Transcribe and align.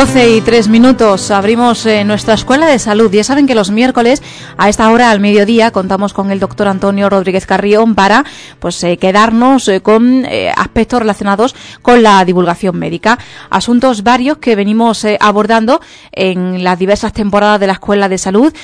12 0.00 0.36
y 0.36 0.40
3 0.40 0.68
minutos 0.68 1.30
abrimos 1.30 1.84
eh, 1.84 2.04
nuestra 2.04 2.32
escuela 2.32 2.66
de 2.66 2.78
salud. 2.78 3.12
Ya 3.12 3.22
saben 3.22 3.46
que 3.46 3.54
los 3.54 3.70
miércoles 3.70 4.22
a 4.56 4.70
esta 4.70 4.90
hora 4.90 5.10
al 5.10 5.20
mediodía 5.20 5.72
contamos 5.72 6.14
con 6.14 6.30
el 6.30 6.40
doctor 6.40 6.68
Antonio 6.68 7.10
Rodríguez 7.10 7.44
Carrión 7.44 7.94
para 7.94 8.24
pues 8.60 8.82
eh, 8.82 8.96
quedarnos 8.96 9.68
eh, 9.68 9.82
con 9.82 10.24
aspectos 10.56 11.00
relacionados 11.00 11.54
con 11.82 12.02
la 12.02 12.24
divulgación 12.24 12.78
médica. 12.78 13.18
Asuntos 13.50 14.02
varios 14.02 14.38
que 14.38 14.56
venimos 14.56 15.04
abordando 15.20 15.82
en 16.12 16.64
las 16.64 16.78
diversas 16.78 17.12
temporadas 17.12 17.60
de 17.60 17.66
la 17.66 17.74
escuela 17.74 18.08
de 18.08 18.16
salud. 18.16 18.54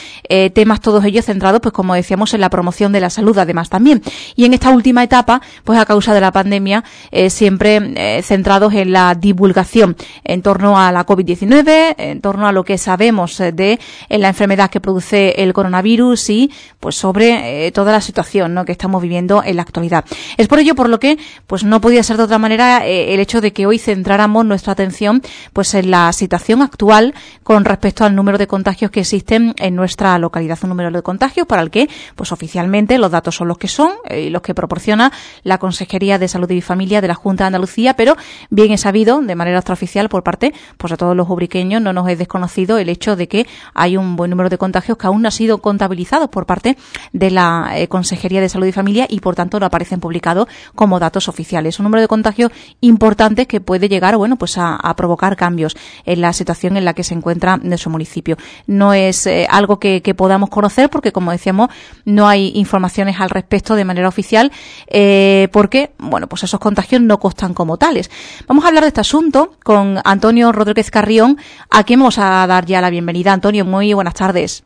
temas 0.55 0.81
todos 0.81 1.05
ellos 1.05 1.27
centrados, 1.27 1.61
pues 1.61 1.75
como 1.75 1.93
decíamos, 1.93 2.33
en 2.33 2.41
la 2.41 2.49
promoción 2.49 2.93
de 2.93 3.01
la 3.01 3.11
salud 3.11 3.37
además 3.37 3.69
también. 3.69 4.01
Y 4.37 4.47
en 4.47 4.55
esta 4.55 4.71
última 4.71 5.05
etapa, 5.05 5.43
pues 5.65 5.79
a 5.79 5.85
causa 5.85 6.15
de 6.15 6.21
la 6.23 6.33
pandemia, 6.33 6.83
siempre 7.29 8.23
centrados 8.23 8.73
en 8.73 8.93
la 8.93 9.15
divulgación 9.15 9.97
en 10.25 10.41
torno 10.41 10.79
a 10.79 10.93
la 10.93 11.05
COVID 11.05 11.26
19 11.27 11.97
en 11.99 12.21
torno 12.21 12.47
a 12.47 12.53
lo 12.53 12.65
que 12.65 12.79
sabemos 12.79 13.39
eh, 13.41 13.53
de 13.53 13.79
eh, 14.09 14.19
la 14.19 14.29
enfermedad 14.29 14.71
que 14.71 14.81
produce 14.81 15.43
el 15.43 15.53
coronavirus 15.53 16.31
y 16.31 16.51
pues 16.81 16.97
sobre 16.97 17.67
eh, 17.67 17.73
toda 17.73 17.93
la 17.93 18.01
situación 18.01 18.55
¿no? 18.55 18.65
que 18.65 18.73
estamos 18.73 19.03
viviendo 19.03 19.43
en 19.45 19.57
la 19.57 19.63
actualidad. 19.63 20.05
Es 20.37 20.49
por 20.49 20.59
ello 20.59 20.75
por 20.75 20.89
lo 20.89 20.99
que 20.99 21.19
pues 21.47 21.65
no 21.65 21.81
podía 21.81 22.03
ser 22.03 22.17
de 22.17 22.23
otra 22.23 22.39
manera 22.39 22.87
el 22.87 23.21
hecho 23.21 23.41
de 23.41 23.53
que 23.53 23.67
hoy 23.67 23.79
centráramos 23.79 24.47
nuestra 24.47 24.73
atención 24.73 25.23
pues 25.53 25.75
en 25.75 25.91
la 25.91 26.13
situación 26.13 26.63
actual 26.63 27.15
con 27.43 27.65
respecto 27.65 28.05
al 28.05 28.15
número 28.15 28.39
de 28.39 28.47
contagios 28.47 28.91
que 28.91 29.01
existen 29.01 29.55
en 29.59 29.75
nuestra 29.75 30.19
localidad, 30.19 30.59
un 30.63 30.71
número 30.71 30.91
de 30.91 31.03
contagios 31.03 31.47
para 31.47 31.63
el 31.63 31.71
que 31.71 31.89
pues 32.15 32.33
oficialmente 32.33 32.99
los 32.99 33.11
datos 33.11 33.35
son 33.35 33.49
los 33.49 33.59
que 33.59 33.69
son 33.69 33.91
y 34.11 34.31
los 34.31 34.43
que 34.43 34.55
proporciona 34.55 35.13
la 35.43 35.59
Consejería 35.59 36.19
de 36.19 36.29
Salud 36.29 36.51
y 36.51 36.61
Familia 36.61 37.01
de 37.01 37.09
la 37.09 37.15
Junta 37.15 37.45
de 37.45 37.49
Andalucía, 37.49 37.95
pero 37.95 38.17
bien 38.51 38.73
es 38.73 38.83
sabido 38.83 39.21
de 39.21 39.35
manera 39.35 39.59
extraoficial 39.59 40.09
por 40.09 40.23
parte 40.23 40.55
pues 40.77 40.91
de 40.93 40.97
todos 40.97 41.16
los 41.17 41.29
ubriqueños 41.29 41.83
no 41.83 41.93
nos 41.93 42.09
es 42.09 42.19
desconocido 42.19 42.79
el 42.79 42.89
hecho 42.89 43.17
de 43.17 43.29
que 43.29 43.47
hay 43.75 43.97
un 43.97 44.17
buen 44.17 44.31
número 44.31 44.49
de 44.49 44.59
contagios 44.59 44.99
que 44.99 45.07
aún 45.07 45.23
no 45.23 45.29
han 45.29 45.33
sido 45.33 45.59
contabilizados 45.59 46.29
por 46.29 46.47
parte 46.47 46.77
de 47.13 47.31
la 47.31 47.73
eh, 47.75 47.89
Consejería 47.89 48.41
de 48.41 48.49
Salud 48.49 48.67
y 48.67 48.73
Familia 48.73 49.07
y 49.09 49.21
por 49.21 49.35
tanto 49.35 49.59
no 49.59 49.67
aparecen 49.67 50.01
publicados 50.01 50.49
como 50.75 50.99
datos 50.99 51.29
oficiales. 51.29 51.79
Un 51.79 51.85
número 51.85 52.01
de 52.01 52.09
contagios 52.09 52.53
importante 52.81 53.47
que 53.47 53.61
puede 53.61 53.89
llegar 53.89 54.17
bueno, 54.17 54.37
pues 54.37 54.57
a, 54.59 54.79
provocar 54.97 55.37
cambios 55.37 55.77
en 56.05 56.21
la 56.21 56.33
situación 56.33 56.77
en 56.77 56.85
la 56.85 56.95
que 56.95 57.05
se 57.05 57.15
encuentra 57.15 57.59
de 57.59 57.77
su 57.77 57.91
municipio. 57.91 58.37
No 58.67 58.95
es 58.95 59.27
eh, 59.27 59.47
algo 59.51 59.79
que, 59.79 60.03
podamos 60.17 60.49
conocer 60.49 60.89
porque, 60.89 61.13
como 61.13 61.33
decíamos, 61.33 61.69
no 62.05 62.29
hay 62.29 62.53
informaciones 62.55 63.21
al 63.21 63.29
respecto 63.29 63.75
de 63.75 63.85
manera 63.85 64.09
oficial 64.09 64.51
eh, 64.87 65.49
porque, 65.53 65.91
bueno, 65.99 66.27
pues 66.27 66.45
esos 66.45 66.61
contagios 66.61 67.03
no 67.03 67.19
constan 67.19 67.53
como 67.53 67.77
tales. 67.77 68.11
Vamos 68.47 68.65
a 68.65 68.69
hablar 68.69 68.85
de 68.85 68.89
este 68.89 69.01
asunto 69.01 69.53
con 69.63 69.99
Antonio 70.05 70.53
Rodríguez 70.53 70.91
Carrión, 71.07 71.37
a 71.71 71.85
quien 71.85 72.01
vamos 72.01 72.19
a 72.19 72.45
dar 72.49 72.67
ya 72.67 72.81
la 72.81 72.91
bienvenida. 72.91 73.33
Antonio, 73.33 73.65
muy 73.65 73.93
buenas 73.93 74.15
tardes. 74.15 74.65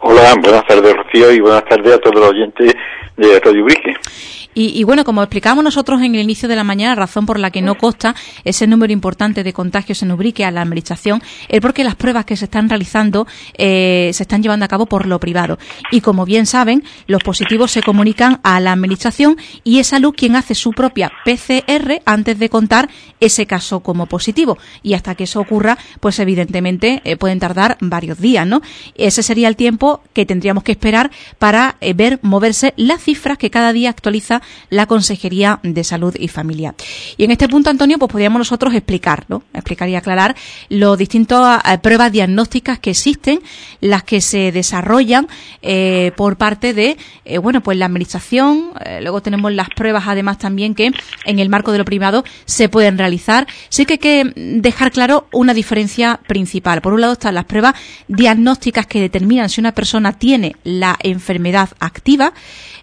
Hola, 0.00 0.34
buenas 0.38 0.66
tardes, 0.66 0.94
Rocío, 0.94 1.32
y 1.32 1.40
buenas 1.40 1.64
tardes 1.64 1.94
a 1.94 1.98
todos 1.98 2.16
los 2.16 2.28
oyentes 2.32 2.74
de 3.16 3.40
Radio 3.40 3.64
Brique. 3.64 3.94
Y, 4.52 4.82
bueno, 4.82 5.04
como 5.04 5.22
explicamos 5.22 5.62
nosotros 5.62 6.02
en 6.02 6.14
el 6.14 6.22
inicio 6.22 6.48
de 6.48 6.56
la 6.56 6.64
mañana, 6.64 6.96
razón 6.96 7.24
por 7.24 7.38
la 7.38 7.52
que 7.52 7.62
no 7.62 7.76
consta 7.78 8.16
ese 8.44 8.66
número 8.66 8.92
importante 8.92 9.44
de 9.44 9.52
contagios 9.52 10.02
en 10.02 10.10
Ubrique 10.10 10.44
a 10.44 10.50
la 10.50 10.62
administración 10.62 11.22
es 11.48 11.60
porque 11.60 11.84
las 11.84 11.94
pruebas 11.94 12.24
que 12.24 12.36
se 12.36 12.46
están 12.46 12.68
realizando 12.68 13.28
eh, 13.56 14.10
se 14.12 14.24
están 14.24 14.42
llevando 14.42 14.64
a 14.64 14.68
cabo 14.68 14.86
por 14.86 15.06
lo 15.06 15.20
privado. 15.20 15.58
Y 15.92 16.00
como 16.00 16.24
bien 16.24 16.46
saben, 16.46 16.82
los 17.06 17.22
positivos 17.22 17.70
se 17.70 17.82
comunican 17.82 18.40
a 18.42 18.58
la 18.58 18.72
administración 18.72 19.36
y 19.62 19.78
es 19.78 19.90
Salud 19.90 20.14
quien 20.16 20.36
hace 20.36 20.54
su 20.54 20.72
propia 20.72 21.10
PCR 21.24 22.00
antes 22.04 22.38
de 22.38 22.48
contar 22.48 22.88
ese 23.20 23.46
caso 23.46 23.80
como 23.80 24.06
positivo. 24.06 24.58
Y 24.82 24.94
hasta 24.94 25.14
que 25.14 25.24
eso 25.24 25.40
ocurra, 25.40 25.78
pues 26.00 26.18
evidentemente 26.18 27.02
eh, 27.04 27.16
pueden 27.16 27.38
tardar 27.38 27.76
varios 27.80 28.20
días, 28.20 28.46
¿no? 28.46 28.62
Ese 28.94 29.22
sería 29.22 29.48
el 29.48 29.56
tiempo 29.56 30.02
que 30.12 30.26
tendríamos 30.26 30.64
que 30.64 30.72
esperar 30.72 31.10
para 31.38 31.76
eh, 31.80 31.92
ver 31.92 32.18
moverse 32.22 32.74
las 32.76 33.02
cifras 33.02 33.38
que 33.38 33.50
cada 33.50 33.72
día 33.72 33.90
actualiza 33.90 34.39
la 34.68 34.86
Consejería 34.86 35.60
de 35.62 35.84
Salud 35.84 36.14
y 36.18 36.28
Familia. 36.28 36.74
Y 37.16 37.24
en 37.24 37.30
este 37.30 37.48
punto, 37.48 37.70
Antonio, 37.70 37.98
pues 37.98 38.10
podríamos 38.10 38.38
nosotros 38.38 38.74
explicar, 38.74 39.24
¿no? 39.28 39.42
Explicar 39.52 39.88
y 39.88 39.96
aclarar 39.96 40.36
los 40.68 40.98
distintas 40.98 41.62
eh, 41.64 41.78
pruebas 41.78 42.12
diagnósticas 42.12 42.78
que 42.78 42.90
existen, 42.90 43.40
las 43.80 44.04
que 44.04 44.20
se 44.20 44.52
desarrollan 44.52 45.28
eh, 45.62 46.12
por 46.16 46.36
parte 46.36 46.74
de, 46.74 46.96
eh, 47.24 47.38
bueno, 47.38 47.62
pues 47.62 47.78
la 47.78 47.86
administración. 47.86 48.70
luego 49.00 49.22
tenemos 49.22 49.52
las 49.52 49.68
pruebas, 49.70 50.04
además, 50.06 50.38
también 50.38 50.74
que 50.74 50.90
en 51.24 51.38
el 51.38 51.48
marco 51.48 51.72
de 51.72 51.78
lo 51.78 51.84
privado 51.84 52.24
se 52.44 52.68
pueden 52.68 52.98
realizar. 52.98 53.46
Sí 53.68 53.86
que 53.86 53.94
hay 53.94 53.98
que 53.98 54.32
dejar 54.34 54.90
claro 54.90 55.26
una 55.32 55.54
diferencia 55.54 56.20
principal. 56.26 56.80
Por 56.80 56.92
un 56.92 57.00
lado 57.00 57.14
están 57.14 57.34
las 57.34 57.44
pruebas 57.44 57.74
diagnósticas 58.08 58.86
que 58.86 59.00
determinan 59.00 59.48
si 59.48 59.60
una 59.60 59.72
persona 59.72 60.12
tiene 60.12 60.56
la 60.64 60.96
enfermedad 61.02 61.70
activa, 61.80 62.32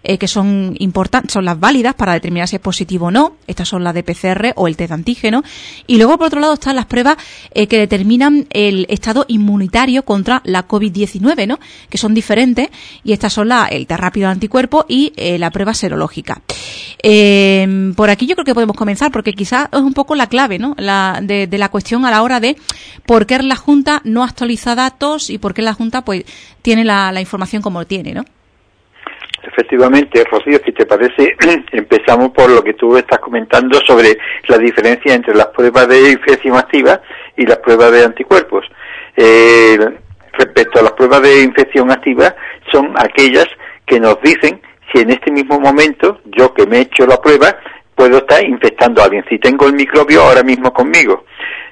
que 0.02 0.28
son 0.28 0.74
importantes, 0.78 1.32
son 1.32 1.44
las 1.44 1.58
válidas 1.58 1.94
para 1.94 2.12
determinar 2.12 2.48
si 2.48 2.56
es 2.56 2.62
positivo 2.62 3.06
o 3.06 3.10
no. 3.10 3.36
Estas 3.46 3.68
son 3.68 3.84
las 3.84 3.94
de 3.94 4.02
PCR 4.02 4.52
o 4.56 4.68
el 4.68 4.76
test 4.76 4.88
de 4.88 4.94
antígeno. 4.94 5.42
Y 5.86 5.96
luego, 5.96 6.16
por 6.18 6.28
otro 6.28 6.40
lado, 6.40 6.54
están 6.54 6.76
las 6.76 6.86
pruebas 6.86 7.16
eh, 7.52 7.66
que 7.66 7.78
determinan 7.78 8.46
el 8.50 8.86
estado 8.88 9.24
inmunitario 9.28 10.04
contra 10.04 10.40
la 10.44 10.66
COVID-19, 10.66 11.46
¿no? 11.46 11.58
Que 11.88 11.98
son 11.98 12.14
diferentes. 12.14 12.68
Y 13.04 13.12
estas 13.12 13.32
son 13.32 13.48
la, 13.48 13.66
el 13.66 13.86
test 13.86 14.00
rápido 14.00 14.28
de 14.28 14.32
anticuerpo 14.32 14.86
y 14.88 15.12
eh, 15.16 15.38
la 15.38 15.50
prueba 15.50 15.74
serológica. 15.74 16.42
Em, 17.02 17.94
por 17.94 18.10
aquí 18.10 18.26
yo 18.26 18.34
creo 18.34 18.44
que 18.44 18.54
podemos 18.54 18.76
comenzar 18.76 19.12
porque 19.12 19.32
quizás 19.32 19.68
es 19.72 19.80
un 19.80 19.94
poco 19.94 20.14
la 20.14 20.26
clave, 20.26 20.58
¿no? 20.58 20.74
La, 20.78 21.20
de, 21.22 21.48
la 21.58 21.68
cuestión 21.68 22.04
a 22.04 22.10
la 22.10 22.22
hora 22.22 22.40
de 22.40 22.56
por 23.06 23.26
qué 23.26 23.38
la 23.38 23.56
Junta 23.56 24.00
no 24.04 24.24
actualiza 24.24 24.74
datos 24.74 25.30
y 25.30 25.38
por 25.38 25.54
qué 25.54 25.62
la 25.62 25.74
Junta, 25.74 26.02
pues, 26.04 26.24
tiene 26.62 26.84
la, 26.84 27.18
información 27.20 27.62
como 27.62 27.84
tiene, 27.86 28.14
¿no? 28.14 28.24
Efectivamente, 29.50 30.24
Rocío, 30.30 30.58
si 30.64 30.72
te 30.72 30.84
parece, 30.84 31.34
empezamos 31.72 32.30
por 32.30 32.50
lo 32.50 32.62
que 32.62 32.74
tú 32.74 32.96
estás 32.96 33.18
comentando 33.18 33.80
sobre 33.86 34.18
la 34.46 34.58
diferencia 34.58 35.14
entre 35.14 35.34
las 35.34 35.46
pruebas 35.46 35.88
de 35.88 36.12
infección 36.12 36.56
activa 36.56 37.00
y 37.36 37.46
las 37.46 37.58
pruebas 37.58 37.92
de 37.92 38.04
anticuerpos. 38.04 38.66
Eh, 39.16 39.78
respecto 40.32 40.80
a 40.80 40.82
las 40.82 40.92
pruebas 40.92 41.22
de 41.22 41.42
infección 41.42 41.90
activa, 41.90 42.34
son 42.70 42.92
aquellas 42.96 43.46
que 43.86 43.98
nos 43.98 44.20
dicen 44.20 44.60
si 44.92 45.00
en 45.00 45.10
este 45.10 45.30
mismo 45.30 45.58
momento, 45.58 46.20
yo 46.24 46.52
que 46.52 46.66
me 46.66 46.78
he 46.78 46.80
hecho 46.82 47.06
la 47.06 47.20
prueba, 47.20 47.56
puedo 47.94 48.18
estar 48.18 48.44
infectando 48.44 49.00
a 49.00 49.06
alguien, 49.06 49.24
si 49.28 49.38
tengo 49.38 49.66
el 49.66 49.72
microbio 49.72 50.22
ahora 50.22 50.42
mismo 50.42 50.72
conmigo. 50.72 51.24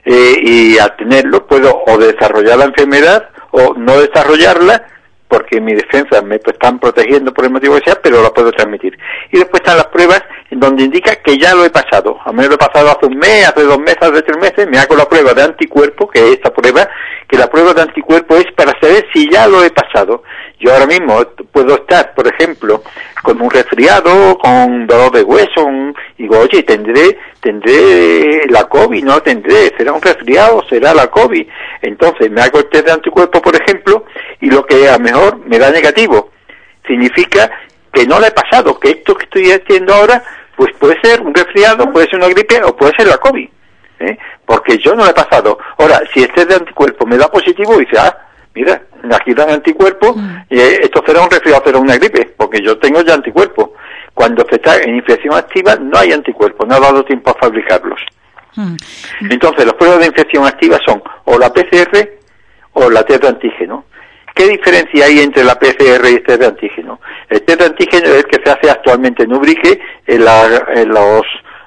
Eh, 0.05 0.37
y 0.43 0.79
al 0.79 0.97
tenerlo 0.97 1.47
puedo 1.47 1.83
o 1.87 1.99
desarrollar 1.99 2.59
la 2.59 2.67
enfermedad 2.67 3.29
o 3.51 3.75
no 3.75 4.01
desarrollarla 4.01 4.87
porque 5.29 5.61
mi 5.61 5.75
defensa 5.75 6.23
me 6.23 6.37
están 6.37 6.79
protegiendo 6.79 7.33
por 7.33 7.45
el 7.45 7.51
motivo 7.51 7.77
que 7.77 7.85
sea, 7.85 8.01
pero 8.03 8.23
lo 8.23 8.33
puedo 8.33 8.53
transmitir. 8.53 8.97
Y 9.33 9.39
después 9.39 9.61
están 9.61 9.77
las 9.77 9.87
pruebas 9.87 10.23
en 10.51 10.61
donde 10.61 10.85
indica 10.85 11.17
que 11.17 11.37
ya 11.39 11.55
lo 11.55 11.65
he 11.65 11.71
pasado. 11.71 12.19
A 12.25 12.33
menos 12.33 12.49
lo 12.49 12.55
he 12.55 12.59
pasado 12.59 12.91
hace 12.91 13.07
un 13.07 13.19
mes, 13.19 13.49
hace 13.49 13.63
dos 13.63 13.79
meses, 13.79 13.99
hace 14.01 14.23
tres 14.23 14.39
meses, 14.39 14.69
me 14.69 14.79
hago 14.79 14.97
la 14.97 15.09
prueba 15.09 15.35
de 15.35 15.43
anticuerpo, 15.43 16.09
que 16.09 16.21
es 16.21 16.31
esta 16.35 16.53
prueba, 16.53 16.89
que 17.29 17.37
la 17.37 17.49
prueba 17.49 17.75
de 17.75 17.83
anticuerpo 17.83 18.37
es 18.37 18.47
para 18.57 18.73
saber 18.81 19.07
si 19.13 19.29
ya 19.31 19.47
lo 19.49 19.63
he 19.65 19.71
pasado. 19.71 20.23
Yo 20.59 20.73
ahora 20.73 20.87
mismo 20.87 21.23
puedo 21.53 21.75
estar, 21.75 22.15
por 22.15 22.27
ejemplo, 22.27 22.83
con 23.23 23.41
un 23.43 23.51
resfriado, 23.51 24.39
con 24.39 24.87
dolor 24.87 25.13
de 25.13 25.23
hueso, 25.23 25.69
y 26.17 26.23
digo, 26.23 26.39
oye, 26.39 26.63
tendré, 26.63 27.19
tendré 27.41 28.47
la 28.49 28.65
COVID, 28.65 29.05
no 29.05 29.21
tendré, 29.21 29.75
será 29.77 29.93
un 29.93 30.01
resfriado, 30.01 30.65
será 30.69 30.95
la 30.95 31.09
COVID. 31.09 31.47
Entonces 31.83 32.31
me 32.31 32.41
hago 32.41 32.61
el 32.61 32.69
test 32.71 32.87
de 32.87 32.93
anticuerpo, 32.93 33.43
por 33.43 33.55
ejemplo, 33.55 34.05
y 34.41 34.51
lo 34.51 34.65
que 34.65 34.89
a 34.89 34.99
mejor 34.99 35.39
me 35.47 35.59
da 35.59 35.71
negativo. 35.71 36.31
Significa 36.87 37.51
que 37.93 38.07
no 38.07 38.19
le 38.19 38.29
he 38.29 38.33
pasado, 38.33 38.81
que 38.81 38.91
esto 38.91 39.15
que 39.15 39.25
estoy 39.25 39.53
haciendo 39.53 39.93
ahora, 39.93 40.23
pues 40.57 40.73
puede 40.79 40.99
ser 41.03 41.21
un 41.21 41.35
resfriado, 41.35 41.93
puede 41.93 42.07
ser 42.07 42.17
una 42.17 42.29
gripe 42.29 42.63
o 42.63 42.75
puede 42.75 42.93
ser 42.97 43.09
la 43.09 43.19
COVID. 43.19 43.49
¿eh? 44.01 44.19
Porque 44.45 44.79
yo 44.79 44.95
no 44.95 45.05
le 45.05 45.11
he 45.11 45.15
pasado. 45.15 45.59
Ahora, 45.79 46.01
si 46.15 46.23
este 46.23 46.47
de 46.47 46.55
anticuerpo 46.55 47.07
me 47.07 47.19
da 47.19 47.29
positivo, 47.29 47.77
dice, 47.77 47.99
ah, 47.99 48.26
mira, 48.57 48.83
aquí 49.13 49.35
dan 49.35 49.51
anticuerpos, 49.51 50.17
mm. 50.17 50.37
y 50.49 50.59
esto 50.59 51.03
será 51.07 51.23
un 51.23 51.31
resfriado, 51.31 51.63
será 51.65 51.79
una 51.79 51.97
gripe, 51.97 52.35
porque 52.37 52.61
yo 52.63 52.79
tengo 52.79 53.03
ya 53.03 53.15
anticuerpos. 53.15 53.71
Cuando 54.15 54.47
se 54.49 54.57
está 54.57 54.79
en 54.79 54.97
infección 54.97 55.35
activa 55.35 55.77
no 55.77 55.99
hay 55.99 56.13
anticuerpos, 56.13 56.67
no 56.67 56.75
ha 56.75 56.81
dado 56.81 57.05
tiempo 57.05 57.31
a 57.31 57.35
fabricarlos. 57.35 58.01
Mm. 58.57 58.77
Entonces, 59.31 59.67
los 59.67 59.75
pruebas 59.75 60.01
de 60.01 60.07
infección 60.07 60.47
activa 60.47 60.79
son 60.87 61.03
o 61.25 61.39
la 61.39 61.53
PCR 61.53 62.09
o 62.73 62.91
la 62.91 63.03
test 63.05 63.23
de 63.23 63.29
antígeno. 63.29 63.85
¿Qué 64.35 64.49
diferencia 64.49 65.05
hay 65.05 65.21
entre 65.21 65.45
la 65.45 65.59
PCR 65.59 66.09
y 66.11 66.15
el 66.15 66.23
test 66.23 66.41
de 66.41 66.47
antígeno? 66.47 67.01
El 67.29 67.43
test 67.43 67.61
de 67.61 67.67
antígeno 67.67 68.07
es 68.07 68.17
el 68.17 68.25
que 68.25 68.41
se 68.43 68.51
hace 68.51 68.71
actualmente 68.71 69.25
en 69.25 69.35
Ubrique 69.35 69.79
en, 70.07 70.25
los, 70.25 71.23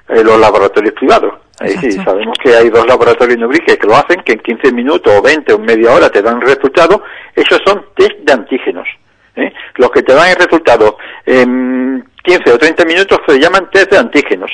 los 0.10 0.40
laboratorios 0.40 0.94
privados. 0.94 1.34
sí, 1.80 1.92
sabemos 1.92 2.38
que 2.42 2.56
hay 2.56 2.70
dos 2.70 2.86
laboratorios 2.88 3.38
en 3.38 3.44
Ubrique 3.44 3.78
que 3.78 3.88
lo 3.88 3.96
hacen, 3.96 4.22
que 4.22 4.34
en 4.34 4.40
15 4.40 4.72
minutos 4.74 5.14
o 5.16 5.22
20 5.22 5.54
o 5.54 5.60
media 5.60 5.92
hora 5.92 6.10
te 6.10 6.22
dan 6.22 6.42
resultado. 6.42 7.04
Esos 7.36 7.60
son 7.66 7.86
test 7.96 8.18
de 8.20 8.34
antígenos. 8.34 8.88
¿eh? 9.36 9.54
Los 9.76 9.92
que 9.92 10.02
te 10.02 10.14
dan 10.14 10.30
el 10.30 10.36
resultado 10.36 10.98
en 11.26 12.06
15 12.24 12.52
o 12.52 12.58
30 12.58 12.86
minutos 12.86 13.20
se 13.28 13.40
llaman 13.40 13.70
test 13.72 13.92
de 13.92 13.98
antígenos. 13.98 14.52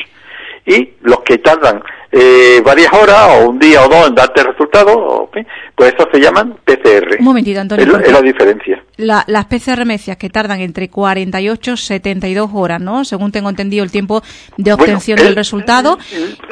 Y 0.66 0.94
los 1.02 1.20
que 1.20 1.38
tardan 1.38 1.84
eh, 2.18 2.62
varias 2.64 2.94
horas 2.94 3.28
o 3.30 3.50
un 3.50 3.60
día 3.60 3.84
o 3.84 3.90
dos 3.90 4.08
en 4.08 4.16
darte 4.16 4.40
el 4.40 4.48
resultado, 4.48 5.30
pues 5.76 5.94
eso 5.94 6.08
se 6.14 6.20
llaman 6.20 6.58
PCR. 6.64 7.18
Un 7.20 7.26
momentito, 7.26 7.60
Antonio. 7.60 7.98
Es, 7.98 8.12
la 8.12 8.22
diferencia. 8.22 8.82
las 8.98 9.46
PCR 9.46 9.86
mecias 9.86 10.16
que 10.16 10.30
tardan 10.30 10.62
entre 10.62 10.90
48 10.90 11.74
y 11.74 11.78
72 11.78 12.50
horas, 12.54 12.80
¿no? 12.80 13.04
Según 13.04 13.34
tengo 13.34 13.50
entendido 13.50 13.84
el 13.84 13.92
tiempo 13.92 14.24
de 14.56 14.72
obtención 14.72 15.18
del 15.18 15.36
resultado. 15.36 16.00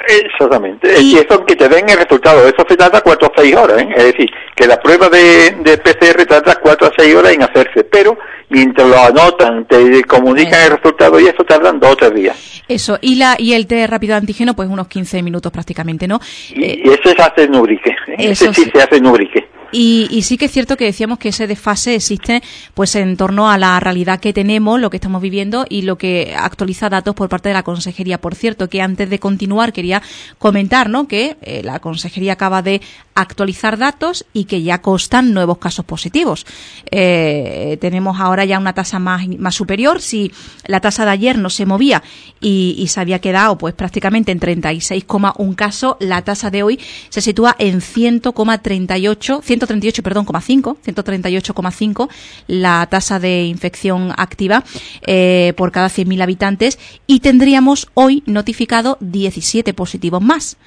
Exactamente. 0.07 1.01
Y, 1.01 1.17
eso 1.17 1.45
que 1.45 1.55
te 1.55 1.69
den 1.69 1.89
el 1.89 1.97
resultado, 1.97 2.45
eso 2.45 2.65
se 2.67 2.75
tarda 2.75 2.99
4 2.99 3.27
o 3.27 3.31
6 3.33 3.55
horas, 3.55 3.81
¿eh? 3.81 3.89
Es 3.95 4.03
decir, 4.03 4.29
que 4.55 4.67
la 4.67 4.81
prueba 4.81 5.07
de, 5.07 5.51
de 5.61 5.77
PCR 5.77 6.25
tarda 6.25 6.55
4 6.61 6.87
a 6.87 6.91
6 6.97 7.15
horas 7.15 7.31
en 7.31 7.43
hacerse, 7.43 7.85
pero 7.85 8.17
mientras 8.49 8.87
lo 8.87 8.99
anotan, 8.99 9.65
te 9.65 10.03
comunican 10.03 10.61
el 10.61 10.77
resultado 10.77 11.19
y 11.19 11.27
eso 11.27 11.43
tardan 11.43 11.79
2 11.79 11.89
o 11.89 11.95
3 11.95 12.13
días. 12.13 12.62
Eso, 12.67 12.97
y 13.01 13.15
la 13.15 13.35
y 13.37 13.53
el 13.53 13.67
test 13.67 13.89
rápido 13.89 14.13
de 14.13 14.19
antígeno, 14.19 14.55
pues 14.55 14.69
unos 14.69 14.87
15 14.87 15.21
minutos 15.21 15.51
prácticamente, 15.51 16.07
¿no? 16.07 16.19
Y, 16.53 16.63
eh, 16.63 16.83
ese 16.85 17.15
se 17.15 17.21
hace 17.21 17.43
en 17.43 17.55
Ubrique, 17.55 17.89
¿eh? 17.89 18.15
ese 18.17 18.53
sí, 18.53 18.69
se 18.73 18.81
hace 18.81 18.97
en 18.97 19.05
Ubrique. 19.05 19.47
Y, 19.73 20.21
sí 20.21 20.37
que 20.37 20.45
es 20.45 20.51
cierto 20.51 20.77
que 20.77 20.85
decíamos 20.85 21.17
que 21.17 21.29
ese 21.29 21.47
desfase 21.47 21.95
existe 21.95 22.43
pues 22.75 22.95
en 22.95 23.17
torno 23.17 23.49
a 23.49 23.57
la 23.57 23.79
realidad 23.79 24.19
que 24.19 24.31
tenemos, 24.31 24.79
lo 24.79 24.91
que 24.91 24.97
estamos 24.97 25.21
viviendo 25.21 25.65
y 25.67 25.81
lo 25.81 25.97
que 25.97 26.35
actualiza 26.37 26.89
datos 26.89 27.15
por 27.15 27.27
parte 27.27 27.49
de 27.49 27.53
la 27.53 27.63
Consejería. 27.63 28.21
Por 28.21 28.35
cierto, 28.35 28.69
que 28.69 28.81
antes 28.81 29.09
de 29.09 29.19
continuar 29.19 29.73
quería 29.73 30.03
comentar 30.37 30.89
¿no? 30.89 31.07
que 31.07 31.37
eh, 31.41 31.61
la 31.63 31.79
Consejería 31.79 32.33
acaba 32.33 32.61
de 32.61 32.81
actualizar 33.15 33.77
datos 33.77 34.25
y 34.33 34.45
que 34.45 34.61
ya 34.61 34.81
constan 34.81 35.33
nuevos 35.33 35.57
casos 35.57 35.85
positivos. 35.85 36.45
Eh, 36.91 37.77
tenemos 37.81 38.19
ahora 38.19 38.45
ya 38.45 38.59
una 38.59 38.73
tasa 38.73 38.99
más, 38.99 39.27
más 39.39 39.55
superior. 39.55 40.01
Si 40.01 40.31
la 40.67 40.79
tasa 40.79 41.05
de 41.05 41.11
ayer 41.11 41.37
no 41.37 41.49
se 41.49 41.65
movía 41.65 42.03
y, 42.39 42.85
se 42.87 42.99
había 42.99 43.19
quedado 43.19 43.57
pues 43.57 43.73
prácticamente 43.73 44.31
en 44.31 44.39
36,1 44.39 45.55
casos, 45.55 45.95
la 45.99 46.21
tasa 46.21 46.51
de 46.51 46.61
hoy 46.61 46.79
se 47.09 47.21
sitúa 47.21 47.55
en 47.57 47.81
100,38, 47.81 49.41
138, 49.65 50.03
perdón, 50.03 50.25
5, 50.41 50.77
138,5 50.85 52.09
la 52.47 52.85
tasa 52.87 53.19
de 53.19 53.43
infección 53.43 54.11
activa 54.17 54.63
eh, 55.05 55.53
por 55.55 55.71
cada 55.71 55.87
100.000 55.87 56.21
habitantes 56.21 56.79
y 57.07 57.19
tendríamos 57.19 57.87
hoy 57.93 58.23
notificado 58.25 58.97
17 58.99 59.73
positivos 59.73 60.21
más. 60.21 60.57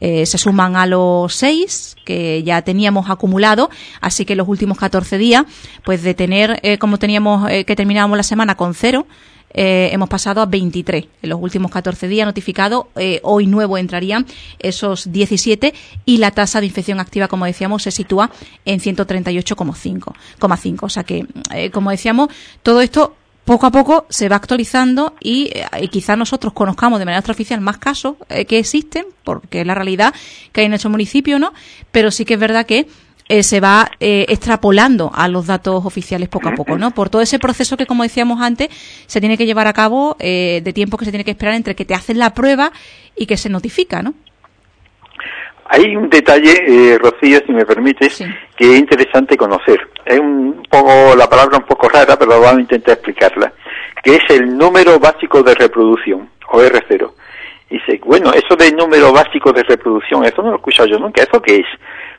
Eh, 0.00 0.26
se 0.26 0.38
suman 0.38 0.76
a 0.76 0.86
los 0.86 1.34
6 1.34 1.96
que 2.04 2.42
ya 2.44 2.62
teníamos 2.62 3.10
acumulado, 3.10 3.68
así 4.00 4.24
que 4.24 4.36
los 4.36 4.46
últimos 4.46 4.78
14 4.78 5.18
días, 5.18 5.44
pues 5.84 6.02
de 6.02 6.14
tener, 6.14 6.60
eh, 6.62 6.78
como 6.78 6.98
teníamos 6.98 7.48
que 7.48 7.76
terminábamos 7.76 8.16
la 8.16 8.22
semana 8.22 8.54
con 8.54 8.74
cero, 8.74 9.06
eh, 9.50 9.90
hemos 9.92 10.08
pasado 10.08 10.40
a 10.40 10.46
23 10.46 11.06
en 11.22 11.30
los 11.30 11.40
últimos 11.40 11.70
14 11.70 12.08
días 12.08 12.26
notificados. 12.26 12.86
Eh, 12.96 13.20
hoy 13.22 13.46
nuevo 13.46 13.78
entrarían 13.78 14.26
esos 14.58 15.10
17 15.10 15.72
y 16.04 16.18
la 16.18 16.30
tasa 16.30 16.60
de 16.60 16.66
infección 16.66 17.00
activa, 17.00 17.28
como 17.28 17.46
decíamos, 17.46 17.82
se 17.82 17.90
sitúa 17.90 18.30
en 18.64 18.80
138,5. 18.80 20.82
O 20.82 20.88
sea 20.88 21.04
que, 21.04 21.26
eh, 21.54 21.70
como 21.70 21.90
decíamos, 21.90 22.28
todo 22.62 22.80
esto 22.80 23.14
poco 23.44 23.66
a 23.66 23.70
poco 23.70 24.06
se 24.10 24.28
va 24.28 24.36
actualizando 24.36 25.14
y, 25.20 25.50
quizá 25.90 26.16
nosotros 26.16 26.52
conozcamos 26.52 26.98
de 26.98 27.06
manera 27.06 27.20
extraoficial 27.20 27.62
más 27.62 27.78
casos 27.78 28.16
que 28.28 28.58
existen, 28.58 29.06
porque 29.24 29.62
es 29.62 29.66
la 29.66 29.74
realidad 29.74 30.12
que 30.52 30.60
hay 30.60 30.66
en 30.66 30.72
nuestro 30.72 30.90
municipio, 30.90 31.38
¿no? 31.38 31.54
Pero 31.90 32.10
sí 32.10 32.26
que 32.26 32.34
es 32.34 32.40
verdad 32.40 32.66
que 32.66 32.88
eh, 33.28 33.42
se 33.42 33.60
va 33.60 33.90
eh, 34.00 34.24
extrapolando 34.28 35.10
a 35.14 35.28
los 35.28 35.46
datos 35.46 35.84
oficiales 35.84 36.30
poco 36.30 36.48
a 36.48 36.52
poco, 36.52 36.78
¿no? 36.78 36.92
Por 36.92 37.10
todo 37.10 37.20
ese 37.20 37.38
proceso 37.38 37.76
que, 37.76 37.84
como 37.84 38.02
decíamos 38.02 38.40
antes, 38.40 38.68
se 39.06 39.20
tiene 39.20 39.36
que 39.36 39.44
llevar 39.44 39.66
a 39.66 39.74
cabo 39.74 40.16
eh, 40.18 40.62
de 40.64 40.72
tiempo 40.72 40.96
que 40.96 41.04
se 41.04 41.10
tiene 41.10 41.24
que 41.24 41.32
esperar 41.32 41.54
entre 41.54 41.74
que 41.74 41.84
te 41.84 41.94
hacen 41.94 42.18
la 42.18 42.32
prueba 42.32 42.72
y 43.16 43.26
que 43.26 43.36
se 43.36 43.50
notifica, 43.50 44.02
¿no? 44.02 44.14
Hay 45.70 45.94
un 45.94 46.08
detalle, 46.08 46.98
Rocío, 46.98 47.40
si 47.44 47.52
me 47.52 47.66
permites, 47.66 48.24
que 48.56 48.72
es 48.72 48.78
interesante 48.78 49.36
conocer. 49.36 49.78
Es 50.06 50.18
un 50.18 50.62
poco, 50.70 51.14
la 51.14 51.28
palabra 51.28 51.58
un 51.58 51.66
poco 51.66 51.90
rara, 51.90 52.18
pero 52.18 52.40
vamos 52.40 52.56
a 52.56 52.60
intentar 52.60 52.94
explicarla, 52.94 53.52
que 54.02 54.14
es 54.14 54.22
el 54.30 54.56
número 54.56 54.98
básico 54.98 55.42
de 55.42 55.54
reproducción, 55.54 56.30
o 56.50 56.62
R0. 56.62 57.12
Dice, 57.68 58.00
bueno, 58.02 58.32
eso 58.32 58.56
del 58.56 58.74
número 58.74 59.12
básico 59.12 59.52
de 59.52 59.62
reproducción, 59.62 60.24
eso 60.24 60.40
no 60.40 60.48
lo 60.48 60.54
he 60.54 60.56
escuchado 60.56 60.88
yo 60.88 60.98
nunca, 60.98 61.22
¿eso 61.22 61.42
qué 61.42 61.56
es? 61.56 61.66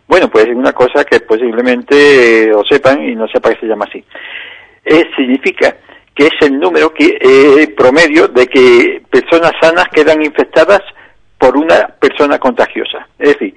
Bueno, 0.10 0.28
pues 0.28 0.48
es 0.48 0.56
una 0.56 0.74
cosa 0.74 1.06
que 1.06 1.20
posiblemente 1.20 2.46
eh, 2.46 2.52
o 2.52 2.64
sepan 2.66 3.08
y 3.08 3.14
no 3.14 3.28
sepa 3.28 3.54
que 3.54 3.60
se 3.60 3.68
llama 3.68 3.86
así. 3.88 4.04
Eh, 4.84 5.08
significa 5.16 5.76
que 6.16 6.26
es 6.26 6.34
el 6.42 6.60
número 6.60 6.92
que 6.92 7.20
eh, 7.22 7.68
promedio 7.78 8.28
de 8.28 8.48
que 8.48 9.04
personas 9.08 9.52
sanas 9.62 9.86
quedan 9.94 10.24
infectadas 10.24 10.82
por 11.38 11.56
una 11.56 11.90
persona 12.00 12.40
contagiosa. 12.40 13.08
Es 13.20 13.34
decir, 13.34 13.54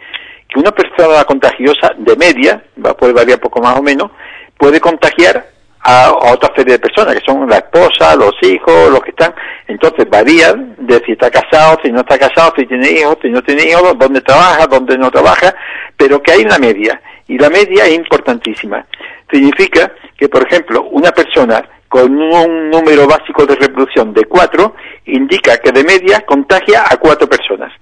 que 0.47 0.61
una 0.61 0.73
persona 0.73 1.25
contagiosa 1.25 1.95
de 1.97 2.17
media, 2.17 2.63
va 2.85 2.91
a 2.91 2.97
poder 2.99 3.15
variar 3.15 3.41
poco 3.41 3.63
más 3.63 3.79
o 3.79 3.83
menos, 3.83 4.11
puede 4.59 4.79
contagiar 4.79 5.47
a, 5.83 6.13
otra 6.13 6.53
serie 6.55 6.75
de 6.75 6.79
personas, 6.79 7.15
que 7.15 7.25
son 7.25 7.49
la 7.49 7.57
esposa, 7.57 8.17
los 8.17 8.35
hijos, 8.43 8.91
los 8.91 9.01
que 9.01 9.11
están. 9.11 9.35
Entonces 9.67 10.09
varían 10.09 10.77
de 10.79 11.03
si 11.05 11.13
está 11.13 11.31
casado, 11.31 11.79
si 11.83 11.91
no 11.91 12.01
está 12.01 12.19
casado, 12.19 12.53
si 12.57 12.67
tiene 12.67 12.91
hijos, 12.91 13.17
si 13.23 13.29
no 13.29 13.43
tiene 13.43 13.65
hijos, 13.65 13.95
dónde 13.99 14.21
trabaja, 14.21 14.67
dónde 14.67 14.97
no 14.97 15.11
trabaja, 15.11 15.55
pero 15.97 16.23
que 16.23 16.33
hay 16.33 16.43
una 16.43 16.59
media. 16.59 17.01
Y 17.29 17.39
la 17.39 17.51
media 17.51 17.87
es 17.87 17.95
importantísima. 17.95 18.85
Significa 19.31 19.93
que, 20.17 20.29
por 20.29 20.47
ejemplo, 20.47 20.83
una 20.91 21.11
persona 21.11 21.65
con 21.89 22.11
un 22.11 22.71
número 22.71 23.07
básico 23.07 23.45
de 23.45 23.55
reproducción 23.55 24.15
de 24.15 24.25
cuatro 24.25 24.75
indica 25.05 25.59
que 25.59 25.73
de 25.73 25.85
media 25.85 26.21
contagia 26.23 26.85
a 26.89 26.97
cuatro 26.97 27.29
personas. 27.29 27.73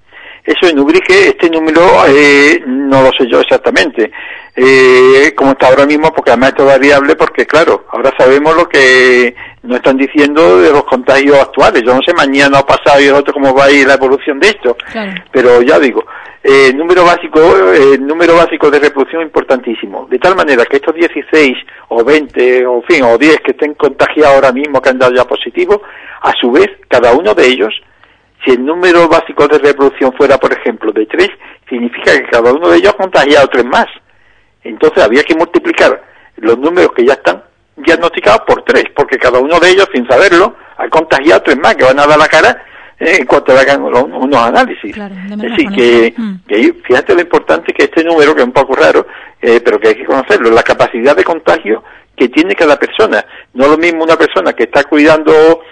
Eso 0.51 0.67
en 0.67 0.81
Ubrique, 0.81 1.29
este 1.29 1.49
número 1.49 1.81
eh, 2.09 2.61
no 2.67 3.03
lo 3.03 3.13
sé 3.13 3.25
yo 3.31 3.41
exactamente, 3.41 4.11
eh, 4.57 5.33
como 5.37 5.53
está 5.53 5.69
ahora 5.69 5.87
mismo, 5.87 6.13
porque 6.13 6.33
además 6.33 6.55
es 6.59 6.65
variable, 6.65 7.15
porque 7.15 7.47
claro, 7.47 7.85
ahora 7.93 8.11
sabemos 8.19 8.57
lo 8.57 8.69
que 8.69 9.33
nos 9.63 9.77
están 9.77 9.97
diciendo 9.97 10.61
de 10.61 10.73
los 10.73 10.83
contagios 10.87 11.39
actuales. 11.39 11.85
Yo 11.87 11.95
no 11.95 12.01
sé 12.05 12.13
mañana 12.15 12.59
o 12.59 12.67
pasado 12.67 13.01
y 13.01 13.05
el 13.05 13.15
otro 13.15 13.33
cómo 13.33 13.55
va 13.55 13.67
a 13.67 13.71
ir 13.71 13.87
la 13.87 13.95
evolución 13.95 14.41
de 14.41 14.49
esto, 14.49 14.77
pero 15.31 15.63
ya 15.63 15.79
digo, 15.79 16.05
el 16.43 16.77
número 16.77 17.05
básico, 17.05 17.39
el 17.73 18.05
número 18.05 18.35
básico 18.35 18.73
de 18.73 18.81
reproducción 18.81 19.23
importantísimo, 19.23 20.09
de 20.11 20.19
tal 20.19 20.35
manera 20.35 20.65
que 20.65 20.79
estos 20.79 20.97
16 20.97 21.59
o 21.91 22.03
20 22.03 22.67
o 22.67 22.83
fin 22.89 23.05
o 23.05 23.17
10 23.17 23.41
que 23.43 23.53
estén 23.53 23.75
contagiados 23.75 24.35
ahora 24.35 24.51
mismo 24.51 24.83
que 24.83 24.89
han 24.89 24.99
dado 24.99 25.15
ya 25.15 25.25
positivo, 25.25 25.81
a 26.23 26.33
su 26.41 26.51
vez 26.51 26.67
cada 26.89 27.13
uno 27.13 27.35
de 27.35 27.47
ellos 27.47 27.73
si 28.45 28.53
el 28.53 28.65
número 28.65 29.09
básico 29.09 29.47
de 29.49 29.59
reproducción 29.59 30.13
fuera, 30.13 30.39
por 30.39 30.53
ejemplo, 30.53 30.93
de 30.93 31.07
tres, 31.07 31.29
significa 31.69 32.13
que 32.13 32.31
cada 32.31 32.53
uno 32.53 32.69
de 32.69 32.79
ellos 32.79 32.95
ha 32.95 33.03
contagiado 33.03 33.49
tres 33.49 33.65
más. 33.65 33.87
Entonces 34.63 35.03
había 35.03 35.23
que 35.23 35.35
multiplicar 35.35 36.03
los 36.37 36.59
números 36.59 36.93
que 36.97 37.05
ya 37.05 37.15
están 37.15 37.43
diagnosticados 37.77 38.43
por 38.47 38.63
tres, 38.63 38.85
porque 38.95 39.19
cada 39.19 39.39
uno 39.39 39.59
de 39.59 39.71
ellos, 39.71 39.89
sin 39.93 40.07
saberlo, 40.07 40.57
ha 40.77 40.89
contagiado 40.89 41.43
tres 41.43 41.59
más 41.59 41.75
que 41.77 41.85
van 41.85 41.99
a 41.99 42.07
dar 42.07 42.19
la 42.19 42.29
cara 42.29 42.65
eh, 42.99 43.17
en 43.21 43.27
cuanto 43.27 43.53
hagan 43.53 43.83
unos 43.83 44.43
análisis. 44.43 44.97
es 44.97 45.39
decir, 45.39 45.71
que, 45.71 46.15
que, 46.47 46.75
fíjate 46.85 47.15
lo 47.15 47.23
importante 47.23 47.73
que 47.73 47.85
este 47.85 48.05
número, 48.05 48.35
que 48.35 48.41
es 48.41 48.47
un 48.47 48.53
poco 48.53 48.75
raro, 48.75 49.07
eh, 49.41 49.61
pero 49.65 49.79
que 49.79 49.89
hay 49.89 49.95
que 49.95 50.05
conocerlo, 50.05 50.51
la 50.51 50.63
capacidad 50.63 51.17
de 51.17 51.25
contagio 51.25 51.83
que 52.17 52.29
tiene 52.29 52.55
cada 52.55 52.77
persona. 52.77 53.25
No 53.55 53.69
lo 53.69 53.79
mismo 53.79 54.05
una 54.05 54.17
persona 54.17 54.53
que 54.53 54.65
está 54.65 54.85
cuidando 54.85 55.63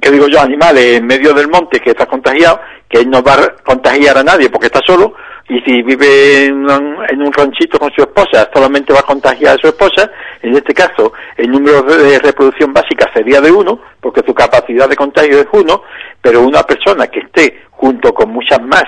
que 0.00 0.10
digo 0.10 0.28
yo, 0.28 0.40
animales 0.40 0.96
en 0.96 1.06
medio 1.06 1.32
del 1.32 1.48
monte 1.48 1.80
que 1.80 1.90
está 1.90 2.06
contagiado, 2.06 2.60
que 2.88 3.00
él 3.00 3.10
no 3.10 3.22
va 3.22 3.34
a 3.34 3.56
contagiar 3.64 4.18
a 4.18 4.24
nadie 4.24 4.50
porque 4.50 4.66
está 4.66 4.80
solo, 4.86 5.14
y 5.48 5.60
si 5.60 5.82
vive 5.82 6.46
en 6.46 6.66
un, 6.66 7.32
ranchito 7.32 7.78
con 7.78 7.92
su 7.92 8.02
esposa, 8.02 8.50
solamente 8.52 8.92
va 8.92 9.00
a 9.00 9.04
contagiar 9.04 9.56
a 9.56 9.60
su 9.60 9.68
esposa, 9.68 10.10
en 10.42 10.54
este 10.56 10.74
caso 10.74 11.12
el 11.36 11.50
número 11.50 11.82
de 11.82 12.18
reproducción 12.18 12.72
básica 12.72 13.08
sería 13.14 13.40
de 13.40 13.50
uno, 13.50 13.80
porque 14.00 14.22
su 14.26 14.34
capacidad 14.34 14.88
de 14.88 14.96
contagio 14.96 15.38
es 15.38 15.46
uno, 15.52 15.82
pero 16.20 16.42
una 16.42 16.62
persona 16.64 17.06
que 17.06 17.20
esté 17.20 17.62
junto 17.70 18.12
con 18.12 18.30
muchas 18.30 18.60
más 18.62 18.84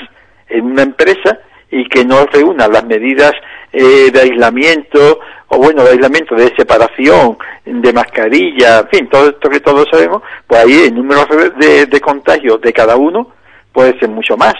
en 0.48 0.64
una 0.64 0.82
empresa 0.82 1.38
y 1.70 1.88
que 1.88 2.04
no 2.04 2.26
reúna 2.26 2.66
las 2.66 2.84
medidas 2.84 3.32
eh, 3.72 4.10
de 4.10 4.20
aislamiento 4.20 5.20
o 5.48 5.58
bueno, 5.58 5.82
de 5.82 5.90
aislamiento, 5.90 6.34
de 6.34 6.52
separación, 6.56 7.38
de 7.64 7.92
mascarilla, 7.92 8.80
en 8.80 8.88
fin, 8.88 9.08
todo 9.08 9.30
esto 9.30 9.48
que 9.48 9.60
todos 9.60 9.86
sabemos, 9.90 10.22
pues 10.46 10.62
ahí 10.62 10.86
el 10.88 10.94
número 10.94 11.26
de, 11.58 11.86
de 11.86 12.00
contagios 12.00 12.60
de 12.60 12.72
cada 12.72 12.96
uno 12.96 13.32
puede 13.72 13.98
ser 13.98 14.08
mucho 14.08 14.36
más. 14.36 14.54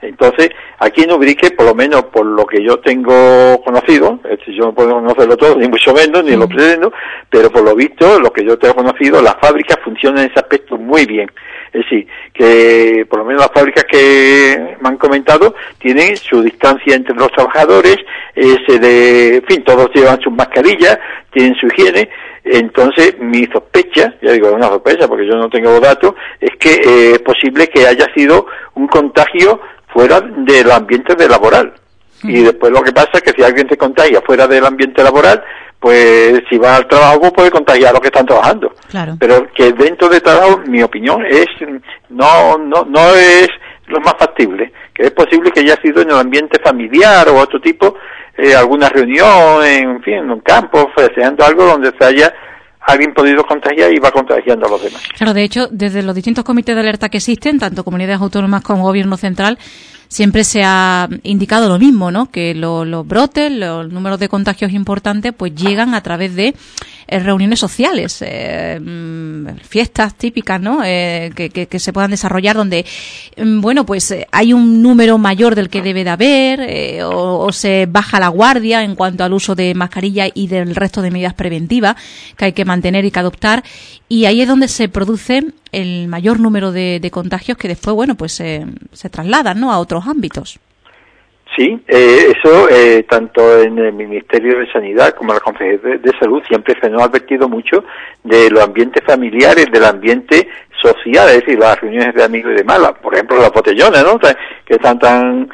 Entonces, 0.00 0.50
aquí 0.78 1.02
en 1.02 1.12
Ubrique, 1.12 1.50
por 1.50 1.66
lo 1.66 1.74
menos 1.74 2.04
por 2.04 2.24
lo 2.24 2.46
que 2.46 2.62
yo 2.62 2.78
tengo 2.78 3.60
conocido, 3.64 4.20
yo 4.46 4.66
no 4.66 4.74
puedo 4.74 4.94
conocerlo 4.94 5.36
todo, 5.36 5.56
ni 5.56 5.68
mucho 5.68 5.92
menos, 5.92 6.22
ni 6.24 6.36
lo 6.36 6.46
mm. 6.46 6.48
pretendo, 6.48 6.92
pero 7.28 7.50
por 7.50 7.62
lo 7.62 7.74
visto, 7.74 8.20
lo 8.20 8.32
que 8.32 8.44
yo 8.44 8.56
tengo 8.58 8.76
conocido, 8.76 9.20
las 9.20 9.36
fábricas 9.40 9.78
funcionan 9.82 10.24
en 10.24 10.30
ese 10.30 10.40
aspecto 10.40 10.78
muy 10.78 11.04
bien. 11.04 11.30
Es 11.72 11.82
decir, 11.82 12.06
que 12.32 13.04
por 13.10 13.18
lo 13.18 13.24
menos 13.26 13.42
las 13.42 13.52
fábricas 13.52 13.84
que 13.84 14.76
me 14.80 14.88
han 14.88 14.96
comentado 14.96 15.54
tienen 15.78 16.16
su 16.16 16.42
distancia 16.42 16.94
entre 16.94 17.14
los 17.14 17.30
trabajadores, 17.32 17.96
ese 18.34 18.78
de, 18.78 19.36
en 19.36 19.42
fin, 19.44 19.64
todos 19.64 19.90
llevan 19.92 20.20
sus 20.20 20.32
mascarillas, 20.32 20.98
tienen 21.30 21.54
su 21.56 21.66
higiene, 21.66 22.08
entonces, 22.50 23.18
mi 23.18 23.44
sospecha, 23.46 24.14
ya 24.22 24.32
digo, 24.32 24.50
una 24.52 24.68
sospecha 24.68 25.06
porque 25.06 25.26
yo 25.26 25.34
no 25.34 25.50
tengo 25.50 25.78
datos, 25.80 26.14
es 26.40 26.50
que 26.58 26.74
eh, 26.76 27.12
es 27.12 27.18
posible 27.18 27.66
que 27.68 27.86
haya 27.86 28.06
sido 28.14 28.46
un 28.74 28.86
contagio 28.86 29.60
fuera 29.88 30.20
del 30.20 30.70
ambiente 30.70 31.14
de 31.14 31.28
laboral. 31.28 31.74
Y 32.22 32.42
después 32.42 32.72
lo 32.72 32.82
que 32.82 32.92
pasa 32.92 33.10
es 33.14 33.22
que 33.22 33.32
si 33.32 33.42
alguien 33.42 33.68
se 33.68 33.76
contagia 33.76 34.20
fuera 34.22 34.46
del 34.48 34.66
ambiente 34.66 35.02
laboral, 35.02 35.42
pues 35.78 36.42
si 36.50 36.58
va 36.58 36.76
al 36.76 36.88
trabajo 36.88 37.20
pues 37.20 37.32
puede 37.32 37.50
contagiar 37.50 37.90
a 37.90 37.92
los 37.92 38.00
que 38.00 38.08
están 38.08 38.26
trabajando. 38.26 38.74
Claro. 38.88 39.16
Pero 39.20 39.46
que 39.52 39.72
dentro 39.72 40.08
de 40.08 40.20
trabajo, 40.20 40.60
mi 40.66 40.82
opinión 40.82 41.24
es, 41.26 41.46
no, 42.08 42.58
no, 42.58 42.84
no 42.84 43.14
es 43.14 43.48
lo 43.86 44.00
más 44.00 44.14
factible, 44.18 44.72
que 44.92 45.04
es 45.04 45.10
posible 45.12 45.50
que 45.50 45.60
haya 45.60 45.76
sido 45.80 46.02
en 46.02 46.10
el 46.10 46.18
ambiente 46.18 46.60
familiar 46.62 47.28
o 47.28 47.38
otro 47.38 47.60
tipo, 47.60 47.96
eh, 48.36 48.54
alguna 48.54 48.88
reunión, 48.88 49.64
en 49.64 50.02
fin, 50.02 50.14
en 50.14 50.30
un 50.30 50.40
campo, 50.40 50.90
deseando 50.96 51.44
algo 51.44 51.64
donde 51.64 51.92
se 51.98 52.04
haya 52.04 52.34
alguien 52.88 53.12
podido 53.12 53.44
contagiar 53.44 53.92
y 53.92 53.98
va 53.98 54.10
contagiando 54.10 54.66
a 54.66 54.70
los 54.70 54.82
demás. 54.82 55.02
Claro, 55.16 55.34
de 55.34 55.42
hecho, 55.42 55.68
desde 55.70 56.02
los 56.02 56.14
distintos 56.14 56.42
comités 56.42 56.74
de 56.74 56.80
alerta 56.80 57.10
que 57.10 57.18
existen, 57.18 57.58
tanto 57.58 57.84
comunidades 57.84 58.20
autónomas 58.20 58.62
como 58.62 58.82
gobierno 58.82 59.18
central, 59.18 59.58
siempre 60.08 60.42
se 60.42 60.62
ha 60.64 61.06
indicado 61.22 61.68
lo 61.68 61.78
mismo, 61.78 62.10
¿no? 62.10 62.30
Que 62.30 62.54
los 62.54 63.06
brotes, 63.06 63.52
los 63.52 63.92
números 63.92 64.18
de 64.18 64.30
contagios 64.30 64.72
importantes, 64.72 65.34
pues 65.36 65.54
llegan 65.54 65.94
a 65.94 66.02
través 66.02 66.34
de 66.34 66.54
eh, 67.10 67.20
reuniones 67.20 67.58
sociales, 67.58 68.18
eh, 68.20 68.78
mm, 68.78 69.60
fiestas 69.66 70.14
típicas, 70.14 70.60
¿no? 70.60 70.82
Eh, 70.84 71.32
que, 71.34 71.48
que, 71.48 71.78
se 71.78 71.90
puedan 71.90 72.10
desarrollar 72.10 72.54
donde, 72.54 72.84
mm, 73.36 73.62
bueno, 73.62 73.86
pues 73.86 74.14
hay 74.30 74.52
un 74.52 74.82
número 74.82 75.16
mayor 75.16 75.54
del 75.54 75.70
que 75.70 75.80
debe 75.80 76.04
de 76.04 76.10
haber 76.10 77.02
o, 77.04 77.46
o, 77.46 77.52
se 77.52 77.86
baja 77.86 78.20
la 78.20 78.28
guardia 78.28 78.82
en 78.82 78.94
cuanto 78.94 79.24
al 79.24 79.32
uso 79.32 79.54
de 79.54 79.74
mascarilla 79.74 80.26
y 80.32 80.48
del 80.48 80.74
resto 80.74 81.00
de 81.00 81.10
medidas 81.10 81.32
preventivas 81.32 81.96
que 82.36 82.44
hay 82.44 82.52
que 82.52 82.66
mantener 82.66 83.06
y 83.06 83.10
que 83.10 83.20
adoptar 83.20 83.64
y 84.10 84.26
ahí 84.26 84.42
es 84.42 84.48
donde 84.48 84.68
se 84.68 84.90
produce 84.90 85.46
el 85.72 86.08
mayor 86.08 86.40
número 86.40 86.72
de, 86.72 87.00
de 87.00 87.10
contagios 87.10 87.56
que 87.56 87.68
después, 87.68 87.94
bueno, 87.96 88.16
pues 88.16 88.32
se 88.32 88.66
trasladan, 89.10 89.58
¿no? 89.60 89.72
A 89.72 89.78
otros 89.78 90.06
ámbitos. 90.06 90.60
Sí, 91.58 91.76
eh, 91.88 92.32
eso 92.36 92.68
eh, 92.70 93.04
tanto 93.10 93.60
en 93.60 93.76
el 93.80 93.92
Ministerio 93.92 94.60
de 94.60 94.70
Sanidad 94.70 95.12
como 95.16 95.32
en 95.32 95.38
la 95.38 95.40
Consejería 95.40 95.98
de, 95.98 96.18
Salud 96.20 96.40
siempre 96.46 96.76
se 96.80 96.88
nos 96.88 97.02
ha 97.02 97.06
advertido 97.06 97.48
mucho 97.48 97.82
de 98.22 98.48
los 98.48 98.62
ambientes 98.62 99.02
familiares, 99.04 99.66
del 99.72 99.84
ambiente 99.84 100.46
social, 100.80 101.28
es 101.30 101.40
decir, 101.40 101.58
las 101.58 101.80
reuniones 101.80 102.14
de 102.14 102.22
amigos 102.22 102.52
y 102.52 102.58
de 102.58 102.62
malas, 102.62 102.92
por 103.02 103.12
ejemplo 103.12 103.38
las 103.38 103.50
botellones, 103.50 104.04
¿no? 104.04 104.20
Que 104.20 104.74
están 104.74 105.00
tan 105.00 105.50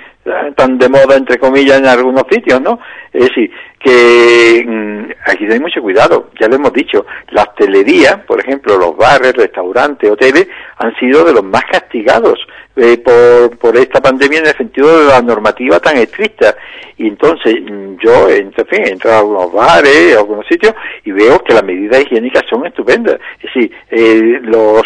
tan 0.57 0.79
de 0.79 0.89
moda 0.91 1.17
entre 1.17 1.39
comillas 1.39 1.79
en 1.79 1.87
algunos 1.87 2.25
sitios, 2.31 2.61
¿no? 2.61 2.79
Es 3.11 3.29
decir, 3.29 3.51
que 3.79 4.63
mm, 4.67 5.31
aquí 5.31 5.47
hay 5.51 5.61
mucho 5.61 5.81
cuidado, 5.81 6.31
ya 6.39 6.49
lo 6.49 6.57
hemos 6.57 6.73
dicho, 6.75 7.07
la 7.31 7.45
hostelería, 7.45 8.23
por 8.27 8.41
ejemplo, 8.41 8.77
los 8.77 8.95
bares, 8.95 9.33
restaurantes, 9.33 10.11
hoteles, 10.11 10.49
han 10.77 10.95
sido 10.97 11.25
de 11.25 11.33
los 11.33 11.45
más 11.45 11.65
castigados 11.65 12.39
eh, 12.77 12.99
por, 12.99 13.57
por 13.59 13.77
esta 13.77 14.01
pandemia 14.01 14.41
en 14.41 14.47
el 14.47 14.57
sentido 14.57 14.99
de 14.99 15.07
la 15.07 15.23
normativa 15.23 15.79
tan 15.79 15.97
estricta. 15.97 16.57
Y 16.97 17.09
entonces 17.09 17.55
mm, 17.63 17.97
yo, 18.03 18.29
en 18.29 18.53
fin, 18.53 18.85
he 18.85 18.91
entrado 18.91 19.17
a 19.17 19.21
algunos 19.21 19.53
bares, 19.53 20.17
a 20.17 20.19
algunos 20.19 20.47
sitios, 20.47 20.75
y 21.05 21.13
veo 21.13 21.39
que 21.45 21.55
las 21.55 21.65
medidas 21.65 22.03
higiénicas 22.03 22.43
son 22.51 22.67
estupendas. 22.67 23.19
Es 23.41 23.55
decir, 23.55 23.73
eh, 23.91 24.41
los, 24.43 24.83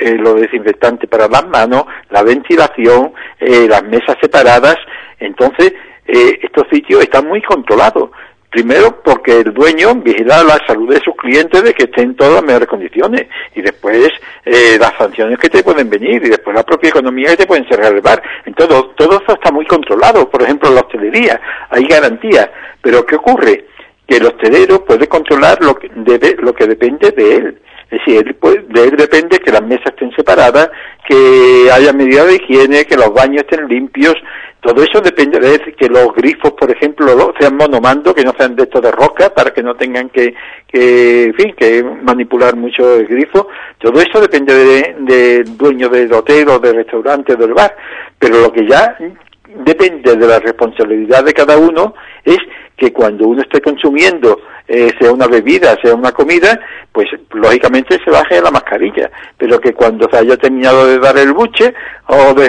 eh, 0.00 0.16
los 0.18 0.40
desinfectantes 0.40 1.08
para 1.10 1.28
las 1.28 1.46
manos, 1.48 1.84
la 2.10 2.22
ventilación, 2.22 3.12
las 3.40 3.82
mesas 3.84 4.16
separadas. 4.20 4.76
Entonces, 5.18 5.72
estos 6.06 6.66
sitios 6.70 7.02
están 7.02 7.26
muy 7.26 7.42
controlados. 7.42 8.10
Primero, 8.52 9.00
porque 9.02 9.38
el 9.38 9.54
dueño 9.54 9.94
vigila 9.94 10.44
la 10.44 10.58
salud 10.66 10.92
de 10.92 11.00
sus 11.00 11.16
clientes 11.16 11.62
de 11.62 11.72
que 11.72 11.84
estén 11.84 12.14
todas 12.14 12.34
las 12.34 12.44
mejores 12.44 12.68
condiciones. 12.68 13.26
Y 13.54 13.62
después, 13.62 14.10
eh, 14.44 14.76
las 14.78 14.92
sanciones 14.98 15.38
que 15.38 15.48
te 15.48 15.64
pueden 15.64 15.88
venir. 15.88 16.22
Y 16.22 16.28
después 16.28 16.54
la 16.54 16.62
propia 16.62 16.90
economía 16.90 17.30
que 17.30 17.38
te 17.38 17.46
pueden 17.46 17.66
cerrar 17.66 17.94
el 17.94 18.02
bar. 18.02 18.22
Entonces, 18.44 18.76
todo 18.94 19.22
eso 19.22 19.32
está 19.32 19.50
muy 19.50 19.64
controlado. 19.64 20.28
Por 20.28 20.42
ejemplo, 20.42 20.70
la 20.70 20.82
hostelería. 20.82 21.40
Hay 21.70 21.84
garantías. 21.84 22.50
Pero, 22.82 23.06
¿qué 23.06 23.16
ocurre? 23.16 23.68
Que 24.06 24.18
el 24.18 24.26
hostelero 24.26 24.84
puede 24.84 25.08
controlar 25.08 25.62
lo 25.62 25.74
que, 25.74 25.90
debe, 25.94 26.36
lo 26.38 26.52
que 26.54 26.66
depende 26.66 27.10
de 27.10 27.34
él. 27.34 27.58
Es 27.90 28.00
decir, 28.04 28.36
de 28.68 28.84
él 28.84 28.96
depende 28.96 29.38
que 29.38 29.50
las 29.50 29.62
mesas 29.62 29.86
estén 29.86 30.12
separadas, 30.12 30.70
que 31.08 31.70
haya 31.72 31.92
medidas 31.94 32.26
de 32.26 32.36
higiene, 32.36 32.84
que 32.84 32.96
los 32.96 33.12
baños 33.14 33.44
estén 33.44 33.66
limpios, 33.66 34.14
todo 34.62 34.80
eso 34.80 35.00
depende 35.00 35.40
de 35.40 35.58
que 35.72 35.88
los 35.88 36.14
grifos, 36.14 36.52
por 36.52 36.70
ejemplo, 36.70 37.34
sean 37.38 37.56
monomando, 37.56 38.14
que 38.14 38.22
no 38.22 38.32
sean 38.38 38.54
de 38.54 38.62
estos 38.62 38.80
de 38.80 38.92
roca, 38.92 39.34
para 39.34 39.52
que 39.52 39.60
no 39.60 39.74
tengan 39.74 40.08
que, 40.08 40.34
que, 40.68 41.24
en 41.24 41.34
fin, 41.34 41.54
que 41.58 41.82
manipular 41.82 42.54
mucho 42.54 42.94
el 42.94 43.08
grifo. 43.08 43.48
Todo 43.78 44.00
eso 44.00 44.20
depende 44.20 44.54
del 44.54 45.04
de 45.04 45.42
dueño 45.42 45.88
del 45.88 46.12
hotel 46.12 46.48
o 46.48 46.60
del 46.60 46.76
restaurante 46.76 47.32
o 47.32 47.36
del 47.36 47.54
bar. 47.54 47.74
Pero 48.16 48.40
lo 48.40 48.52
que 48.52 48.64
ya 48.68 48.96
depende 49.64 50.14
de 50.14 50.26
la 50.28 50.38
responsabilidad 50.38 51.24
de 51.24 51.34
cada 51.34 51.58
uno 51.58 51.94
es 52.24 52.38
que 52.82 52.92
cuando 52.92 53.28
uno 53.28 53.42
esté 53.42 53.60
consumiendo, 53.60 54.40
eh, 54.66 54.90
sea 54.98 55.12
una 55.12 55.28
bebida, 55.28 55.76
sea 55.80 55.94
una 55.94 56.10
comida, 56.10 56.58
pues 56.90 57.06
lógicamente 57.32 57.96
se 58.04 58.10
baje 58.10 58.40
la 58.40 58.50
mascarilla, 58.50 59.08
pero 59.38 59.60
que 59.60 59.72
cuando 59.72 60.08
se 60.10 60.16
haya 60.16 60.36
terminado 60.36 60.88
de 60.88 60.98
dar 60.98 61.16
el 61.16 61.32
buche 61.32 61.72
o 62.08 62.34
de, 62.34 62.48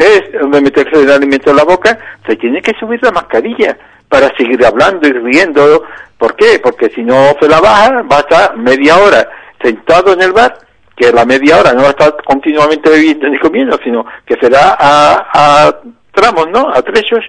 de 0.51 0.61
meterse 0.61 1.03
el 1.03 1.11
alimento 1.11 1.51
en 1.51 1.57
la 1.57 1.65
boca, 1.65 1.99
se 2.25 2.35
tiene 2.35 2.63
que 2.63 2.73
subir 2.79 2.99
la 3.03 3.11
mascarilla 3.11 3.77
para 4.09 4.35
seguir 4.35 4.65
hablando 4.65 5.07
y 5.07 5.11
riendo. 5.11 5.83
¿Por 6.17 6.35
qué? 6.35 6.59
Porque 6.63 6.89
si 6.89 7.03
no 7.03 7.35
se 7.39 7.47
la 7.47 7.61
baja, 7.61 8.01
va 8.11 8.17
a 8.17 8.21
estar 8.21 8.57
media 8.57 8.97
hora 8.97 9.29
sentado 9.61 10.13
en 10.13 10.23
el 10.23 10.31
bar, 10.31 10.57
que 10.95 11.11
la 11.11 11.25
media 11.25 11.59
hora 11.59 11.73
no 11.73 11.81
va 11.81 11.89
a 11.89 11.91
estar 11.91 12.15
continuamente 12.25 12.89
bebiendo 12.89 13.29
ni 13.29 13.37
comiendo, 13.37 13.77
sino 13.83 14.03
que 14.25 14.35
será 14.41 14.77
a, 14.79 15.27
a 15.31 15.75
tramos, 16.13 16.47
¿no? 16.49 16.69
A 16.69 16.81
trechos, 16.81 17.19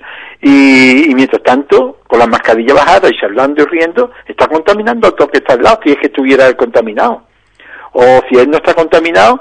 y, 0.40 1.12
mientras 1.14 1.42
tanto, 1.42 1.98
con 2.06 2.18
la 2.18 2.26
mascarilla 2.26 2.74
bajada 2.74 3.08
y 3.08 3.24
hablando 3.24 3.62
y 3.62 3.66
riendo, 3.66 4.10
está 4.26 4.46
contaminando 4.46 5.08
a 5.08 5.10
todo 5.12 5.28
que 5.28 5.38
está 5.38 5.54
al 5.54 5.62
lado, 5.62 5.80
si 5.82 5.90
es 5.90 5.96
que 5.98 6.06
estuviera 6.06 6.52
contaminado. 6.54 7.22
O 7.92 8.02
si 8.28 8.38
él 8.38 8.50
no 8.50 8.58
está 8.58 8.74
contaminado, 8.74 9.40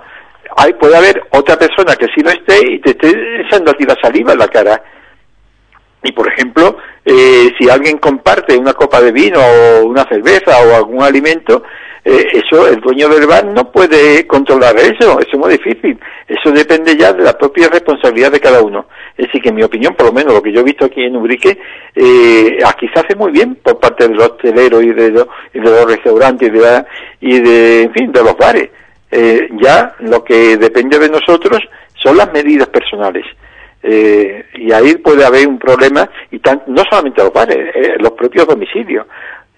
hay, 0.55 0.73
puede 0.73 0.95
haber 0.95 1.23
otra 1.31 1.57
persona 1.57 1.95
que 1.95 2.07
sí 2.15 2.21
lo 2.23 2.29
esté 2.29 2.73
y 2.73 2.79
te 2.79 2.91
esté 2.91 3.41
echando 3.41 3.71
a 3.71 3.73
ti 3.73 3.85
la 3.85 3.97
saliva 4.01 4.33
en 4.33 4.39
la 4.39 4.47
cara. 4.47 4.81
Y 6.03 6.11
por 6.11 6.27
ejemplo, 6.27 6.77
eh, 7.05 7.51
si 7.57 7.69
alguien 7.69 7.97
comparte 7.97 8.57
una 8.57 8.73
copa 8.73 9.01
de 9.01 9.11
vino 9.11 9.39
o 9.39 9.85
una 9.85 10.03
cerveza 10.03 10.57
o 10.59 10.75
algún 10.75 11.01
alimento, 11.01 11.63
eh, 12.05 12.27
eso 12.33 12.67
el 12.67 12.81
dueño 12.81 13.07
del 13.07 13.25
bar 13.25 13.45
no 13.45 13.71
puede 13.71 14.27
controlar 14.27 14.75
eso, 14.77 15.19
eso 15.19 15.29
es 15.31 15.37
muy 15.37 15.51
difícil. 15.51 15.97
Eso 16.27 16.51
depende 16.51 16.97
ya 16.97 17.13
de 17.13 17.23
la 17.23 17.37
propia 17.37 17.69
responsabilidad 17.69 18.31
de 18.31 18.41
cada 18.41 18.61
uno. 18.61 18.87
Es 19.17 19.27
decir, 19.27 19.41
que 19.41 19.49
en 19.49 19.55
mi 19.55 19.63
opinión, 19.63 19.95
por 19.95 20.07
lo 20.07 20.13
menos 20.13 20.33
lo 20.33 20.41
que 20.41 20.51
yo 20.51 20.61
he 20.61 20.63
visto 20.63 20.85
aquí 20.85 21.03
en 21.03 21.15
Ubrique, 21.15 21.57
eh, 21.95 22.57
aquí 22.65 22.87
se 22.93 22.99
hace 22.99 23.15
muy 23.15 23.31
bien 23.31 23.55
por 23.55 23.79
parte 23.79 24.07
de 24.07 24.15
los 24.15 24.33
y 24.43 24.51
de 24.51 25.11
los, 25.11 25.85
restaurantes 25.85 26.49
y 26.49 26.51
de, 26.51 26.85
y 27.21 27.39
de, 27.39 27.81
en 27.83 27.93
fin, 27.93 28.11
de 28.11 28.23
los 28.23 28.35
bares. 28.37 28.69
Eh, 29.09 29.47
ya 29.61 29.95
lo 29.99 30.23
que 30.23 30.57
depende 30.57 30.97
de 30.97 31.07
nosotros 31.07 31.59
son 31.95 32.17
las 32.17 32.33
medidas 32.33 32.67
personales. 32.67 33.25
Eh, 33.81 34.45
y 34.55 34.71
ahí 34.71 34.95
puede 34.95 35.25
haber 35.25 35.45
un 35.47 35.59
problema, 35.59 36.09
y 36.31 36.41
no 36.67 36.83
solamente 36.89 37.21
los 37.21 37.33
bares, 37.33 37.57
eh, 37.75 37.95
los 37.99 38.11
propios 38.11 38.47
domicilios. 38.47 39.05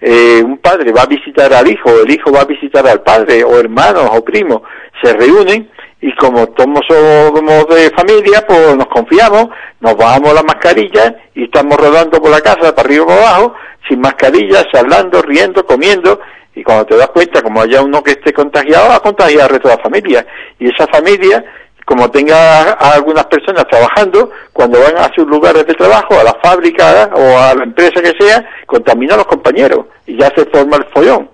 Eh, 0.00 0.42
un 0.44 0.58
padre 0.58 0.92
va 0.92 1.02
a 1.02 1.06
visitar 1.06 1.52
al 1.54 1.68
hijo, 1.68 1.90
el 2.04 2.10
hijo 2.10 2.30
va 2.30 2.42
a 2.42 2.44
visitar 2.44 2.86
al 2.86 3.02
padre, 3.02 3.42
o 3.44 3.58
hermanos 3.58 4.10
o 4.12 4.22
primos, 4.22 4.62
se 5.02 5.12
reúnen 5.14 5.70
y 6.00 6.14
como 6.16 6.46
todos 6.48 6.80
somos 6.86 7.68
de 7.68 7.90
familia, 7.90 8.44
pues 8.46 8.76
nos 8.76 8.86
confiamos, 8.86 9.48
nos 9.80 9.96
bajamos 9.96 10.34
la 10.34 10.42
mascarilla 10.42 11.16
y 11.34 11.44
estamos 11.44 11.78
rodando 11.78 12.20
por 12.20 12.30
la 12.30 12.40
casa, 12.40 12.74
para 12.74 12.86
arriba 12.86 13.04
y 13.04 13.06
para 13.06 13.28
abajo, 13.28 13.54
sin 13.88 14.00
mascarilla, 14.00 14.66
charlando, 14.70 15.22
riendo, 15.22 15.64
comiendo, 15.64 16.20
y 16.54 16.62
cuando 16.62 16.86
te 16.86 16.96
das 16.96 17.08
cuenta, 17.08 17.42
como 17.42 17.60
haya 17.60 17.82
uno 17.82 18.02
que 18.02 18.12
esté 18.12 18.32
contagiado, 18.32 18.88
va 18.88 18.96
a 18.96 19.00
contagiar 19.00 19.44
a 19.44 19.48
resto 19.48 19.68
la 19.68 19.78
familia. 19.78 20.26
Y 20.58 20.68
esa 20.72 20.86
familia, 20.86 21.44
como 21.86 22.10
tenga 22.10 22.72
a 22.72 22.94
algunas 22.94 23.26
personas 23.26 23.64
trabajando, 23.68 24.30
cuando 24.52 24.80
van 24.80 24.98
a 24.98 25.08
sus 25.14 25.24
lugares 25.24 25.64
de 25.66 25.72
trabajo, 25.72 26.18
a 26.18 26.24
la 26.24 26.36
fábrica 26.42 27.08
o 27.14 27.38
a 27.38 27.54
la 27.54 27.62
empresa 27.62 28.02
que 28.02 28.12
sea, 28.18 28.44
contamina 28.66 29.14
a 29.14 29.18
los 29.18 29.26
compañeros 29.26 29.86
y 30.04 30.18
ya 30.18 30.28
se 30.34 30.44
forma 30.46 30.78
el 30.78 30.84
follón. 30.86 31.30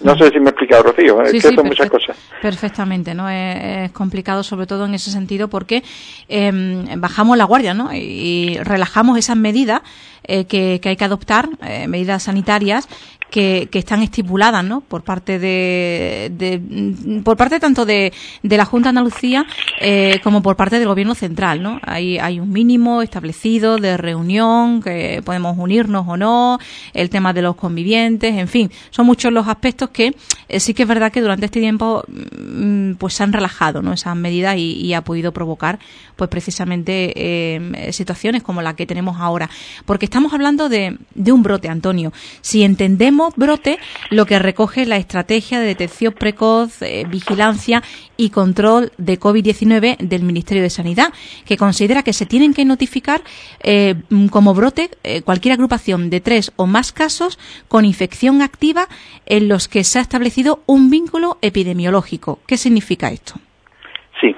No 0.00 0.16
sé 0.16 0.30
si 0.30 0.38
me 0.38 0.46
he 0.46 0.50
explicado, 0.50 0.82
Rocío, 0.82 1.22
es 1.22 1.32
que 1.32 1.40
son 1.40 1.66
muchas 1.66 1.88
cosas. 1.90 2.16
Perfectamente, 2.42 3.14
¿no? 3.14 3.28
Es, 3.28 3.90
complicado 3.92 4.42
sobre 4.42 4.66
todo 4.66 4.84
en 4.86 4.94
ese 4.94 5.10
sentido 5.10 5.48
porque 5.48 5.82
em, 6.28 7.00
bajamos 7.00 7.36
la 7.36 7.44
guardia, 7.44 7.74
¿no? 7.74 7.92
Y, 7.92 8.58
relajamos 8.62 9.16
esas 9.18 9.36
medidas 9.36 9.82
eh, 10.24 10.44
que, 10.44 10.80
hay 10.84 10.96
que 10.96 11.04
adoptar, 11.04 11.48
eh, 11.64 11.86
medidas 11.88 12.24
sanitarias 12.24 12.88
que, 13.30 13.68
que, 13.70 13.78
están 13.78 14.02
estipuladas 14.02 14.64
¿no? 14.64 14.80
por 14.80 15.02
parte 15.02 15.38
de, 15.38 16.30
de 16.36 17.22
por 17.22 17.36
parte 17.36 17.60
tanto 17.60 17.84
de, 17.84 18.12
de, 18.42 18.56
la 18.56 18.64
Junta 18.64 18.86
de 18.86 18.90
Andalucía 18.90 19.46
eh, 19.80 20.20
como 20.22 20.42
por 20.42 20.56
parte 20.56 20.78
del 20.78 20.88
Gobierno 20.88 21.14
central. 21.14 21.62
¿no? 21.62 21.80
Hay, 21.82 22.18
hay 22.18 22.40
un 22.40 22.50
mínimo 22.50 23.02
establecido 23.02 23.76
de 23.76 23.96
reunión, 23.96 24.82
que 24.82 25.22
podemos 25.24 25.56
unirnos 25.58 26.06
o 26.08 26.16
no, 26.16 26.58
el 26.94 27.10
tema 27.10 27.32
de 27.32 27.42
los 27.42 27.56
convivientes, 27.56 28.34
en 28.34 28.48
fin, 28.48 28.70
son 28.90 29.06
muchos 29.06 29.32
los 29.32 29.46
aspectos 29.48 29.90
que 29.90 30.14
sí 30.56 30.74
que 30.74 30.82
es 30.82 30.88
verdad 30.88 31.12
que 31.12 31.20
durante 31.20 31.46
este 31.46 31.60
tiempo 31.60 32.04
mm, 32.08 32.94
pues 32.94 33.14
se 33.14 33.22
han 33.22 33.32
relajado 33.32 33.82
¿no? 33.82 33.92
esas 33.92 34.16
medidas 34.16 34.56
y, 34.56 34.94
ha 34.94 35.02
podido 35.02 35.32
provocar 35.32 35.78
pues 36.16 36.30
precisamente 36.30 37.12
eh, 37.14 37.92
situaciones 37.92 38.42
como 38.42 38.62
la 38.62 38.74
que 38.74 38.86
tenemos 38.86 39.18
ahora. 39.20 39.50
Porque 39.84 40.06
estamos 40.06 40.32
hablando 40.32 40.68
de, 40.68 40.96
de 41.14 41.32
un 41.32 41.42
brote, 41.42 41.68
Antonio. 41.68 42.12
Si 42.40 42.62
entendemos 42.62 43.34
brote, 43.36 43.78
lo 44.10 44.26
que 44.26 44.38
recoge 44.38 44.86
la 44.86 44.96
estrategia 44.96 45.60
de 45.60 45.66
detección 45.66 46.14
precoz, 46.14 46.80
eh, 46.82 47.04
vigilancia 47.08 47.82
y 48.16 48.30
control 48.30 48.92
de 48.96 49.20
COVID-19 49.20 49.98
del 49.98 50.22
Ministerio 50.22 50.62
de 50.62 50.70
Sanidad, 50.70 51.12
que 51.44 51.56
considera 51.56 52.02
que 52.02 52.12
se 52.12 52.26
tienen 52.26 52.54
que 52.54 52.64
notificar 52.64 53.22
como 54.30 54.54
brote 54.54 54.90
cualquier 55.24 55.52
agrupación 55.52 56.10
de 56.10 56.20
tres 56.20 56.52
o 56.56 56.66
más 56.66 56.92
casos 56.92 57.38
con 57.68 57.84
infección 57.84 58.42
activa 58.42 58.88
en 59.26 59.46
los 59.46 59.68
que 59.68 59.84
se 59.84 59.98
ha 59.98 60.02
establecido 60.02 60.37
un 60.66 60.90
vínculo 60.90 61.38
epidemiológico. 61.42 62.38
¿Qué 62.46 62.56
significa 62.56 63.10
esto? 63.10 63.34
Sí, 64.20 64.34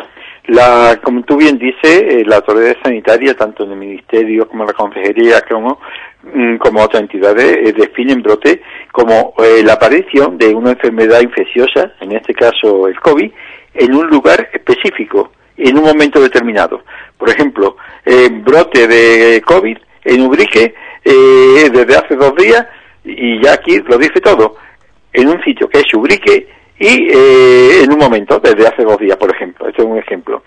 la, 0.47 0.99
como 1.03 1.23
tú 1.23 1.37
bien 1.37 1.59
dices, 1.59 2.03
eh, 2.03 2.25
la 2.27 2.37
autoridad 2.37 2.77
sanitaria, 2.83 3.35
tanto 3.35 3.65
en 3.65 3.73
el 3.73 3.77
Ministerio 3.77 4.49
como 4.49 4.65
en 4.65 4.69
la 4.69 4.73
Consejería, 4.73 5.43
como, 5.43 5.79
mm, 6.23 6.57
como 6.57 6.83
otras 6.83 7.03
entidades, 7.03 7.45
eh, 7.45 7.73
definen 7.73 8.23
brote 8.23 8.63
como 8.91 9.35
eh, 9.39 9.63
la 9.63 9.75
aparición 9.75 10.39
de 10.39 10.55
una 10.55 10.71
enfermedad 10.71 11.21
infecciosa, 11.21 11.93
en 12.01 12.13
este 12.13 12.35
caso 12.35 12.89
el 12.89 12.99
COVID, 12.99 13.31
en 13.75 13.95
un 13.95 14.09
lugar 14.09 14.49
específico, 14.53 15.33
en 15.57 15.79
un 15.79 15.85
momento 15.85 16.21
determinado. 16.21 16.83
Por 17.17 17.29
ejemplo, 17.29 17.77
brote 18.43 18.89
de 18.89 19.43
COVID 19.43 19.77
en 20.05 20.21
Ubrique 20.23 20.75
desde 21.05 21.97
hace 21.97 22.17
dos 22.17 22.35
días, 22.35 22.67
y 23.05 23.41
ya 23.43 23.53
aquí 23.53 23.79
lo 23.87 23.99
dice 23.99 24.21
todo, 24.21 24.57
en 25.13 25.29
un 25.29 25.43
sitio 25.43 25.69
que 25.69 25.81
es 25.81 25.95
Ubrique 25.95 26.49
y 26.81 27.11
eh, 27.13 27.83
en 27.85 27.93
un 27.93 27.99
momento, 27.99 28.41
desde 28.41 28.67
hace 28.67 28.83
dos 28.83 28.99
días, 28.99 29.17
por 29.19 29.31
ejemplo. 29.31 29.69
Este 29.69 29.83
es 29.83 29.87
un 29.87 29.99
ejemplo. 29.99 30.43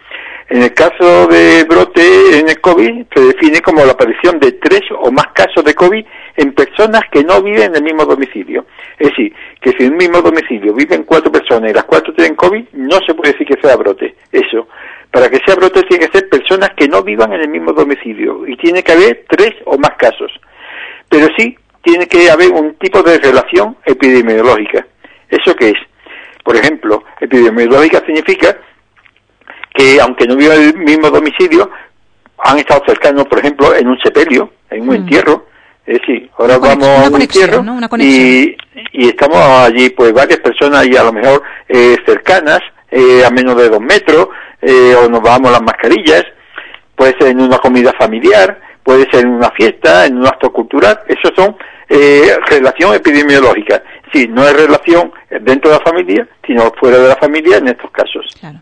En 0.50 0.64
el 0.64 0.74
caso 0.74 1.28
de 1.28 1.64
brote 1.64 2.40
en 2.40 2.50
el 2.50 2.60
COVID, 2.60 3.06
se 3.14 3.22
define 3.22 3.62
como 3.62 3.86
la 3.86 3.92
aparición 3.92 4.40
de 4.40 4.54
tres 4.54 4.82
o 5.00 5.12
más 5.12 5.28
casos 5.34 5.64
de 5.64 5.76
COVID 5.76 6.04
en 6.38 6.54
personas 6.54 7.04
que 7.12 7.24
no 7.24 7.42
viven 7.44 7.70
en 7.70 7.76
el 7.76 7.84
mismo 7.84 8.06
domicilio. 8.06 8.66
Es 8.98 9.10
decir, 9.10 9.32
que 9.62 9.72
si 9.78 9.86
en 9.86 9.92
el 9.92 9.98
mismo 9.98 10.22
domicilio 10.24 10.74
viven 10.74 11.04
cuatro 11.04 11.32
personas 11.32 11.70
y 11.70 11.74
las 11.74 11.84
cuatro 11.84 12.12
tienen 12.14 12.36
COVID, 12.36 12.66
no 12.74 12.98
se 13.06 13.14
puede 13.14 13.34
decir 13.34 13.48
que 13.48 13.62
sea 13.62 13.76
brote. 13.76 14.16
Eso. 14.32 14.68
Para 15.12 15.30
que 15.30 15.40
sea 15.46 15.54
brote 15.54 15.84
tiene 15.84 16.08
que 16.08 16.18
ser 16.18 16.28
personas 16.30 16.72
que 16.76 16.88
no 16.88 17.04
vivan 17.04 17.32
en 17.34 17.42
el 17.42 17.50
mismo 17.50 17.74
domicilio 17.74 18.48
y 18.48 18.58
tiene 18.58 18.82
que 18.82 18.92
haber 18.92 19.26
tres 19.30 19.54
o 19.66 19.78
más 19.78 19.92
casos. 19.98 20.32
Pero 21.10 21.28
sí 21.38 21.56
tiene 21.84 22.08
que 22.08 22.32
haber 22.32 22.52
un 22.52 22.76
tipo 22.76 23.04
de 23.04 23.20
relación 23.20 23.78
epidemiológica. 23.86 24.86
¿Eso 25.30 25.56
qué 25.56 25.70
es? 25.70 25.78
Por 26.44 26.56
ejemplo, 26.56 27.04
epidemiológica 27.20 28.02
significa 28.06 28.58
que 29.74 30.00
aunque 30.00 30.26
no 30.26 30.36
vivan 30.36 30.58
en 30.58 30.68
el 30.70 30.78
mismo 30.78 31.10
domicilio, 31.10 31.70
han 32.38 32.60
estado 32.60 32.84
cercanos, 32.88 33.26
por 33.26 33.40
ejemplo, 33.40 33.76
en 33.76 33.88
un 33.88 33.98
sepelio, 34.00 34.52
en 34.70 34.82
un 34.82 34.90
mm. 34.90 34.96
entierro. 34.96 35.46
Es 35.86 36.00
decir, 36.00 36.30
ahora 36.38 36.58
vamos 36.58 36.88
a 36.88 37.10
un 37.10 37.22
entierro 37.22 37.62
y, 38.00 38.56
y, 38.94 39.08
estamos 39.10 39.38
allí, 39.38 39.90
pues 39.90 40.14
varias 40.14 40.40
personas 40.40 40.88
y 40.88 40.96
a 40.96 41.04
lo 41.04 41.12
mejor 41.12 41.44
eh, 41.68 41.98
cercanas, 42.06 42.62
eh, 42.90 43.24
a 43.26 43.30
menos 43.30 43.58
de 43.58 43.68
dos 43.68 43.82
metros, 43.82 44.30
eh, 44.62 44.96
o 44.96 45.10
nos 45.10 45.22
vamos 45.22 45.52
las 45.52 45.62
mascarillas, 45.62 46.24
puede 46.96 47.18
ser 47.20 47.30
en 47.30 47.42
una 47.42 47.58
comida 47.58 47.92
familiar, 48.00 48.62
puede 48.82 49.10
ser 49.12 49.26
en 49.26 49.32
una 49.32 49.52
fiesta, 49.52 50.06
en 50.06 50.20
un 50.20 50.26
acto 50.26 50.54
cultural, 50.54 51.02
esos 51.08 51.34
son 51.36 51.58
eh, 51.96 52.38
relación 52.48 52.96
epidemiológica. 52.96 53.84
Sí, 54.12 54.28
no 54.28 54.44
es 54.48 54.54
relación 54.54 55.12
dentro 55.42 55.72
de 55.72 55.78
la 55.78 55.84
familia, 55.84 56.28
sino 56.46 56.72
fuera 56.80 56.98
de 56.98 57.08
la 57.08 57.16
familia 57.18 57.58
en 57.58 57.68
estos 57.68 57.92
casos. 57.92 58.26
Claro. 58.40 58.60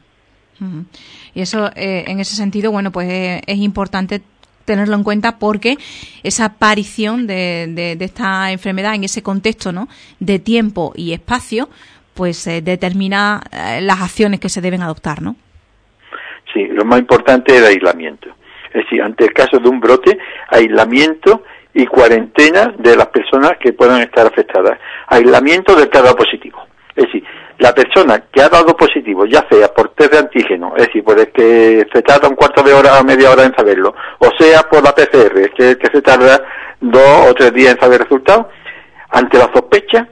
Y 1.34 1.42
eso, 1.42 1.72
eh, 1.76 2.04
en 2.08 2.20
ese 2.20 2.36
sentido, 2.36 2.72
bueno, 2.72 2.92
pues 2.92 3.10
eh, 3.10 3.42
es 3.48 3.58
importante 3.58 4.22
tenerlo 4.66 4.96
en 4.96 5.04
cuenta 5.04 5.40
porque 5.40 5.78
esa 6.24 6.46
aparición 6.46 7.26
de, 7.26 7.96
de, 7.98 8.06
esta 8.06 8.52
enfermedad 8.52 8.96
en 8.96 9.06
ese 9.06 9.24
contexto 9.24 9.72
¿no? 9.72 9.88
de 10.20 10.38
tiempo 10.38 10.92
y 10.96 11.14
espacio, 11.14 11.70
pues 12.14 12.46
determina 12.46 13.42
las 13.80 14.02
acciones 14.02 14.40
que 14.40 14.50
se 14.50 14.62
deben 14.62 14.84
adoptar, 14.84 15.22
¿no? 15.22 15.36
Sí, 16.54 16.68
lo 16.68 16.84
más 16.84 17.00
importante 17.00 17.56
es 17.56 17.62
el 17.62 17.68
aislamiento. 17.68 18.30
Es 18.74 18.84
decir, 18.84 19.02
ante 19.02 19.24
el 19.24 19.34
caso 19.34 19.58
de 19.58 19.68
un 19.68 19.80
brote, 19.80 20.18
aislamiento 20.50 21.44
y 21.74 21.86
cuarentena 21.86 22.74
de 22.78 22.96
las 22.96 23.08
personas 23.08 23.54
que 23.60 23.74
puedan 23.74 24.02
estar 24.02 24.26
afectadas. 24.28 24.78
Aislamiento 25.08 25.76
del 25.76 25.90
que 25.90 25.98
ha 25.98 26.02
dado 26.02 26.16
positivo. 26.16 26.60
Es 26.96 27.06
decir, 27.06 27.24
la 27.60 27.74
persona 27.74 28.24
que 28.32 28.42
ha 28.42 28.50
dado 28.50 28.76
positivo, 28.76 29.26
ya 29.26 29.46
sea 29.50 29.68
por 29.70 29.90
test 29.90 30.12
de 30.12 30.20
antígeno, 30.20 30.74
es 30.76 30.88
decir, 30.88 31.04
por 31.04 31.20
el 31.20 31.32
que 31.32 31.88
se 31.94 32.02
tarda 32.02 32.28
un 32.28 32.36
cuarto 32.36 32.64
de 32.64 32.74
hora 32.74 33.00
o 33.00 33.04
media 33.04 33.32
hora 33.32 33.46
en 33.46 33.56
saberlo, 33.56 33.94
o 34.20 34.30
sea 34.38 34.64
por 34.64 34.84
la 34.84 34.94
PCR, 34.94 35.52
que, 35.56 35.78
que 35.78 35.88
se 35.92 36.02
tarda 36.02 36.44
dos 36.82 37.30
o 37.30 37.34
tres 37.34 37.54
días 37.54 37.74
en 37.74 37.80
saber 37.80 38.02
el 38.02 38.08
resultado, 38.08 38.50
ante 39.10 39.38
la 39.38 39.50
sospecha, 39.54 40.08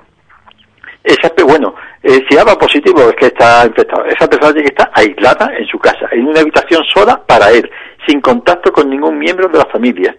esa, 1.03 1.31
bueno, 1.43 1.75
eh, 2.03 2.21
si 2.29 2.37
ha 2.37 2.43
dado 2.43 2.57
positivo 2.57 3.09
es 3.09 3.15
que 3.15 3.27
está 3.27 3.65
infectado. 3.65 4.05
Esa 4.05 4.27
persona 4.27 4.53
tiene 4.53 4.69
que 4.69 4.75
estar 4.75 4.91
aislada 4.93 5.51
en 5.57 5.65
su 5.65 5.79
casa, 5.79 6.07
en 6.11 6.27
una 6.27 6.41
habitación 6.41 6.83
sola 6.93 7.21
para 7.25 7.49
él, 7.51 7.69
sin 8.07 8.21
contacto 8.21 8.71
con 8.71 8.89
ningún 8.89 9.17
miembro 9.17 9.47
de 9.47 9.57
la 9.57 9.65
familia 9.65 10.15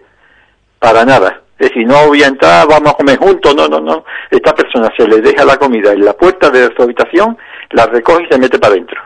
para 0.81 1.05
nada. 1.05 1.43
Es 1.59 1.69
decir, 1.69 1.85
no 1.85 2.07
voy 2.07 2.23
a 2.23 2.27
entrar, 2.27 2.67
vamos 2.67 2.91
a 2.91 2.97
comer 2.97 3.17
juntos, 3.17 3.55
no, 3.55 3.67
no, 3.67 3.79
no. 3.79 4.03
Esta 4.31 4.55
persona 4.55 4.91
se 4.97 5.07
le 5.07 5.21
deja 5.21 5.45
la 5.45 5.57
comida 5.57 5.93
en 5.93 6.03
la 6.03 6.13
puerta 6.13 6.49
de 6.49 6.73
su 6.75 6.81
habitación, 6.81 7.37
la 7.69 7.85
recoge 7.85 8.23
y 8.23 8.33
se 8.33 8.39
mete 8.39 8.57
para 8.57 8.73
adentro. 8.73 8.99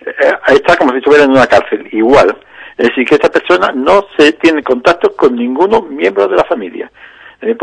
Eh, 0.00 0.32
está 0.48 0.76
como 0.76 0.92
si 0.92 0.98
estuviera 0.98 1.24
en 1.24 1.32
una 1.32 1.46
cárcel, 1.46 1.86
igual. 1.92 2.34
Es 2.78 2.88
decir, 2.88 3.06
que 3.06 3.16
esta 3.16 3.30
persona 3.30 3.70
no 3.74 4.06
se 4.16 4.32
tiene 4.32 4.62
contacto 4.62 5.14
con 5.14 5.36
ninguno 5.36 5.82
miembro 5.82 6.26
de 6.26 6.36
la 6.36 6.44
familia. 6.44 6.90
Eh, 7.42 7.54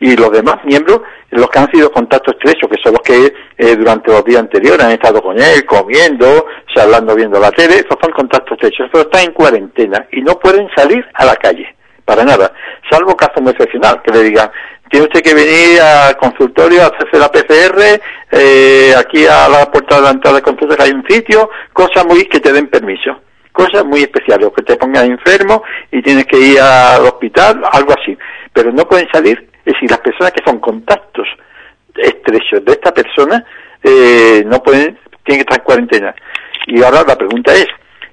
y 0.00 0.14
los 0.16 0.30
demás 0.30 0.62
miembros, 0.64 1.00
los 1.30 1.48
que 1.48 1.58
han 1.60 1.70
sido 1.70 1.90
contactos 1.90 2.34
estrechos, 2.34 2.68
que 2.68 2.82
son 2.82 2.92
los 2.92 3.00
que 3.00 3.32
eh, 3.56 3.74
durante 3.74 4.12
los 4.12 4.22
días 4.22 4.40
anteriores 4.40 4.84
han 4.84 4.92
estado 4.92 5.22
con 5.22 5.40
él, 5.40 5.64
comiendo, 5.64 6.44
charlando, 6.74 7.14
viendo 7.14 7.40
la 7.40 7.52
tele, 7.52 7.76
esos 7.76 7.96
son 8.02 8.12
contactos 8.12 8.58
estrechos, 8.58 8.90
pero 8.92 9.04
están 9.04 9.24
en 9.24 9.32
cuarentena 9.32 10.06
y 10.12 10.20
no 10.20 10.38
pueden 10.38 10.68
salir 10.76 11.02
a 11.14 11.24
la 11.24 11.36
calle 11.36 11.74
para 12.10 12.24
nada, 12.24 12.52
salvo 12.90 13.16
caso 13.16 13.40
muy 13.40 13.52
excepcional, 13.52 14.02
que 14.02 14.10
le 14.10 14.24
digan, 14.24 14.50
tiene 14.90 15.06
usted 15.06 15.22
que 15.22 15.32
venir 15.32 15.80
al 15.80 16.16
consultorio 16.16 16.82
a 16.82 16.86
hacerse 16.86 17.20
la 17.20 17.30
PCR, 17.30 18.02
eh, 18.32 18.92
aquí 18.98 19.24
a 19.26 19.48
la 19.48 19.70
puerta 19.70 19.94
de 19.94 20.02
la 20.02 20.10
entrada 20.10 20.34
del 20.34 20.42
consultorio 20.42 20.84
hay 20.84 20.90
un 20.90 21.06
sitio, 21.08 21.48
cosas 21.72 22.04
muy 22.04 22.24
que 22.24 22.40
te 22.40 22.52
den 22.52 22.66
permiso, 22.66 23.20
cosas 23.52 23.84
muy 23.84 24.00
especiales, 24.00 24.48
o 24.48 24.52
que 24.52 24.64
te 24.64 24.74
pongan 24.74 25.08
enfermo 25.08 25.62
y 25.92 26.02
tienes 26.02 26.26
que 26.26 26.36
ir 26.36 26.60
al 26.60 27.02
hospital, 27.02 27.62
algo 27.70 27.94
así, 27.96 28.18
pero 28.52 28.72
no 28.72 28.88
pueden 28.88 29.06
salir, 29.12 29.48
es 29.64 29.74
decir, 29.74 29.88
las 29.88 30.00
personas 30.00 30.32
que 30.32 30.42
son 30.44 30.58
contactos 30.58 31.28
estrechos 31.94 32.64
de 32.64 32.72
esta 32.72 32.92
persona, 32.92 33.44
eh, 33.84 34.42
no 34.46 34.60
pueden, 34.64 34.98
tienen 35.22 35.44
que 35.44 35.48
estar 35.48 35.58
en 35.58 35.64
cuarentena. 35.64 36.14
Y 36.66 36.82
ahora 36.82 37.04
la 37.06 37.16
pregunta 37.16 37.54
es, 37.54 37.68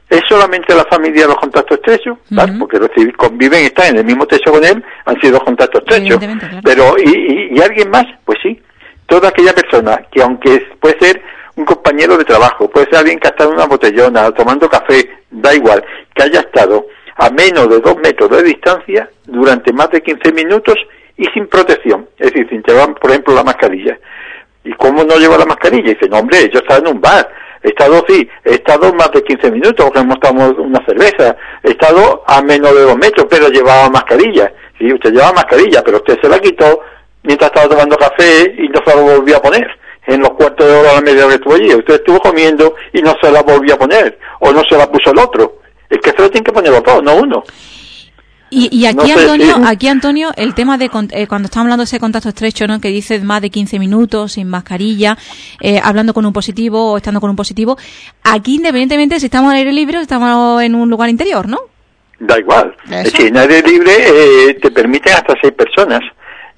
es 0.09 0.21
solamente 0.27 0.73
la 0.73 0.85
familia 0.85 1.27
los 1.27 1.35
contactos 1.35 1.77
estrechos, 1.77 2.17
porque 2.57 2.79
los 2.79 2.89
civiles 2.93 3.15
conviven 3.17 3.65
están 3.65 3.87
en 3.87 3.97
el 3.97 4.05
mismo 4.05 4.25
techo 4.25 4.51
con 4.51 4.63
él, 4.63 4.83
han 5.05 5.19
sido 5.19 5.39
contactos 5.39 5.81
estrechos. 5.81 6.19
Pero, 6.63 6.95
¿y, 6.97 7.49
y, 7.51 7.61
alguien 7.61 7.89
más? 7.89 8.05
Pues 8.23 8.37
sí, 8.41 8.61
toda 9.05 9.29
aquella 9.29 9.53
persona 9.53 10.01
que 10.11 10.21
aunque 10.21 10.65
puede 10.79 10.97
ser 10.99 11.21
un 11.55 11.65
compañero 11.65 12.17
de 12.17 12.23
trabajo, 12.23 12.69
puede 12.69 12.85
ser 12.85 12.99
alguien 12.99 13.19
que 13.19 13.27
ha 13.27 13.31
estado 13.31 13.49
en 13.49 13.57
una 13.57 13.65
botellona, 13.65 14.31
tomando 14.31 14.69
café, 14.69 15.09
da 15.29 15.53
igual, 15.53 15.83
que 16.13 16.23
haya 16.23 16.39
estado 16.39 16.85
a 17.17 17.29
menos 17.31 17.67
de 17.69 17.79
dos 17.79 17.97
metros 17.97 18.29
de 18.29 18.43
distancia 18.43 19.09
durante 19.25 19.73
más 19.73 19.89
de 19.89 20.01
15 20.01 20.31
minutos 20.33 20.75
y 21.17 21.25
sin 21.33 21.47
protección, 21.47 22.07
es 22.17 22.31
decir, 22.31 22.47
sin 22.49 22.61
llevar, 22.61 22.93
por 22.95 23.09
ejemplo, 23.09 23.33
la 23.33 23.43
mascarilla. 23.43 23.97
¿Y 24.63 24.71
cómo 24.73 25.03
no 25.03 25.17
lleva 25.17 25.37
la 25.37 25.45
mascarilla? 25.45 25.91
Y 25.91 25.93
dice, 25.95 26.07
no, 26.07 26.19
hombre, 26.19 26.49
yo 26.53 26.59
estaba 26.59 26.79
en 26.79 26.95
un 26.95 27.01
bar, 27.01 27.27
He 27.67 27.71
estado, 27.71 28.01
sí, 28.07 28.25
he 28.45 28.53
estado 28.53 28.93
más 28.93 29.11
de 29.11 29.21
15 29.21 29.51
minutos 29.51 29.91
hemos 29.93 30.17
tomado 30.21 30.63
una 30.63 30.79
cerveza. 30.85 31.35
He 31.61 31.71
estado 31.71 32.23
a 32.25 32.41
menos 32.41 32.73
de 32.73 32.83
dos 32.83 32.97
metros, 32.97 33.27
pero 33.29 33.49
llevaba 33.49 33.89
mascarilla. 33.89 34.53
Sí, 34.79 34.93
usted 34.93 35.11
llevaba 35.11 35.33
mascarilla, 35.33 35.83
pero 35.83 35.97
usted 35.97 36.17
se 36.21 36.29
la 36.29 36.39
quitó 36.39 36.79
mientras 37.23 37.51
estaba 37.51 37.67
tomando 37.67 37.97
café 37.97 38.55
y 38.57 38.69
no 38.69 38.79
se 38.85 38.95
la 38.95 39.01
volvió 39.01 39.35
a 39.35 39.41
poner. 39.41 39.67
En 40.05 40.21
los 40.21 40.29
cuartos 40.29 40.65
de 40.65 40.73
hora 40.73 40.91
a 40.91 40.93
la 40.93 41.01
media 41.01 41.27
que 41.27 41.33
estuvo 41.33 41.55
allí. 41.55 41.75
Usted 41.75 41.95
estuvo 41.95 42.19
comiendo 42.21 42.73
y 42.93 43.01
no 43.01 43.13
se 43.21 43.29
la 43.29 43.43
volvió 43.43 43.73
a 43.73 43.77
poner. 43.77 44.17
O 44.39 44.53
no 44.53 44.63
se 44.63 44.77
la 44.77 44.89
puso 44.89 45.11
el 45.11 45.19
otro. 45.19 45.57
Es 45.89 45.97
que 45.99 46.11
se 46.11 46.21
lo 46.21 46.31
tiene 46.31 46.45
que 46.45 46.53
poner 46.53 46.71
los 46.71 46.83
dos, 46.83 47.03
no 47.03 47.17
uno. 47.17 47.43
Y, 48.49 48.85
aquí, 48.85 49.11
Antonio, 49.11 49.55
aquí, 49.65 49.87
Antonio, 49.87 50.31
el 50.37 50.53
tema 50.53 50.77
de 50.77 50.85
eh, 50.85 51.27
cuando 51.27 51.47
estamos 51.47 51.65
hablando 51.65 51.81
de 51.81 51.85
ese 51.85 51.99
contacto 51.99 52.29
estrecho, 52.29 52.65
¿no? 52.65 52.79
que 52.79 52.89
dice 52.89 53.19
más 53.19 53.41
de 53.41 53.49
15 53.49 53.77
minutos, 53.77 54.33
sin 54.33 54.47
mascarilla, 54.47 55.17
eh, 55.59 55.81
hablando 55.83 56.13
con 56.13 56.25
un 56.25 56.31
positivo 56.31 56.93
o 56.93 56.97
estando 56.97 57.19
con 57.19 57.29
un 57.29 57.35
positivo, 57.35 57.77
aquí 58.23 58.55
independientemente 58.55 59.19
si 59.19 59.25
estamos 59.25 59.51
al 59.51 59.57
aire 59.57 59.73
libre 59.73 59.97
o 59.97 60.01
estamos 60.01 60.61
en 60.61 60.75
un 60.75 60.89
lugar 60.89 61.09
interior, 61.09 61.47
¿no? 61.47 61.59
Da 62.19 62.39
igual. 62.39 62.75
Si 63.13 63.27
en 63.27 63.37
aire 63.37 63.61
libre 63.61 63.91
eh, 63.91 64.53
te 64.55 64.71
permiten 64.71 65.13
hasta 65.13 65.35
seis 65.41 65.53
personas. 65.53 66.01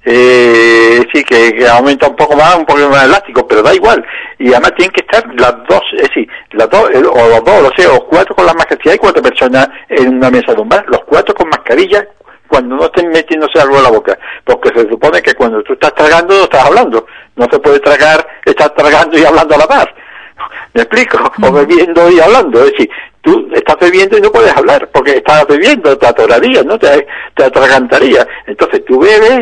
Eh, 0.04 1.02
sí, 1.12 1.22
que, 1.24 1.66
aumenta 1.68 2.08
un 2.08 2.16
poco 2.16 2.34
más, 2.36 2.56
un 2.56 2.64
poco 2.64 2.88
más 2.88 3.04
elástico, 3.04 3.46
pero 3.46 3.62
da 3.62 3.74
igual. 3.74 4.04
Y 4.38 4.48
además 4.52 4.74
tienen 4.76 4.92
que 4.92 5.02
estar 5.02 5.24
las 5.34 5.54
dos, 5.68 5.82
es 5.96 6.08
decir, 6.08 6.28
las 6.52 6.70
dos, 6.70 6.84
o 6.84 7.28
los 7.28 7.44
dos, 7.44 7.70
o 7.70 7.72
sea, 7.76 7.92
o 7.92 8.06
cuatro 8.06 8.34
con 8.34 8.46
las 8.46 8.54
mascarillas. 8.54 8.82
Si 8.84 8.90
hay 8.90 8.98
cuatro 8.98 9.22
personas 9.22 9.68
en 9.88 10.16
una 10.16 10.30
mesa 10.30 10.54
de 10.54 10.60
un 10.60 10.68
bar, 10.68 10.84
los 10.88 11.00
cuatro 11.04 11.34
con 11.34 11.48
mascarilla 11.48 12.06
cuando 12.50 12.76
no 12.76 12.84
estén 12.86 13.08
metiéndose 13.10 13.60
algo 13.60 13.76
en 13.76 13.82
la 13.84 13.90
boca. 13.90 14.18
Porque 14.44 14.70
se 14.74 14.88
supone 14.88 15.22
que 15.22 15.34
cuando 15.34 15.62
tú 15.62 15.74
estás 15.74 15.94
tragando, 15.94 16.34
no 16.36 16.44
estás 16.44 16.64
hablando. 16.64 17.06
No 17.36 17.46
se 17.50 17.58
puede 17.60 17.78
tragar, 17.78 18.26
estás 18.44 18.74
tragando 18.74 19.16
y 19.16 19.24
hablando 19.24 19.54
a 19.54 19.58
la 19.58 19.66
par. 19.66 19.94
¿Me 20.74 20.82
explico? 20.82 21.18
O 21.42 21.52
bebiendo 21.52 22.10
y 22.10 22.18
hablando. 22.18 22.64
Es 22.64 22.72
decir, 22.72 22.90
tú 23.22 23.48
estás 23.54 23.76
bebiendo 23.78 24.18
y 24.18 24.20
no 24.20 24.32
puedes 24.32 24.54
hablar, 24.56 24.88
porque 24.92 25.12
estás 25.12 25.46
bebiendo, 25.46 25.96
te 25.96 26.06
atoraría, 26.06 26.62
¿no? 26.64 26.78
Te, 26.78 27.06
te 27.36 27.44
atragantaría. 27.44 28.26
Entonces 28.46 28.84
tú 28.84 29.00
bebes, 29.00 29.40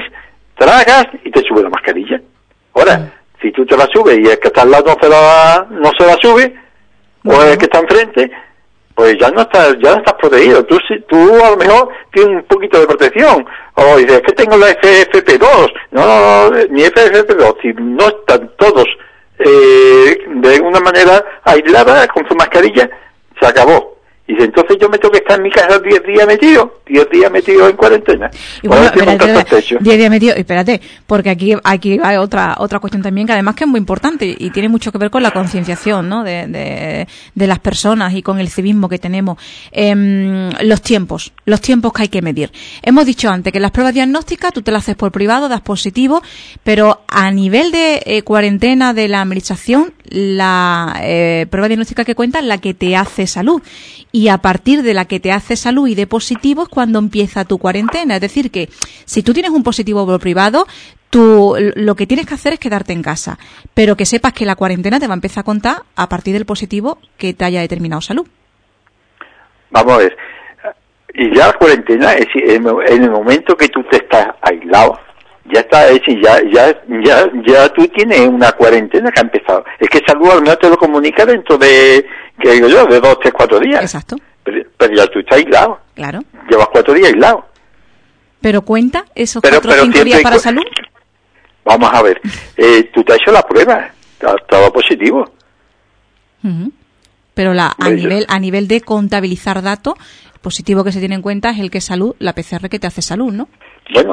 tragas 0.59 1.07
y 1.25 1.31
te 1.31 1.43
sube 1.43 1.63
la 1.63 1.71
mascarilla. 1.71 2.21
Ahora, 2.75 3.13
si 3.41 3.51
tú 3.53 3.65
te 3.65 3.77
la 3.77 3.87
subes 3.93 4.19
y 4.19 4.29
el 4.29 4.39
que 4.39 4.49
está 4.49 4.63
al 4.63 4.71
lado 4.71 4.95
no 4.95 4.97
se 5.01 5.09
la, 5.09 5.67
no 5.71 5.91
se 5.99 6.07
la 6.07 6.17
sube, 6.21 6.55
o 7.25 7.43
el 7.43 7.59
que 7.59 7.65
está 7.65 7.81
enfrente, 7.81 8.31
pues 8.95 9.17
ya 9.21 9.31
no 9.31 9.43
estás, 9.43 9.77
ya 9.81 9.93
no 9.93 9.99
estás 9.99 10.15
protegido. 10.15 10.65
Tú, 10.65 10.77
tú 11.09 11.45
a 11.45 11.51
lo 11.51 11.57
mejor 11.57 11.89
tienes 12.13 12.37
un 12.37 12.45
poquito 12.45 12.81
de 12.81 12.87
protección. 12.87 13.47
O 13.75 13.97
dices, 13.97 14.17
es 14.17 14.23
que 14.23 14.33
tengo 14.33 14.57
la 14.57 14.71
FFP2. 14.71 15.73
No, 15.93 16.07
no, 16.07 16.51
no 16.51 16.57
ni 16.71 16.83
FFP2. 16.83 17.57
Si 17.63 17.73
no 17.75 18.09
están 18.09 18.51
todos 18.59 18.87
eh, 19.39 20.19
de 20.27 20.61
una 20.61 20.81
manera 20.81 21.25
aislada 21.45 22.09
con 22.09 22.27
su 22.29 22.35
mascarilla, 22.35 22.91
se 23.41 23.47
acabó. 23.47 23.98
Y 24.29 24.35
dice, 24.35 24.45
entonces 24.45 24.77
yo 24.79 24.91
me 24.91 24.99
tengo 24.99 25.11
que 25.11 25.19
estar 25.21 25.39
en 25.39 25.43
mi 25.43 25.51
casa 25.51 25.79
10 25.79 26.03
días 26.03 26.27
metido, 26.27 26.81
10 26.87 27.09
días 27.09 27.33
metido 27.33 27.67
en 27.67 27.77
cuarentena. 27.77 28.31
Y 28.63 28.69
bueno, 28.69 28.85
espérate, 28.85 29.79
10 29.81 29.99
días 29.99 30.11
metido, 30.11 30.35
espérate, 30.37 30.83
porque 31.07 31.31
aquí, 31.31 31.55
aquí 31.65 31.99
hay 32.03 32.19
otra, 32.19 32.57
otra 32.59 32.79
cuestión 32.79 33.03
también 33.03 33.27
que 33.27 33.33
además 33.33 33.55
que 33.55 33.65
es 33.65 33.71
muy 33.71 33.79
importante 33.79 34.37
y 34.39 34.51
tiene 34.51 34.69
mucho 34.69 34.93
que 34.93 34.99
ver 34.99 35.09
con 35.09 35.23
la 35.23 35.31
concienciación, 35.31 36.11
¿no? 36.11 36.25
De, 36.25 36.47
de, 36.47 37.09
de, 37.35 37.47
las 37.47 37.59
personas 37.59 38.13
y 38.13 38.23
con 38.23 38.39
el 38.39 38.51
civismo 38.51 38.91
que 38.91 38.99
tenemos. 38.99 39.39
Eh, 39.73 40.51
los 40.61 40.83
tiempos, 40.83 41.33
los 41.47 41.63
tiempos 41.63 41.95
que 41.95 42.03
hay 42.03 42.09
que 42.09 42.21
medir. 42.21 42.53
Hemos 42.83 43.07
dicho 43.07 43.31
antes 43.31 43.51
que 43.51 43.61
las 43.61 43.71
pruebas 43.71 43.95
diagnósticas 43.95 44.53
tú 44.53 44.61
te 44.61 44.71
las 44.71 44.85
haces 44.85 44.97
por 44.97 45.11
privado, 45.11 45.49
das 45.49 45.63
positivo, 45.63 46.23
pero 46.65 47.01
a 47.09 47.31
nivel 47.31 47.73
de 47.73 48.03
eh, 48.05 48.23
cuarentena 48.25 48.93
de 48.93 49.09
la 49.09 49.23
administración, 49.23 49.95
la 50.05 51.01
eh, 51.03 51.47
prueba 51.51 51.69
diagnóstica 51.69 52.05
que 52.05 52.15
cuenta 52.15 52.41
es 52.41 52.45
la 52.45 52.59
que 52.59 52.75
te 52.75 52.95
hace 52.95 53.27
salud 53.27 53.63
y 54.13 54.18
a 54.27 54.39
partir 54.39 54.83
de 54.83 54.95
la 54.95 55.05
que 55.05 55.21
te 55.21 55.31
hace 55.31 55.55
salud 55.55 55.87
y 55.87 55.95
de 55.95 56.09
positivo 56.09 56.65
es 56.65 56.69
cuando 56.69 56.99
empieza 56.99 57.45
tu 57.45 57.59
cuarentena. 57.59 58.17
Es 58.17 58.21
decir, 58.21 58.51
que 58.51 58.69
si 59.05 59.23
tú 59.23 59.33
tienes 59.33 59.53
un 59.53 59.63
positivo 59.63 60.19
privado, 60.19 60.67
tú 61.11 61.55
lo 61.77 61.95
que 61.95 62.09
tienes 62.09 62.27
que 62.27 62.35
hacer 62.35 62.55
es 62.55 62.59
quedarte 62.59 62.93
en 62.93 63.03
casa, 63.03 63.39
pero 63.75 63.97
que 63.97 64.07
sepas 64.07 64.33
que 64.33 64.45
la 64.45 64.57
cuarentena 64.57 64.99
te 64.99 65.07
va 65.07 65.15
a 65.15 65.21
empezar 65.21 65.43
a 65.43 65.45
contar 65.45 65.77
a 65.95 66.09
partir 66.09 66.35
del 66.35 66.47
positivo 66.47 66.99
que 67.17 67.35
te 67.35 67.45
haya 67.45 67.61
determinado 67.61 68.01
salud. 68.01 68.27
Vamos 69.71 69.93
a 69.93 69.99
ver, 69.99 70.17
y 71.15 71.35
ya 71.35 71.49
la 71.49 71.53
cuarentena 71.55 72.15
es 72.15 72.27
en 72.35 73.03
el 73.03 73.11
momento 73.11 73.57
que 73.57 73.69
tú 73.69 73.83
te 73.85 73.99
estás 73.99 74.29
aislado, 74.43 74.99
ya 75.53 75.61
está, 75.61 75.89
es 75.89 76.01
ya, 76.23 76.41
ya, 76.51 76.81
ya, 77.03 77.31
ya 77.47 77.69
tú 77.71 77.87
tienes 77.89 78.21
una 78.29 78.53
cuarentena 78.53 79.11
que 79.11 79.21
ha 79.21 79.23
empezado. 79.23 79.65
Es 79.79 79.89
que 79.89 80.01
salud 80.07 80.31
al 80.31 80.43
menos 80.43 80.59
te 80.59 80.69
lo 80.69 80.77
comunica 80.77 81.25
dentro 81.25 81.57
de, 81.57 82.05
que 82.41 82.53
digo 82.53 82.69
yo, 82.69 82.87
de 82.87 83.01
dos, 83.01 83.19
tres, 83.21 83.33
cuatro 83.37 83.59
días. 83.61 83.83
Exacto. 83.83 84.17
Pero, 84.43 84.95
ya 84.95 85.07
tú 85.07 85.19
estás 85.19 85.39
aislado. 85.39 85.81
Claro. 85.95 86.21
Llevas 86.49 86.69
cuatro 86.73 86.95
días 86.95 87.09
aislado. 87.09 87.47
¿Pero 88.41 88.63
cuenta 88.63 89.05
esos 89.15 89.43
cuatro 89.43 89.71
o 89.71 89.75
cinco 89.75 90.05
días 90.05 90.21
para 90.23 90.39
salud? 90.39 90.63
Vamos 91.65 91.91
a 91.93 92.03
ver, 92.03 92.21
eh, 92.57 92.91
tú 92.95 93.03
te 93.03 93.13
has 93.13 93.19
hecho 93.21 93.33
la 93.33 93.43
prueba, 93.43 93.91
estaba 94.19 94.71
positivo. 94.73 95.31
Pero 97.35 97.53
la, 97.53 97.75
a, 97.79 97.91
nivel, 97.91 98.25
a 98.29 98.39
nivel 98.39 98.69
de 98.69 98.81
contabilizar 98.81 99.61
datos, 99.61 99.95
positivo 100.41 100.83
que 100.83 100.93
se 100.93 101.01
tiene 101.01 101.17
en 101.17 101.23
cuenta 101.23 101.51
es 101.51 101.59
el 101.59 101.71
que 101.71 101.79
es 101.79 101.85
salud, 101.85 102.15
la 102.21 102.33
PCR 102.33 102.69
que 102.71 102.79
te 102.79 102.87
hace 102.87 103.03
salud, 103.03 103.33
¿no? 103.33 103.49
Bueno, 103.93 104.13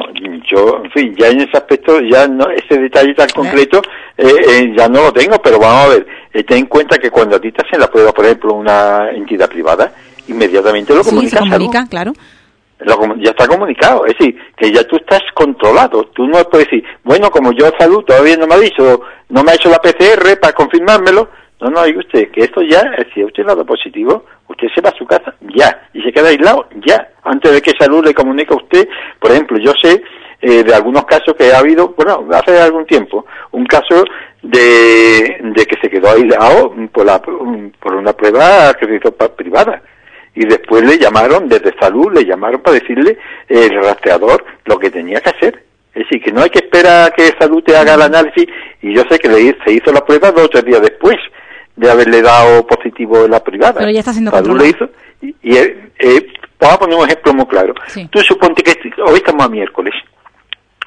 yo, 0.50 0.82
en 0.84 0.90
fin, 0.90 1.14
ya 1.18 1.28
en 1.28 1.40
ese 1.40 1.56
aspecto, 1.56 2.00
ya 2.00 2.26
no, 2.26 2.46
ese 2.50 2.80
detalle 2.80 3.14
tan 3.14 3.28
concreto, 3.30 3.80
eh, 4.16 4.26
eh, 4.48 4.74
ya 4.76 4.88
no 4.88 5.02
lo 5.02 5.12
tengo, 5.12 5.40
pero 5.42 5.58
vamos 5.58 5.86
a 5.86 5.88
ver, 5.88 6.06
eh, 6.36 6.44
ten 6.44 6.58
en 6.58 6.66
cuenta 6.66 6.98
que 6.98 7.10
cuando 7.10 7.36
a 7.36 7.40
ti 7.40 7.50
te 7.50 7.64
hacen 7.64 7.80
la 7.80 7.90
prueba, 7.90 8.12
por 8.12 8.26
ejemplo, 8.26 8.52
una 8.52 9.10
entidad 9.10 9.48
privada, 9.48 9.90
inmediatamente 10.28 10.94
lo 10.94 11.02
sí, 11.02 11.28
se 11.28 11.38
comunica, 11.38 11.86
claro. 11.88 12.12
ya 13.18 13.30
está 13.30 13.48
comunicado, 13.48 14.04
es 14.04 14.18
decir, 14.18 14.36
que 14.54 14.70
ya 14.70 14.84
tú 14.84 14.96
estás 14.96 15.22
controlado, 15.32 16.04
tú 16.08 16.26
no 16.26 16.44
puedes 16.44 16.66
decir, 16.70 16.84
bueno, 17.04 17.30
como 17.30 17.52
yo 17.52 17.70
salud 17.78 18.04
todavía 18.04 18.36
no 18.36 18.46
me 18.46 18.56
ha 18.56 18.58
dicho, 18.58 19.00
no 19.30 19.42
me 19.42 19.52
ha 19.52 19.54
hecho 19.54 19.70
la 19.70 19.78
PCR 19.78 20.38
para 20.38 20.52
confirmármelo, 20.52 21.30
no, 21.58 21.70
no, 21.70 21.84
diga 21.84 22.00
usted 22.00 22.30
que 22.30 22.44
esto 22.44 22.60
ya, 22.60 22.82
si 23.14 23.24
usted 23.24 23.44
ha 23.44 23.46
dado 23.46 23.64
positivo, 23.64 24.26
usted 24.46 24.68
se 24.74 24.82
va 24.82 24.90
a 24.90 24.98
su 24.98 25.06
casa 25.06 25.34
ya 25.54 25.88
y 25.94 26.02
se 26.02 26.12
queda 26.12 26.28
aislado 26.28 26.68
ya, 26.86 27.08
antes 27.24 27.50
de 27.50 27.62
que 27.62 27.72
salud 27.78 28.04
le 28.04 28.12
comunique 28.12 28.52
a 28.52 28.58
usted. 28.58 28.86
Por 29.18 29.30
ejemplo, 29.30 29.58
yo 29.58 29.72
sé 29.80 30.02
eh, 30.42 30.62
de 30.62 30.74
algunos 30.74 31.04
casos 31.06 31.34
que 31.34 31.50
ha 31.50 31.60
habido, 31.60 31.94
bueno, 31.96 32.28
hace 32.30 32.60
algún 32.60 32.84
tiempo, 32.84 33.24
un 33.52 33.64
caso 33.64 34.04
de, 34.50 35.38
de 35.42 35.66
que 35.66 35.76
se 35.80 35.90
quedó 35.90 36.10
aislado 36.10 36.74
por, 36.92 37.06
la, 37.06 37.20
por 37.20 37.94
una 37.94 38.12
prueba 38.12 38.74
que 38.74 38.86
se 38.86 38.96
hizo 38.96 39.12
privada. 39.12 39.82
Y 40.34 40.44
después 40.44 40.84
le 40.84 40.98
llamaron, 40.98 41.48
desde 41.48 41.74
salud, 41.80 42.12
le 42.12 42.24
llamaron 42.24 42.60
para 42.60 42.78
decirle 42.78 43.18
el 43.48 43.70
rastreador 43.82 44.44
lo 44.66 44.78
que 44.78 44.90
tenía 44.90 45.20
que 45.20 45.30
hacer. 45.30 45.62
Es 45.94 46.02
decir, 46.02 46.22
que 46.22 46.32
no 46.32 46.42
hay 46.42 46.50
que 46.50 46.58
esperar 46.58 47.08
a 47.08 47.10
que 47.10 47.32
salud 47.40 47.62
te 47.64 47.74
haga 47.74 47.94
el 47.94 48.02
análisis, 48.02 48.46
y 48.82 48.94
yo 48.94 49.02
sé 49.10 49.18
que 49.18 49.28
le, 49.28 49.56
se 49.64 49.72
hizo 49.72 49.90
la 49.92 50.04
prueba 50.04 50.30
dos 50.30 50.44
o 50.44 50.48
tres 50.50 50.64
días 50.66 50.82
después 50.82 51.16
de 51.74 51.90
haberle 51.90 52.20
dado 52.20 52.66
positivo 52.66 53.24
en 53.24 53.30
la 53.30 53.42
privada. 53.42 53.78
Pero 53.78 53.90
ya 53.90 54.00
está 54.00 54.12
siendo 54.12 54.30
Salud 54.30 54.60
le 54.60 54.68
hizo, 54.68 54.90
y, 55.22 55.56
eh, 55.56 55.90
eh, 55.98 56.26
vamos 56.60 56.76
a 56.76 56.80
poner 56.80 56.98
un 56.98 57.06
ejemplo 57.06 57.32
muy 57.32 57.46
claro. 57.46 57.74
Tú 58.10 58.18
suponte 58.20 58.62
que 58.62 58.74
hoy 59.06 59.14
estamos 59.16 59.46
a 59.46 59.48
miércoles, 59.48 59.94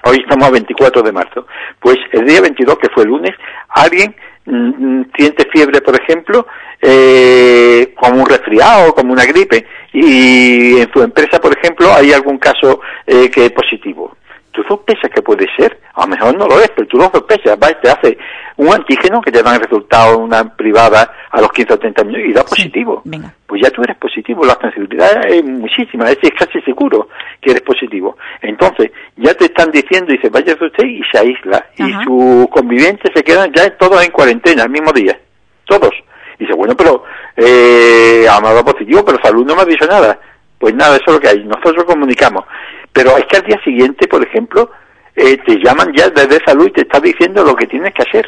hoy 0.09 0.17
estamos 0.21 0.47
a 0.47 0.51
24 0.51 1.03
de 1.03 1.11
marzo, 1.11 1.45
pues 1.79 1.97
el 2.11 2.25
día 2.25 2.41
22, 2.41 2.77
que 2.79 2.89
fue 2.89 3.03
el 3.03 3.09
lunes, 3.09 3.31
alguien 3.69 4.15
mm, 4.45 5.03
siente 5.15 5.47
fiebre, 5.51 5.81
por 5.81 5.99
ejemplo, 5.99 6.47
eh, 6.81 7.93
como 7.95 8.21
un 8.21 8.29
resfriado, 8.29 8.93
como 8.93 9.13
una 9.13 9.25
gripe, 9.25 9.65
y 9.93 10.77
en 10.77 10.91
su 10.91 11.01
empresa, 11.03 11.39
por 11.39 11.55
ejemplo, 11.57 11.93
hay 11.93 12.11
algún 12.11 12.37
caso 12.39 12.81
eh, 13.05 13.29
que 13.29 13.45
es 13.45 13.51
positivo. 13.51 14.15
Tú 14.51 14.63
sospechas 14.63 15.11
que 15.13 15.21
puede 15.21 15.47
ser, 15.55 15.79
a 15.93 16.01
lo 16.01 16.07
mejor 16.07 16.35
no 16.35 16.47
lo 16.47 16.59
es, 16.59 16.71
pero 16.75 16.87
tú 16.87 16.97
lo 16.97 17.09
sospechas, 17.11 17.57
va, 17.61 17.67
te 17.67 17.89
hace 17.89 18.17
un 18.59 18.73
antígeno 18.73 19.21
que 19.21 19.31
te 19.31 19.41
da 19.41 19.55
el 19.55 19.61
resultado 19.61 20.15
en 20.15 20.21
una 20.23 20.53
privada 20.53 21.13
a 21.31 21.39
los 21.39 21.49
15 21.49 21.73
o 21.75 21.79
30 21.79 22.03
minutos 22.03 22.27
y 22.27 22.33
da 22.33 22.43
positivo. 22.43 23.01
Pues 23.47 23.61
ya 23.63 23.69
tú 23.69 23.81
eres 23.81 23.95
positivo, 23.95 24.45
la 24.45 24.57
sensibilidad 24.59 25.25
es 25.27 25.41
muchísima, 25.45 26.11
es, 26.11 26.17
casi 26.37 26.59
seguro 26.63 27.07
que 27.39 27.51
eres 27.51 27.61
positivo. 27.61 28.17
Entonces, 28.41 28.91
ya 29.15 29.33
te 29.33 29.45
están 29.45 29.71
diciendo, 29.71 30.11
dice, 30.11 30.29
vaya 30.29 30.57
usted 30.59 30.83
y 30.83 31.01
se 31.09 31.19
aísla. 31.19 31.67
Y 31.77 31.89
sus 32.03 32.49
convivientes 32.49 33.09
se 33.15 33.23
quedan 33.23 33.49
ya 33.53 33.69
todos 33.77 34.03
en 34.03 34.11
cuarentena 34.11 34.63
el 34.63 34.69
mismo 34.69 34.91
día. 34.91 35.17
Todos. 35.65 35.93
Y 36.37 36.43
dice, 36.43 36.53
bueno, 36.53 36.75
pero 36.75 37.05
eh, 37.37 38.27
ha 38.29 38.41
dado 38.41 38.65
positivo, 38.65 39.05
pero 39.05 39.19
salud 39.23 39.45
no 39.45 39.55
me 39.55 39.61
ha 39.61 39.65
dicho 39.65 39.87
nada. 39.87 40.19
Pues 40.57 40.75
nada, 40.75 40.97
eso 40.97 41.05
es 41.07 41.13
lo 41.13 41.19
que 41.21 41.29
hay. 41.29 41.45
Nosotros 41.45 41.85
comunicamos. 41.85 42.43
Pero 42.91 43.17
es 43.17 43.25
que 43.25 43.37
al 43.37 43.43
día 43.43 43.61
siguiente, 43.63 44.05
por 44.09 44.21
ejemplo, 44.21 44.69
eh, 45.15 45.37
te 45.45 45.55
llaman 45.63 45.93
ya 45.95 46.09
desde 46.09 46.43
salud 46.43 46.67
y 46.67 46.71
te 46.71 46.81
está 46.81 46.99
diciendo 46.99 47.41
lo 47.45 47.55
que 47.55 47.65
tienes 47.65 47.93
que 47.93 48.03
hacer. 48.03 48.27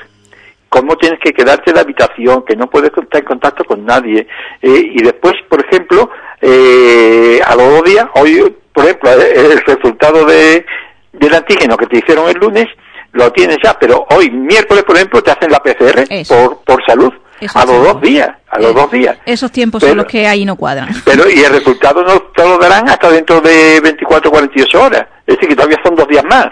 Cómo 0.72 0.96
tienes 0.96 1.20
que 1.20 1.34
quedarte 1.34 1.72
en 1.72 1.76
la 1.76 1.82
habitación, 1.82 2.46
que 2.46 2.56
no 2.56 2.70
puedes 2.70 2.92
estar 2.96 3.20
en 3.20 3.28
contacto 3.28 3.66
con 3.66 3.86
nadie. 3.86 4.26
Eh, 4.62 4.92
y 4.96 5.04
después, 5.04 5.34
por 5.50 5.60
ejemplo, 5.66 6.10
eh, 6.40 7.42
a 7.46 7.56
los 7.58 7.70
dos 7.72 7.84
días, 7.84 8.06
hoy, 8.16 8.56
por 8.72 8.86
ejemplo, 8.86 9.12
el 9.12 9.62
resultado 9.66 10.26
de, 10.26 10.66
del 11.12 11.36
antígeno 11.36 11.76
que 11.76 11.88
te 11.88 11.98
hicieron 11.98 12.30
el 12.30 12.38
lunes, 12.38 12.68
lo 13.12 13.34
tienes 13.34 13.58
ya, 13.62 13.78
pero 13.78 14.08
hoy, 14.12 14.32
miércoles, 14.32 14.86
por 14.86 14.96
ejemplo, 14.96 15.22
te 15.22 15.32
hacen 15.32 15.52
la 15.52 15.60
PCR 15.60 16.06
por, 16.30 16.64
por 16.64 16.86
salud 16.86 17.12
a 17.54 17.66
los 17.66 17.84
dos 17.84 18.02
días, 18.02 18.30
a 18.50 18.60
los 18.60 18.74
dos 18.74 18.92
días. 18.92 19.18
Esos 19.26 19.52
tiempos 19.52 19.82
son 19.82 19.98
los 19.98 20.06
que 20.06 20.28
ahí 20.28 20.46
no 20.46 20.56
cuadran. 20.56 20.90
Pero 21.04 21.30
y 21.30 21.40
el 21.40 21.52
resultado 21.52 22.04
no 22.04 22.22
te 22.36 22.44
lo 22.44 22.58
darán 22.58 22.88
hasta 22.90 23.10
dentro 23.10 23.42
de 23.42 23.80
24 23.82 24.30
o 24.30 24.32
48 24.32 24.82
horas. 24.82 25.08
Es 25.26 25.36
decir, 25.36 25.50
que 25.50 25.56
todavía 25.56 25.80
son 25.84 25.96
dos 25.96 26.08
días 26.08 26.24
más. 26.30 26.48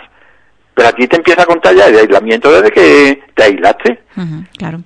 Pero 0.79 0.91
aquí 0.91 1.09
te 1.09 1.17
empieza 1.17 1.41
a 1.41 1.45
contar 1.45 1.75
ya 1.75 1.87
el 1.87 1.97
aislamiento 1.97 2.49
desde 2.49 2.71
que 2.71 3.21
te 3.35 3.43
aislaste. 3.43 3.99
claro. 4.57 4.79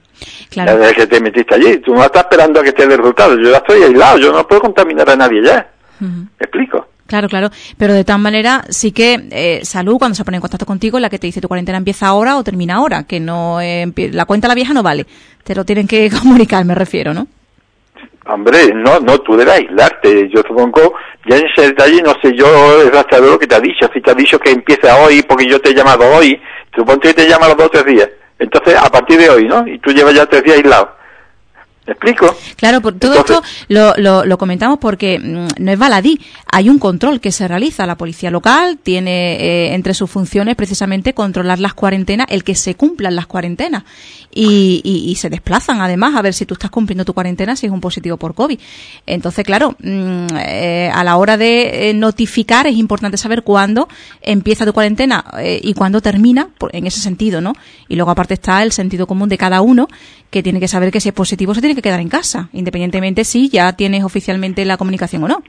Claro. 0.49 0.79
Desde 0.79 0.95
que 0.95 1.05
te 1.05 1.21
metiste 1.21 1.53
allí. 1.53 1.77
Tú 1.77 1.93
no 1.93 2.03
estás 2.03 2.23
esperando 2.23 2.59
a 2.59 2.63
que 2.63 2.69
esté 2.69 2.85
el 2.85 2.97
resultado. 2.97 3.37
Yo 3.39 3.51
ya 3.51 3.57
estoy 3.57 3.83
aislado. 3.83 4.17
Yo 4.17 4.31
no 4.31 4.47
puedo 4.47 4.61
contaminar 4.61 5.07
a 5.07 5.15
nadie 5.15 5.43
ya. 5.45 5.69
¿Me 5.99 6.27
explico? 6.39 6.87
Claro, 7.05 7.29
claro. 7.29 7.51
Pero 7.77 7.93
de 7.93 8.03
tal 8.03 8.19
manera, 8.21 8.63
sí 8.69 8.91
que 8.91 9.27
eh, 9.29 9.59
Salud, 9.63 9.99
cuando 9.99 10.15
se 10.15 10.25
pone 10.25 10.37
en 10.37 10.41
contacto 10.41 10.65
contigo, 10.65 10.99
la 10.99 11.11
que 11.11 11.19
te 11.19 11.27
dice 11.27 11.41
tu 11.41 11.47
cuarentena 11.47 11.77
empieza 11.77 12.07
ahora 12.07 12.37
o 12.37 12.43
termina 12.43 12.77
ahora, 12.77 13.03
que 13.03 13.19
no 13.19 13.61
eh, 13.61 13.85
la 13.95 14.25
cuenta 14.25 14.47
la 14.47 14.55
vieja 14.55 14.73
no 14.73 14.81
vale. 14.81 15.05
Te 15.43 15.53
lo 15.53 15.63
tienen 15.63 15.87
que 15.87 16.09
comunicar, 16.19 16.65
me 16.65 16.73
refiero, 16.73 17.13
¿no? 17.13 17.27
Hombre, 18.25 18.73
no, 18.73 18.99
no, 18.99 19.19
tú 19.19 19.35
debes 19.35 19.61
aislarte. 20.03 20.29
Yo 20.29 20.41
supongo, 20.47 20.93
Ya 21.25 21.37
en 21.37 21.45
ese 21.45 21.67
detalle 21.67 22.01
no 22.01 22.13
sé 22.21 22.33
yo 22.35 22.45
rastreador 22.91 23.31
lo 23.31 23.39
que 23.39 23.47
te 23.47 23.55
ha 23.55 23.59
dicho. 23.59 23.89
Si 23.93 24.01
te 24.01 24.11
ha 24.11 24.15
dicho 24.15 24.39
que 24.39 24.51
empieza 24.51 24.97
hoy 24.97 25.21
porque 25.23 25.45
yo 25.45 25.59
te 25.59 25.69
he 25.69 25.73
llamado 25.73 26.05
hoy, 26.17 26.39
suponte 26.75 27.09
que 27.09 27.13
te 27.23 27.29
llama 27.29 27.47
los 27.47 27.57
dos 27.57 27.67
o 27.67 27.69
tres 27.69 27.85
días. 27.85 28.09
Entonces, 28.39 28.75
a 28.75 28.89
partir 28.89 29.19
de 29.19 29.29
hoy, 29.29 29.47
¿no? 29.47 29.65
Y 29.67 29.79
tú 29.79 29.91
llevas 29.91 30.13
ya 30.13 30.25
tres 30.25 30.43
días 30.43 30.57
aislado. 30.57 31.02
¿Me 31.85 31.93
explico? 31.93 32.33
Claro, 32.55 32.81
por 32.81 32.93
todo 32.93 33.13
esto 33.15 33.41
lo, 33.67 33.93
lo, 33.97 34.23
lo, 34.23 34.37
comentamos 34.37 34.79
porque 34.79 35.19
mm, 35.19 35.61
no 35.63 35.71
es 35.71 35.77
baladí. 35.77 36.19
Hay 36.51 36.69
un 36.69 36.79
control 36.79 37.19
que 37.19 37.31
se 37.31 37.45
realiza. 37.47 37.85
La 37.85 37.97
policía 37.97 38.31
local 38.31 38.79
tiene 38.81 39.35
eh, 39.35 39.73
entre 39.73 39.93
sus 39.93 40.09
funciones 40.09 40.55
precisamente 40.55 41.13
controlar 41.13 41.59
las 41.59 41.73
cuarentenas, 41.73 42.27
el 42.29 42.45
que 42.45 42.55
se 42.55 42.75
cumplan 42.75 43.15
las 43.15 43.27
cuarentenas. 43.27 43.83
Y, 44.35 44.81
y, 44.83 45.11
y, 45.11 45.15
se 45.15 45.29
desplazan 45.29 45.81
además 45.81 46.15
a 46.15 46.21
ver 46.23 46.33
si 46.33 46.47
tú 46.47 46.55
estás 46.55 46.71
cumpliendo 46.71 47.05
tu 47.05 47.13
cuarentena, 47.13 47.55
si 47.55 47.67
es 47.67 47.71
un 47.71 47.81
positivo 47.81 48.17
por 48.17 48.33
COVID. 48.33 48.59
Entonces, 49.05 49.45
claro, 49.45 49.75
mm, 49.79 50.27
eh, 50.39 50.89
a 50.91 51.03
la 51.03 51.17
hora 51.17 51.37
de 51.37 51.89
eh, 51.89 51.93
notificar 51.93 52.65
es 52.65 52.75
importante 52.75 53.17
saber 53.17 53.43
cuándo 53.43 53.87
empieza 54.21 54.65
tu 54.65 54.73
cuarentena 54.73 55.23
eh, 55.37 55.59
y 55.61 55.73
cuándo 55.73 56.01
termina, 56.01 56.49
en 56.71 56.87
ese 56.87 56.99
sentido, 56.99 57.41
¿no? 57.41 57.53
Y 57.87 57.95
luego 57.95 58.11
aparte 58.11 58.33
está 58.33 58.63
el 58.63 58.71
sentido 58.71 59.05
común 59.05 59.29
de 59.29 59.37
cada 59.37 59.61
uno 59.61 59.87
que 60.33 60.41
tiene 60.41 60.59
que 60.59 60.67
saber 60.67 60.91
que 60.91 60.99
si 60.99 61.09
es 61.09 61.13
positivo 61.13 61.53
se 61.53 61.61
tiene 61.61 61.72
que 61.75 61.81
quedar 61.81 61.99
en 61.99 62.09
casa, 62.09 62.49
independientemente 62.53 63.23
si 63.23 63.49
ya 63.49 63.73
tienes 63.73 64.03
oficialmente 64.03 64.65
la 64.65 64.77
comunicación 64.77 65.23
o 65.23 65.27
no. 65.27 65.43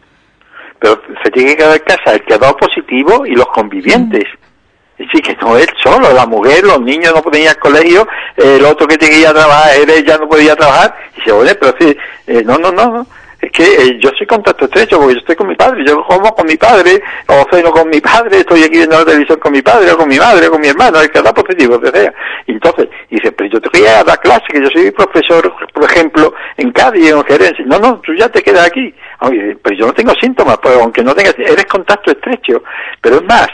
Pero 0.80 1.00
se 1.22 1.30
tiene 1.30 1.50
que 1.50 1.56
quedar 1.56 1.76
en 1.76 1.82
casa 1.84 2.12
el 2.12 2.24
que 2.24 2.34
ha 2.34 2.38
dado 2.38 2.56
positivo 2.56 3.26
y 3.26 3.34
los 3.34 3.46
convivientes. 3.46 4.24
Mm. 4.24 5.04
Sí, 5.12 5.20
que 5.20 5.36
no 5.40 5.56
él 5.56 5.68
solo, 5.82 6.12
la 6.12 6.24
mujer, 6.24 6.62
los 6.64 6.80
niños 6.80 7.12
no 7.12 7.20
podían 7.20 7.44
ir 7.44 7.48
al 7.48 7.58
colegio, 7.58 8.06
el 8.36 8.64
otro 8.64 8.86
que 8.86 8.96
tenía 8.96 9.14
que 9.16 9.20
ir 9.22 9.26
a 9.26 9.34
trabajar, 9.34 9.72
él 9.76 10.04
ya 10.06 10.16
no 10.18 10.28
podía 10.28 10.54
trabajar. 10.54 10.94
Y 11.14 11.20
dice, 11.20 11.32
oye, 11.32 11.54
pero 11.56 11.74
sí, 11.80 11.96
eh, 12.28 12.42
no, 12.44 12.58
no, 12.58 12.70
no, 12.70 12.86
no 12.86 13.06
es 13.44 13.52
que 13.52 13.62
eh, 13.64 13.98
yo 14.00 14.10
soy 14.16 14.26
contacto 14.26 14.64
estrecho 14.64 14.98
porque 14.98 15.14
yo 15.14 15.20
estoy 15.20 15.36
con 15.36 15.48
mi 15.48 15.54
padre, 15.54 15.84
yo 15.86 16.02
como 16.04 16.34
con 16.34 16.46
mi 16.46 16.56
padre, 16.56 17.02
o 17.26 17.44
ceno 17.50 17.70
con 17.70 17.88
mi 17.88 18.00
padre, 18.00 18.38
estoy 18.38 18.62
aquí 18.62 18.78
viendo 18.78 18.98
la 18.98 19.04
televisión 19.04 19.38
con 19.38 19.52
mi 19.52 19.62
padre, 19.62 19.92
o 19.92 19.96
con 19.96 20.08
mi 20.08 20.18
madre, 20.18 20.46
o 20.46 20.50
con 20.50 20.60
mi 20.60 20.68
hermano, 20.68 21.00
el 21.00 21.10
que 21.10 21.20
da 21.20 21.34
positivo, 21.34 21.80
que 21.80 21.90
sea. 21.90 22.12
Y 22.46 22.52
entonces, 22.52 22.88
dice, 23.10 23.32
pero 23.32 23.50
yo 23.50 23.60
te 23.60 23.78
voy 23.78 23.86
a 23.86 24.02
dar 24.04 24.18
clase, 24.20 24.44
que 24.48 24.62
yo 24.62 24.68
soy 24.70 24.90
profesor, 24.90 25.52
por 25.72 25.84
ejemplo, 25.84 26.34
en 26.56 26.72
Cádiz, 26.72 27.10
en 27.10 27.24
Gerencia. 27.24 27.64
No, 27.66 27.78
no, 27.78 28.00
tú 28.00 28.14
ya 28.14 28.28
te 28.28 28.42
quedas 28.42 28.66
aquí. 28.66 28.94
Oye, 29.20 29.56
pero 29.62 29.76
yo 29.76 29.86
no 29.86 29.92
tengo 29.92 30.12
síntomas, 30.20 30.58
pues 30.62 30.76
aunque 30.76 31.02
no 31.02 31.14
tengas, 31.14 31.34
eres 31.38 31.66
contacto 31.66 32.12
estrecho. 32.12 32.62
Pero 33.00 33.16
es 33.16 33.24
más, 33.24 33.48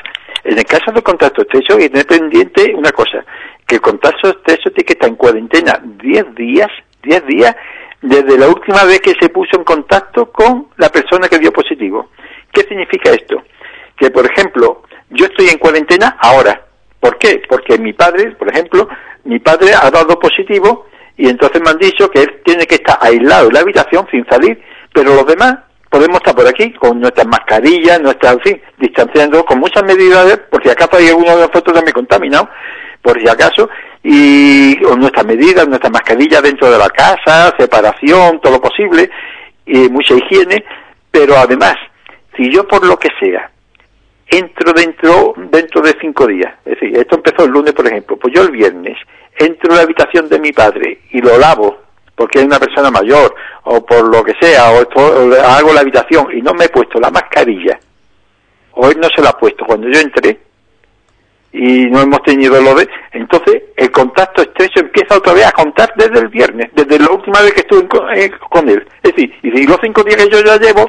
en 0.44 0.59
el 0.59 0.64
caso 0.64 0.92
del 0.92 1.03
contacto 1.03 1.42
estrecho, 1.42 1.74
hay 1.74 1.81
que 1.81 1.90
tener 1.90 2.07
pendiente 2.07 2.74
una 2.74 2.92
cosa, 2.92 3.24
que 3.66 3.76
el 3.76 3.81
contacto 3.81 4.29
estrecho 4.29 4.70
tiene 4.70 4.85
que 4.85 4.92
estar 4.92 5.09
en 5.09 5.16
cuarentena 5.16 5.81
10 5.83 6.35
días, 6.35 6.68
10 7.03 7.26
días, 7.26 7.57
desde 8.02 8.38
la 8.38 8.48
última 8.48 8.84
vez 8.84 9.00
que 9.00 9.14
se 9.20 9.28
puso 9.28 9.56
en 9.56 9.64
contacto 9.64 10.30
con 10.32 10.68
la 10.76 10.88
persona 10.88 11.28
que 11.28 11.38
dio 11.38 11.52
positivo. 11.52 12.10
¿Qué 12.52 12.62
significa 12.62 13.10
esto? 13.10 13.42
Que, 13.96 14.10
por 14.10 14.24
ejemplo, 14.30 14.82
yo 15.10 15.26
estoy 15.26 15.48
en 15.48 15.58
cuarentena 15.58 16.16
ahora. 16.20 16.66
¿Por 16.98 17.18
qué? 17.18 17.42
Porque 17.48 17.78
mi 17.78 17.92
padre, 17.92 18.32
por 18.32 18.48
ejemplo, 18.50 18.88
mi 19.24 19.38
padre 19.38 19.72
ha 19.80 19.90
dado 19.90 20.18
positivo 20.18 20.86
y 21.16 21.28
entonces 21.28 21.60
me 21.62 21.70
han 21.70 21.78
dicho 21.78 22.10
que 22.10 22.22
él 22.22 22.40
tiene 22.44 22.66
que 22.66 22.76
estar 22.76 22.98
aislado 23.00 23.48
en 23.48 23.54
la 23.54 23.60
habitación 23.60 24.06
sin 24.10 24.24
salir, 24.26 24.62
pero 24.92 25.14
los 25.14 25.26
demás 25.26 25.56
podemos 25.90 26.18
estar 26.18 26.34
por 26.34 26.46
aquí 26.46 26.72
con 26.74 27.00
nuestras 27.00 27.26
mascarillas, 27.26 28.00
nuestras, 28.00 28.34
en 28.34 28.40
fin, 28.40 28.62
distanciando 28.78 29.44
con 29.44 29.58
muchas 29.58 29.82
medidas, 29.82 30.40
por 30.50 30.62
si 30.62 30.70
acaso 30.70 30.96
hay 30.96 31.08
alguno 31.08 31.36
de 31.36 31.46
nosotros 31.46 31.74
también 31.74 31.92
contaminado, 31.92 32.48
por 33.02 33.20
si 33.20 33.28
acaso, 33.28 33.68
y 34.02 34.76
con 34.82 35.00
nuestras 35.00 35.26
medidas, 35.26 35.68
nuestras 35.68 35.92
mascarillas 35.92 36.42
dentro 36.42 36.70
de 36.70 36.78
la 36.78 36.88
casa, 36.90 37.54
separación, 37.58 38.40
todo 38.40 38.54
lo 38.54 38.60
posible, 38.60 39.10
y 39.66 39.88
mucha 39.88 40.14
higiene, 40.14 40.64
pero 41.10 41.36
además, 41.36 41.74
si 42.36 42.50
yo 42.50 42.66
por 42.66 42.84
lo 42.86 42.98
que 42.98 43.08
sea 43.20 43.50
entro 44.26 44.72
dentro 44.72 45.34
dentro 45.50 45.82
de 45.82 45.96
cinco 46.00 46.26
días, 46.26 46.54
es 46.64 46.78
decir, 46.78 46.96
esto 46.96 47.16
empezó 47.16 47.44
el 47.44 47.50
lunes, 47.50 47.72
por 47.72 47.86
ejemplo, 47.86 48.16
pues 48.16 48.32
yo 48.34 48.42
el 48.42 48.52
viernes 48.52 48.96
entro 49.36 49.70
en 49.70 49.76
la 49.76 49.82
habitación 49.82 50.28
de 50.28 50.38
mi 50.38 50.52
padre 50.52 51.00
y 51.10 51.20
lo 51.20 51.36
lavo 51.36 51.78
porque 52.14 52.40
es 52.40 52.44
una 52.44 52.58
persona 52.58 52.90
mayor 52.90 53.34
o 53.64 53.84
por 53.84 54.04
lo 54.04 54.22
que 54.22 54.34
sea, 54.40 54.70
o, 54.72 54.82
esto, 54.82 55.00
hago 55.42 55.72
la 55.72 55.80
habitación 55.80 56.26
y 56.36 56.42
no 56.42 56.52
me 56.52 56.66
he 56.66 56.68
puesto 56.68 57.00
la 57.00 57.10
mascarilla, 57.10 57.78
o 58.72 58.90
él 58.90 58.98
no 59.00 59.08
se 59.14 59.22
la 59.22 59.30
ha 59.30 59.38
puesto 59.38 59.64
cuando 59.64 59.88
yo 59.88 59.98
entré, 59.98 60.38
y 61.52 61.86
no 61.86 62.00
hemos 62.00 62.22
tenido 62.22 62.60
lo 62.60 62.74
de... 62.74 62.88
Entonces, 63.12 63.62
el 63.76 63.90
contacto 63.90 64.42
estrecho 64.42 64.80
empieza 64.80 65.16
otra 65.16 65.32
vez 65.32 65.46
a 65.46 65.52
contar 65.52 65.92
desde 65.96 66.18
el 66.20 66.28
viernes, 66.28 66.70
desde 66.74 66.98
la 66.98 67.10
última 67.10 67.40
vez 67.42 67.52
que 67.52 67.60
estuve 67.60 67.88
con, 67.88 68.08
eh, 68.16 68.30
con 68.50 68.68
él. 68.68 68.86
Es 69.02 69.14
decir, 69.14 69.34
y 69.42 69.50
si 69.50 69.66
los 69.66 69.78
cinco 69.82 70.04
días 70.04 70.16
que 70.16 70.30
yo 70.30 70.40
ya 70.42 70.56
llevo, 70.58 70.88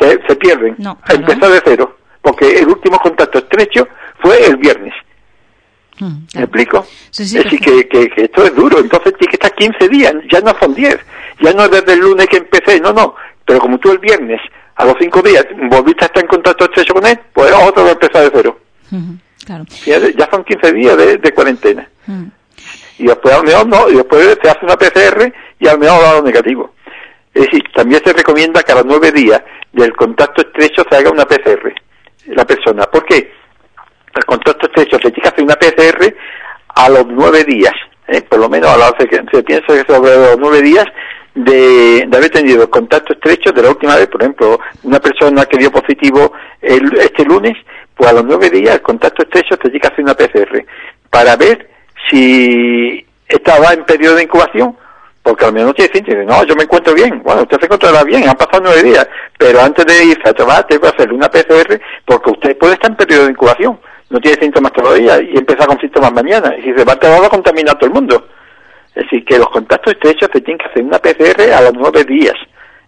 se, 0.00 0.20
se 0.26 0.36
pierden. 0.36 0.74
No, 0.78 0.98
Empezar 1.08 1.50
de 1.50 1.62
cero. 1.64 1.96
Porque 2.22 2.58
el 2.58 2.68
último 2.68 2.98
contacto 2.98 3.38
estrecho 3.38 3.86
fue 4.20 4.44
el 4.46 4.56
viernes. 4.56 4.94
Mm, 6.00 6.16
¿Me 6.34 6.42
explico? 6.42 6.84
Sí, 7.10 7.26
sí, 7.26 7.38
es 7.38 7.44
decir, 7.44 7.60
que, 7.60 7.88
que, 7.88 8.10
que 8.10 8.24
esto 8.24 8.44
es 8.44 8.54
duro. 8.54 8.78
Entonces 8.78 9.14
tiene 9.16 9.30
que 9.30 9.36
estar 9.36 9.54
15 9.54 9.88
días. 9.88 10.14
Ya 10.30 10.40
no 10.40 10.54
son 10.58 10.74
10. 10.74 10.98
Ya 11.40 11.52
no 11.52 11.64
es 11.64 11.70
desde 11.70 11.92
el 11.92 12.00
lunes 12.00 12.26
que 12.26 12.38
empecé. 12.38 12.80
No, 12.80 12.92
no. 12.92 13.14
Pero 13.44 13.60
como 13.60 13.78
tú 13.78 13.90
el 13.92 13.98
viernes, 13.98 14.40
a 14.76 14.84
los 14.84 14.94
cinco 14.98 15.22
días, 15.22 15.44
volviste 15.68 16.04
a 16.04 16.06
estar 16.06 16.22
en 16.22 16.28
contacto 16.28 16.64
estrecho 16.64 16.94
con 16.94 17.06
él, 17.06 17.18
pues 17.32 17.52
otro 17.52 17.84
va 17.84 17.90
a 17.90 17.92
empezar 17.92 18.22
de 18.22 18.30
cero. 18.34 18.58
Claro. 19.50 19.64
Ya, 19.84 20.28
son 20.30 20.44
15 20.44 20.72
días 20.72 20.96
de, 20.96 21.16
de 21.16 21.32
cuarentena. 21.32 21.88
Mm. 22.06 22.26
Y 22.98 23.06
después 23.06 23.34
a 23.34 23.38
lo 23.38 23.42
mejor 23.42 23.66
no, 23.66 23.88
y 23.88 23.96
después 23.96 24.38
se 24.40 24.48
hace 24.48 24.64
una 24.64 24.76
PCR 24.76 25.32
y 25.58 25.66
a 25.66 25.72
lo 25.72 25.78
mejor 25.78 26.02
da 26.02 26.12
lo 26.14 26.22
negativo. 26.22 26.74
Es 27.34 27.46
decir, 27.46 27.64
también 27.74 28.00
se 28.04 28.12
recomienda 28.12 28.62
que 28.62 28.70
a 28.70 28.76
los 28.76 28.84
nueve 28.84 29.10
días 29.10 29.42
del 29.72 29.92
contacto 29.96 30.42
estrecho 30.42 30.84
se 30.88 30.96
haga 30.96 31.10
una 31.10 31.24
PCR, 31.24 31.74
la 32.26 32.44
persona. 32.44 32.84
¿Por 32.84 33.04
qué? 33.04 33.32
El 34.14 34.24
contacto 34.24 34.66
estrecho 34.66 34.98
se 35.02 35.10
tiene 35.10 35.22
que 35.22 35.28
hacer 35.28 35.42
una 35.42 35.56
PCR 35.56 36.14
a 36.68 36.88
los 36.88 37.06
nueve 37.08 37.42
días, 37.42 37.74
¿eh? 38.06 38.22
por 38.22 38.38
lo 38.38 38.48
menos 38.48 38.70
a 38.70 38.76
la, 38.76 38.94
se, 39.00 39.08
se 39.08 39.42
piensa 39.42 39.66
que 39.66 39.92
sobre 39.92 40.14
los 40.14 40.38
nueve 40.38 40.62
días 40.62 40.86
de, 41.34 42.06
de, 42.06 42.16
haber 42.16 42.30
tenido 42.30 42.70
contacto 42.70 43.14
estrecho 43.14 43.50
de 43.50 43.62
la 43.62 43.70
última 43.70 43.96
vez, 43.96 44.06
por 44.06 44.22
ejemplo, 44.22 44.60
una 44.84 45.00
persona 45.00 45.44
que 45.46 45.58
dio 45.58 45.72
positivo 45.72 46.32
el, 46.60 46.96
este 46.98 47.24
lunes, 47.24 47.56
pues 48.00 48.12
a 48.12 48.14
los 48.14 48.24
nueve 48.24 48.48
días 48.48 48.76
el 48.76 48.80
contacto 48.80 49.22
estrecho 49.22 49.58
te 49.58 49.68
tiene 49.68 49.80
que 49.80 49.88
hacer 49.88 50.02
una 50.02 50.14
PCR 50.14 50.64
para 51.10 51.36
ver 51.36 51.68
si 52.08 53.04
estaba 53.28 53.74
en 53.74 53.84
periodo 53.84 54.16
de 54.16 54.22
incubación, 54.22 54.74
porque 55.22 55.44
al 55.44 55.52
menos 55.52 55.74
tiene 55.74 55.92
síntomas. 55.92 56.24
No, 56.24 56.44
yo 56.44 56.56
me 56.56 56.62
encuentro 56.62 56.94
bien. 56.94 57.22
Bueno, 57.22 57.42
usted 57.42 57.58
se 57.58 57.66
encontrará 57.66 58.02
bien, 58.02 58.26
han 58.26 58.36
pasado 58.36 58.62
nueve 58.64 58.82
días, 58.82 59.06
pero 59.36 59.60
antes 59.60 59.84
de 59.84 60.02
irse 60.02 60.26
a 60.26 60.32
trabajar 60.32 60.66
tengo 60.66 60.80
que 60.80 60.88
hacer 60.88 61.12
una 61.12 61.30
PCR 61.30 61.78
porque 62.06 62.30
usted 62.30 62.56
puede 62.56 62.72
estar 62.72 62.90
en 62.90 62.96
periodo 62.96 63.24
de 63.24 63.32
incubación, 63.32 63.78
no 64.08 64.18
tiene 64.18 64.40
síntomas 64.40 64.72
todavía 64.72 65.20
y 65.20 65.36
empieza 65.36 65.66
con 65.66 65.78
síntomas 65.78 66.10
mañana. 66.14 66.56
Y 66.56 66.62
si 66.62 66.72
se 66.72 66.84
va 66.84 66.94
a 66.94 66.96
trabajar 66.96 67.26
a 67.26 67.28
contaminar 67.28 67.74
a 67.74 67.78
todo 67.78 67.88
el 67.88 67.94
mundo. 67.94 68.28
Es 68.94 69.04
decir, 69.04 69.26
que 69.26 69.38
los 69.38 69.50
contactos 69.50 69.92
estrechos 69.92 70.30
se 70.32 70.40
tienen 70.40 70.56
que 70.56 70.70
hacer 70.70 70.84
una 70.84 70.98
PCR 70.98 71.52
a 71.52 71.60
los 71.60 71.74
nueve 71.74 72.04
días, 72.04 72.34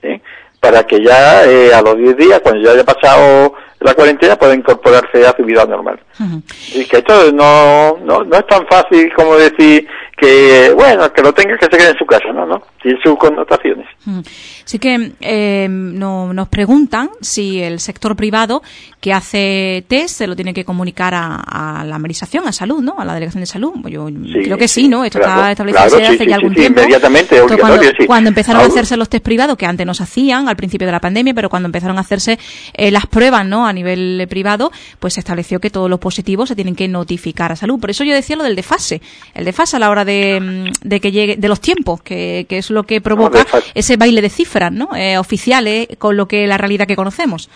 ¿eh? 0.01 0.23
para 0.59 0.85
que 0.85 1.05
ya 1.05 1.45
eh, 1.45 1.75
a 1.75 1.83
los 1.83 1.99
diez 1.99 2.17
días, 2.17 2.41
cuando 2.41 2.63
ya 2.63 2.73
haya 2.73 2.85
pasado 2.85 3.55
la 3.85 3.95
cuarentena, 3.95 4.37
pueda 4.37 4.55
incorporarse 4.55 5.27
a 5.27 5.35
su 5.37 5.45
vida 5.45 5.65
normal. 5.65 6.01
Uh 6.19 6.25
-huh. 6.25 6.43
Y 6.75 6.85
que 6.85 6.99
esto 6.99 7.33
no, 7.33 7.99
no, 8.05 8.25
no 8.25 8.37
es 8.37 8.47
tan 8.47 8.67
fácil 8.67 9.13
como 9.15 9.37
decir 9.37 9.87
que, 10.17 10.73
bueno, 10.75 11.13
que 11.13 11.23
lo 11.23 11.33
tenga 11.33 11.57
que 11.57 11.65
se 11.65 11.71
quede 11.71 11.91
en 11.91 11.99
su 11.99 12.07
casa, 12.07 12.33
¿no? 12.33 12.47
¿no? 12.47 12.63
Tiene 12.83 12.99
sus 13.03 13.17
connotaciones. 13.19 13.87
Uh 14.07 14.11
-huh. 14.11 14.62
Sí 14.65 14.79
que 14.79 15.13
eh, 15.21 15.69
no, 15.71 16.33
nos 16.33 16.49
preguntan 16.49 17.11
si 17.21 17.61
el 17.61 17.81
sector 17.81 18.17
privado 18.17 18.63
que 19.01 19.13
hace 19.13 19.85
test 19.89 20.19
se 20.19 20.27
lo 20.27 20.37
tiene 20.37 20.55
que 20.55 20.65
comunicar 20.65 21.15
a, 21.15 21.37
a 21.37 21.85
la 21.85 21.97
administración, 21.97 22.47
a 22.47 22.53
salud, 22.53 22.81
¿no? 22.81 22.95
A 22.99 23.05
la 23.05 23.15
delegación 23.15 23.41
de 23.41 23.47
salud. 23.47 23.73
Yo 23.89 24.09
sí, 24.09 24.43
creo 24.45 24.57
que 24.57 24.69
sí, 24.69 24.89
¿no? 24.89 25.05
Esto 25.05 25.19
claro, 25.19 25.41
está 25.41 25.51
establecido 25.51 25.87
claro, 25.89 26.07
hace 26.07 26.19
sí, 26.19 26.31
ya 26.31 26.37
algún 26.37 26.51
sí, 26.51 26.61
tiempo. 26.61 26.81
Inmediatamente, 26.81 27.39
Entonces, 27.39 28.07
cuando, 28.07 28.29
empezaron 28.29 28.63
a 28.63 28.67
hacerse 28.67 28.97
los 28.97 29.09
test 29.09 29.25
privados, 29.25 29.57
que 29.57 29.67
antes 29.67 29.87
no 29.87 29.95
se 29.95 30.05
hacían 30.05 30.49
al 30.49 30.57
principio 30.57 30.87
de 30.87 30.93
la 30.93 31.01
pandemia, 31.01 31.35
pero 31.35 31.49
cuando 31.49 31.67
empezaron 31.67 31.99
a 31.99 32.03
hacerse 32.03 32.39
eh, 32.75 32.91
las 32.91 33.07
pruebas, 33.07 33.45
¿no? 33.47 33.67
A 33.67 33.73
nivel 33.73 34.27
privado, 34.29 34.71
pues 35.01 35.15
se 35.15 35.21
estableció 35.21 35.61
que 35.61 35.71
todos 35.71 35.91
los 35.91 35.99
positivos 35.99 36.49
se 36.49 36.55
tienen 36.55 36.77
que 36.77 36.87
notificar 36.89 37.53
a 37.53 37.57
salud. 37.57 37.81
Por 37.81 37.91
eso 37.91 38.05
yo 38.05 38.15
decía 38.15 38.37
lo 38.37 38.45
del 38.45 38.57
desfase. 38.57 39.01
El 39.35 39.45
desfase 39.45 39.77
a 39.77 39.79
la 39.79 39.91
hora 39.91 40.05
de, 40.05 40.73
de 40.83 41.01
que 41.01 41.11
llegue, 41.11 41.37
de 41.37 41.49
los 41.49 41.61
tiempos, 41.61 42.03
que, 42.03 42.47
que 42.49 42.59
es 42.59 42.71
lo 42.71 42.85
que 42.85 43.01
provoca 43.01 43.45
no, 43.53 43.61
ese 43.75 43.97
baile 43.97 44.23
de 44.23 44.29
cifras, 44.29 44.52
¿no? 44.73 44.91
Eh, 44.95 45.19
oficiales 45.19 45.89
con 45.99 46.17
lo 46.17 46.27
que 46.27 46.47
la 46.47 46.59
realidad 46.59 46.87
que 46.87 46.97
conocemos. 46.97 47.49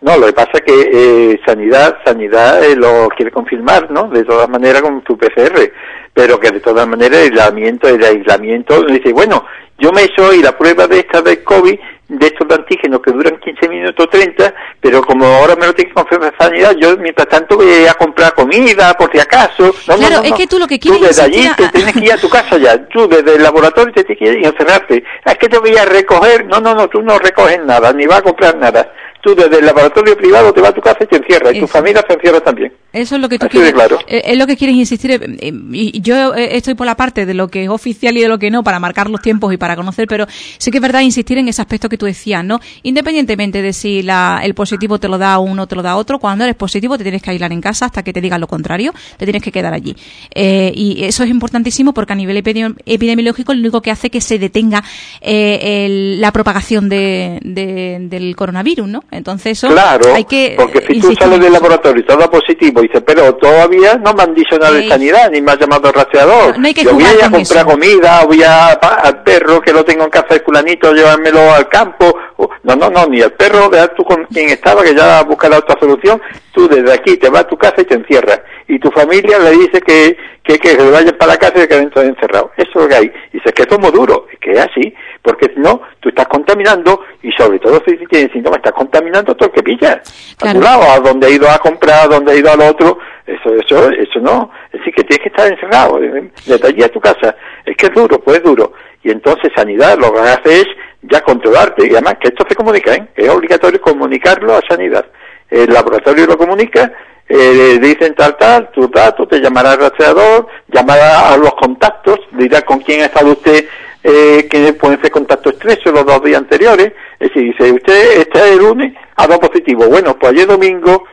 No, 0.00 0.16
lo 0.16 0.26
que 0.26 0.32
pasa 0.32 0.52
es 0.54 0.60
que 0.60 0.90
eh, 0.92 1.40
Sanidad, 1.44 1.98
Sanidad 2.04 2.62
eh, 2.62 2.76
lo 2.76 3.08
quiere 3.16 3.32
confirmar, 3.32 3.90
¿no? 3.90 4.08
De 4.08 4.24
todas 4.24 4.48
maneras 4.48 4.82
con 4.82 5.02
tu 5.02 5.18
PCR, 5.18 5.72
pero 6.14 6.38
que 6.38 6.52
de 6.52 6.60
todas 6.60 6.86
maneras 6.86 7.18
el 7.18 7.32
aislamiento, 7.32 7.88
el 7.88 8.04
aislamiento, 8.04 8.84
dice, 8.84 9.12
bueno, 9.12 9.44
yo 9.76 9.90
me 9.90 10.02
hoy 10.22 10.40
la 10.40 10.56
prueba 10.56 10.86
de 10.86 11.00
esta 11.00 11.20
del 11.20 11.42
COVID, 11.42 11.78
de 12.08 12.26
estos 12.26 12.48
de 12.48 12.54
antígenos 12.54 13.00
que 13.02 13.12
duran 13.12 13.38
15 13.38 13.68
minutos 13.68 14.08
30, 14.10 14.54
pero 14.80 15.02
como 15.02 15.26
ahora 15.26 15.56
me 15.56 15.66
lo 15.66 15.74
tiene 15.74 15.90
que 15.90 15.94
confirmar 15.94 16.34
Sanidad, 16.38 16.74
yo 16.80 16.96
mientras 16.96 17.28
tanto 17.28 17.56
voy 17.56 17.86
a 17.86 17.94
comprar 17.94 18.34
comida, 18.34 18.94
por 18.94 19.12
si 19.12 19.18
acaso. 19.18 19.74
No, 19.86 19.96
claro, 19.96 20.16
no, 20.16 20.22
no, 20.22 20.24
es 20.24 20.32
que 20.32 20.46
tú 20.46 20.58
lo 20.58 20.66
que 20.66 20.78
quieres 20.78 21.00
tú 21.00 21.06
desde 21.06 21.22
allí 21.22 21.48
te 21.56 21.68
tienes 21.68 21.92
que 21.92 22.04
ir 22.04 22.12
a 22.12 22.16
tu 22.16 22.28
casa 22.28 22.56
ya, 22.56 22.82
tú 22.88 23.06
desde 23.08 23.36
el 23.36 23.42
laboratorio 23.42 23.92
te 23.92 24.04
tienes 24.04 24.18
que 24.18 24.32
ir 24.32 24.42
y 24.42 24.46
encerrarte. 24.46 25.04
Es 25.24 25.36
que 25.36 25.48
te 25.48 25.58
voy 25.58 25.76
a 25.76 25.84
recoger, 25.84 26.46
no, 26.46 26.60
no, 26.60 26.74
no, 26.74 26.88
tú 26.88 27.02
no 27.02 27.18
recoges 27.18 27.62
nada, 27.64 27.92
ni 27.92 28.06
vas 28.06 28.18
a 28.18 28.22
comprar 28.22 28.56
nada 28.56 28.90
tú 29.22 29.34
desde 29.34 29.58
el 29.58 29.66
laboratorio 29.66 30.16
privado 30.16 30.52
te 30.52 30.60
vas 30.60 30.70
a 30.70 30.74
tu 30.74 30.80
casa 30.80 30.98
y 31.02 31.06
te 31.06 31.16
encierras, 31.16 31.54
y 31.54 31.60
tu 31.60 31.66
familia 31.66 32.04
se 32.06 32.14
encierra 32.14 32.40
también. 32.40 32.72
Eso 32.90 33.16
es 33.16 33.20
lo 33.20 33.28
que 33.28 33.38
tú 33.38 33.48
quieres, 33.48 33.72
claro. 33.74 33.98
Eh, 34.06 34.22
es 34.24 34.38
lo 34.38 34.46
que 34.46 34.56
quieres 34.56 34.74
insistir. 34.74 35.10
Eh, 35.10 35.52
y 35.72 36.00
yo 36.00 36.34
eh, 36.34 36.56
estoy 36.56 36.74
por 36.74 36.86
la 36.86 36.96
parte 36.96 37.26
de 37.26 37.34
lo 37.34 37.48
que 37.48 37.64
es 37.64 37.68
oficial 37.68 38.16
y 38.16 38.22
de 38.22 38.28
lo 38.28 38.38
que 38.38 38.50
no, 38.50 38.64
para 38.64 38.80
marcar 38.80 39.10
los 39.10 39.20
tiempos 39.20 39.52
y 39.52 39.58
para 39.58 39.76
conocer, 39.76 40.06
pero 40.08 40.26
sí 40.28 40.70
que 40.70 40.78
es 40.78 40.82
verdad 40.82 41.02
insistir 41.02 41.36
en 41.36 41.48
ese 41.48 41.60
aspecto 41.60 41.90
que 41.90 41.98
tú 41.98 42.06
decías, 42.06 42.42
¿no? 42.44 42.60
Independientemente 42.82 43.60
de 43.60 43.74
si 43.74 44.02
la, 44.02 44.40
el 44.42 44.54
positivo 44.54 44.98
te 44.98 45.06
lo 45.08 45.18
da 45.18 45.38
uno 45.38 45.64
o 45.64 45.66
te 45.66 45.76
lo 45.76 45.82
da 45.82 45.96
otro, 45.96 46.18
cuando 46.18 46.44
eres 46.44 46.56
positivo 46.56 46.96
te 46.96 47.04
tienes 47.04 47.20
que 47.20 47.30
aislar 47.30 47.52
en 47.52 47.60
casa 47.60 47.86
hasta 47.86 48.02
que 48.02 48.12
te 48.14 48.22
digan 48.22 48.40
lo 48.40 48.46
contrario, 48.46 48.94
te 49.18 49.26
tienes 49.26 49.42
que 49.42 49.52
quedar 49.52 49.74
allí. 49.74 49.94
y 50.34 51.04
eso 51.04 51.24
es 51.24 51.30
importantísimo 51.30 51.92
porque 51.92 52.14
a 52.14 52.16
nivel 52.16 52.36
epidemiológico 52.38 53.52
lo 53.52 53.60
único 53.60 53.82
que 53.82 53.90
hace 53.90 54.08
que 54.08 54.20
se 54.20 54.38
detenga 54.38 54.82
la 55.20 56.32
propagación 56.32 56.88
de, 56.88 57.38
del 57.42 58.34
coronavirus, 58.34 58.88
¿no? 58.88 59.04
Entonces 59.10 59.52
eso 59.52 59.68
claro, 59.68 60.14
hay 60.14 60.24
que 60.24 60.54
porque 60.56 60.84
si 60.86 61.00
tú 61.00 61.14
sales 61.14 61.40
del 61.40 61.52
laboratorio 61.52 62.02
y 62.02 62.06
todo 62.06 62.30
positivo 62.30 62.82
y 62.82 62.88
dice, 62.88 63.00
pero 63.00 63.34
todavía 63.36 63.94
no 63.96 64.12
me 64.12 64.22
han 64.22 64.34
dicho 64.34 64.58
nada 64.58 64.72
de 64.72 64.86
sanidad, 64.86 65.30
ni 65.30 65.40
me 65.40 65.52
ha 65.52 65.58
llamado 65.58 65.90
rastreador. 65.90 66.58
No, 66.58 66.68
Yo 66.68 66.92
voy 66.92 67.04
a, 67.04 67.14
ir 67.14 67.24
a 67.24 67.30
comprar 67.30 67.64
comida, 67.64 68.24
voy 68.26 68.42
a, 68.42 68.72
al 68.72 69.22
perro 69.22 69.62
que 69.62 69.72
lo 69.72 69.82
tengo 69.82 70.04
en 70.04 70.10
casa 70.10 70.34
de 70.34 70.40
fulanito, 70.40 70.92
llevármelo 70.92 71.54
al 71.54 71.68
campo. 71.68 72.14
No, 72.62 72.76
no, 72.76 72.90
no, 72.90 73.06
ni 73.06 73.20
el 73.20 73.32
perro, 73.32 73.70
veas 73.70 73.90
tú 73.96 74.04
con 74.04 74.24
quien 74.26 74.50
estaba, 74.50 74.82
que 74.82 74.94
ya 74.94 75.22
busca 75.22 75.48
la 75.48 75.58
otra 75.58 75.78
solución, 75.80 76.20
tú 76.52 76.68
desde 76.68 76.92
aquí 76.92 77.16
te 77.16 77.30
vas 77.30 77.42
a 77.42 77.48
tu 77.48 77.56
casa 77.56 77.80
y 77.80 77.84
te 77.84 77.94
encierras. 77.94 78.40
Y 78.68 78.78
tu 78.78 78.90
familia 78.90 79.38
le 79.38 79.52
dice 79.52 79.80
que, 79.80 80.16
que, 80.44 80.58
que 80.58 80.68
se 80.68 80.90
vayan 80.90 81.16
para 81.18 81.32
la 81.32 81.38
casa 81.38 81.54
y 81.56 81.60
que 81.62 81.68
queden 81.68 81.90
encerrados. 81.94 82.50
Eso 82.56 82.68
es 82.68 82.74
lo 82.76 82.88
que 82.88 82.94
hay. 82.94 83.12
Y 83.32 83.38
dices 83.38 83.52
que 83.52 83.64
somos 83.68 83.90
duros, 83.92 84.22
es 84.30 84.38
que 84.38 84.52
es 84.52 84.58
así, 84.58 84.94
porque 85.22 85.50
si 85.54 85.60
no, 85.60 85.80
tú 86.00 86.10
estás 86.10 86.28
contaminando 86.28 87.02
y 87.22 87.32
sobre 87.32 87.58
todo 87.58 87.82
si 87.86 87.96
tienes 88.06 88.30
síntomas, 88.30 88.58
estás 88.58 88.74
contaminando 88.74 89.34
todo 89.34 89.48
el 89.48 89.54
que 89.54 89.62
pillas. 89.62 90.36
A 90.42 90.52
tu 90.52 90.60
lado, 90.60 90.82
a 90.82 91.00
donde 91.00 91.26
ha 91.26 91.30
ido 91.30 91.48
a 91.48 91.58
comprar, 91.58 92.04
a 92.04 92.08
donde 92.08 92.32
ha 92.32 92.36
ido 92.36 92.52
al 92.52 92.60
otro, 92.60 92.98
eso, 93.26 93.54
eso, 93.54 93.90
eso 93.90 94.20
no. 94.20 94.50
Es 94.72 94.80
decir, 94.80 94.94
que 94.94 95.04
tienes 95.04 95.22
que 95.22 95.28
estar 95.30 95.50
encerrado, 95.50 95.98
desde 95.98 96.68
allí 96.68 96.82
a 96.82 96.92
tu 96.92 97.00
casa. 97.00 97.34
Es 97.64 97.74
que 97.76 97.86
es 97.86 97.94
duro, 97.94 98.20
pues 98.20 98.36
es 98.36 98.44
duro. 98.44 98.74
Y 99.02 99.10
entonces 99.10 99.50
Sanidad 99.56 99.98
lo 99.98 100.12
que 100.12 100.20
hace 100.20 100.60
es 100.60 100.66
ya 101.02 101.20
controlarte, 101.22 101.86
y 101.86 101.90
además 101.92 102.16
que 102.20 102.28
esto 102.28 102.44
se 102.48 102.54
comunica, 102.54 102.94
¿eh? 102.94 103.08
es 103.16 103.28
obligatorio 103.28 103.80
comunicarlo 103.80 104.54
a 104.54 104.60
Sanidad. 104.68 105.06
El 105.50 105.72
laboratorio 105.72 106.26
lo 106.26 106.36
comunica, 106.36 106.92
eh, 107.28 107.78
dicen 107.80 108.14
tal, 108.14 108.36
tal, 108.36 108.70
tu 108.70 108.88
dato, 108.88 109.26
te 109.26 109.40
llamará 109.40 109.74
el 109.74 109.80
rastreador, 109.80 110.46
llamará 110.68 111.32
a 111.32 111.36
los 111.36 111.54
contactos, 111.54 112.20
dirá 112.32 112.62
con 112.62 112.80
quién 112.80 113.02
ha 113.02 113.06
estado 113.06 113.32
usted, 113.32 113.66
eh, 114.02 114.48
que 114.50 114.72
pueden 114.74 115.00
ser 115.00 115.10
contactos 115.10 115.54
estrechos 115.54 115.92
los 115.92 116.06
dos 116.06 116.22
días 116.22 116.38
anteriores. 116.38 116.92
Es 117.18 117.28
decir, 117.28 117.52
dice, 117.52 117.72
usted 117.72 118.20
está 118.20 118.48
el 118.48 118.58
lunes, 118.58 118.94
a 119.16 119.26
dos 119.26 119.38
positivo. 119.38 119.88
Bueno, 119.88 120.16
pues 120.18 120.32
ayer 120.32 120.46
domingo, 120.46 121.04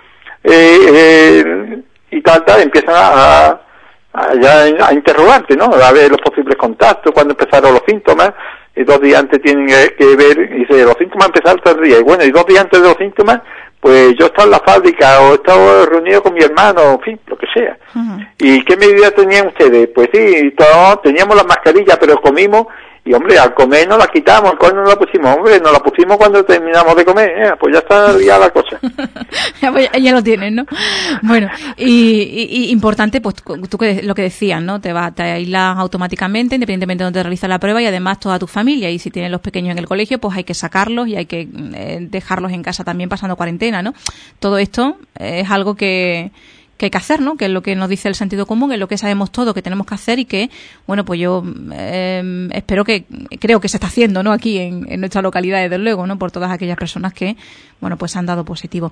eh, 0.44 1.82
y 2.12 2.22
tal, 2.22 2.46
tal, 2.46 2.62
empiezan 2.62 2.96
a, 2.96 3.62
a, 4.14 4.94
interrogarte, 4.94 5.56
¿no? 5.56 5.66
A 5.66 5.92
ver 5.92 6.12
los 6.12 6.22
posibles 6.22 6.56
contactos, 6.56 7.12
cuando 7.14 7.34
empezaron 7.34 7.74
los 7.74 7.84
síntomas, 7.88 8.32
y 8.76 8.84
dos 8.84 9.02
días 9.02 9.20
antes 9.20 9.42
tienen 9.42 9.68
que, 9.68 10.16
ver, 10.16 10.38
y 10.38 10.60
dice, 10.60 10.84
los 10.84 10.98
síntomas 10.98 11.28
empezaron 11.28 11.62
tres 11.64 11.82
días, 11.82 12.00
y 12.00 12.04
bueno, 12.04 12.24
y 12.24 12.32
dos 12.32 12.46
días 12.46 12.62
antes 12.62 12.82
de 12.82 12.88
los 12.88 12.98
síntomas, 12.98 13.42
pues 13.86 14.16
yo 14.18 14.26
estaba 14.26 14.46
en 14.46 14.50
la 14.50 14.60
fábrica 14.62 15.22
o 15.22 15.36
estaba 15.36 15.86
reunido 15.86 16.24
con 16.24 16.34
mi 16.34 16.42
hermano, 16.42 16.94
en 16.94 17.02
fin, 17.02 17.20
lo 17.28 17.38
que 17.38 17.46
sea. 17.54 17.78
¿Y 18.40 18.64
qué 18.64 18.76
medida 18.78 19.12
tenían 19.12 19.46
ustedes? 19.46 19.90
Pues 19.94 20.10
sí, 20.12 20.52
todos 20.58 21.04
teníamos 21.04 21.36
las 21.36 21.46
mascarillas, 21.46 21.96
pero 22.00 22.20
comimos 22.20 22.66
y 23.08 23.14
hombre, 23.14 23.38
al 23.38 23.54
comer 23.54 23.88
no 23.88 24.00
la 24.00 24.08
quitamos, 24.08 24.56
¿cuándo 24.60 24.82
no 24.82 24.90
la 24.90 24.96
pusimos? 24.96 25.38
Hombre, 25.38 25.60
no 25.60 25.72
la 25.72 25.78
pusimos 25.78 26.18
cuando 26.18 26.44
terminamos 26.44 26.96
de 26.96 27.06
comer, 27.06 27.30
eh, 27.30 27.52
pues 27.60 27.74
ya 27.74 27.80
está 27.80 28.20
ya 28.20 28.40
la 28.40 28.50
cosa. 28.50 28.80
Pues 29.72 29.90
ya, 30.00 30.12
lo 30.12 30.24
tienes, 30.24 30.54
¿no? 30.54 30.66
Bueno, 31.24 31.50
y, 31.76 32.68
importante, 32.72 33.20
pues 33.20 33.36
tú 33.36 33.78
que, 33.78 34.02
lo 34.04 34.16
que 34.16 34.22
decías, 34.22 34.62
¿no? 34.62 34.80
Te 34.80 34.94
va, 34.94 35.12
te 35.12 35.24
aíslas 35.24 35.78
automáticamente, 35.78 36.56
independientemente 36.56 37.04
de 37.04 37.06
donde 37.06 37.24
realizas 37.24 37.50
la 37.50 37.60
prueba, 37.60 37.82
y 37.82 37.86
además 37.86 38.20
toda 38.20 38.40
tu 38.40 38.48
familia. 38.48 38.90
Y 38.90 39.00
si 39.00 39.12
tienes 39.12 39.32
los 39.32 39.42
pequeños 39.42 39.72
en 39.72 39.80
el 39.80 39.88
colegio, 39.88 40.20
pues 40.20 40.38
hay 40.38 40.44
que 40.44 40.54
sacarlos 40.54 41.08
y 41.08 41.16
hay 41.16 41.26
que 41.26 41.50
eh, 41.74 41.98
dejarlos 42.00 42.54
en 42.54 42.64
casa 42.64 42.84
también 42.84 43.10
pasando 43.10 43.36
cuarentena, 43.36 43.82
¿no? 43.82 43.94
Todo 44.40 44.58
esto 44.58 44.98
es 45.20 45.50
algo 45.50 45.76
que 45.76 46.32
que 46.78 46.88
hay 46.88 46.90
que 46.90 46.98
hacer, 46.98 47.22
¿no? 47.22 47.38
Que 47.38 47.46
es 47.46 47.52
lo 47.52 47.64
que 47.64 47.76
nos 47.76 47.90
dice 47.90 48.10
el 48.10 48.16
sentido 48.16 48.46
común, 48.46 48.72
es 48.72 48.80
lo 48.80 48.88
que 48.88 48.98
sabemos 48.98 49.32
todo 49.32 49.54
que 49.54 49.62
tenemos 49.62 49.88
que 49.88 49.96
hacer 49.96 50.20
y 50.20 50.26
que, 50.26 50.50
bueno, 50.88 51.06
pues 51.06 51.20
yo 51.20 51.44
em, 51.74 52.52
espero 52.52 52.84
que, 52.84 53.06
creo 53.40 53.62
que 53.62 53.70
se 53.70 53.78
está 53.78 53.88
haciendo, 53.88 54.24
¿no? 54.24 54.32
Aquí 54.32 54.58
en, 54.58 55.00
nuestra 55.00 55.22
localidad, 55.22 55.62
desde 55.62 55.78
luego, 55.78 56.06
¿no? 56.06 56.18
Por 56.18 56.32
todas 56.32 56.52
aquellas 56.52 56.78
personas 56.78 57.14
que, 57.14 57.38
bueno, 57.80 57.98
pues 57.98 58.16
han 58.16 58.26
dado 58.26 58.44
positivo. 58.44 58.92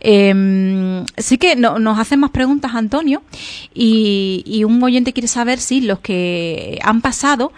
Eh, 0.00 1.04
sí 1.16 1.38
que 1.38 1.56
nos 1.56 1.98
hacen 1.98 2.20
más 2.20 2.30
preguntas, 2.30 2.72
Antonio, 2.74 3.22
y 3.74 4.64
un 4.64 4.82
oyente 4.82 5.12
quiere 5.12 5.28
saber 5.28 5.58
si 5.60 5.80
los 5.82 6.00
que 6.00 6.78
han 6.82 7.00
pasado 7.00 7.52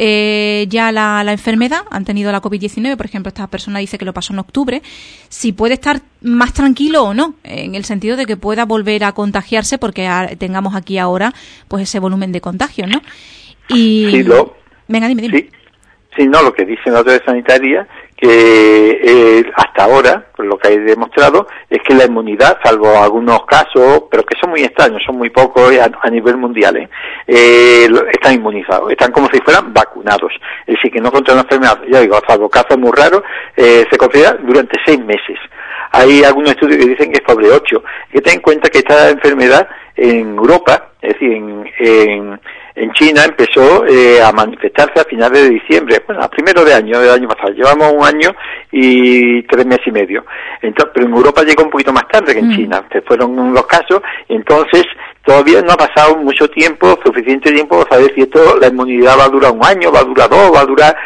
eh, 0.00 0.66
ya 0.68 0.92
la, 0.92 1.32
enfermedad, 1.32 1.80
han 1.90 2.04
tenido 2.04 2.30
la 2.30 2.40
COVID-19, 2.40 2.96
por 2.96 3.06
ejemplo, 3.06 3.28
esta 3.28 3.48
persona 3.48 3.80
dice 3.80 3.98
que 3.98 4.04
lo 4.04 4.12
pasó 4.12 4.32
en 4.32 4.38
octubre, 4.38 4.80
si 5.28 5.52
puede 5.52 5.74
estar 5.74 6.02
más 6.22 6.52
tranquilo 6.52 7.02
o 7.02 7.14
no, 7.14 7.34
en 7.42 7.74
el 7.74 7.84
sentido 7.84 8.16
de 8.16 8.24
que 8.24 8.36
pueda 8.36 8.64
volver 8.64 9.02
a 9.02 9.10
contagiarse 9.10 9.76
porque 9.76 10.08
tengamos 10.38 10.76
aquí 10.76 10.98
ahora 10.98 11.32
pues 11.66 11.82
ese 11.82 11.98
volumen 11.98 12.30
de 12.30 12.40
contagios, 12.40 12.88
¿no? 12.88 13.02
Y... 13.68 14.08
Sí, 14.12 14.22
lo... 14.22 14.56
Venga, 14.86 15.08
dime, 15.08 15.22
dime. 15.22 15.50
Sí, 16.16 16.28
no, 16.28 16.42
lo 16.42 16.54
que 16.54 16.64
dicen 16.64 16.92
las 16.92 16.98
autoridades 16.98 17.26
sanitarias 17.26 17.88
que 18.20 19.00
eh, 19.04 19.44
hasta 19.54 19.84
ahora, 19.84 20.26
lo 20.38 20.58
que 20.58 20.68
hay 20.68 20.78
demostrado, 20.78 21.46
es 21.70 21.78
que 21.86 21.94
la 21.94 22.04
inmunidad, 22.04 22.58
salvo 22.64 23.00
algunos 23.00 23.46
casos, 23.46 24.04
pero 24.10 24.24
que 24.24 24.38
son 24.40 24.50
muy 24.50 24.62
extraños, 24.62 25.02
son 25.06 25.16
muy 25.16 25.30
pocos 25.30 25.72
a, 25.78 26.10
nivel 26.10 26.36
mundial, 26.36 26.76
¿eh? 26.76 26.88
¿eh? 27.28 27.88
están 28.12 28.34
inmunizados, 28.34 28.90
están 28.90 29.12
como 29.12 29.28
si 29.32 29.40
fueran 29.40 29.72
vacunados. 29.72 30.32
Es 30.66 30.74
decir, 30.74 30.90
que 30.90 31.00
no 31.00 31.12
contra 31.12 31.34
la 31.34 31.42
enfermedad, 31.42 31.80
ya 31.88 32.00
digo, 32.00 32.18
salvo 32.26 32.48
casos 32.48 32.76
muy 32.76 32.90
raros, 32.90 33.22
eh, 33.56 33.84
se 33.88 33.96
considera 33.96 34.36
durante 34.42 34.78
seis 34.84 34.98
meses. 34.98 35.38
Hay 35.92 36.24
algunos 36.24 36.50
estudios 36.50 36.78
que 36.78 36.90
dicen 36.90 37.12
que 37.12 37.18
es 37.18 37.24
sobre 37.26 37.50
ocho. 37.50 37.82
que 38.12 38.20
ten 38.20 38.34
en 38.34 38.40
cuenta 38.40 38.68
que 38.68 38.78
esta 38.78 39.10
enfermedad 39.10 39.68
en 39.96 40.36
Europa, 40.36 40.90
es 41.00 41.14
decir, 41.14 41.32
en 41.32 41.70
en 41.78 42.40
China 42.92 43.24
empezó 43.24 43.84
eh, 43.86 44.22
a 44.22 44.32
manifestarse 44.32 45.00
a 45.00 45.04
finales 45.04 45.42
de 45.42 45.50
diciembre, 45.50 46.02
bueno, 46.06 46.22
a 46.22 46.28
primero 46.28 46.64
de 46.64 46.74
año, 46.74 47.00
del 47.00 47.10
año 47.10 47.28
pasado. 47.28 47.52
Llevamos 47.52 47.92
un 47.92 48.04
año 48.04 48.30
y 48.70 49.42
tres 49.42 49.66
meses 49.66 49.86
y 49.86 49.92
medio. 49.92 50.24
Entonces, 50.62 50.92
pero 50.94 51.06
en 51.06 51.14
Europa 51.14 51.42
llegó 51.42 51.64
un 51.64 51.70
poquito 51.70 51.92
más 51.92 52.06
tarde 52.08 52.34
que 52.34 52.40
en 52.40 52.48
mm. 52.48 52.56
China. 52.56 52.84
Se 52.92 53.00
fueron 53.02 53.52
los 53.52 53.66
casos, 53.66 54.00
entonces 54.28 54.84
todavía 55.24 55.60
no 55.62 55.72
ha 55.72 55.76
pasado 55.76 56.16
mucho 56.16 56.48
tiempo, 56.48 56.98
suficiente 57.04 57.52
tiempo 57.52 57.78
para 57.78 57.96
saber 57.96 58.14
si 58.14 58.22
esto, 58.22 58.58
la 58.60 58.68
inmunidad 58.68 59.18
va 59.18 59.24
a 59.24 59.28
durar 59.28 59.52
un 59.52 59.64
año, 59.64 59.92
va 59.92 60.00
a 60.00 60.04
durar 60.04 60.28
dos, 60.28 60.54
va 60.54 60.60
a 60.60 60.66
durar 60.66 60.96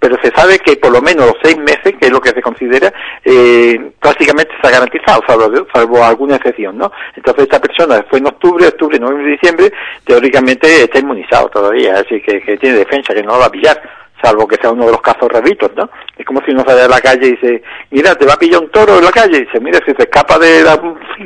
pero 0.00 0.16
se 0.22 0.30
sabe 0.34 0.58
que 0.58 0.76
por 0.76 0.90
lo 0.90 1.02
menos 1.02 1.26
los 1.26 1.36
seis 1.42 1.58
meses, 1.58 1.94
que 2.00 2.06
es 2.06 2.10
lo 2.10 2.20
que 2.20 2.30
se 2.30 2.40
considera, 2.40 2.92
eh, 3.22 3.92
prácticamente 4.00 4.52
ha 4.62 4.70
garantizado, 4.70 5.22
salvo, 5.28 6.02
alguna 6.02 6.36
excepción, 6.36 6.78
¿no? 6.78 6.90
Entonces 7.14 7.44
esta 7.44 7.60
persona 7.60 8.04
fue 8.08 8.18
en 8.18 8.26
octubre, 8.26 8.66
octubre, 8.66 8.98
noviembre, 8.98 9.32
diciembre, 9.32 9.72
teóricamente 10.04 10.84
está 10.84 10.98
inmunizado 10.98 11.48
todavía, 11.50 11.94
así 11.94 12.20
que, 12.22 12.40
que 12.40 12.56
tiene 12.56 12.78
defensa, 12.78 13.14
que 13.14 13.22
no 13.22 13.38
va 13.38 13.46
a 13.46 13.50
pillar 13.50 13.80
salvo 14.22 14.46
que 14.46 14.56
sea 14.56 14.70
uno 14.70 14.86
de 14.86 14.92
los 14.92 15.00
casos 15.00 15.30
raritos, 15.30 15.70
¿no? 15.76 15.88
Es 16.16 16.26
como 16.26 16.42
si 16.44 16.50
uno 16.50 16.62
sale 16.66 16.82
a 16.82 16.88
la 16.88 17.00
calle 17.00 17.26
y 17.26 17.30
dice, 17.32 17.62
mira, 17.90 18.14
te 18.14 18.26
va 18.26 18.34
a 18.34 18.38
pillar 18.38 18.60
un 18.60 18.70
toro 18.70 18.98
en 18.98 19.04
la 19.04 19.10
calle, 19.10 19.38
y 19.38 19.44
dice, 19.46 19.60
mira, 19.60 19.78
si 19.84 19.92
se 19.92 20.02
escapa 20.02 20.38
de 20.38 20.62
la 20.62 20.80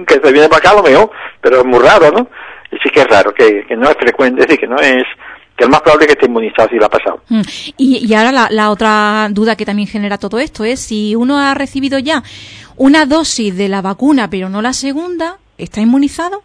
que 0.06 0.14
se 0.14 0.32
viene 0.32 0.48
para 0.48 0.58
acá, 0.58 0.74
lo 0.74 0.82
mejor, 0.82 1.10
pero 1.40 1.58
es 1.58 1.64
muy 1.64 1.80
raro, 1.80 2.10
¿no? 2.10 2.28
Y 2.70 2.78
sí 2.78 2.90
que 2.90 3.00
es 3.00 3.08
raro, 3.08 3.32
que, 3.32 3.64
que 3.66 3.76
no 3.76 3.88
es 3.90 3.96
frecuente, 3.96 4.42
decir, 4.42 4.58
que 4.58 4.66
no 4.66 4.76
es 4.76 5.04
que 5.56 5.64
es 5.64 5.70
más 5.70 5.80
probable 5.82 6.06
que 6.06 6.12
esté 6.12 6.26
inmunizado 6.26 6.68
si 6.68 6.76
lo 6.76 6.86
ha 6.86 6.90
pasado. 6.90 7.20
Mm. 7.28 7.42
Y, 7.76 8.06
y 8.06 8.14
ahora 8.14 8.48
la, 8.50 8.70
otra 8.70 9.28
duda 9.30 9.56
que 9.56 9.64
también 9.64 9.88
genera 9.88 10.18
todo 10.18 10.38
esto 10.38 10.64
es 10.64 10.80
si 10.80 11.14
uno 11.14 11.38
ha 11.38 11.54
recibido 11.54 11.98
ya 11.98 12.22
una 12.76 13.06
dosis 13.06 13.56
de 13.56 13.68
la 13.68 13.82
vacuna 13.82 14.28
pero 14.28 14.48
no 14.48 14.62
la 14.62 14.72
segunda, 14.72 15.38
¿está 15.58 15.80
inmunizado? 15.80 16.42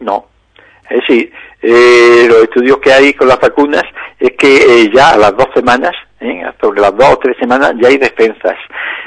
No. 0.00 0.26
Es 0.88 1.00
decir, 1.00 1.32
eh, 1.62 2.26
los 2.28 2.42
estudios 2.42 2.78
que 2.78 2.92
hay 2.92 3.14
con 3.14 3.28
las 3.28 3.40
vacunas 3.40 3.84
es 4.18 4.32
que 4.36 4.56
eh, 4.56 4.90
ya 4.94 5.10
a 5.10 5.16
las 5.16 5.36
dos 5.36 5.48
semanas, 5.54 5.92
¿eh? 6.20 6.42
sobre 6.60 6.80
las 6.80 6.94
dos 6.96 7.08
o 7.10 7.18
tres 7.18 7.36
semanas, 7.38 7.72
ya 7.80 7.88
hay 7.88 7.98
defensas. 7.98 8.56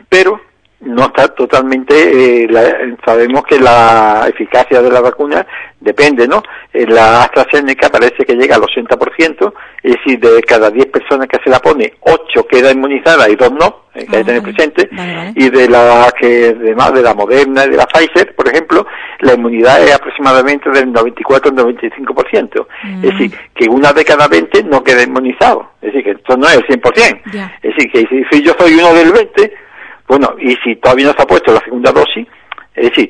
Pero 0.09 0.41
no 0.81 1.05
está 1.05 1.27
totalmente, 1.29 2.43
eh, 2.43 2.95
sabemos 3.05 3.43
que 3.43 3.59
la 3.59 4.27
eficacia 4.27 4.81
de 4.81 4.89
la 4.89 5.01
vacuna 5.01 5.45
depende, 5.79 6.27
¿no? 6.27 6.43
En 6.73 6.93
la 6.93 7.23
AstraZeneca 7.23 7.89
parece 7.89 8.25
que 8.25 8.35
llega 8.35 8.55
al 8.55 8.61
80%, 8.61 9.53
es 9.81 9.95
decir, 9.95 10.19
de 10.19 10.41
cada 10.43 10.69
10 10.69 10.87
personas 10.87 11.27
que 11.27 11.39
se 11.43 11.49
la 11.49 11.59
pone, 11.59 11.93
8 12.01 12.47
queda 12.47 12.71
inmunizada 12.71 13.29
y 13.29 13.35
2 13.35 13.51
no, 13.53 13.85
hay 13.93 14.05
que 14.05 14.23
tener 14.23 14.41
presente, 14.41 14.89
y 15.35 15.49
de 15.49 15.69
la 15.69 16.11
que, 16.19 16.55
además 16.59 16.93
de 16.93 17.01
la 17.01 17.13
Moderna 17.13 17.65
y 17.65 17.69
de 17.69 17.77
la 17.77 17.87
Pfizer, 17.87 18.35
por 18.35 18.47
ejemplo, 18.47 18.85
la 19.21 19.33
inmunidad 19.33 19.81
es 19.81 19.95
aproximadamente 19.95 20.69
del 20.69 20.91
94 20.91 21.51
al 21.51 21.57
95%, 21.57 22.67
es 22.95 23.01
decir, 23.01 23.31
que 23.55 23.69
una 23.69 23.93
de 23.93 24.03
cada 24.03 24.27
20 24.27 24.63
no 24.63 24.83
queda 24.83 25.03
inmunizado, 25.03 25.71
es 25.81 25.93
decir, 25.93 26.03
que 26.03 26.11
esto 26.11 26.35
no 26.35 26.47
es 26.47 26.57
el 26.57 26.67
100%, 26.67 27.51
es 27.63 27.75
decir, 27.75 27.91
que 27.91 27.99
si, 28.07 28.23
si 28.29 28.43
yo 28.43 28.53
soy 28.59 28.73
uno 28.73 28.93
del 28.93 29.11
20, 29.11 29.64
Bueno, 30.07 30.35
y 30.39 30.55
si 30.63 30.75
todavía 30.75 31.07
no 31.07 31.13
se 31.13 31.21
ha 31.21 31.27
puesto 31.27 31.53
la 31.53 31.61
segunda 31.61 31.91
dosis, 31.91 32.27
es 32.75 32.89
decir, 32.89 33.09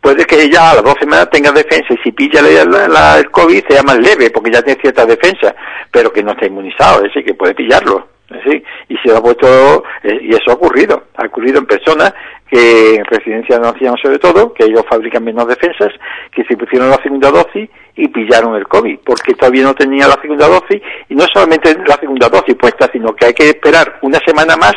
puede 0.00 0.24
que 0.24 0.48
ya 0.48 0.70
a 0.70 0.74
las 0.74 0.84
dos 0.84 0.94
semanas 1.00 1.28
tenga 1.30 1.50
defensa 1.52 1.92
y 1.92 1.96
si 1.98 2.12
pilla 2.12 2.40
la, 2.40 3.18
el 3.18 3.30
COVID 3.30 3.64
sea 3.68 3.82
más 3.82 3.98
leve 3.98 4.30
porque 4.30 4.52
ya 4.52 4.62
tiene 4.62 4.80
cierta 4.80 5.04
defensa, 5.04 5.54
pero 5.90 6.12
que 6.12 6.22
no 6.22 6.32
está 6.32 6.46
inmunizado, 6.46 6.98
es 6.98 7.08
decir, 7.08 7.24
que 7.24 7.34
puede 7.34 7.54
pillarlo. 7.54 8.08
¿sí? 8.44 8.62
Y 8.88 8.96
se 8.98 9.14
ha 9.14 9.20
puesto, 9.20 9.84
eh, 10.02 10.18
y 10.22 10.30
eso 10.30 10.50
ha 10.50 10.54
ocurrido, 10.54 11.04
ha 11.16 11.26
ocurrido 11.26 11.58
en 11.58 11.66
personas 11.66 12.12
que 12.48 12.94
en 12.94 13.04
residencia 13.04 13.58
no 13.58 13.68
hacían 13.68 13.96
sobre 13.96 14.18
todo, 14.18 14.52
que 14.52 14.64
ellos 14.64 14.84
fabrican 14.88 15.24
menos 15.24 15.48
defensas, 15.48 15.92
que 16.32 16.44
se 16.44 16.56
pusieron 16.56 16.90
la 16.90 17.02
segunda 17.02 17.30
dosis 17.30 17.68
y 17.96 18.08
pillaron 18.08 18.54
el 18.54 18.68
COVID, 18.68 19.00
porque 19.04 19.34
todavía 19.34 19.64
no 19.64 19.74
tenía 19.74 20.06
la 20.06 20.20
segunda 20.20 20.46
dosis, 20.46 20.80
y 21.08 21.14
no 21.14 21.24
solamente 21.32 21.76
la 21.86 21.96
segunda 21.96 22.28
dosis 22.28 22.54
puesta, 22.54 22.88
sino 22.92 23.14
que 23.14 23.26
hay 23.26 23.34
que 23.34 23.48
esperar 23.48 23.98
una 24.02 24.18
semana 24.24 24.56
más, 24.56 24.74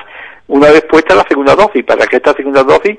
una 0.50 0.70
vez 0.70 0.84
puesta 0.90 1.16
la 1.16 1.26
segunda 1.28 1.56
dosis, 1.56 1.84
para 1.86 2.06
que 2.06 2.18
esta 2.18 2.34
segunda 2.34 2.64
dosis 2.64 2.98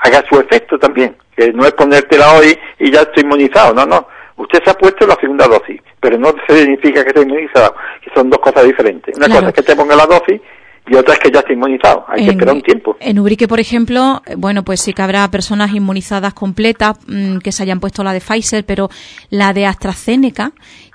haga 0.00 0.24
su 0.28 0.40
efecto 0.40 0.78
también, 0.78 1.16
que 1.36 1.52
no 1.52 1.64
es 1.64 1.72
ponértela 1.72 2.34
hoy 2.34 2.56
y 2.78 2.90
ya 2.90 3.02
estoy 3.02 3.22
inmunizado, 3.24 3.74
no, 3.74 3.84
no, 3.84 4.06
usted 4.36 4.62
se 4.64 4.70
ha 4.70 4.74
puesto 4.74 5.06
la 5.06 5.16
segunda 5.16 5.46
dosis, 5.46 5.80
pero 6.00 6.18
no 6.18 6.34
significa 6.48 7.02
que 7.02 7.08
esté 7.08 7.22
inmunizado, 7.22 7.74
que 8.02 8.10
son 8.14 8.30
dos 8.30 8.40
cosas 8.40 8.64
diferentes. 8.64 9.16
Una 9.16 9.28
cosa 9.28 9.48
es 9.48 9.54
que 9.54 9.62
te 9.62 9.76
ponga 9.76 9.96
la 9.96 10.06
dosis 10.06 10.40
y 10.86 10.96
otra 10.96 11.14
es 11.14 11.20
que 11.20 11.30
ya 11.30 11.40
esté 11.40 11.54
inmunizado. 11.54 12.04
Hay 12.08 12.24
que 12.24 12.30
esperar 12.32 12.54
un 12.54 12.62
tiempo. 12.62 12.96
En 13.00 13.18
Ubrique, 13.18 13.48
por 13.48 13.58
ejemplo, 13.58 14.22
bueno, 14.36 14.64
pues 14.64 14.80
sí 14.80 14.92
que 14.92 15.00
habrá 15.00 15.26
personas 15.28 15.72
inmunizadas 15.74 16.34
completas 16.34 16.98
mm, 17.06 17.38
que 17.38 17.52
se 17.52 17.62
hayan 17.62 17.80
puesto 17.80 18.04
la 18.04 18.12
de 18.12 18.20
Pfizer, 18.20 18.64
pero 18.64 18.90
la 19.30 19.52
de 19.54 19.66
AstraZeneca 19.66 20.52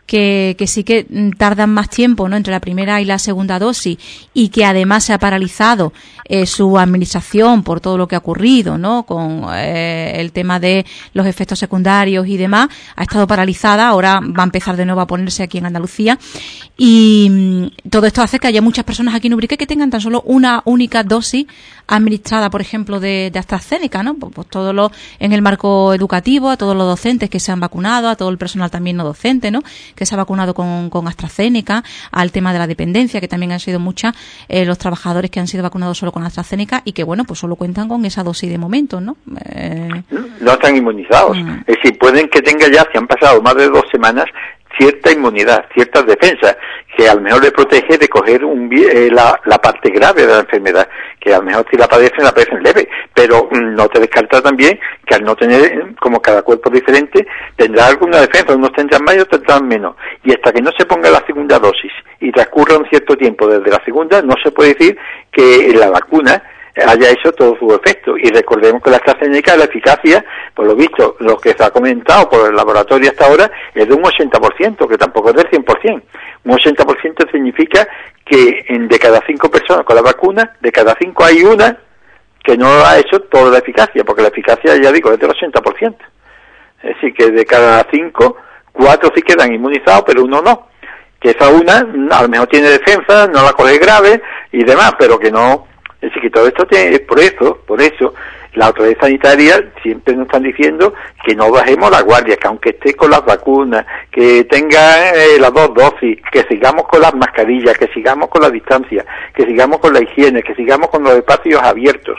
que, 0.10 0.56
que, 0.58 0.66
sí 0.66 0.84
que 0.84 1.06
mm, 1.08 1.38
tardan 1.38 1.70
más 1.70 1.88
tiempo 1.88 2.28
¿no? 2.28 2.36
entre 2.36 2.52
la 2.52 2.60
primera 2.60 3.00
y 3.00 3.06
la 3.06 3.20
segunda 3.20 3.60
dosis 3.60 4.00
y 4.34 4.50
que 4.50 4.66
además 4.66 5.04
se 5.04 5.14
ha 5.14 5.20
paralizado 5.20 5.94
eh, 6.26 6.48
su 6.48 6.80
administración 6.80 7.62
por 7.62 7.80
todo 7.80 7.96
lo 7.96 8.08
que 8.08 8.16
ha 8.16 8.18
ocurrido 8.18 8.80
¿no? 8.80 9.04
con 9.04 9.46
eh, 9.54 10.14
el 10.16 10.32
tema 10.32 10.60
de 10.60 10.84
los 11.14 11.28
efectos 11.28 11.60
secundarios 11.60 12.28
y 12.28 12.38
demás, 12.38 12.70
ha 12.96 13.04
estado 13.04 13.28
paralizada, 13.28 13.88
ahora 13.88 14.20
va 14.20 14.42
a 14.42 14.46
empezar 14.46 14.76
de 14.76 14.86
nuevo 14.86 15.02
a 15.02 15.06
ponerse 15.06 15.44
aquí 15.44 15.60
en 15.60 15.68
Andalucía 15.68 16.18
y 16.76 17.28
mm, 17.30 17.90
todo 17.90 18.08
esto 18.08 18.24
hace 18.24 18.40
que 18.40 18.48
haya 18.48 18.64
muchas 18.64 18.86
personas 18.86 19.14
aquí 19.14 19.28
en 19.28 19.36
Ubrique 19.36 19.58
que 19.58 19.68
tengan 19.68 19.92
tan 19.92 20.02
solo 20.02 20.24
una 20.26 20.64
única 20.66 21.04
dosis 21.04 21.46
administrada, 21.86 22.50
por 22.50 22.62
ejemplo, 22.62 23.00
de, 23.00 23.30
de 23.32 23.40
AstraZeneca, 23.40 24.04
¿no? 24.04 24.16
Pues, 24.16 24.34
pues, 24.34 24.48
todo 24.48 24.92
en 25.20 25.34
el 25.34 25.42
marco 25.42 25.94
educativo, 25.94 26.50
a 26.50 26.58
todos 26.58 26.76
los 26.76 26.86
docentes 26.86 27.30
que 27.30 27.40
se 27.40 27.52
han 27.52 27.60
vacunado, 27.60 28.10
a 28.10 28.16
todo 28.16 28.30
el 28.30 28.38
personal 28.38 28.70
también 28.70 28.98
no 28.98 29.04
docente, 29.04 29.52
¿no? 29.52 29.64
Que 30.00 30.06
se 30.06 30.16
ha 30.16 30.18
vacunado 30.18 30.54
con, 30.54 30.90
con 30.90 31.08
AstraZeneca, 31.08 31.84
al 32.12 32.32
tema 32.32 32.54
de 32.54 32.60
la 32.60 32.68
dependencia, 32.68 33.20
que 33.20 33.28
también 33.28 33.52
han 33.52 33.60
sido 33.60 33.80
muchas 33.80 34.16
eh, 34.48 34.64
los 34.64 34.78
trabajadores 34.78 35.30
que 35.30 35.42
han 35.42 35.48
sido 35.48 35.62
vacunados 35.62 35.98
solo 35.98 36.14
con 36.14 36.24
AstraZeneca 36.24 36.82
y 36.86 36.94
que, 36.94 37.04
bueno, 37.04 37.26
pues 37.26 37.40
solo 37.40 37.58
cuentan 37.58 37.90
con 37.90 38.06
esa 38.06 38.24
dosis 38.24 38.50
de 38.50 38.58
momento, 38.58 39.02
¿no? 39.02 39.18
Eh... 39.52 40.04
No 40.40 40.54
están 40.54 40.78
inmunizados. 40.78 41.38
Mm. 41.38 41.60
Es 41.68 41.76
decir, 41.76 42.00
pueden 42.00 42.30
que 42.30 42.42
tenga 42.42 42.68
ya, 42.72 42.88
si 42.92 42.98
han 42.98 43.08
pasado 43.08 43.42
más 43.42 43.56
de 43.56 43.68
dos 43.68 43.84
semanas, 43.92 44.26
cierta 44.80 45.12
inmunidad, 45.12 45.66
ciertas 45.74 46.06
defensas, 46.06 46.56
que 46.96 47.08
a 47.08 47.16
lo 47.16 47.22
mejor 47.22 47.44
le 47.44 47.52
protege 47.52 47.98
de 47.98 48.08
coger 48.08 48.44
un, 48.44 48.70
eh, 48.74 49.10
la, 49.12 49.40
la, 49.46 49.58
parte 49.60 49.90
grave 49.90 50.26
de 50.26 50.34
la 50.34 50.40
enfermedad, 50.40 50.88
que 51.20 51.34
a 51.34 51.38
lo 51.38 51.44
mejor 51.44 51.66
si 51.70 51.78
la 51.78 51.88
padecen, 51.88 52.24
la 52.24 52.32
padecen 52.32 52.64
leve, 52.64 52.88
pero 53.14 53.48
mm, 53.52 53.76
no 53.76 53.88
te 53.90 54.00
descarta 54.00 54.42
también 54.42 54.80
que 55.06 55.16
al 55.16 55.24
no 55.24 55.36
tener, 55.36 55.96
como 56.00 56.22
cada 56.22 56.42
cuerpo 56.42 56.70
diferente, 56.70 57.28
tendrá 57.56 57.88
alguna 57.88 58.22
defensa, 58.22 58.56
unos 58.56 58.72
tendrán 58.74 59.04
más 59.04 59.16
y 59.16 59.20
otros 59.20 59.42
tendrán 59.42 59.68
menos. 59.68 59.96
Y 60.24 60.34
hasta 60.34 60.52
que 60.52 60.62
no 60.62 60.72
se 60.78 60.86
ponga 60.86 61.10
la 61.10 61.24
segunda 61.26 61.60
dosis 61.60 61.92
y 62.20 62.32
transcurra 62.32 62.78
un 62.78 62.90
cierto 62.90 63.16
tiempo 63.16 63.48
desde 63.48 63.70
la 63.70 63.84
segunda, 63.84 64.22
no 64.22 64.36
se 64.44 64.52
puede 64.52 64.74
decir 64.74 64.98
que 65.32 65.74
la 65.76 65.90
vacuna 65.90 66.42
haya 66.76 67.10
hecho 67.10 67.32
todo 67.32 67.58
su 67.58 67.74
efecto. 67.74 68.18
Y 68.18 68.30
recordemos 68.30 68.82
que 68.82 68.90
la 68.90 68.98
AstraZeneca, 68.98 69.56
la 69.58 69.66
eficacia, 69.66 70.24
por 70.54 70.66
lo 70.66 70.76
visto, 70.76 71.16
lo 71.20 71.38
que 71.38 71.54
se 71.54 71.64
ha 71.64 71.72
comentado 71.72 72.30
por 72.30 72.50
el 72.50 72.56
laboratorio 72.56 73.10
hasta 73.10 73.26
ahora, 73.26 73.52
es 73.74 73.88
de 73.88 73.94
un 73.94 74.04
80%, 74.04 74.88
que 74.88 74.98
tampoco 74.98 75.30
es 75.30 75.36
del 75.36 75.50
100%. 75.50 76.02
Un 76.46 76.52
80% 76.52 77.32
significa 77.32 77.88
que 78.26 78.66
en, 78.68 78.88
de 78.88 79.00
cada 79.00 79.22
cinco 79.26 79.50
personas 79.50 79.86
con 79.86 79.96
la 79.96 80.02
vacuna, 80.02 80.56
de 80.62 80.72
cada 80.72 80.96
cinco 81.00 81.26
hay 81.26 81.44
una 81.44 81.78
que 82.44 82.56
no 82.58 82.68
ha 82.68 82.98
hecho 82.98 83.20
toda 83.24 83.52
la 83.52 83.58
eficacia, 83.58 84.04
porque 84.04 84.22
la 84.22 84.30
eficacia, 84.30 84.76
ya 84.78 84.92
digo, 84.92 85.12
es 85.12 85.20
del 85.20 85.32
80%. 85.32 85.96
Es 86.82 86.96
decir, 86.96 87.14
que 87.14 87.32
de 87.32 87.46
cada 87.46 87.86
cinco, 87.92 88.38
cuatro 88.72 89.12
sí 89.14 89.22
quedan 89.22 89.54
inmunizados, 89.54 90.04
pero 90.06 90.24
uno 90.24 90.42
no. 90.42 90.70
Que 91.20 91.32
esa 91.32 91.50
una, 91.50 91.80
a 92.16 92.22
lo 92.24 92.30
mejor 92.30 92.48
tiene 92.48 92.70
defensa, 92.70 93.28
no 93.28 93.44
la 93.44 93.52
coge 93.52 93.78
grave 93.78 94.22
y 94.54 94.64
demás, 94.64 94.94
pero 94.98 95.20
que 95.20 95.32
no 95.32 95.68
es 96.02 96.10
decir, 96.10 96.22
que 96.22 96.30
todo 96.30 96.48
esto 96.48 96.66
es 96.70 97.00
por 97.02 97.20
eso, 97.20 97.60
por 97.68 97.82
eso, 97.82 98.14
la 98.54 98.68
autoridad 98.68 99.02
sanitaria 99.02 99.64
siempre 99.84 100.16
nos 100.16 100.28
están 100.28 100.44
diciendo 100.44 100.94
que 101.26 101.36
no 101.36 101.52
bajemos 101.52 101.92
la 101.92 102.02
guardia, 102.02 102.38
que 102.38 102.48
aunque 102.48 102.70
esté 102.70 102.94
con 102.94 103.12
las 103.12 103.24
vacunas, 103.26 103.86
que 104.10 104.46
tenga 104.46 105.12
eh, 105.14 105.38
las 105.40 105.54
dos 105.54 105.74
dosis, 105.74 106.18
que 106.32 106.44
sigamos 106.44 106.88
con 106.88 107.02
las 107.02 107.14
mascarillas, 107.14 107.78
que 107.78 107.88
sigamos 107.88 108.30
con 108.30 108.42
la 108.42 108.50
distancia, 108.50 109.06
que 109.34 109.46
sigamos 109.46 109.80
con 109.80 109.94
la 109.94 110.02
higiene, 110.02 110.42
que 110.42 110.56
sigamos 110.56 110.90
con 110.90 111.04
los 111.04 111.14
espacios 111.14 111.62
abiertos. 111.62 112.18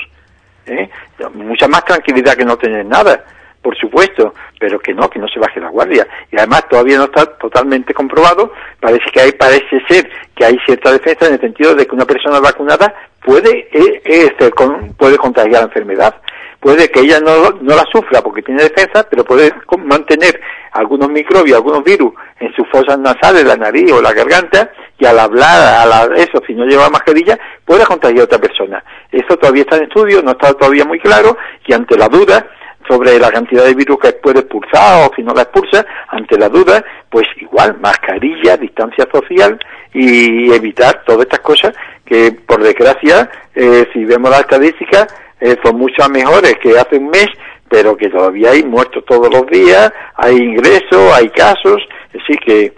¿eh? 0.66 0.88
Mucha 1.34 1.66
más 1.66 1.84
tranquilidad 1.84 2.34
que 2.34 2.44
no 2.44 2.58
tener 2.58 2.84
nada 2.84 3.24
por 3.62 3.76
supuesto, 3.76 4.34
pero 4.58 4.78
que 4.78 4.94
no, 4.94 5.08
que 5.10 5.18
no 5.18 5.28
se 5.28 5.38
baje 5.38 5.60
la 5.60 5.68
guardia. 5.68 6.06
Y 6.30 6.36
además 6.36 6.66
todavía 6.68 6.98
no 6.98 7.04
está 7.04 7.26
totalmente 7.26 7.92
comprobado, 7.92 8.52
parece 8.80 9.04
que 9.12 9.20
hay, 9.20 9.32
parece 9.32 9.80
ser 9.88 10.10
que 10.34 10.44
hay 10.44 10.58
cierta 10.64 10.92
defensa 10.92 11.26
en 11.26 11.34
el 11.34 11.40
sentido 11.40 11.74
de 11.74 11.86
que 11.86 11.94
una 11.94 12.06
persona 12.06 12.40
vacunada 12.40 12.94
puede, 13.24 13.68
eh, 13.72 14.02
eh, 14.04 14.50
puede 14.96 15.16
contagiar 15.18 15.62
la 15.62 15.68
enfermedad. 15.68 16.14
Puede 16.60 16.90
que 16.90 17.00
ella 17.00 17.20
no, 17.20 17.50
no 17.62 17.74
la 17.74 17.86
sufra 17.90 18.20
porque 18.20 18.42
tiene 18.42 18.62
defensa, 18.62 19.06
pero 19.08 19.24
puede 19.24 19.50
mantener 19.78 20.38
algunos 20.72 21.08
microbios, 21.08 21.56
algunos 21.56 21.82
virus 21.82 22.12
en 22.38 22.52
sus 22.54 22.68
fosas 22.68 22.98
nasales, 22.98 23.44
la 23.44 23.56
nariz 23.56 23.90
o 23.92 24.02
la 24.02 24.12
garganta, 24.12 24.70
y 24.98 25.06
al 25.06 25.18
hablar, 25.18 25.88
a 25.90 26.14
eso, 26.16 26.42
si 26.46 26.54
no 26.54 26.66
lleva 26.66 26.90
mascarilla, 26.90 27.38
puede 27.64 27.86
contagiar 27.86 28.20
a 28.20 28.24
otra 28.24 28.38
persona. 28.38 28.84
Eso 29.10 29.38
todavía 29.38 29.62
está 29.62 29.78
en 29.78 29.84
estudio, 29.84 30.22
no 30.22 30.32
está 30.32 30.52
todavía 30.52 30.84
muy 30.84 31.00
claro, 31.00 31.38
y 31.66 31.72
ante 31.72 31.96
la 31.96 32.08
duda, 32.08 32.46
sobre 32.90 33.18
la 33.20 33.30
cantidad 33.30 33.64
de 33.64 33.74
virus 33.74 33.98
que 34.00 34.12
puede 34.14 34.40
expulsar 34.40 35.08
o 35.08 35.14
si 35.14 35.22
no 35.22 35.32
la 35.32 35.42
expulsa, 35.42 35.86
ante 36.08 36.36
la 36.36 36.48
duda, 36.48 36.84
pues 37.08 37.24
igual, 37.36 37.78
mascarilla, 37.80 38.56
distancia 38.56 39.06
social 39.12 39.58
y 39.94 40.52
evitar 40.52 41.04
todas 41.06 41.22
estas 41.22 41.40
cosas 41.40 41.72
que, 42.04 42.32
por 42.32 42.60
desgracia, 42.62 43.30
eh, 43.54 43.86
si 43.92 44.04
vemos 44.04 44.30
las 44.30 44.40
estadísticas, 44.40 45.06
eh, 45.40 45.56
son 45.62 45.78
mucho 45.78 46.08
mejores 46.08 46.56
que 46.60 46.76
hace 46.76 46.96
un 46.96 47.10
mes, 47.10 47.28
pero 47.68 47.96
que 47.96 48.08
todavía 48.08 48.50
hay 48.50 48.64
muertos 48.64 49.04
todos 49.06 49.32
los 49.32 49.46
días, 49.46 49.92
hay 50.16 50.36
ingresos, 50.36 51.12
hay 51.14 51.28
casos, 51.30 51.78
así 52.08 52.36
que, 52.44 52.72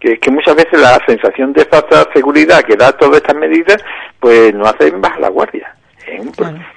que, 0.00 0.18
que 0.18 0.30
muchas 0.30 0.56
veces 0.56 0.80
la 0.80 0.98
sensación 1.06 1.52
de 1.52 1.66
falta 1.66 2.04
de 2.04 2.12
seguridad 2.14 2.62
que 2.62 2.76
da 2.76 2.92
todas 2.92 3.18
estas 3.18 3.36
medidas, 3.36 3.76
pues 4.18 4.54
no 4.54 4.64
hacen 4.64 5.00
bajar 5.02 5.20
la 5.20 5.28
guardia. 5.28 5.74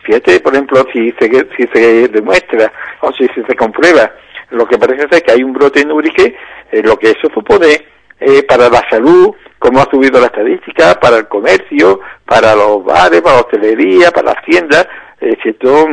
Fíjate, 0.03 0.39
por 0.39 0.53
ejemplo, 0.53 0.85
si 0.91 1.11
se, 1.19 1.29
si 1.57 1.67
se 1.73 2.07
demuestra 2.09 2.71
o 3.01 3.11
si, 3.13 3.27
se 3.27 3.55
comprueba 3.55 4.11
lo 4.49 4.67
que 4.67 4.77
parece 4.77 5.07
ser 5.09 5.23
que 5.23 5.31
hay 5.31 5.43
un 5.43 5.53
brote 5.53 5.81
en 5.81 5.91
Urique, 5.91 6.35
eh, 6.71 6.81
lo 6.83 6.97
que 6.97 7.11
eso 7.11 7.27
supone 7.33 7.85
eh, 8.19 8.43
para 8.43 8.69
la 8.69 8.87
salud, 8.89 9.33
cómo 9.57 9.79
ha 9.79 9.89
subido 9.89 10.19
la 10.19 10.27
estadística, 10.27 10.99
para 10.99 11.17
el 11.17 11.27
comercio, 11.27 11.99
para 12.25 12.55
los 12.55 12.83
bares, 12.83 13.21
para 13.21 13.35
la 13.35 13.41
hostelería, 13.41 14.11
para 14.11 14.33
las 14.33 14.43
tiendas, 14.45 14.87
eh, 15.19 15.35
esto, 15.43 15.87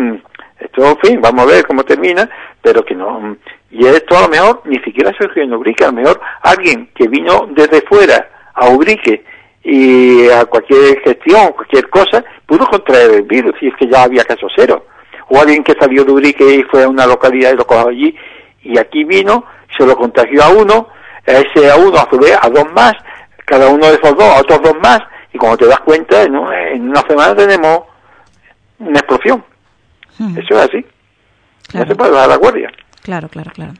esto, 0.58 0.90
en 0.90 0.98
fin, 0.98 1.20
vamos 1.20 1.44
a 1.44 1.54
ver 1.54 1.66
cómo 1.66 1.84
termina, 1.84 2.28
pero 2.60 2.84
que 2.84 2.94
no, 2.94 3.36
y 3.70 3.86
esto 3.86 4.18
a 4.18 4.22
lo 4.22 4.28
mejor 4.28 4.62
ni 4.64 4.78
siquiera 4.80 5.12
surgió 5.16 5.42
en 5.42 5.54
Ubrique, 5.54 5.84
a 5.84 5.88
lo 5.88 5.94
mejor 5.94 6.20
alguien 6.42 6.90
que 6.94 7.08
vino 7.08 7.48
desde 7.52 7.80
fuera 7.82 8.50
a 8.54 8.68
Ubrique 8.68 9.24
y 9.62 10.28
a 10.30 10.44
cualquier 10.46 11.00
gestión, 11.02 11.52
cualquier 11.52 11.88
cosa, 11.90 12.24
pudo 12.46 12.66
contraer 12.66 13.10
el 13.10 13.22
virus, 13.22 13.54
si 13.60 13.68
es 13.68 13.74
que 13.76 13.88
ya 13.88 14.04
había 14.04 14.24
caso 14.24 14.46
cero. 14.56 14.86
O 15.28 15.40
alguien 15.40 15.62
que 15.62 15.74
salió 15.78 16.04
de 16.04 16.12
Urique 16.12 16.56
y 16.56 16.62
fue 16.64 16.84
a 16.84 16.88
una 16.88 17.06
localidad 17.06 17.52
y 17.52 17.56
lo 17.56 17.66
cogió 17.66 17.88
allí, 17.88 18.16
y 18.62 18.78
aquí 18.78 19.04
vino, 19.04 19.44
se 19.76 19.86
lo 19.86 19.96
contagió 19.96 20.42
a 20.42 20.48
uno, 20.50 20.88
a 21.26 21.32
ese 21.32 21.70
a 21.70 21.76
uno, 21.76 21.98
a 21.98 22.08
su 22.10 22.18
vez 22.18 22.36
a 22.40 22.48
dos 22.48 22.72
más, 22.72 22.92
cada 23.44 23.68
uno 23.68 23.86
de 23.86 23.94
esos 23.94 24.16
dos, 24.16 24.24
a 24.24 24.40
otros 24.40 24.60
dos 24.62 24.74
más, 24.82 25.00
y 25.32 25.38
cuando 25.38 25.58
te 25.58 25.66
das 25.66 25.80
cuenta, 25.80 26.22
en 26.22 26.34
una 26.34 27.02
semana 27.02 27.34
tenemos 27.36 27.80
una 28.78 28.98
explosión. 28.98 29.44
Hmm. 30.18 30.36
Eso 30.38 30.54
es 30.54 30.68
así. 30.68 30.86
No 31.74 31.86
se 31.86 31.94
puede 31.94 32.10
bajar 32.10 32.28
la 32.28 32.36
guardia. 32.36 32.70
Claro, 33.02 33.28
claro, 33.28 33.50
claro. 33.54 33.72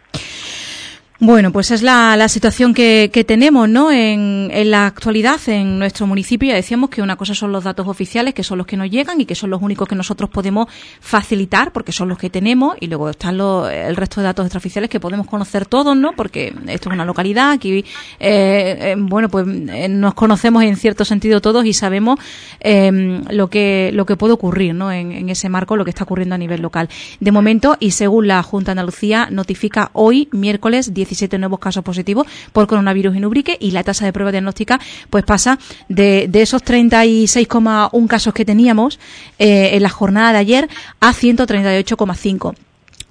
Bueno, 1.22 1.52
pues 1.52 1.70
es 1.70 1.82
la, 1.82 2.16
la 2.16 2.30
situación 2.30 2.72
que, 2.72 3.10
que, 3.12 3.24
tenemos 3.24 3.68
¿no? 3.68 3.92
En, 3.92 4.48
en, 4.50 4.70
la 4.70 4.86
actualidad 4.86 5.38
en 5.48 5.78
nuestro 5.78 6.06
municipio. 6.06 6.48
Ya 6.48 6.54
decíamos 6.54 6.88
que 6.88 7.02
una 7.02 7.16
cosa 7.16 7.34
son 7.34 7.52
los 7.52 7.62
datos 7.62 7.86
oficiales, 7.86 8.32
que 8.32 8.42
son 8.42 8.56
los 8.56 8.66
que 8.66 8.78
nos 8.78 8.90
llegan 8.90 9.20
y 9.20 9.26
que 9.26 9.34
son 9.34 9.50
los 9.50 9.60
únicos 9.60 9.86
que 9.86 9.94
nosotros 9.94 10.30
podemos 10.30 10.68
facilitar, 10.98 11.72
porque 11.72 11.92
son 11.92 12.08
los 12.08 12.16
que 12.16 12.30
tenemos, 12.30 12.74
y 12.80 12.86
luego 12.86 13.10
están 13.10 13.36
los, 13.36 13.70
el 13.70 13.96
resto 13.96 14.22
de 14.22 14.28
datos 14.28 14.46
extraoficiales 14.46 14.88
que 14.88 14.98
podemos 14.98 15.26
conocer 15.26 15.66
todos, 15.66 15.94
¿no? 15.94 16.12
porque 16.16 16.54
esto 16.68 16.88
es 16.88 16.94
una 16.94 17.04
localidad, 17.04 17.50
aquí, 17.50 17.80
eh, 17.80 17.84
eh, 18.18 18.94
bueno, 18.96 19.28
pues 19.28 19.46
eh, 19.46 19.90
nos 19.90 20.14
conocemos 20.14 20.62
en 20.62 20.76
cierto 20.76 21.04
sentido 21.04 21.42
todos 21.42 21.66
y 21.66 21.74
sabemos 21.74 22.18
eh, 22.60 23.20
lo, 23.28 23.48
que, 23.48 23.90
lo 23.92 24.06
que 24.06 24.16
puede 24.16 24.32
ocurrir 24.32 24.74
¿no? 24.74 24.90
En, 24.90 25.12
en, 25.12 25.28
ese 25.28 25.50
marco, 25.50 25.76
lo 25.76 25.84
que 25.84 25.90
está 25.90 26.04
ocurriendo 26.04 26.34
a 26.34 26.38
nivel 26.38 26.62
local. 26.62 26.88
De 27.20 27.30
momento, 27.30 27.76
y 27.78 27.90
según 27.90 28.26
la 28.26 28.42
Junta 28.42 28.70
de 28.70 28.80
Andalucía, 28.80 29.28
notifica 29.30 29.90
hoy, 29.92 30.30
miércoles 30.32 30.94
10 30.94 31.09
17 31.10 31.38
nuevos 31.38 31.58
casos 31.58 31.82
positivos 31.82 32.26
por 32.52 32.66
coronavirus 32.66 33.16
en 33.16 33.24
Ubrique 33.24 33.56
y 33.60 33.72
la 33.72 33.82
tasa 33.82 34.04
de 34.04 34.12
prueba 34.12 34.30
diagnóstica 34.30 34.78
pues 35.10 35.24
pasa 35.24 35.58
de, 35.88 36.26
de 36.28 36.42
esos 36.42 36.64
36,1 36.64 38.06
casos 38.06 38.32
que 38.32 38.44
teníamos 38.44 38.98
eh, 39.38 39.70
en 39.72 39.82
la 39.82 39.88
jornada 39.88 40.32
de 40.32 40.38
ayer 40.38 40.68
a 41.00 41.12
138,5. 41.12 42.54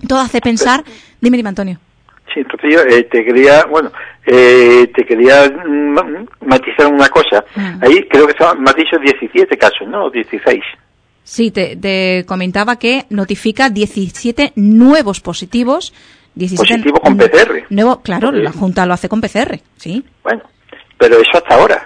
Todo 0.08 0.20
hace 0.20 0.40
pensar... 0.42 0.84
Dime, 1.20 1.36
dime, 1.36 1.50
Antonio. 1.50 1.78
Sí, 2.34 2.40
entonces 2.40 2.70
yo 2.72 2.80
eh, 2.82 3.04
te 3.04 3.26
quería, 3.26 3.66
bueno, 3.66 3.92
eh, 4.26 4.90
te 4.96 5.04
quería 5.04 5.52
matizar 6.46 6.88
una 6.88 7.10
cosa. 7.10 7.44
Mm. 7.56 7.84
Ahí 7.84 8.08
creo 8.10 8.28
que 8.28 8.36
son, 8.38 8.62
me 8.62 8.70
has 8.70 8.76
dicho 8.76 8.98
17 8.98 9.58
casos, 9.58 9.88
¿no? 9.88 10.10
16. 10.10 10.62
Sí, 11.24 11.52
te, 11.52 11.76
te, 11.76 12.26
comentaba 12.26 12.78
que 12.78 13.06
notifica 13.10 13.70
17 13.70 14.54
nuevos 14.56 15.20
positivos 15.20 15.92
17 15.92 16.19
positivo 16.48 17.00
con 17.00 17.18
PCR. 17.18 17.66
Nuevo, 17.70 18.02
claro, 18.02 18.32
la 18.32 18.52
Junta 18.52 18.86
lo 18.86 18.94
hace 18.94 19.10
con 19.10 19.22
PCR, 19.22 19.60
sí. 19.78 20.04
Bueno, 20.24 20.42
pero 20.98 21.16
eso 21.20 21.32
hasta 21.34 21.56
ahora. 21.56 21.86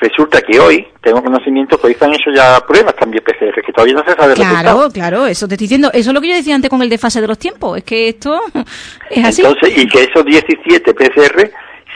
Resulta 0.00 0.40
que 0.42 0.58
hoy 0.58 0.84
tengo 1.00 1.22
conocimiento 1.22 1.78
que 1.80 1.86
hoy 1.86 1.96
han 2.00 2.12
hecho 2.12 2.30
ya 2.34 2.58
pruebas 2.66 2.96
también 2.96 3.22
PCR, 3.22 3.62
que 3.64 3.72
todavía 3.72 3.94
no 3.94 4.02
se 4.04 4.14
sabe 4.14 4.32
el 4.32 4.34
Claro, 4.36 4.52
resultado. 4.54 4.90
claro, 4.90 5.26
eso 5.28 5.46
te 5.46 5.54
estoy 5.54 5.66
diciendo. 5.66 5.90
Eso 5.92 6.10
es 6.10 6.14
lo 6.14 6.20
que 6.20 6.28
yo 6.28 6.34
decía 6.34 6.56
antes 6.56 6.68
con 6.68 6.82
el 6.82 6.88
desfase 6.88 7.20
de 7.20 7.28
los 7.28 7.38
tiempos. 7.38 7.78
Es 7.78 7.84
que 7.84 8.08
esto 8.08 8.40
es 9.10 9.24
así. 9.24 9.42
Entonces, 9.42 9.78
y 9.78 9.86
que 9.86 10.02
esos 10.02 10.24
17 10.24 10.92
PCR, 10.92 11.50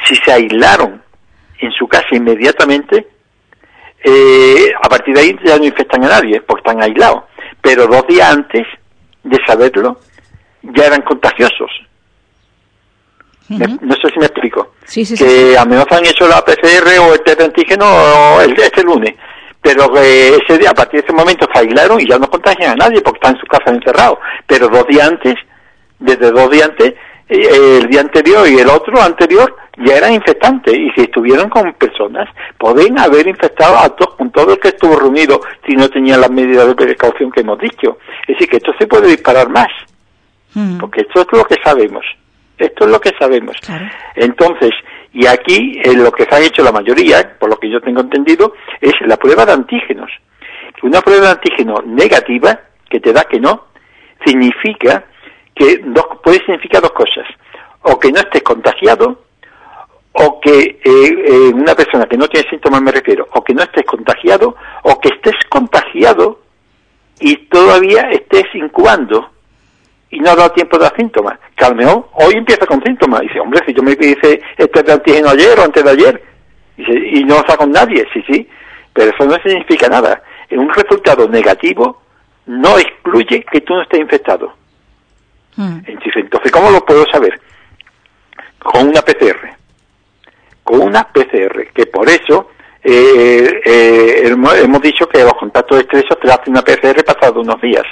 si 0.07 0.15
se 0.15 0.33
aislaron 0.33 1.03
en 1.59 1.73
su 1.73 1.89
casa 1.89 2.07
inmediatamente, 2.13 3.09
eh, 4.05 4.73
a 4.81 4.89
partir 4.89 5.15
de 5.15 5.21
ahí 5.23 5.37
ya 5.45 5.59
no 5.59 5.65
infectan 5.65 6.05
a 6.05 6.09
nadie, 6.09 6.41
porque 6.43 6.61
están 6.61 6.81
aislados. 6.83 7.25
Pero 7.61 7.89
dos 7.89 8.07
días 8.07 8.31
antes 8.33 8.67
de 9.25 9.39
saberlo, 9.47 9.99
ya 10.63 10.85
eran 10.87 11.03
contagiosos. 11.03 11.71
No 13.49 13.95
sé 13.95 14.09
si 14.13 14.19
me 14.19 14.27
explico. 14.27 14.73
Sí, 14.85 15.05
sí, 15.05 15.17
que 15.17 15.57
a 15.57 15.65
menos 15.65 15.87
han 15.91 16.05
hecho 16.05 16.27
la 16.27 16.45
PCR 16.45 16.99
o 17.01 17.15
el 17.15 17.21
test 17.23 17.39
de 17.39 17.45
antígeno 17.45 18.41
el, 18.41 18.53
este 18.61 18.83
lunes, 18.83 19.15
pero 19.61 19.97
ese 19.97 20.59
día, 20.59 20.71
a 20.71 20.75
partir 20.75 21.01
de 21.01 21.07
ese 21.07 21.17
momento 21.17 21.47
se 21.53 21.61
aislaron 21.61 22.01
y 22.01 22.09
ya 22.09 22.19
no 22.19 22.29
contagian 22.29 22.73
a 22.73 22.87
nadie 22.87 23.01
porque 23.01 23.19
están 23.19 23.35
en 23.35 23.41
su 23.41 23.47
casa 23.47 23.71
encerrados. 23.71 24.19
Pero 24.47 24.69
dos 24.69 24.87
días 24.87 25.09
antes, 25.09 25.35
desde 25.99 26.31
dos 26.31 26.51
días 26.51 26.69
antes, 26.69 26.95
eh, 27.29 27.79
el 27.83 27.89
día 27.89 28.01
anterior 28.01 28.49
y 28.49 28.59
el 28.59 28.69
otro 28.69 29.01
anterior 29.01 29.57
ya 29.79 29.97
eran 29.97 30.13
infectantes 30.13 30.75
y 30.75 30.91
si 30.93 31.03
estuvieron 31.03 31.51
con 31.51 31.73
personas 31.75 32.29
pueden 32.57 32.99
haber 33.01 33.27
infectado 33.27 33.77
a 33.77 33.89
todos 33.91 34.15
con 34.15 34.31
todo 34.31 34.53
el 34.53 34.61
que 34.61 34.69
estuvo 34.69 34.97
reunido 34.97 35.41
si 35.67 35.75
no 35.75 35.89
tenían 35.89 36.21
las 36.21 36.31
medidas 36.31 36.69
de 36.69 36.75
precaución 36.75 37.33
que 37.33 37.41
hemos 37.41 37.59
dicho. 37.59 37.99
Es 38.23 38.37
decir, 38.37 38.49
que 38.49 38.57
esto 38.59 38.73
se 38.79 38.87
puede 38.87 39.09
disparar 39.09 39.49
más, 39.49 39.69
porque 40.79 41.01
esto 41.03 41.21
es 41.21 41.27
lo 41.33 41.45
que 41.45 41.57
sabemos. 41.63 42.05
Esto 42.59 42.85
es 42.85 42.91
lo 42.91 43.01
que 43.01 43.13
sabemos. 43.19 43.57
Entonces, 44.15 44.71
y 45.13 45.27
aquí 45.27 45.81
en 45.85 46.03
lo 46.03 46.11
que 46.13 46.25
se 46.25 46.35
ha 46.35 46.41
hecho 46.41 46.63
la 46.63 46.73
mayoría, 46.73 47.37
por 47.39 47.51
lo 47.51 47.59
que 47.59 47.71
yo 47.71 47.81
tengo 47.81 48.01
entendido, 48.01 48.55
es 48.81 48.95
la 49.07 49.17
prueba 49.17 49.45
de 49.45 49.53
antígenos. 49.53 50.11
Una 50.83 51.01
prueba 51.01 51.27
de 51.27 51.33
antígeno 51.33 51.83
negativa, 51.85 52.61
que 52.89 53.01
te 53.01 53.13
da 53.13 53.25
que 53.25 53.41
no, 53.41 53.67
significa 54.25 55.05
que 55.55 55.79
dos, 55.85 56.07
puede 56.23 56.39
significar 56.39 56.83
dos 56.83 56.93
cosas. 56.93 57.27
O 57.83 57.99
que 57.99 58.11
no 58.11 58.21
estés 58.21 58.43
contagiado, 58.43 59.23
o 60.13 60.41
que 60.41 60.61
eh, 60.61 60.81
eh, 60.85 61.53
una 61.55 61.75
persona 61.75 62.07
que 62.07 62.17
no 62.17 62.29
tiene 62.29 62.49
síntomas 62.49 62.81
me 62.83 62.93
refiero, 62.93 63.29
o 63.33 63.45
que 63.45 63.55
no 63.55 63.63
estés 63.63 63.85
contagiado, 63.85 64.57
o 64.83 65.01
que 65.01 65.09
estés 65.09 65.37
contagiado 65.49 66.41
y 67.21 67.37
todavía 67.49 68.11
estés 68.11 68.45
incubando 68.55 69.31
y 70.17 70.21
no 70.21 70.31
ha 70.31 70.37
dado 70.37 70.51
tiempo 70.53 70.79
de 70.79 70.85
dar 70.85 70.97
síntomas. 70.97 71.39
Que 71.55 71.65
a 71.67 71.69
lo 71.69 71.75
mejor 71.75 72.09
hoy 72.15 72.35
empieza 72.35 72.65
con 72.67 72.83
síntomas. 72.83 73.23
Y 73.23 73.29
dice, 73.29 73.41
hombre, 73.41 73.63
si 73.67 73.75
yo 73.75 73.83
me 73.83 73.93
hice 73.93 74.41
este 74.57 74.83
de 74.83 74.93
antígeno 74.93 75.29
ayer 75.29 75.59
o 75.59 75.63
antes 75.63 75.85
de 75.85 75.91
ayer, 75.91 76.23
y, 76.79 77.23
no 77.25 77.37
está 77.37 77.57
con 77.57 77.71
nadie, 77.71 78.07
sí, 78.15 78.25
sí, 78.27 78.49
pero 78.95 79.11
eso 79.11 79.27
no 79.27 79.37
significa 79.43 79.89
nada. 79.89 80.23
Un 80.51 80.71
resultado 80.71 81.29
negativo 81.29 82.01
no 82.47 82.79
excluye 82.79 83.45
que 83.51 83.61
tú 83.61 83.75
no 83.75 83.83
estés 83.83 84.01
infectado. 84.01 84.55
Hmm. 85.57 85.81
Entonces, 85.87 86.51
¿cómo 86.51 86.71
lo 86.71 86.83
puedo 86.85 87.05
saber? 87.13 87.39
Con 88.59 88.89
una 88.89 89.03
PCR. 89.03 89.51
Con 90.63 90.81
una 90.81 91.05
PCR, 91.05 91.73
que 91.75 91.87
por 91.87 92.09
eso 92.09 92.51
eh, 92.83 93.61
eh, 93.67 94.23
hemos 94.25 94.81
dicho 94.81 95.07
que 95.09 95.23
los 95.23 95.35
contactos 95.35 95.81
estrechos 95.81 96.19
te 96.21 96.31
hacen 96.31 96.55
una 96.55 96.63
PCR 96.63 97.05
pasado 97.05 97.43
unos 97.43 97.61
días. 97.61 97.85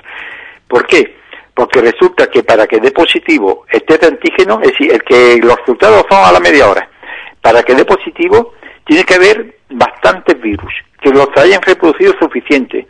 ¿Por 0.66 0.86
qué? 0.86 1.23
Porque 1.54 1.80
resulta 1.80 2.26
que 2.26 2.42
para 2.42 2.66
que 2.66 2.80
dé 2.80 2.90
positivo 2.90 3.64
este 3.70 3.94
antígeno, 4.04 4.60
es 4.62 4.72
decir, 4.72 4.92
el 4.92 5.02
que 5.02 5.38
los 5.42 5.56
resultados 5.58 6.04
son 6.10 6.24
a 6.24 6.32
la 6.32 6.40
media 6.40 6.68
hora, 6.68 6.88
para 7.40 7.62
que 7.62 7.74
dé 7.74 7.84
positivo 7.84 8.54
tiene 8.84 9.04
que 9.04 9.14
haber 9.14 9.56
bastantes 9.70 10.40
virus, 10.40 10.72
que 11.00 11.10
los 11.10 11.28
hayan 11.36 11.62
reproducido 11.62 12.12
suficiente. 12.20 12.86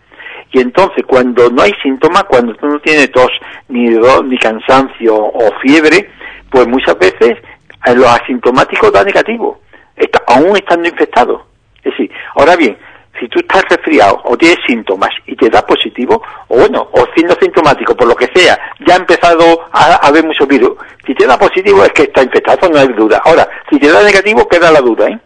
Y 0.52 0.60
entonces, 0.60 1.04
cuando 1.06 1.50
no 1.50 1.62
hay 1.62 1.72
síntomas, 1.82 2.24
cuando 2.24 2.54
tú 2.54 2.66
no 2.66 2.78
tienes 2.80 3.10
tos, 3.10 3.30
ni, 3.68 3.86
ni 3.88 4.38
cansancio 4.38 5.14
o 5.16 5.52
fiebre, 5.60 6.10
pues 6.50 6.66
muchas 6.68 6.96
veces 6.98 7.38
eh, 7.86 7.94
los 7.94 8.06
asintomáticos 8.06 8.92
da 8.92 9.02
negativo, 9.04 9.60
está, 9.96 10.22
aún 10.28 10.56
estando 10.56 10.88
infectados. 10.88 11.42
Es 11.78 11.92
decir, 11.92 12.10
ahora 12.36 12.56
bien, 12.56 12.76
si 13.18 13.28
tú 13.28 13.38
estás 13.40 13.62
resfriado 13.68 14.20
o 14.24 14.36
tienes 14.36 14.58
síntomas 14.66 15.10
y 15.26 15.36
te 15.36 15.48
da 15.48 15.64
positivo, 15.64 16.22
o 16.48 16.58
bueno, 16.58 16.88
o 16.92 17.06
siendo 17.14 17.34
sintomático, 17.40 17.96
por 17.96 18.08
lo 18.08 18.14
que 18.14 18.28
sea, 18.34 18.58
ya 18.86 18.94
ha 18.94 18.98
empezado 18.98 19.66
a, 19.72 19.94
haber 20.06 20.24
mucho 20.24 20.46
virus, 20.46 20.72
si 21.06 21.14
te 21.14 21.26
da 21.26 21.38
positivo 21.38 21.84
es 21.84 21.92
que 21.92 22.02
está 22.02 22.22
infectado, 22.22 22.68
no 22.68 22.78
hay 22.78 22.88
duda. 22.88 23.20
Ahora, 23.24 23.48
si 23.70 23.78
te 23.78 23.90
da 23.90 24.02
negativo, 24.02 24.48
queda 24.48 24.72
la 24.72 24.80
duda, 24.80 25.08
¿eh? 25.08 25.18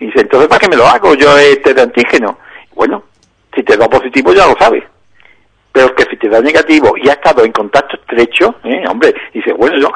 Y 0.00 0.06
dice, 0.06 0.20
entonces, 0.20 0.48
¿para 0.48 0.60
qué 0.60 0.68
me 0.68 0.76
lo 0.76 0.86
hago? 0.86 1.14
Yo 1.14 1.38
este 1.38 1.72
de 1.72 1.82
antígeno. 1.82 2.38
Bueno, 2.74 3.04
si 3.54 3.62
te 3.62 3.76
da 3.76 3.88
positivo 3.88 4.32
ya 4.32 4.46
lo 4.46 4.56
sabes. 4.58 4.84
Pero 5.72 5.94
que 5.94 6.04
si 6.04 6.16
te 6.16 6.28
da 6.28 6.40
negativo 6.40 6.94
y 6.96 7.08
ha 7.08 7.14
estado 7.14 7.44
en 7.44 7.52
contacto 7.52 7.96
estrecho, 7.96 8.54
¿eh? 8.64 8.84
hombre, 8.88 9.14
dice, 9.32 9.52
bueno, 9.52 9.76
yo, 9.80 9.90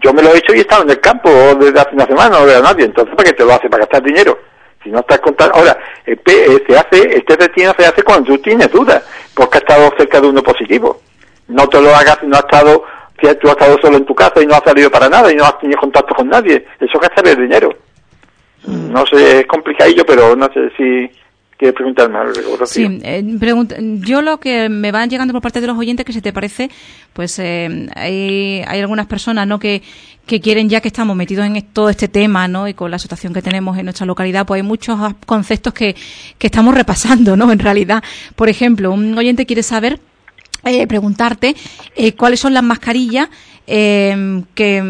yo 0.00 0.12
me 0.12 0.22
lo 0.22 0.32
he 0.32 0.38
hecho 0.38 0.54
y 0.54 0.58
he 0.58 0.60
estado 0.60 0.84
en 0.84 0.90
el 0.90 1.00
campo 1.00 1.30
desde 1.58 1.80
hace 1.80 1.94
una 1.94 2.06
semana, 2.06 2.38
no 2.38 2.46
veo 2.46 2.62
nadie, 2.62 2.84
entonces 2.84 3.14
¿para 3.16 3.30
qué 3.30 3.36
te 3.36 3.44
lo 3.44 3.52
hace? 3.52 3.68
¿Para 3.68 3.82
gastar 3.82 4.02
dinero? 4.02 4.38
Si 4.84 4.90
no 4.90 5.00
estás 5.00 5.18
contando, 5.20 5.56
ahora, 5.56 5.76
el 6.04 6.20
eh, 6.26 6.62
se 6.68 6.78
hace, 6.78 7.16
este 7.16 7.36
retino 7.36 7.72
se 7.76 7.86
hace 7.86 8.02
cuando 8.02 8.34
tú 8.34 8.38
tienes 8.38 8.70
dudas, 8.70 9.02
porque 9.34 9.56
has 9.56 9.62
estado 9.62 9.90
cerca 9.96 10.20
de 10.20 10.28
uno 10.28 10.42
positivo. 10.42 11.00
No 11.48 11.66
te 11.66 11.80
lo 11.80 11.94
hagas 11.94 12.18
si 12.20 12.26
no 12.26 12.36
has 12.36 12.44
estado, 12.44 12.84
si 13.20 13.34
tú 13.36 13.48
has 13.48 13.54
estado 13.54 13.78
solo 13.80 13.96
en 13.96 14.04
tu 14.04 14.14
casa 14.14 14.42
y 14.42 14.46
no 14.46 14.54
has 14.54 14.62
salido 14.62 14.90
para 14.90 15.08
nada 15.08 15.32
y 15.32 15.36
no 15.36 15.44
has 15.44 15.58
tenido 15.58 15.80
contacto 15.80 16.14
con 16.14 16.28
nadie. 16.28 16.66
Eso 16.78 16.92
es 16.94 17.00
gastar 17.00 17.26
el 17.26 17.40
dinero. 17.40 17.70
Mm. 18.66 18.92
No 18.92 19.06
sé, 19.06 19.40
es 19.40 19.46
complicadillo, 19.46 20.04
pero 20.04 20.36
no 20.36 20.52
sé 20.52 20.70
si 20.76 21.10
¿Quieres 21.56 21.74
preguntarme 21.76 22.18
algo? 22.18 22.66
Sí, 22.66 23.00
eh, 23.02 23.22
yo 24.00 24.22
lo 24.22 24.40
que 24.40 24.68
me 24.68 24.90
van 24.90 25.08
llegando 25.08 25.32
por 25.32 25.40
parte 25.40 25.60
de 25.60 25.66
los 25.68 25.78
oyentes 25.78 26.04
que 26.04 26.12
si 26.12 26.20
te 26.20 26.32
parece, 26.32 26.68
pues 27.12 27.38
eh, 27.38 27.88
hay, 27.94 28.62
hay, 28.66 28.80
algunas 28.80 29.06
personas 29.06 29.46
no 29.46 29.60
que, 29.60 29.82
que 30.26 30.40
quieren 30.40 30.68
ya 30.68 30.80
que 30.80 30.88
estamos 30.88 31.14
metidos 31.16 31.46
en 31.46 31.62
todo 31.62 31.90
este 31.90 32.08
tema 32.08 32.48
no 32.48 32.66
y 32.66 32.74
con 32.74 32.90
la 32.90 32.98
situación 32.98 33.32
que 33.32 33.40
tenemos 33.40 33.78
en 33.78 33.84
nuestra 33.84 34.04
localidad, 34.04 34.46
pues 34.46 34.62
hay 34.62 34.66
muchos 34.66 34.98
conceptos 35.26 35.72
que, 35.72 35.94
que 36.38 36.46
estamos 36.48 36.74
repasando, 36.74 37.36
¿no? 37.36 37.52
En 37.52 37.60
realidad, 37.60 38.02
por 38.34 38.48
ejemplo, 38.48 38.90
un 38.90 39.16
oyente 39.16 39.46
quiere 39.46 39.62
saber, 39.62 40.00
eh, 40.64 40.86
preguntarte 40.86 41.54
eh, 41.94 42.14
cuáles 42.14 42.40
son 42.40 42.54
las 42.54 42.62
mascarillas 42.62 43.28
eh, 43.66 44.42
que, 44.54 44.82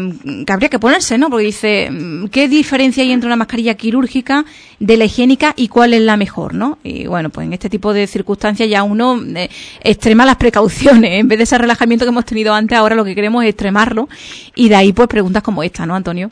habría 0.49 0.69
que 0.69 0.79
ponerse, 0.79 1.17
¿no? 1.17 1.29
Porque 1.29 1.45
dice, 1.45 1.89
¿qué 2.31 2.47
diferencia 2.47 3.03
hay 3.03 3.11
entre 3.11 3.27
una 3.27 3.37
mascarilla 3.37 3.75
quirúrgica 3.75 4.43
de 4.79 4.97
la 4.97 5.05
higiénica 5.05 5.53
y 5.55 5.69
cuál 5.69 5.93
es 5.93 6.01
la 6.01 6.17
mejor, 6.17 6.53
¿no? 6.53 6.77
Y 6.83 7.07
bueno, 7.07 7.29
pues 7.29 7.47
en 7.47 7.53
este 7.53 7.69
tipo 7.69 7.93
de 7.93 8.07
circunstancias 8.07 8.69
ya 8.69 8.83
uno 8.83 9.17
eh, 9.35 9.49
extrema 9.81 10.25
las 10.25 10.35
precauciones. 10.35 11.19
En 11.19 11.27
vez 11.27 11.37
de 11.37 11.43
ese 11.43 11.57
relajamiento 11.57 12.05
que 12.05 12.09
hemos 12.09 12.25
tenido 12.25 12.53
antes, 12.53 12.77
ahora 12.77 12.95
lo 12.95 13.05
que 13.05 13.15
queremos 13.15 13.43
es 13.43 13.51
extremarlo. 13.51 14.09
Y 14.55 14.67
de 14.67 14.75
ahí, 14.75 14.91
pues, 14.91 15.07
preguntas 15.07 15.41
como 15.41 15.63
esta, 15.63 15.85
¿no, 15.85 15.95
Antonio? 15.95 16.29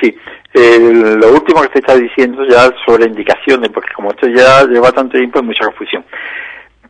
Sí. 0.00 0.14
lo 0.54 1.32
último 1.32 1.62
que 1.62 1.68
te 1.68 1.78
está 1.80 1.96
diciendo 1.96 2.42
ya 2.48 2.70
sobre 2.86 3.06
indicaciones, 3.06 3.70
porque 3.70 3.92
como 3.94 4.10
esto 4.10 4.28
ya 4.28 4.64
lleva 4.66 4.92
tanto 4.92 5.16
tiempo, 5.16 5.38
hay 5.38 5.44
mucha 5.46 5.64
confusión. 5.64 6.04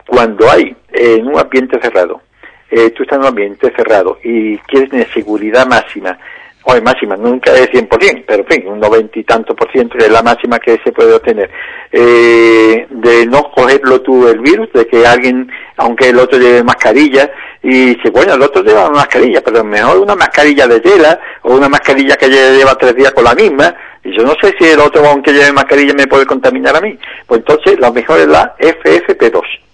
Cuando 0.06 0.50
hay 0.50 0.74
en 0.92 1.26
un 1.26 1.38
ambiente 1.38 1.78
cerrado 1.80 2.20
eh, 2.70 2.90
tú 2.90 3.02
estás 3.02 3.16
en 3.16 3.22
un 3.22 3.28
ambiente 3.28 3.72
cerrado 3.74 4.18
y 4.22 4.58
quieres 4.58 4.90
tener 4.90 5.12
seguridad 5.12 5.66
máxima 5.66 6.18
es 6.76 6.82
máxima, 6.82 7.16
nunca 7.16 7.52
es 7.54 7.70
100%, 7.70 8.24
pero 8.26 8.42
en 8.42 8.48
fin, 8.48 8.68
un 8.68 8.80
noventa 8.80 9.18
y 9.18 9.24
tanto 9.24 9.54
por 9.54 9.70
ciento 9.72 9.98
es 9.98 10.10
la 10.10 10.22
máxima 10.22 10.58
que 10.58 10.78
se 10.84 10.92
puede 10.92 11.14
obtener. 11.14 11.50
Eh, 11.90 12.86
de 12.90 13.26
no 13.26 13.50
cogerlo 13.50 14.00
tú 14.02 14.28
el 14.28 14.40
virus, 14.40 14.72
de 14.72 14.86
que 14.86 15.06
alguien, 15.06 15.50
aunque 15.76 16.10
el 16.10 16.18
otro 16.18 16.38
lleve 16.38 16.62
mascarilla, 16.62 17.30
y 17.62 17.94
dice, 17.94 18.10
bueno, 18.10 18.34
el 18.34 18.42
otro 18.42 18.62
lleva 18.62 18.88
una 18.88 18.98
mascarilla, 18.98 19.40
pero 19.42 19.64
mejor 19.64 19.98
una 19.98 20.14
mascarilla 20.14 20.66
de 20.66 20.80
tela, 20.80 21.20
o 21.42 21.56
una 21.56 21.68
mascarilla 21.68 22.16
que 22.16 22.28
lleva 22.28 22.76
tres 22.76 22.94
días 22.94 23.12
con 23.12 23.24
la 23.24 23.34
misma, 23.34 23.74
y 24.04 24.16
yo 24.16 24.22
no 24.22 24.34
sé 24.40 24.54
si 24.58 24.66
el 24.66 24.80
otro, 24.80 25.04
aunque 25.06 25.32
lleve 25.32 25.52
mascarilla, 25.52 25.94
me 25.94 26.06
puede 26.06 26.26
contaminar 26.26 26.76
a 26.76 26.80
mí. 26.80 26.98
Pues 27.26 27.40
entonces, 27.40 27.78
lo 27.78 27.92
mejor 27.92 28.20
es 28.20 28.28
la 28.28 28.54
FFP2. 28.58 29.69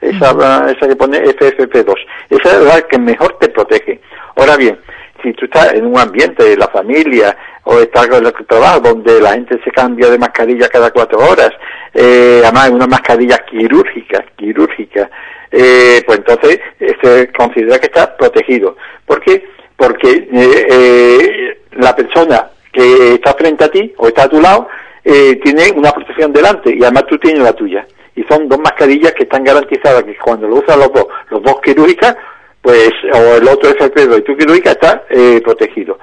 Esa, 0.00 0.70
esa 0.70 0.88
que 0.88 0.96
pone 0.96 1.22
FFP2. 1.24 1.94
Esa 2.30 2.52
es 2.52 2.60
la 2.62 2.82
que 2.82 2.98
mejor 2.98 3.36
te 3.40 3.48
protege. 3.48 4.00
Ahora 4.36 4.56
bien, 4.56 4.78
si 5.22 5.32
tú 5.32 5.46
estás 5.46 5.74
en 5.74 5.86
un 5.86 5.98
ambiente 5.98 6.44
de 6.44 6.56
la 6.56 6.68
familia 6.68 7.36
o 7.64 7.80
estás 7.80 8.06
en 8.06 8.26
el 8.26 8.32
trabajo 8.46 8.80
donde 8.80 9.20
la 9.20 9.32
gente 9.32 9.60
se 9.64 9.70
cambia 9.70 10.08
de 10.08 10.18
mascarilla 10.18 10.68
cada 10.68 10.90
cuatro 10.90 11.18
horas, 11.18 11.50
eh, 11.94 12.40
además 12.44 12.70
una 12.70 12.86
mascarilla 12.86 13.38
quirúrgica, 13.38 14.24
quirúrgica, 14.36 15.10
eh, 15.50 16.02
pues 16.06 16.18
entonces 16.18 16.60
se 17.02 17.32
considera 17.32 17.78
que 17.78 17.86
está 17.86 18.16
protegido. 18.16 18.76
¿Por 19.06 19.20
qué? 19.20 19.48
Porque 19.76 20.28
eh, 20.32 20.66
eh, 20.70 21.60
la 21.72 21.94
persona 21.96 22.50
que 22.72 23.14
está 23.14 23.34
frente 23.34 23.64
a 23.64 23.70
ti 23.70 23.92
o 23.96 24.08
está 24.08 24.24
a 24.24 24.28
tu 24.28 24.40
lado 24.40 24.68
tiene 25.02 25.72
una 25.74 25.92
protección 25.92 26.32
delante 26.32 26.74
y 26.74 26.82
además 26.82 27.04
tú 27.08 27.18
tienes 27.18 27.42
la 27.42 27.52
tuya. 27.52 27.86
Y 28.14 28.24
son 28.24 28.48
dos 28.48 28.58
mascarillas 28.58 29.12
que 29.12 29.22
están 29.22 29.44
garantizadas 29.44 30.02
que 30.02 30.16
cuando 30.16 30.48
lo 30.48 30.56
usan 30.56 30.80
los 30.80 30.92
dos, 30.92 31.06
los 31.30 31.42
dos 31.42 31.60
quirúrgicas, 31.60 32.16
pues 32.60 32.90
o 33.14 33.36
el 33.36 33.48
otro 33.48 33.70
FP2 33.70 34.18
y 34.18 34.22
tu 34.22 34.36
quirúrgica 34.36 34.72
está 34.72 35.04
eh, 35.08 35.40
protegido. 35.42 35.98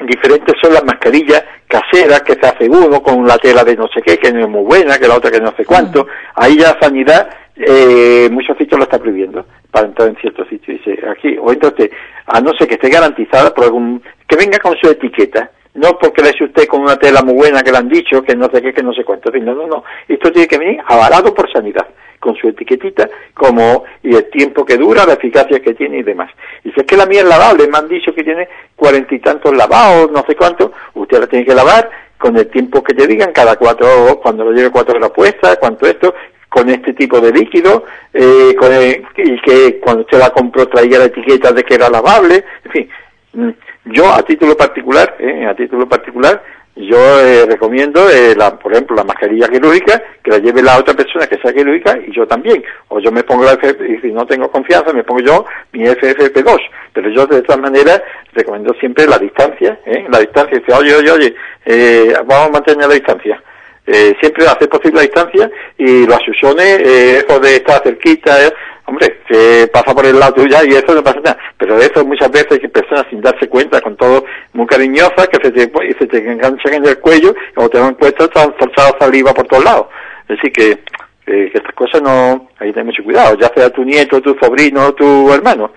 Diferentes 0.00 0.54
son 0.60 0.72
las 0.72 0.84
mascarillas 0.84 1.44
caseras 1.66 2.22
que 2.22 2.34
se 2.34 2.46
hace 2.46 2.68
uno 2.68 3.02
con 3.02 3.26
la 3.26 3.36
tela 3.36 3.64
de 3.64 3.76
no 3.76 3.88
sé 3.88 4.00
qué, 4.00 4.16
que 4.16 4.32
no 4.32 4.40
es 4.40 4.48
muy 4.48 4.62
buena, 4.62 4.98
que 4.98 5.08
la 5.08 5.16
otra 5.16 5.30
que 5.30 5.40
no 5.40 5.52
sé 5.56 5.64
cuánto. 5.64 6.04
Mm. 6.04 6.08
Ahí 6.36 6.58
ya 6.58 6.78
sanidad, 6.80 7.28
eh, 7.56 8.28
muchos 8.30 8.56
sitios 8.56 8.78
lo 8.78 8.84
está 8.84 8.98
prohibiendo 8.98 9.44
para 9.70 9.88
entrar 9.88 10.08
en 10.08 10.16
ciertos 10.16 10.48
sitios. 10.48 10.78
Dice 10.78 11.00
aquí, 11.08 11.36
o 11.40 11.52
entonces, 11.52 11.90
a 12.26 12.40
no 12.40 12.52
ser 12.54 12.68
que 12.68 12.74
esté 12.74 12.88
garantizada 12.88 13.52
por 13.52 13.64
algún, 13.64 14.02
que 14.26 14.36
venga 14.36 14.58
con 14.58 14.76
su 14.76 14.88
etiqueta, 14.88 15.50
no 15.74 15.98
porque 15.98 16.22
le 16.22 16.44
usted 16.44 16.66
con 16.66 16.80
una 16.80 16.96
tela 16.96 17.22
muy 17.22 17.34
buena 17.34 17.62
que 17.62 17.70
le 17.70 17.78
han 17.78 17.88
dicho, 17.88 18.22
que 18.22 18.34
no 18.34 18.50
sé 18.50 18.60
qué, 18.62 18.72
que 18.72 18.82
no 18.82 18.92
sé 18.92 19.04
cuánto. 19.04 19.30
No, 19.30 19.54
no, 19.54 19.66
no. 19.66 19.84
Esto 20.08 20.32
tiene 20.32 20.48
que 20.48 20.58
venir 20.58 20.80
avalado 20.86 21.32
por 21.34 21.50
sanidad 21.50 21.86
con 22.18 22.34
su 22.34 22.48
etiquetita, 22.48 23.08
como 23.32 23.84
y 24.02 24.14
el 24.14 24.28
tiempo 24.30 24.64
que 24.64 24.76
dura, 24.76 25.06
la 25.06 25.12
eficacia 25.12 25.60
que 25.60 25.74
tiene 25.74 25.98
y 25.98 26.02
demás. 26.02 26.30
Y 26.64 26.72
si 26.72 26.80
es 26.80 26.86
que 26.86 26.96
la 26.96 27.06
mía 27.06 27.20
es 27.20 27.28
lavable, 27.28 27.68
me 27.68 27.78
han 27.78 27.88
dicho 27.88 28.12
que 28.12 28.24
tiene 28.24 28.48
cuarenta 28.74 29.14
y 29.14 29.20
tantos 29.20 29.56
lavados, 29.56 30.10
no 30.10 30.24
sé 30.26 30.34
cuánto, 30.34 30.72
usted 30.94 31.20
la 31.20 31.26
tiene 31.26 31.44
que 31.44 31.54
lavar 31.54 31.88
con 32.18 32.36
el 32.36 32.48
tiempo 32.48 32.82
que 32.82 32.94
te 32.94 33.06
digan, 33.06 33.32
cada 33.32 33.56
cuatro, 33.56 34.18
cuando 34.20 34.44
lo 34.44 34.52
lleve 34.52 34.70
cuatro 34.70 34.96
horas 34.96 35.10
puesta, 35.10 35.56
cuánto 35.56 35.86
esto, 35.86 36.14
con 36.48 36.68
este 36.68 36.92
tipo 36.94 37.20
de 37.20 37.30
líquido, 37.30 37.84
eh, 38.12 38.54
con 38.58 38.70
y 38.72 39.40
que 39.40 39.78
cuando 39.78 40.02
usted 40.02 40.18
la 40.18 40.30
compró 40.30 40.66
traía 40.66 40.98
la 40.98 41.04
etiqueta 41.04 41.52
de 41.52 41.62
que 41.62 41.74
era 41.74 41.88
lavable, 41.88 42.44
en 42.64 42.70
fin. 42.72 43.54
Yo 43.92 44.12
a 44.12 44.22
título 44.22 44.56
particular, 44.56 45.16
eh, 45.18 45.46
a 45.46 45.54
título 45.54 45.88
particular, 45.88 46.42
yo 46.76 47.20
eh, 47.20 47.44
recomiendo, 47.46 48.08
eh, 48.08 48.34
la, 48.36 48.56
por 48.56 48.72
ejemplo, 48.72 48.94
la 48.94 49.02
mascarilla 49.02 49.48
quirúrgica, 49.48 50.00
que 50.22 50.30
la 50.30 50.38
lleve 50.38 50.62
la 50.62 50.78
otra 50.78 50.94
persona 50.94 51.26
que 51.26 51.38
sea 51.38 51.52
quirúrgica 51.52 51.98
y 52.06 52.14
yo 52.14 52.26
también. 52.26 52.62
O 52.88 53.00
yo 53.00 53.10
me 53.10 53.24
pongo 53.24 53.44
la 53.44 53.54
FFP, 53.54 53.94
y 53.94 54.00
si 54.00 54.12
no 54.12 54.26
tengo 54.26 54.50
confianza, 54.50 54.92
me 54.92 55.02
pongo 55.02 55.20
yo 55.20 55.46
mi 55.72 55.84
FFP2. 55.84 56.60
Pero 56.92 57.10
yo, 57.10 57.26
de 57.26 57.42
todas 57.42 57.60
maneras, 57.60 58.00
recomiendo 58.32 58.72
siempre 58.74 59.06
la 59.06 59.18
distancia, 59.18 59.80
¿eh? 59.86 60.06
La 60.08 60.20
distancia, 60.20 60.58
dice, 60.58 60.72
oye, 60.72 60.94
oye, 60.94 61.10
oye, 61.10 61.34
eh, 61.64 62.12
vamos 62.26 62.48
a 62.48 62.52
mantener 62.52 62.86
la 62.86 62.94
distancia. 62.94 63.42
Eh, 63.90 64.14
siempre 64.20 64.46
hacer 64.46 64.68
posible 64.68 64.96
la 64.96 65.02
distancia 65.02 65.50
y 65.78 66.06
los 66.06 66.16
asusiones, 66.16 66.78
eh, 66.80 67.24
eso 67.26 67.40
de 67.40 67.56
estar 67.56 67.82
cerquita, 67.82 68.46
eh, 68.46 68.52
hombre, 68.88 69.20
que 69.28 69.68
pasa 69.72 69.94
por 69.94 70.06
el 70.06 70.18
lado 70.18 70.34
tuyo 70.34 70.56
y 70.64 70.74
eso 70.74 70.94
no 70.94 71.04
pasa 71.04 71.20
nada. 71.20 71.38
Pero 71.58 71.78
eso 71.78 72.04
muchas 72.04 72.30
veces 72.30 72.52
hay 72.52 72.68
personas 72.68 73.06
sin 73.10 73.20
darse 73.20 73.48
cuenta, 73.48 73.80
con 73.80 73.96
todo 73.96 74.24
muy 74.54 74.66
cariñosas, 74.66 75.28
que 75.28 75.38
se 75.42 75.50
te, 75.52 75.70
y 75.86 75.92
se 75.92 76.06
te 76.06 76.18
enganchan 76.18 76.74
en 76.74 76.86
el 76.86 76.98
cuello 76.98 77.34
o 77.56 77.68
te 77.68 77.78
dan 77.78 77.94
cuenta, 77.94 78.24
están 78.24 78.54
forzados 78.58 78.94
saliva 78.98 79.34
por 79.34 79.46
todos 79.46 79.64
lados. 79.64 79.86
Así 80.28 80.50
que, 80.50 80.78
que 81.24 81.50
estas 81.52 81.74
cosas 81.74 82.00
no, 82.02 82.48
hay 82.58 82.68
que 82.68 82.72
tener 82.72 82.86
mucho 82.86 83.04
cuidado, 83.04 83.36
ya 83.38 83.50
sea 83.54 83.70
tu 83.70 83.84
nieto, 83.84 84.20
tu 84.22 84.34
sobrino, 84.38 84.92
tu 84.94 85.32
hermano. 85.32 85.70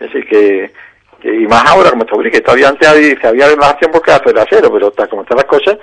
Así 0.00 0.22
que, 0.28 0.72
que 1.20 1.34
y 1.34 1.46
más 1.46 1.64
ahora 1.70 1.90
como 1.90 2.04
te 2.04 2.30
que 2.30 2.40
todavía 2.40 2.68
antes 2.68 2.88
se 2.88 3.26
había 3.26 3.48
relación 3.48 3.92
porque 3.92 4.10
hacer 4.10 4.36
acero, 4.38 4.72
pero 4.72 4.88
está 4.88 5.06
como 5.06 5.22
están 5.22 5.38
las 5.38 5.46
cosas, 5.46 5.78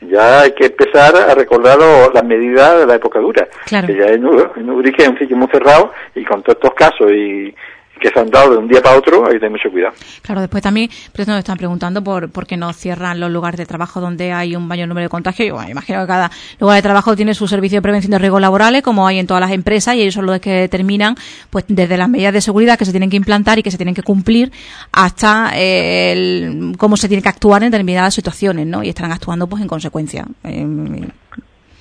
ya 0.00 0.42
hay 0.42 0.52
que 0.52 0.66
empezar 0.66 1.14
a 1.16 1.34
recordar 1.34 1.78
las 2.14 2.24
medidas 2.24 2.80
de 2.80 2.86
la 2.86 2.94
época 2.94 3.18
dura. 3.18 3.48
Claro. 3.66 3.86
Que 3.86 3.96
ya 3.96 4.06
en, 4.06 4.24
en 4.56 4.70
Urique 4.70 5.02
es 5.02 5.08
un 5.08 5.18
sitio 5.18 5.36
muy 5.36 5.48
cerrado 5.48 5.92
y 6.14 6.24
con 6.24 6.42
todos 6.42 6.56
estos 6.56 6.74
casos 6.74 7.10
y 7.10 7.54
que 7.98 8.10
se 8.10 8.18
han 8.18 8.30
dado 8.30 8.52
de 8.52 8.56
un 8.58 8.68
día 8.68 8.80
para 8.82 8.96
otro, 8.96 9.26
hay 9.26 9.34
que 9.34 9.38
tener 9.38 9.52
mucho 9.52 9.70
cuidado. 9.70 9.94
Claro, 10.22 10.40
después 10.40 10.62
también 10.62 10.90
pues 11.14 11.28
nos 11.28 11.38
están 11.38 11.58
preguntando 11.58 12.02
por, 12.02 12.30
por 12.30 12.46
qué 12.46 12.56
no 12.56 12.72
cierran 12.72 13.20
los 13.20 13.30
lugares 13.30 13.58
de 13.58 13.66
trabajo 13.66 14.00
donde 14.00 14.32
hay 14.32 14.56
un 14.56 14.66
mayor 14.66 14.88
número 14.88 15.04
de 15.04 15.08
contagios. 15.08 15.48
Yo 15.48 15.70
imagino 15.70 16.00
que 16.00 16.06
cada 16.06 16.30
lugar 16.60 16.76
de 16.76 16.82
trabajo 16.82 17.16
tiene 17.16 17.34
su 17.34 17.46
servicio 17.48 17.78
de 17.78 17.82
prevención 17.82 18.10
de 18.10 18.18
riesgos 18.18 18.40
laborales, 18.40 18.82
como 18.82 19.06
hay 19.06 19.18
en 19.18 19.26
todas 19.26 19.40
las 19.40 19.52
empresas, 19.52 19.94
y 19.94 20.02
ellos 20.02 20.14
son 20.14 20.26
los 20.26 20.40
que 20.40 20.52
determinan, 20.52 21.16
pues 21.50 21.64
desde 21.68 21.96
las 21.96 22.08
medidas 22.08 22.32
de 22.32 22.40
seguridad 22.40 22.78
que 22.78 22.84
se 22.84 22.90
tienen 22.92 23.10
que 23.10 23.16
implantar 23.16 23.58
y 23.58 23.62
que 23.62 23.70
se 23.70 23.76
tienen 23.76 23.94
que 23.94 24.02
cumplir 24.02 24.52
hasta 24.92 25.52
eh, 25.54 26.12
el, 26.12 26.74
cómo 26.78 26.96
se 26.96 27.08
tiene 27.08 27.22
que 27.22 27.28
actuar 27.28 27.62
en 27.62 27.70
determinadas 27.70 28.14
situaciones, 28.14 28.66
¿no? 28.66 28.82
Y 28.82 28.88
estarán 28.88 29.12
actuando 29.12 29.46
pues 29.46 29.62
en 29.62 29.68
consecuencia. 29.68 30.24
Eh, 30.44 30.66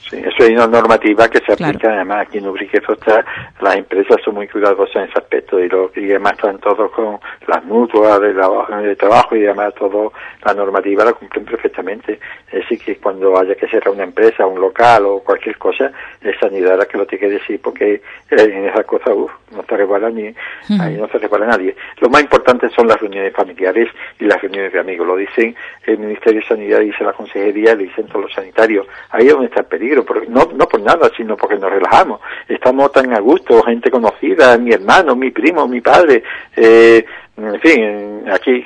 Sí, 0.09 0.15
eso 0.17 0.43
es 0.43 0.51
una 0.51 0.67
normativa 0.67 1.27
que 1.29 1.39
se 1.39 1.51
aplica 1.51 1.89
además 1.89 2.27
aquí 2.27 2.37
en 2.37 2.47
Ubrique, 2.47 2.77
está, 2.77 3.25
las 3.59 3.75
empresas 3.75 4.15
son 4.23 4.35
muy 4.35 4.47
cuidadosas 4.47 4.95
en 4.95 5.01
ese 5.03 5.19
aspecto 5.19 5.59
y, 5.59 5.67
lo, 5.67 5.91
y 5.95 6.09
además 6.11 6.33
están 6.33 6.59
todos 6.59 6.89
con 6.91 7.19
las 7.45 7.63
mutuas 7.65 8.21
de, 8.21 8.33
de 8.33 8.95
trabajo 8.95 9.35
y 9.35 9.45
además 9.45 9.73
todo 9.75 10.13
la 10.45 10.53
normativa 10.53 11.03
la 11.03 11.11
cumplen 11.11 11.43
perfectamente. 11.43 12.19
Es 12.47 12.61
decir, 12.61 12.79
que 12.79 12.95
cuando 12.97 13.37
haya 13.37 13.55
que 13.55 13.67
cerrar 13.67 13.93
una 13.93 14.05
empresa, 14.05 14.45
un 14.45 14.61
local 14.61 15.05
o 15.05 15.19
cualquier 15.19 15.57
cosa, 15.57 15.91
es 16.21 16.39
sanidad 16.39 16.77
la 16.77 16.85
que 16.85 16.97
lo 16.97 17.05
tiene 17.05 17.27
que 17.27 17.33
decir 17.33 17.59
porque 17.61 18.01
en 18.29 18.65
esa 18.65 18.83
cosa 18.85 19.11
no 19.11 19.63
se 19.67 19.77
resbala 19.77 20.09
ni, 20.09 20.33
ahí 20.79 20.95
no 20.95 21.09
se 21.09 21.17
resbala 21.17 21.47
nadie. 21.47 21.75
Lo 21.99 22.09
más 22.09 22.21
importante 22.21 22.69
son 22.69 22.87
las 22.87 22.99
reuniones 22.99 23.33
familiares 23.33 23.89
y 24.19 24.25
las 24.25 24.41
reuniones 24.41 24.71
de 24.71 24.79
amigos. 24.79 25.05
Lo 25.05 25.17
dicen 25.17 25.53
el 25.85 25.97
Ministerio 25.97 26.39
de 26.39 26.47
Sanidad, 26.47 26.79
dice 26.79 27.03
la 27.03 27.13
Consejería, 27.13 27.73
lo 27.75 27.83
dicen 27.83 28.07
todos 28.07 28.21
los 28.23 28.33
sanitarios. 28.33 28.87
Ahí 29.09 29.27
es 29.27 29.33
donde 29.33 29.47
está 29.47 29.61
el 29.61 29.67
peligro 29.67 29.96
no, 30.29 30.67
por 30.67 30.81
nada, 30.81 31.09
sino 31.15 31.35
porque 31.37 31.57
nos 31.57 31.71
relajamos. 31.71 32.21
Estamos 32.47 32.91
tan 32.91 33.13
a 33.13 33.19
gusto, 33.19 33.63
gente 33.63 33.89
conocida, 33.89 34.57
mi 34.57 34.71
hermano, 34.71 35.15
mi 35.15 35.31
primo, 35.31 35.67
mi 35.67 35.81
padre, 35.81 36.23
eh, 36.55 37.05
en 37.37 37.59
fin, 37.61 38.23
aquí, 38.31 38.65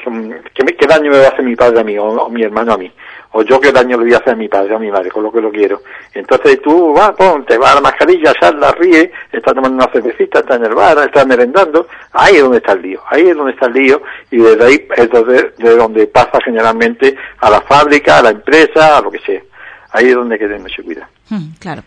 ¿qué, 0.54 0.66
¿qué, 0.66 0.88
daño 0.88 1.12
me 1.12 1.20
va 1.20 1.26
a 1.26 1.30
hacer 1.30 1.44
mi 1.44 1.58
padre 1.58 1.82
a 1.82 1.84
mí 1.84 1.98
o, 1.98 2.30
mi 2.30 2.42
hermano 2.42 2.72
a 2.72 2.78
mí? 2.78 2.90
O 3.34 3.42
yo 3.44 3.60
qué 3.60 3.70
daño 3.70 3.98
le 3.98 4.06
voy 4.06 4.14
a 4.14 4.18
hacer 4.18 4.32
a 4.32 4.36
mi 4.38 4.48
padre 4.48 4.74
o 4.74 4.78
a 4.78 4.80
mi 4.80 4.90
madre, 4.90 5.12
con 5.12 5.24
lo 5.24 5.32
que 5.32 5.42
lo 5.42 5.52
quiero. 5.52 5.82
Entonces 6.14 6.62
tú 6.62 6.94
vas, 6.94 7.14
te 7.48 7.58
vas 7.58 7.72
a 7.72 7.76
la 7.76 7.82
mascarilla, 7.82 8.34
la 8.60 8.72
ríe, 8.72 9.12
está 9.30 9.54
tomando 9.54 9.76
una 9.76 9.92
cervecita, 9.92 10.40
está 10.40 10.56
en 10.56 10.66
el 10.66 10.74
bar, 10.74 10.98
está 11.00 11.26
merendando, 11.26 11.88
ahí 12.14 12.36
es 12.36 12.44
donde 12.44 12.60
está 12.60 12.72
el 12.72 12.82
lío, 12.82 13.02
ahí 13.10 13.28
es 13.28 13.36
donde 13.36 13.52
está 13.52 13.66
el 13.66 13.74
lío 13.74 14.02
y 14.32 14.38
desde 14.38 14.64
ahí 14.64 14.88
es 14.96 15.10
donde, 15.10 15.54
de 15.58 15.76
donde 15.76 16.08
pasa 16.08 16.40
generalmente 16.44 17.16
a 17.40 17.50
la 17.50 17.60
fábrica, 17.62 18.20
a 18.20 18.24
la 18.24 18.30
empresa, 18.30 18.98
a 18.98 19.02
lo 19.02 19.12
que 19.12 19.20
sea. 19.20 19.42
Ahí 19.92 20.08
es 20.08 20.16
donde 20.16 20.36
hay 20.36 20.40
que. 20.40 21.21
Mm, 21.32 21.54
claro. 21.60 21.84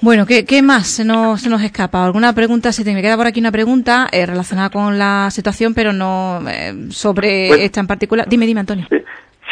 Bueno, 0.00 0.26
¿qué, 0.26 0.44
¿qué, 0.44 0.60
más 0.60 0.88
se 0.88 1.04
nos, 1.04 1.40
se 1.40 1.48
nos 1.48 1.62
escapa? 1.62 2.04
¿Alguna 2.04 2.34
pregunta? 2.34 2.72
Se 2.72 2.84
te 2.84 2.92
me 2.92 3.00
queda 3.00 3.16
por 3.16 3.26
aquí 3.26 3.40
una 3.40 3.52
pregunta 3.52 4.08
eh, 4.12 4.26
relacionada 4.26 4.68
con 4.68 4.98
la 4.98 5.30
situación, 5.30 5.74
pero 5.74 5.92
no 5.92 6.42
eh, 6.48 6.74
sobre 6.90 7.64
esta 7.64 7.80
en 7.80 7.86
particular. 7.86 8.28
Dime, 8.28 8.46
dime, 8.46 8.60
Antonio. 8.60 8.86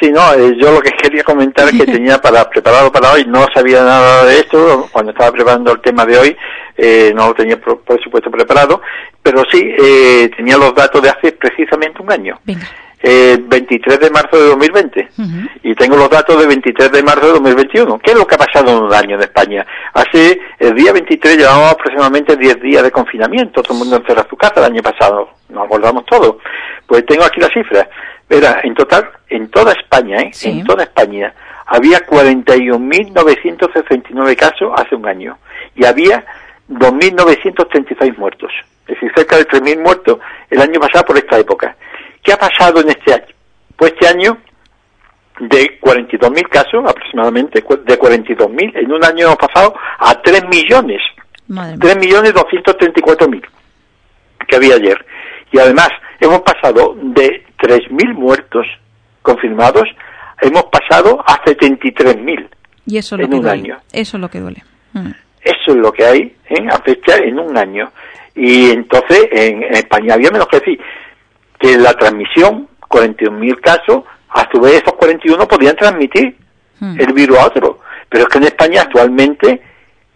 Sí. 0.00 0.10
no, 0.10 0.34
eh, 0.34 0.54
yo 0.60 0.72
lo 0.72 0.80
que 0.80 0.90
quería 0.90 1.24
comentar 1.24 1.66
es 1.68 1.72
que 1.72 1.86
tenía 1.92 2.20
para 2.20 2.48
preparado 2.50 2.92
para 2.92 3.12
hoy, 3.12 3.24
no 3.26 3.46
sabía 3.54 3.82
nada 3.84 4.26
de 4.26 4.40
esto, 4.40 4.88
cuando 4.92 5.12
estaba 5.12 5.32
preparando 5.32 5.72
el 5.72 5.80
tema 5.80 6.04
de 6.04 6.18
hoy, 6.18 6.36
no 7.14 7.28
lo 7.28 7.34
tenía 7.34 7.58
por, 7.58 7.80
supuesto 8.02 8.30
preparado, 8.30 8.82
pero 9.22 9.44
sí 9.50 9.74
tenía 10.36 10.58
los 10.58 10.74
datos 10.74 11.00
de 11.00 11.08
hace 11.08 11.32
precisamente 11.32 12.02
un 12.02 12.12
año. 12.12 12.38
Venga 12.44 12.68
eh, 13.07 13.36
23 13.38 14.00
de 14.00 14.11
marzo 14.11 14.34
de 14.34 14.48
2020 14.48 15.09
y 15.62 15.74
tengo 15.74 15.94
los 15.94 16.09
datos 16.09 16.40
de 16.40 16.46
23 16.46 16.90
de 16.90 17.02
marzo 17.02 17.26
de 17.26 17.32
2021. 17.34 17.98
¿Qué 17.98 18.12
es 18.12 18.16
lo 18.16 18.26
que 18.26 18.34
ha 18.34 18.38
pasado 18.38 18.70
en 18.70 18.84
un 18.84 18.94
año 18.94 19.16
en 19.16 19.20
España? 19.20 19.66
Hace 19.92 20.40
el 20.59 20.74
día 20.74 20.90
23 20.90 21.36
llevamos 21.36 21.72
aproximadamente 21.72 22.34
10 22.34 22.62
días 22.62 22.82
de 22.82 22.90
confinamiento, 22.90 23.62
todo 23.62 23.74
el 23.74 23.80
mundo 23.80 23.96
encerrado 23.96 24.22
en 24.22 24.30
su 24.30 24.38
casa 24.38 24.55
el 24.57 24.64
año 24.72 24.82
pasado, 24.82 25.28
nos 25.50 25.66
acordamos 25.66 26.07
todos. 26.07 26.36
Pues 26.86 27.05
tengo 27.05 27.24
aquí 27.24 27.40
las 27.40 27.52
cifras. 27.52 27.86
Verá, 28.26 28.61
en 28.62 28.74
total, 28.74 29.11
en 29.28 29.50
toda 29.50 29.72
España, 29.72 30.20
¿eh? 30.20 30.30
en 30.44 30.64
toda 30.64 30.84
España, 30.84 31.34
había 31.66 32.07
41.969 32.07 34.34
casos 34.34 34.72
hace 34.76 34.94
un 34.94 35.07
año 35.07 35.36
y 35.76 35.84
había 35.84 36.24
2.936 36.70 38.16
muertos. 38.16 38.50
Es 38.86 38.94
decir, 38.94 39.12
cerca 39.14 39.36
de 39.36 39.46
3.000 39.46 39.82
muertos 39.82 40.20
el 40.48 40.62
año 40.62 40.80
pasado 40.80 41.05
por 41.05 41.18
esta 41.18 41.38
época. 41.38 41.76
¿Qué 42.25 42.33
ha 42.33 42.37
pasado 42.37 42.81
en 42.81 42.89
este 42.89 43.12
año? 43.12 43.27
Pues 43.77 43.93
este 43.93 44.09
año, 44.09 44.39
de 45.39 45.81
42.000 45.81 46.49
casos 46.49 46.85
aproximadamente, 46.85 47.61
de 47.61 47.99
42.000 47.99 48.77
en 48.77 48.93
un 48.93 49.05
año 49.05 49.37
pasado 49.37 49.75
a 49.99 50.20
3 50.20 50.49
millones. 50.49 51.01
3 51.47 51.99
millones 51.99 52.35
234.000 52.35 53.47
que 54.49 54.57
había 54.57 54.75
ayer. 54.75 55.05
Y 55.53 55.59
además, 55.59 55.91
hemos 56.18 56.41
pasado 56.41 56.97
de 57.01 57.45
3.000 57.59 58.14
muertos 58.14 58.66
confirmados, 59.22 59.85
hemos 60.41 60.64
pasado 60.64 61.22
a 61.27 61.45
73.000 61.45 62.49
y 62.87 62.99
eso 62.99 63.16
en 63.16 63.35
un 63.35 63.47
año. 63.47 63.79
Eso 63.93 64.16
es 64.16 64.20
lo 64.20 64.29
que 64.29 64.41
duele. 64.41 64.62
Mm. 64.93 65.11
Eso 65.43 65.72
es 65.72 65.77
lo 65.77 65.93
que 65.93 66.05
hay 66.05 66.37
en 66.49 66.70
a 66.70 66.79
fecha 66.79 67.16
en 67.16 67.39
un 67.39 67.57
año. 67.57 67.91
Y 68.35 68.70
entonces 68.70 69.29
en, 69.31 69.62
España 69.75 70.14
había 70.14 70.31
menos 70.31 70.49
que 70.49 70.59
decir 70.59 70.81
que 71.64 71.78
la 71.78 71.94
transmisión, 71.94 72.68
41.000 72.90 73.60
casos, 73.60 74.04
a 74.28 74.46
su 74.52 74.60
vez 74.60 74.82
esos 74.82 74.92
41 74.94 75.48
podían 75.48 75.74
transmitir 75.76 76.36
mm. 76.78 77.00
el 77.00 77.12
virus 77.14 77.38
a 77.38 77.46
otro. 77.46 77.80
Pero 78.10 78.24
es 78.24 78.28
que 78.28 78.38
en 78.38 78.44
España 78.44 78.82
actualmente 78.82 79.62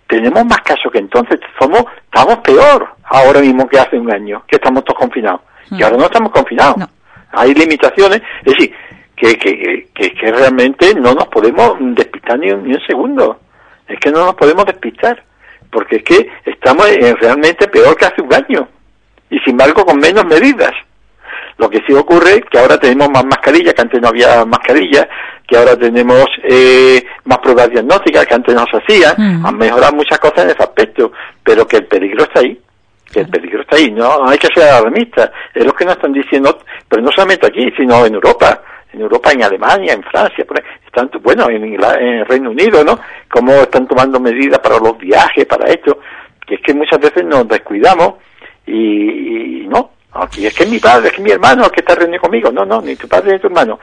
tenemos 0.07 0.45
más 0.45 0.59
casos 0.59 0.93
que 0.93 0.99
entonces. 0.99 1.41
Somos, 1.59 1.85
estamos 2.05 2.39
peor 2.39 2.87
ahora 3.05 3.41
mismo 3.41 3.67
que 3.67 3.79
hace 3.79 3.99
un 3.99 4.13
año, 4.13 4.43
que 4.47 4.57
estamos 4.57 4.85
todos 4.85 4.99
confinados. 4.99 5.41
Y 5.71 5.77
mm. 5.77 5.85
ahora 5.85 5.97
no 5.97 6.05
estamos 6.05 6.33
confinados. 6.33 6.87
Hay 7.33 7.55
limitaciones. 7.55 8.21
Es 8.45 8.53
decir, 8.53 8.75
que, 9.17 9.39
que, 9.39 9.89
que, 9.95 10.31
realmente 10.31 10.95
no 10.95 11.15
nos 11.15 11.29
podemos 11.29 11.77
despistar 11.81 12.39
ni 12.39 12.51
un, 12.51 12.79
segundo. 12.87 13.41
Es 13.87 13.99
que 14.01 14.11
no 14.11 14.27
nos 14.27 14.35
podemos 14.35 14.67
despistar, 14.67 15.25
porque 15.71 15.97
es 15.97 16.03
que 16.03 16.31
estamos 16.45 16.87
realmente 17.21 17.67
peor 17.69 17.97
que 17.97 18.05
hace 18.05 18.21
un 18.21 18.35
año, 18.35 18.69
y 19.31 19.39
sin 19.39 19.53
embargo 19.53 19.87
con 19.87 19.99
menos 19.99 20.27
medidas. 20.27 20.73
Lo 21.59 21.69
que 21.69 21.83
sí 21.87 21.93
ocurre 21.93 22.37
es 22.37 22.45
que 22.51 22.59
ahora 22.59 22.79
tenemos 22.79 23.11
más 23.11 23.25
mascarillas, 23.25 23.75
que 23.75 23.83
antes 23.83 24.01
no 24.01 24.09
había 24.09 24.45
mascarillas, 24.45 25.07
que 25.47 25.57
ahora 25.57 25.77
tenemos 25.77 26.27
eh, 26.45 27.05
más 27.25 27.39
pruebas 27.39 27.71
diagnósticas, 27.71 28.27
que 28.27 28.35
antes 28.35 28.55
no 28.55 28.65
se 28.71 28.79
hacían, 28.79 29.15
mm. 29.19 29.47
han 29.47 29.57
mejorado 29.59 29.97
muchas 29.97 30.19
cosas 30.19 30.45
en 30.45 30.51
ese 30.51 30.63
aspecto, 30.63 31.13
pero 31.43 31.67
que 31.67 31.79
el 31.79 31.87
peligro 31.87 32.25
está 32.25 32.41
ahí 32.41 32.59
que 33.13 33.21
el 33.21 33.29
peligro 33.29 33.63
está 33.63 33.77
ahí, 33.77 33.91
no 33.91 34.29
hay 34.29 34.39
que 34.39 34.49
ser 34.55 34.69
alarmistas, 34.69 35.31
es 35.55 35.65
lo 35.65 35.73
que 35.73 35.85
nos 35.85 35.97
están 35.97 36.13
diciendo, 36.13 36.59
pero 36.89 37.03
no 37.03 37.11
solamente 37.11 37.47
aquí, 37.47 37.71
sino 37.77 38.05
en 38.05 38.15
Europa, 38.15 38.63
en 38.93 39.01
Europa, 39.01 39.33
en 39.33 39.43
Alemania, 39.43 39.95
en 39.95 40.03
Francia, 40.03 40.45
están, 40.85 41.11
bueno, 41.23 41.49
en, 41.49 41.65
en 41.65 42.25
Reino 42.27 42.51
Unido, 42.51 42.85
¿no? 42.85 42.99
Cómo 43.31 43.53
están 43.53 43.87
tomando 43.87 44.21
medidas 44.21 44.59
para 44.59 44.79
los 44.79 44.99
viajes, 44.99 45.47
para 45.47 45.71
esto, 45.71 46.01
que 46.47 46.57
es 46.57 46.61
que 46.61 46.75
muchas 46.75 47.01
veces 47.01 47.25
nos 47.25 47.49
descuidamos 47.49 48.15
y, 48.67 49.67
no, 49.69 49.93
aquí 50.23 50.47
es 50.47 50.55
que 50.55 50.65
es 50.65 50.71
mi 50.71 50.79
padre, 50.79 51.09
es 51.09 51.13
que 51.13 51.19
es 51.19 51.25
mi 51.25 51.31
hermano 51.31 51.65
el 51.65 51.71
que 51.71 51.81
está 51.81 51.95
reunido 51.95 52.21
conmigo, 52.21 52.51
no, 52.51 52.65
no, 52.65 52.81
ni 52.81 52.97
tu 52.97 53.09
padre 53.09 53.33
ni 53.33 53.39
tu 53.39 53.47
hermano. 53.47 53.79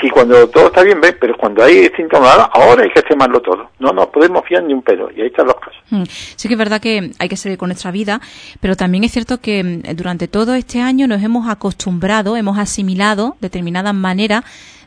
Sí, 0.00 0.10
cuando 0.10 0.46
todo 0.48 0.66
está 0.66 0.82
bien, 0.82 1.00
pero 1.18 1.36
cuando 1.38 1.64
hay 1.64 1.88
síntomas, 1.96 2.36
ahora 2.52 2.82
hay 2.82 2.90
que 2.90 2.98
extremarlo 2.98 3.40
todo. 3.40 3.70
No 3.78 3.92
nos 3.92 4.08
podemos 4.08 4.44
fiar 4.44 4.62
ni 4.62 4.74
un 4.74 4.82
pelo, 4.82 5.10
y 5.10 5.22
ahí 5.22 5.28
están 5.28 5.46
los 5.46 5.56
casos. 5.56 5.82
Mm. 5.88 6.02
Sí 6.06 6.48
que 6.48 6.54
es 6.54 6.58
verdad 6.58 6.80
que 6.80 7.12
hay 7.18 7.28
que 7.28 7.36
seguir 7.36 7.56
con 7.56 7.68
nuestra 7.68 7.90
vida, 7.90 8.20
pero 8.60 8.76
también 8.76 9.04
es 9.04 9.12
cierto 9.12 9.40
que 9.40 9.64
mm, 9.64 9.96
durante 9.96 10.28
todo 10.28 10.54
este 10.54 10.80
año 10.82 11.06
nos 11.06 11.22
hemos 11.22 11.48
acostumbrado, 11.48 12.36
hemos 12.36 12.58
asimilado 12.58 13.36
determinadas 13.40 13.94
maneras 13.94 14.44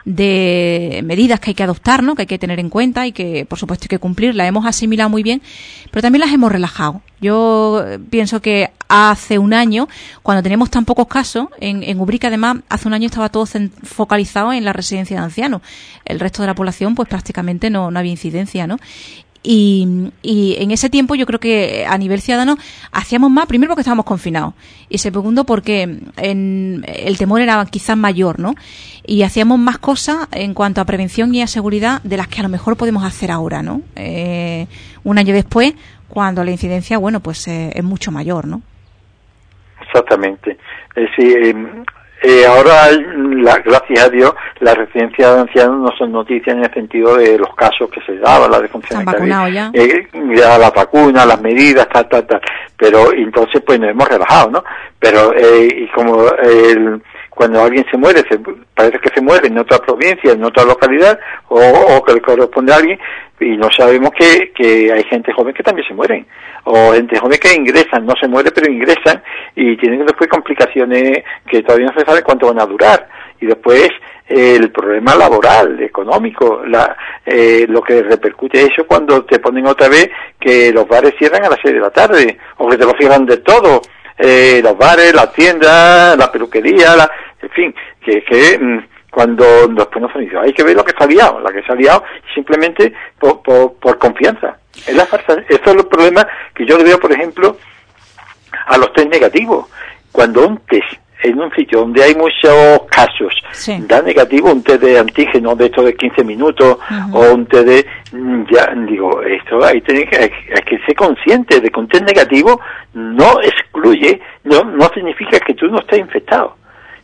de 0.10 1.02
medidas 1.06 1.40
que 1.40 1.52
hay 1.52 1.54
que 1.54 1.62
adoptar, 1.62 2.02
¿no? 2.02 2.16
que 2.16 2.24
hay 2.24 2.28
que 2.28 2.40
tener 2.40 2.60
en 2.60 2.72
cuenta 2.72 3.06
y 3.06 3.12
que, 3.12 3.46
por 3.46 3.60
supuesto, 3.60 3.84
hay 3.84 3.90
que 3.90 4.00
cumplir. 4.00 4.34
Las 4.34 4.48
hemos 4.48 4.66
asimilado 4.66 5.08
muy 5.08 5.22
bien, 5.22 5.40
pero 5.92 6.02
también 6.02 6.22
las 6.22 6.34
hemos 6.34 6.52
relajado. 6.52 7.04
Yo 7.22 7.86
pienso 8.10 8.42
que 8.42 8.72
hace 8.88 9.38
un 9.38 9.54
año, 9.54 9.88
cuando 10.24 10.42
teníamos 10.42 10.72
tan 10.72 10.84
pocos 10.84 11.06
casos, 11.06 11.50
en, 11.60 11.84
en 11.84 12.00
Ubrica 12.00 12.30
además, 12.30 12.58
hace 12.70 12.88
un 12.88 12.96
año 12.96 13.06
estaba 13.06 13.30
todo 13.30 13.46
focalizado 13.84 14.52
en 14.52 14.66
la 14.66 14.74
residencia 14.74 15.16
de 15.16 15.24
ancianos. 15.24 15.62
El 16.06 16.20
resto 16.20 16.42
de 16.42 16.48
la 16.48 16.56
población, 16.56 16.96
pues 16.96 17.08
prácticamente 17.08 17.70
no, 17.70 17.92
no 17.92 18.00
había 18.00 18.12
incidencia, 18.12 18.66
¿no? 18.66 18.80
Y, 19.42 20.12
y, 20.22 20.58
en 20.60 20.72
ese 20.72 20.90
tiempo 20.90 21.16
yo 21.16 21.26
creo 21.26 21.40
que 21.40 21.86
a 21.88 21.98
nivel 21.98 22.20
ciudadano 22.20 22.58
hacíamos 22.92 23.32
más, 23.32 23.46
primero 23.46 23.70
porque 23.70 23.82
estábamos 23.82 24.06
confinados 24.06 24.54
y 24.90 24.98
segundo 24.98 25.46
porque 25.46 26.00
en, 26.18 26.84
el 26.86 27.18
temor 27.18 27.40
era 27.40 27.66
quizás 27.66 27.96
mayor, 27.96 28.40
¿no? 28.40 28.56
Y 29.06 29.24
hacíamos 29.24 29.58
más 29.58 29.78
cosas 29.78 30.28
en 30.32 30.54
cuanto 30.54 30.82
a 30.82 30.86
prevención 30.86 31.34
y 31.34 31.42
a 31.42 31.48
seguridad 31.48 32.02
de 32.04 32.18
las 32.18 32.28
que 32.28 32.42
a 32.42 32.44
lo 32.44 32.50
mejor 32.50 32.76
podemos 32.76 33.06
hacer 33.06 33.32
ahora, 33.32 33.64
¿no? 33.64 33.82
Eh, 33.96 34.68
un 35.04 35.18
año 35.18 35.34
después, 35.34 35.74
cuando 36.10 36.44
la 36.44 36.52
incidencia, 36.52 36.98
bueno, 36.98 37.22
pues 37.22 37.48
eh, 37.48 37.72
es 37.74 37.84
mucho 37.84 38.12
mayor, 38.12 38.46
¿no? 38.46 38.62
Exactamente. 39.82 40.58
Es 40.96 41.10
decir, 41.10 41.56
eh, 42.22 42.46
ahora, 42.46 42.92
la, 42.92 43.60
gracias 43.60 44.06
a 44.06 44.10
Dios, 44.10 44.34
las 44.60 44.76
residencias 44.76 45.36
de 45.36 45.42
ancianos 45.42 45.80
no 45.80 45.98
son 45.98 46.12
noticias 46.12 46.56
en 46.56 46.64
el 46.64 46.74
sentido 46.74 47.16
de 47.16 47.38
los 47.38 47.56
casos 47.56 47.90
que 47.90 48.02
se 48.02 48.18
daban, 48.18 48.52
la 48.52 48.60
defunción 48.60 49.06
ya? 49.50 49.72
Eh, 49.74 50.08
ya 50.36 50.58
la 50.58 50.70
vacuna, 50.72 51.26
las 51.26 51.42
medidas, 51.42 51.88
tal, 51.88 52.10
tal, 52.10 52.26
tal. 52.26 52.42
Pero 52.76 53.14
entonces, 53.14 53.62
pues 53.66 53.80
nos 53.80 53.90
hemos 53.92 54.08
relajado, 54.08 54.52
¿no? 54.52 54.64
Pero, 55.00 55.34
eh, 55.34 55.68
y 55.84 55.88
como 55.90 56.28
el 56.44 57.02
cuando 57.40 57.64
alguien 57.64 57.86
se 57.90 57.96
muere, 57.96 58.22
se, 58.30 58.38
parece 58.76 59.00
que 59.00 59.12
se 59.16 59.22
muere 59.22 59.48
en 59.48 59.58
otra 59.58 59.78
provincia, 59.78 60.34
en 60.34 60.44
otra 60.44 60.66
localidad, 60.66 61.18
o, 61.48 62.04
que 62.04 62.16
le 62.16 62.22
corresponde 62.22 62.74
a 62.74 62.76
alguien, 62.76 63.00
y 63.40 63.56
no 63.56 63.70
sabemos 63.72 64.12
que, 64.12 64.52
que 64.54 64.92
hay 64.92 65.06
gente 65.06 65.32
joven 65.32 65.54
que 65.54 65.64
también 65.64 65.88
se 65.88 65.94
mueren, 65.94 66.28
o 66.66 66.92
gente 66.92 67.18
joven 67.18 67.40
que 67.42 67.54
ingresan, 67.54 68.06
no 68.06 68.14
se 68.20 68.28
muere, 68.28 68.52
pero 68.52 68.70
ingresan, 68.70 69.24
y 69.56 69.78
tienen 69.78 70.06
después 70.06 70.30
complicaciones 70.30 71.24
que 71.50 71.64
todavía 71.64 71.86
no 71.86 71.98
se 71.98 72.06
sabe 72.06 72.24
cuánto 72.24 72.48
van 72.48 72.60
a 72.60 72.66
durar. 72.66 73.08
Y 73.40 73.46
después 73.46 73.90
el 74.28 74.70
problema 74.72 75.16
laboral, 75.16 75.82
económico, 75.82 76.64
la, 76.68 76.94
eh, 77.26 77.66
lo 77.70 77.82
que 77.82 78.04
repercute 78.04 78.64
eso 78.64 78.86
cuando 78.86 79.24
te 79.24 79.40
ponen 79.40 79.66
otra 79.66 79.88
vez 79.88 80.10
que 80.38 80.74
los 80.74 80.86
bares 80.90 81.14
cierran 81.18 81.46
a 81.46 81.50
las 81.52 81.60
seis 81.64 81.76
de 81.76 81.80
la 81.80 81.90
tarde, 81.90 82.38
o 82.58 82.68
que 82.68 82.76
te 82.76 82.84
lo 82.84 82.92
cierran 83.00 83.26
de 83.26 83.38
todo, 83.38 83.82
eh, 84.22 84.60
los 84.62 84.78
bares, 84.78 85.14
las 85.14 85.32
tiendas, 85.32 86.18
la 86.18 86.30
peluquería, 86.30 86.94
la, 86.94 87.10
en 87.42 87.50
fin, 87.50 87.76
que, 88.02 88.24
que 88.24 88.60
mm, 88.60 88.80
cuando 89.10 89.68
después 89.70 90.02
nos 90.02 90.16
han 90.16 90.22
dicho, 90.22 90.40
hay 90.40 90.54
que 90.54 90.64
ver 90.64 90.76
lo 90.76 90.84
que 90.84 90.94
se 90.98 91.04
ha 91.04 91.08
liado, 91.08 91.40
la 91.40 91.52
que 91.52 91.64
se 91.64 91.72
ha 91.72 91.76
liado 91.76 92.04
simplemente 92.34 92.94
por, 93.20 93.42
por, 93.42 93.98
confianza. 93.98 94.58
Es 94.88 94.96
la 94.96 95.06
farsa. 95.06 95.34
Eso 95.48 95.62
es 95.64 95.76
el 95.76 95.86
problema 95.88 96.26
que 96.54 96.66
yo 96.66 96.78
le 96.78 96.84
veo, 96.84 97.00
por 97.00 97.12
ejemplo, 97.12 97.58
a 98.68 98.78
los 98.78 98.94
test 98.94 99.10
negativos. 99.10 99.68
Cuando 100.12 100.48
un 100.48 100.58
test 100.60 100.86
en 101.22 101.38
un 101.38 101.52
sitio 101.54 101.80
donde 101.80 102.02
hay 102.02 102.16
muchos 102.16 102.84
casos, 102.90 103.34
da 103.88 104.02
negativo 104.02 104.52
un 104.52 104.64
test 104.64 104.82
de 104.82 105.00
antígeno 105.00 105.56
de 105.56 105.66
estos 105.66 105.86
de 105.86 105.96
15 105.96 106.24
minutos 106.24 106.78
o 107.12 107.34
un 107.34 107.46
test 107.46 107.66
de, 107.66 107.86
mm, 108.14 108.44
ya 108.50 108.74
digo, 108.88 109.22
esto 109.24 109.64
ahí 109.66 109.82
que, 109.82 110.18
hay, 110.18 110.30
que 110.30 110.80
ser 110.86 110.96
consciente 110.96 111.60
de 111.60 111.70
que 111.70 111.80
un 111.80 111.88
test 111.88 112.06
negativo 112.06 112.62
no 112.94 113.42
excluye, 113.42 114.22
no, 114.46 114.64
no 114.64 114.88
significa 114.94 115.40
que 115.40 115.56
tú 115.56 115.68
no 115.68 115.80
estés 115.80 116.00
infectado, 116.00 116.56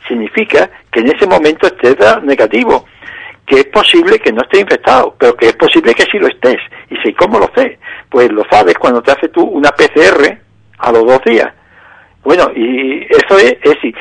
significa 0.08 0.70
que 0.92 1.02
en 1.02 1.08
ese 1.08 1.28
momento 1.28 1.68
estés 1.68 1.98
negativo, 2.24 2.86
que 3.46 3.60
es 3.60 3.66
posible 3.66 4.20
que 4.20 4.32
no 4.32 4.42
estés 4.42 4.62
infectado, 4.62 5.16
pero 5.18 5.36
que 5.36 5.48
es 5.48 5.56
posible 5.56 5.94
que 5.94 6.04
sí 6.04 6.18
lo 6.18 6.28
estés. 6.28 6.58
Y 6.90 6.98
si, 6.98 7.14
¿cómo 7.14 7.40
lo 7.40 7.50
sé? 7.56 7.80
Pues 8.10 8.32
lo 8.32 8.44
sabes 8.50 8.76
cuando 8.76 9.02
te 9.02 9.12
haces 9.12 9.32
tú 9.32 9.44
una 9.44 9.70
PCR 9.70 10.38
a 10.78 10.92
los 10.92 11.06
dos 11.06 11.22
días 11.24 11.52
bueno, 12.26 12.52
y 12.56 13.06
eso 13.08 13.38
es, 13.38 13.56
es, 13.64 13.94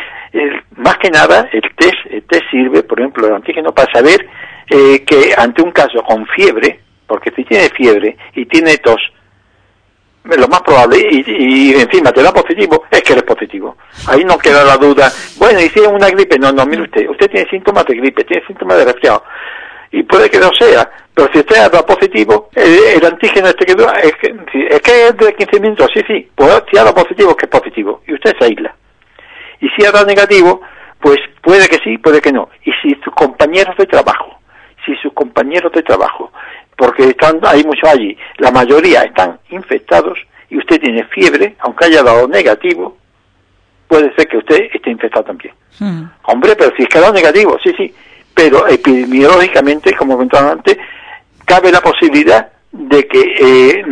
más 0.76 0.96
que 0.96 1.10
nada 1.10 1.46
el 1.52 1.62
test, 1.76 1.94
el 2.10 2.22
test 2.22 2.42
sirve, 2.50 2.82
por 2.82 2.98
ejemplo, 2.98 3.26
el 3.26 3.34
antígeno 3.34 3.72
para 3.72 3.92
saber 3.92 4.26
eh, 4.70 5.04
que 5.04 5.34
ante 5.36 5.62
un 5.62 5.70
caso 5.70 6.02
con 6.02 6.26
fiebre, 6.28 6.80
porque 7.06 7.30
si 7.36 7.44
tiene 7.44 7.68
fiebre 7.68 8.16
y 8.34 8.46
tiene 8.46 8.78
tos, 8.78 9.00
lo 10.24 10.48
más 10.48 10.62
probable, 10.62 10.98
y, 11.10 11.24
y, 11.26 11.74
encima 11.74 12.10
te 12.10 12.22
da 12.22 12.32
positivo, 12.32 12.84
es 12.90 13.02
que 13.02 13.12
eres 13.12 13.24
positivo. 13.24 13.76
Ahí 14.06 14.24
no 14.24 14.38
queda 14.38 14.64
la 14.64 14.76
duda. 14.76 15.10
Bueno, 15.36 15.60
y 15.60 15.68
si 15.68 15.80
es 15.80 15.86
una 15.86 16.08
gripe, 16.08 16.38
no, 16.38 16.50
no, 16.50 16.64
mire 16.64 16.82
usted, 16.82 17.08
usted 17.08 17.30
tiene 17.30 17.48
síntomas 17.50 17.84
de 17.84 17.96
gripe, 17.96 18.24
tiene 18.24 18.46
síntomas 18.46 18.78
de 18.78 18.84
resfriado 18.86 19.22
y 19.94 20.02
puede 20.02 20.28
que 20.28 20.40
no 20.40 20.50
sea, 20.58 20.90
pero 21.14 21.28
si 21.32 21.38
usted 21.38 21.56
ha 21.56 21.86
positivo, 21.86 22.48
el, 22.56 23.06
antígeno 23.06 23.46
este 23.46 23.64
que 23.64 23.72
es 24.02 24.12
que, 24.16 24.34
es 24.70 24.80
que 24.80 25.06
es 25.06 25.16
de 25.16 25.34
15 25.34 25.60
minutos, 25.60 25.88
sí, 25.94 26.02
sí, 26.04 26.28
pues 26.34 26.50
si 26.68 26.76
ha 26.76 26.82
dado 26.82 26.96
positivo 26.96 27.30
es 27.30 27.36
que 27.36 27.46
es 27.46 27.50
positivo, 27.50 28.02
y 28.04 28.14
usted 28.14 28.34
se 28.36 28.44
aísla. 28.44 28.74
Y 29.60 29.68
si 29.68 29.86
ha 29.86 29.92
dado 29.92 30.04
negativo, 30.04 30.62
pues 31.00 31.18
puede 31.40 31.68
que 31.68 31.78
sí, 31.84 31.96
puede 31.98 32.20
que 32.20 32.32
no. 32.32 32.48
Y 32.64 32.72
si 32.82 32.92
sus 33.04 33.14
compañeros 33.14 33.76
de 33.76 33.86
trabajo, 33.86 34.36
si 34.84 34.96
sus 34.96 35.12
compañeros 35.12 35.70
de 35.70 35.84
trabajo, 35.84 36.32
porque 36.76 37.04
están, 37.04 37.38
hay 37.42 37.64
muchos 37.64 37.88
allí, 37.88 38.16
la 38.38 38.50
mayoría 38.50 39.02
están 39.02 39.38
infectados 39.50 40.18
y 40.50 40.58
usted 40.58 40.80
tiene 40.80 41.04
fiebre, 41.04 41.56
aunque 41.60 41.86
haya 41.86 42.02
dado 42.02 42.28
negativo, 42.28 42.96
puede 43.88 44.14
ser 44.14 44.28
que 44.28 44.38
usted 44.38 44.68
esté 44.72 44.90
infectado 44.90 45.24
también. 45.24 45.54
Hmm. 45.78 46.04
Hombre, 46.24 46.54
pero 46.56 46.72
si 46.76 46.82
es 46.82 46.88
que 46.88 46.98
ha 46.98 47.02
dado 47.02 47.12
negativo, 47.12 47.56
sí, 47.62 47.72
sí, 47.76 47.94
pero 48.34 48.66
epidemiológicamente, 48.66 49.94
como 49.94 50.14
comentaba 50.14 50.52
antes, 50.52 50.76
cabe 51.44 51.70
la 51.70 51.80
posibilidad 51.80 52.50
de 52.72 53.06
que, 53.06 53.20
eh, 53.20 53.84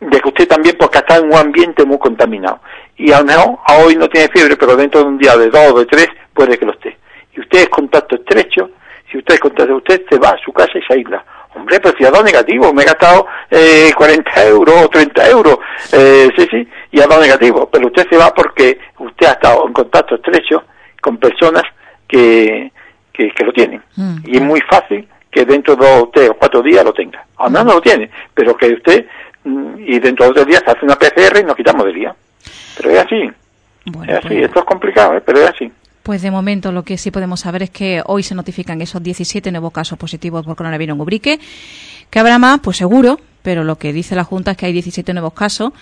de 0.00 0.20
que 0.20 0.28
usted 0.28 0.46
también, 0.46 0.76
porque 0.78 0.98
está 0.98 1.16
en 1.16 1.26
un 1.26 1.34
ambiente 1.34 1.84
muy 1.84 1.98
contaminado. 1.98 2.60
Y 2.96 3.10
a 3.10 3.18
lo 3.18 3.24
mejor 3.24 3.58
hoy 3.84 3.96
no 3.96 4.08
tiene 4.08 4.28
fiebre, 4.28 4.56
pero 4.56 4.76
dentro 4.76 5.00
de 5.00 5.06
un 5.08 5.18
día 5.18 5.36
de 5.36 5.50
dos 5.50 5.72
o 5.72 5.78
de 5.80 5.86
tres 5.86 6.08
puede 6.32 6.56
que 6.56 6.66
lo 6.66 6.72
esté. 6.72 6.96
Y 7.34 7.40
usted 7.40 7.60
es 7.60 7.68
contacto 7.68 8.16
estrecho 8.16 8.70
Si 9.10 9.18
usted 9.18 9.38
contesta, 9.38 9.74
usted 9.74 10.02
se 10.08 10.18
va 10.18 10.30
a 10.30 10.38
su 10.38 10.52
casa 10.52 10.78
y 10.78 10.82
se 10.82 10.94
aísla. 10.94 11.24
Hombre, 11.54 11.80
pero 11.80 11.96
si 11.96 12.04
ha 12.04 12.10
dado 12.10 12.24
negativo, 12.24 12.72
me 12.72 12.82
he 12.82 12.86
gastado 12.86 13.26
eh, 13.50 13.92
40 13.96 14.46
euros 14.46 14.84
o 14.84 14.88
30 14.88 15.28
euros, 15.28 15.58
eh, 15.92 16.30
sí, 16.36 16.46
sí, 16.50 16.68
y 16.90 17.00
ha 17.00 17.06
dado 17.06 17.20
negativo. 17.20 17.68
Pero 17.70 17.88
usted 17.88 18.06
se 18.08 18.16
va 18.16 18.32
porque 18.32 18.78
usted 18.98 19.26
ha 19.26 19.32
estado 19.32 19.66
en 19.66 19.72
contacto 19.72 20.14
estrecho 20.14 20.64
con 21.00 21.18
personas 21.18 21.64
que, 22.08 22.72
que, 23.12 23.32
lo 23.44 23.52
tienen. 23.52 23.82
Mm. 23.96 24.16
Y 24.24 24.36
es 24.36 24.42
muy 24.42 24.60
fácil 24.62 25.06
que 25.30 25.44
dentro 25.44 25.76
de 25.76 25.86
dos, 25.86 26.10
tres 26.12 26.30
o 26.30 26.34
cuatro 26.34 26.62
días 26.62 26.84
lo 26.84 26.92
tenga. 26.92 27.24
Menos 27.38 27.64
no 27.64 27.74
lo 27.74 27.80
tiene, 27.80 28.10
pero 28.34 28.56
que 28.56 28.72
usted, 28.72 29.06
mm, 29.44 29.74
y 29.78 29.98
dentro 29.98 30.26
de 30.28 30.32
dos 30.32 30.46
días 30.46 30.62
se 30.64 30.70
hace 30.70 30.84
una 30.84 30.96
PCR 30.96 31.40
y 31.40 31.44
nos 31.44 31.56
quitamos 31.56 31.84
de 31.86 31.92
día. 31.92 32.14
Pero 32.76 32.90
es 32.90 32.98
así. 32.98 33.30
es 34.06 34.16
así, 34.16 34.28
pues 34.28 34.44
esto 34.44 34.60
es 34.60 34.64
complicado, 34.64 35.16
¿eh? 35.16 35.22
pero 35.24 35.40
es 35.40 35.50
así. 35.50 35.72
Pues 36.02 36.22
de 36.22 36.30
momento 36.30 36.72
lo 36.72 36.82
que 36.82 36.98
sí 36.98 37.10
podemos 37.10 37.40
saber 37.40 37.62
es 37.62 37.70
que 37.70 38.02
hoy 38.06 38.22
se 38.22 38.34
notifican 38.34 38.80
esos 38.80 39.02
17 39.02 39.52
nuevos 39.52 39.72
casos 39.72 39.98
positivos 39.98 40.44
por 40.44 40.56
coronavirus 40.56 40.94
en 40.94 41.00
Ubrique. 41.00 41.40
Que 42.10 42.18
habrá 42.18 42.38
más, 42.38 42.60
pues 42.60 42.76
seguro, 42.76 43.18
pero 43.42 43.64
lo 43.64 43.78
que 43.78 43.92
dice 43.92 44.14
la 44.14 44.24
Junta 44.24 44.52
es 44.52 44.56
que 44.56 44.66
hay 44.66 44.72
17 44.72 45.12
nuevos 45.12 45.32
casos 45.32 45.72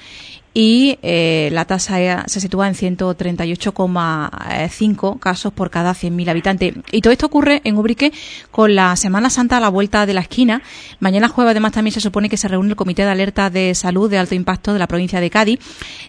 y 0.52 0.98
eh, 1.02 1.48
la 1.52 1.64
tasa 1.64 2.24
se 2.26 2.40
sitúa 2.40 2.66
en 2.66 2.74
138,5 2.74 5.20
casos 5.20 5.52
por 5.52 5.70
cada 5.70 5.92
100.000 5.92 6.28
habitantes. 6.28 6.74
Y 6.90 7.02
todo 7.02 7.12
esto 7.12 7.26
ocurre 7.26 7.60
en 7.64 7.78
Ubrique 7.78 8.12
con 8.50 8.74
la 8.74 8.96
Semana 8.96 9.30
Santa 9.30 9.58
a 9.58 9.60
la 9.60 9.68
vuelta 9.68 10.06
de 10.06 10.14
la 10.14 10.22
esquina. 10.22 10.60
Mañana 10.98 11.28
jueves 11.28 11.52
además 11.52 11.70
también 11.72 11.94
se 11.94 12.00
supone 12.00 12.28
que 12.28 12.36
se 12.36 12.48
reúne 12.48 12.70
el 12.70 12.76
Comité 12.76 13.02
de 13.02 13.10
Alerta 13.10 13.48
de 13.48 13.76
Salud 13.76 14.10
de 14.10 14.18
Alto 14.18 14.34
Impacto 14.34 14.72
de 14.72 14.80
la 14.80 14.88
provincia 14.88 15.20
de 15.20 15.30
Cádiz. 15.30 15.60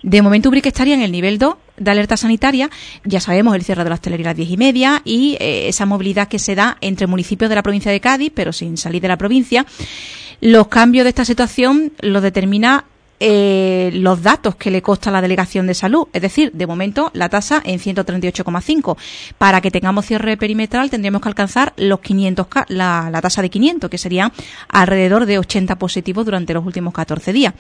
De 0.02 0.24
momento 0.24 0.50
Ubrique 0.50 0.70
estaría 0.70 0.96
en 0.96 1.02
el 1.02 1.12
nivel 1.12 1.38
2 1.38 1.54
de 1.78 1.92
alerta 1.92 2.18
sanitaria, 2.18 2.70
ya 3.06 3.20
sabemos 3.20 3.56
el 3.56 3.64
cierre 3.64 3.84
de 3.84 3.90
la 3.90 3.96
hostelería 3.96 4.28
a 4.28 4.32
las 4.32 4.38
diez 4.38 4.52
y 4.52 4.58
media 4.58 5.02
y 5.04 5.36
eh, 5.40 5.68
esa 5.68 5.88
movilidad 5.88 6.28
que 6.28 6.38
se 6.38 6.54
da 6.54 6.78
entre 6.82 7.08
municipios 7.08 7.50
de 7.50 7.56
la 7.56 7.64
provincia 7.64 7.92
de 7.92 8.00
Cádiz, 8.00 8.32
pero 8.36 8.54
sin 8.54 8.78
salir 8.78 9.02
de 9.02 9.08
la 9.08 9.18
provincia. 9.18 9.66
Los 10.42 10.68
cambios 10.70 11.06
de 11.06 11.10
esta 11.10 11.24
situación 11.24 11.94
los 12.02 12.24
determina 12.24 12.86
eh, 13.24 13.92
los 13.94 14.24
datos 14.24 14.56
que 14.56 14.72
le 14.72 14.82
consta 14.82 15.12
a 15.12 15.14
la 15.14 15.22
Delegación 15.22 15.68
de 15.68 15.76
Salud. 15.76 16.08
Es 16.12 16.24
decir, 16.24 16.52
de 16.54 16.66
momento 16.66 17.12
la 17.14 17.30
tasa 17.30 17.62
en 17.64 17.80
138,5. 17.80 18.98
Para 19.38 19.62
que 19.62 19.70
tengamos 19.70 20.08
cierre 20.08 20.38
perimetral 20.38 20.90
tendríamos 20.90 21.22
que 21.22 21.30
alcanzar 21.30 21.74
los 21.78 22.00
500, 22.00 22.48
la, 22.70 23.10
la 23.12 23.22
tasa 23.22 23.44
de 23.44 23.52
500, 23.52 23.88
que 23.92 24.00
serían 24.00 24.32
alrededor 24.70 25.28
de 25.28 25.38
80 25.38 25.76
positivos 25.78 26.26
durante 26.26 26.56
los 26.56 26.66
últimos 26.66 26.92
14 26.96 27.32
días. 27.32 27.54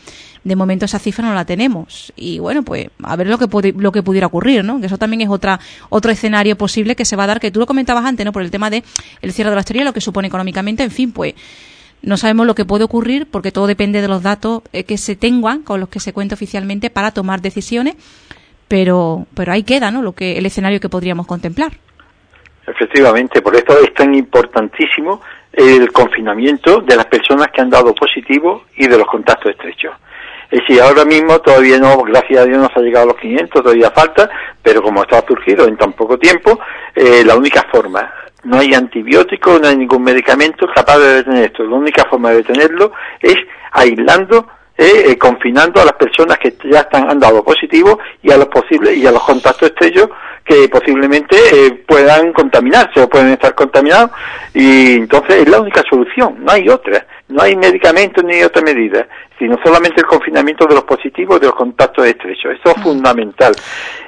De 0.43 0.55
momento 0.55 0.85
esa 0.85 0.97
cifra 0.97 1.23
no 1.23 1.35
la 1.35 1.45
tenemos. 1.45 2.11
Y 2.15 2.39
bueno, 2.39 2.63
pues 2.63 2.89
a 3.03 3.15
ver 3.15 3.27
lo 3.27 3.37
que, 3.37 3.73
lo 3.77 3.91
que 3.91 4.01
pudiera 4.01 4.25
ocurrir, 4.25 4.65
¿no? 4.65 4.79
Que 4.79 4.87
eso 4.87 4.97
también 4.97 5.21
es 5.21 5.29
otra, 5.29 5.59
otro 5.89 6.11
escenario 6.11 6.57
posible 6.57 6.95
que 6.95 7.05
se 7.05 7.15
va 7.15 7.25
a 7.25 7.27
dar, 7.27 7.39
que 7.39 7.51
tú 7.51 7.59
lo 7.59 7.67
comentabas 7.67 8.03
antes, 8.03 8.25
¿no? 8.25 8.31
Por 8.31 8.41
el 8.41 8.49
tema 8.49 8.71
de 8.71 8.83
el 9.21 9.31
cierre 9.31 9.51
de 9.51 9.57
la 9.57 9.59
hostelería, 9.59 9.85
lo 9.85 9.93
que 9.93 10.01
supone 10.01 10.27
económicamente, 10.27 10.81
en 10.81 10.89
fin, 10.89 11.11
pues 11.11 11.35
no 12.03 12.17
sabemos 12.17 12.47
lo 12.47 12.55
que 12.55 12.65
puede 12.65 12.83
ocurrir 12.83 13.27
porque 13.29 13.51
todo 13.51 13.67
depende 13.67 14.01
de 14.01 14.07
los 14.07 14.23
datos 14.23 14.63
eh, 14.73 14.83
que 14.83 14.97
se 14.97 15.15
tengan, 15.15 15.61
con 15.61 15.79
los 15.79 15.89
que 15.89 15.99
se 15.99 16.13
cuenta 16.13 16.35
oficialmente 16.35 16.89
para 16.89 17.11
tomar 17.11 17.41
decisiones, 17.41 17.95
pero, 18.67 19.25
pero 19.35 19.51
ahí 19.51 19.63
queda 19.63 19.91
¿no? 19.91 20.01
lo 20.01 20.13
que, 20.13 20.37
el 20.37 20.45
escenario 20.45 20.79
que 20.79 20.89
podríamos 20.89 21.27
contemplar. 21.27 21.73
Efectivamente, 22.65 23.41
por 23.41 23.55
eso 23.55 23.79
es 23.79 23.93
tan 23.93 24.13
importantísimo 24.15 25.21
el 25.51 25.91
confinamiento 25.91 26.79
de 26.81 26.95
las 26.95 27.05
personas 27.05 27.47
que 27.53 27.61
han 27.61 27.69
dado 27.69 27.93
positivo 27.93 28.63
y 28.77 28.87
de 28.87 28.97
los 28.97 29.07
contactos 29.07 29.51
estrechos. 29.51 29.93
Es 30.51 30.59
decir, 30.59 30.81
ahora 30.81 31.05
mismo 31.05 31.39
todavía 31.39 31.79
no, 31.79 31.97
gracias 32.03 32.41
a 32.41 32.45
Dios, 32.45 32.57
nos 32.59 32.75
ha 32.75 32.81
llegado 32.81 33.05
a 33.05 33.13
los 33.13 33.21
500, 33.21 33.63
todavía 33.63 33.89
falta, 33.91 34.29
pero 34.61 34.83
como 34.83 35.01
está 35.01 35.25
surgido 35.25 35.65
en 35.65 35.77
tan 35.77 35.93
poco 35.93 36.19
tiempo, 36.19 36.59
eh, 36.93 37.23
la 37.25 37.37
única 37.37 37.65
forma 37.71 38.11
no 38.43 38.57
hay 38.57 38.73
antibiótico, 38.73 39.59
no 39.59 39.67
hay 39.67 39.77
ningún 39.77 40.03
medicamento 40.03 40.67
capaz 40.73 40.99
de 40.99 41.15
detener 41.15 41.45
esto. 41.45 41.63
La 41.63 41.75
única 41.75 42.05
forma 42.09 42.31
de 42.31 42.37
detenerlo 42.37 42.91
es 43.21 43.37
aislando, 43.71 44.47
eh, 44.77 45.11
eh, 45.11 45.17
confinando 45.17 45.81
a 45.81 45.85
las 45.85 45.93
personas 45.93 46.37
que 46.37 46.55
ya 46.69 46.81
están 46.81 47.09
han 47.09 47.19
dado 47.19 47.43
positivo 47.43 47.99
y 48.21 48.31
a 48.31 48.37
los 48.37 48.47
posibles 48.47 48.97
y 48.97 49.05
a 49.05 49.11
los 49.11 49.23
contactos 49.23 49.69
estrellos 49.69 50.09
que 50.43 50.67
posiblemente 50.69 51.35
eh, 51.53 51.71
puedan 51.87 52.33
contaminarse 52.33 53.01
o 53.01 53.09
pueden 53.09 53.29
estar 53.29 53.53
contaminados 53.53 54.11
y 54.53 54.95
entonces 54.95 55.35
es 55.35 55.49
la 55.49 55.61
única 55.61 55.83
solución, 55.87 56.37
no 56.39 56.51
hay 56.51 56.67
otra, 56.67 57.05
no 57.31 57.41
hay 57.41 57.55
medicamento 57.55 58.21
ni 58.21 58.43
otra 58.43 58.61
medida, 58.61 59.07
sino 59.39 59.57
solamente 59.63 60.01
el 60.01 60.05
confinamiento 60.05 60.67
de 60.67 60.75
los 60.75 60.83
positivos 60.83 61.37
y 61.37 61.39
de 61.41 61.47
los 61.47 61.55
contactos 61.55 62.05
estrechos. 62.05 62.53
Eso 62.59 62.71
es 62.71 62.77
mm. 62.77 62.83
fundamental 62.83 63.53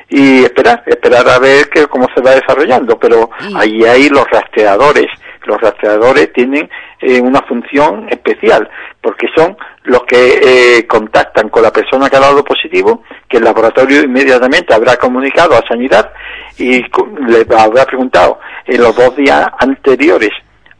y 0.10 0.44
esperar, 0.44 0.84
esperar 0.86 1.28
a 1.28 1.40
ver 1.40 1.70
que, 1.70 1.88
cómo 1.88 2.08
se 2.14 2.22
va 2.22 2.32
desarrollando, 2.32 3.00
pero 3.00 3.30
ahí 3.56 3.84
hay 3.84 4.10
los 4.10 4.30
rastreadores, 4.30 5.08
los 5.46 5.60
rastreadores 5.60 6.32
tienen 6.34 6.70
eh, 7.00 7.20
una 7.20 7.42
función 7.42 8.08
especial, 8.10 8.70
porque 9.02 9.28
son 9.36 9.58
los 9.84 10.04
que 10.04 10.40
eh, 10.78 10.88
contactan 10.88 11.50
con 11.50 11.64
la 11.64 11.72
persona 11.72 12.10
que 12.10 12.18
ha 12.18 12.20
dado 12.20 12.44
positivo, 12.44 13.04
que 13.28 13.38
el 13.38 13.44
laboratorio 13.44 14.04
inmediatamente 14.04 14.74
habrá 14.74 14.98
comunicado 14.98 15.56
a 15.56 15.68
Sanidad 15.68 16.12
y 16.58 16.82
le 17.28 17.46
habrá 17.58 17.86
preguntado 17.86 18.40
en 18.66 18.82
los 18.82 18.96
dos 18.96 19.16
días 19.16 19.48
anteriores 19.60 20.32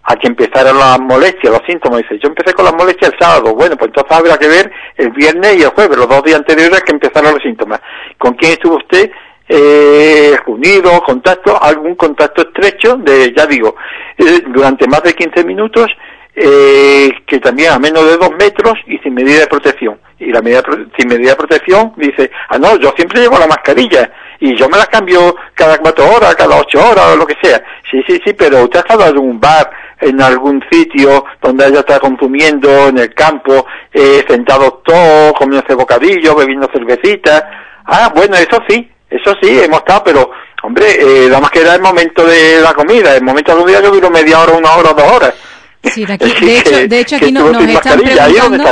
a 0.04 0.16
que 0.16 0.28
empezaran 0.28 0.78
las 0.78 1.00
molestias, 1.00 1.54
los 1.54 1.62
síntomas. 1.66 2.02
Dice, 2.02 2.20
yo 2.22 2.30
empecé 2.30 2.54
con 2.54 2.66
las 2.66 2.74
molestias 2.74 3.12
el 3.12 3.20
sábado. 3.20 3.56
Bueno, 3.56 3.78
pues 3.78 3.90
entonces 3.90 4.18
habrá 4.18 4.38
que 4.38 4.48
ver 4.48 4.72
el 4.98 5.10
viernes 5.12 5.56
y 5.58 5.64
el 5.64 5.70
jueves, 5.70 5.98
los 5.98 6.10
dos 6.10 6.24
días 6.24 6.40
anteriores 6.40 6.82
que 6.82 6.92
empezaron 6.92 7.34
los 7.34 7.44
síntomas. 7.44 7.80
¿Con 8.18 8.34
quién 8.34 8.54
estuvo 8.54 8.76
usted? 8.78 9.12
Eh, 9.48 10.36
unido, 10.48 11.02
contacto, 11.06 11.62
algún 11.62 11.96
contacto 11.96 12.44
estrecho 12.44 12.96
de, 12.98 13.34
ya 13.36 13.46
digo, 13.46 13.76
eh, 14.18 14.42
durante 14.48 14.88
más 14.88 15.04
de 15.04 15.14
15 15.14 15.44
minutos, 15.44 15.88
eh, 16.36 17.12
que 17.28 17.40
también 17.40 17.72
a 17.72 17.80
menos 17.80 18.06
de 18.06 18.18
dos 18.18 18.32
metros 18.32 18.74
y 18.88 18.98
sin 19.00 19.14
medida 19.14 19.42
de 19.42 19.48
protección. 19.48 20.00
Y 20.20 20.32
la 20.32 20.42
medida 20.42 20.64
sin 20.98 21.08
medida 21.08 21.32
de 21.32 21.36
protección 21.36 21.94
dice, 21.98 22.32
ah 22.50 22.58
no, 22.58 22.78
yo 22.78 22.94
siempre 22.96 23.22
llevo 23.22 23.38
la 23.38 23.48
mascarilla 23.48 24.10
y 24.40 24.56
yo 24.58 24.68
me 24.70 24.78
la 24.78 24.86
cambio 24.86 25.36
cada 25.54 25.78
cuatro 25.78 26.06
horas, 26.06 26.36
cada 26.36 26.60
ocho 26.60 26.80
horas 26.80 27.14
o 27.14 27.18
lo 27.18 27.28
que 27.28 27.36
sea. 27.42 27.64
Sí, 27.90 28.02
sí, 28.08 28.20
sí, 28.26 28.34
pero 28.34 28.64
usted 28.64 28.80
ha 28.80 28.82
estado 28.82 29.08
en 29.08 29.18
un 29.18 29.40
bar, 29.40 29.70
en 30.00 30.22
algún 30.22 30.64
sitio 30.72 31.26
donde 31.42 31.68
ella 31.68 31.80
está 31.80 32.00
consumiendo, 32.00 32.88
en 32.88 32.98
el 32.98 33.14
campo, 33.14 33.66
eh, 33.92 34.24
sentado 34.28 34.82
todo, 34.86 35.34
comiendo 35.34 35.76
bocadillo, 35.76 36.36
bebiendo 36.36 36.70
cervecita. 36.72 37.50
Ah, 37.86 38.12
bueno, 38.16 38.36
eso 38.36 38.60
sí, 38.68 38.90
eso 39.10 39.34
sí, 39.42 39.60
hemos 39.62 39.80
estado, 39.80 40.04
pero, 40.04 40.32
hombre, 40.64 40.86
eh, 41.00 41.30
más 41.30 41.52
que 41.52 41.62
era 41.62 41.76
el 41.76 41.82
momento 41.82 42.26
de 42.26 42.62
la 42.62 42.74
comida. 42.74 43.16
El 43.16 43.24
momento 43.24 43.52
de 43.52 43.58
la 43.58 43.64
comida 43.64 43.82
yo 43.82 43.92
duro 43.92 44.10
media 44.10 44.40
hora, 44.40 44.54
una 44.54 44.74
hora, 44.74 44.94
dos 44.94 45.12
horas. 45.12 45.34
Sí, 45.92 46.06
de, 46.06 46.14
hecho, 46.60 46.88
de 46.88 47.00
hecho 47.00 47.18
aquí 47.18 47.32
nos, 47.32 47.50
están 47.68 48.00
preguntando, 48.00 48.64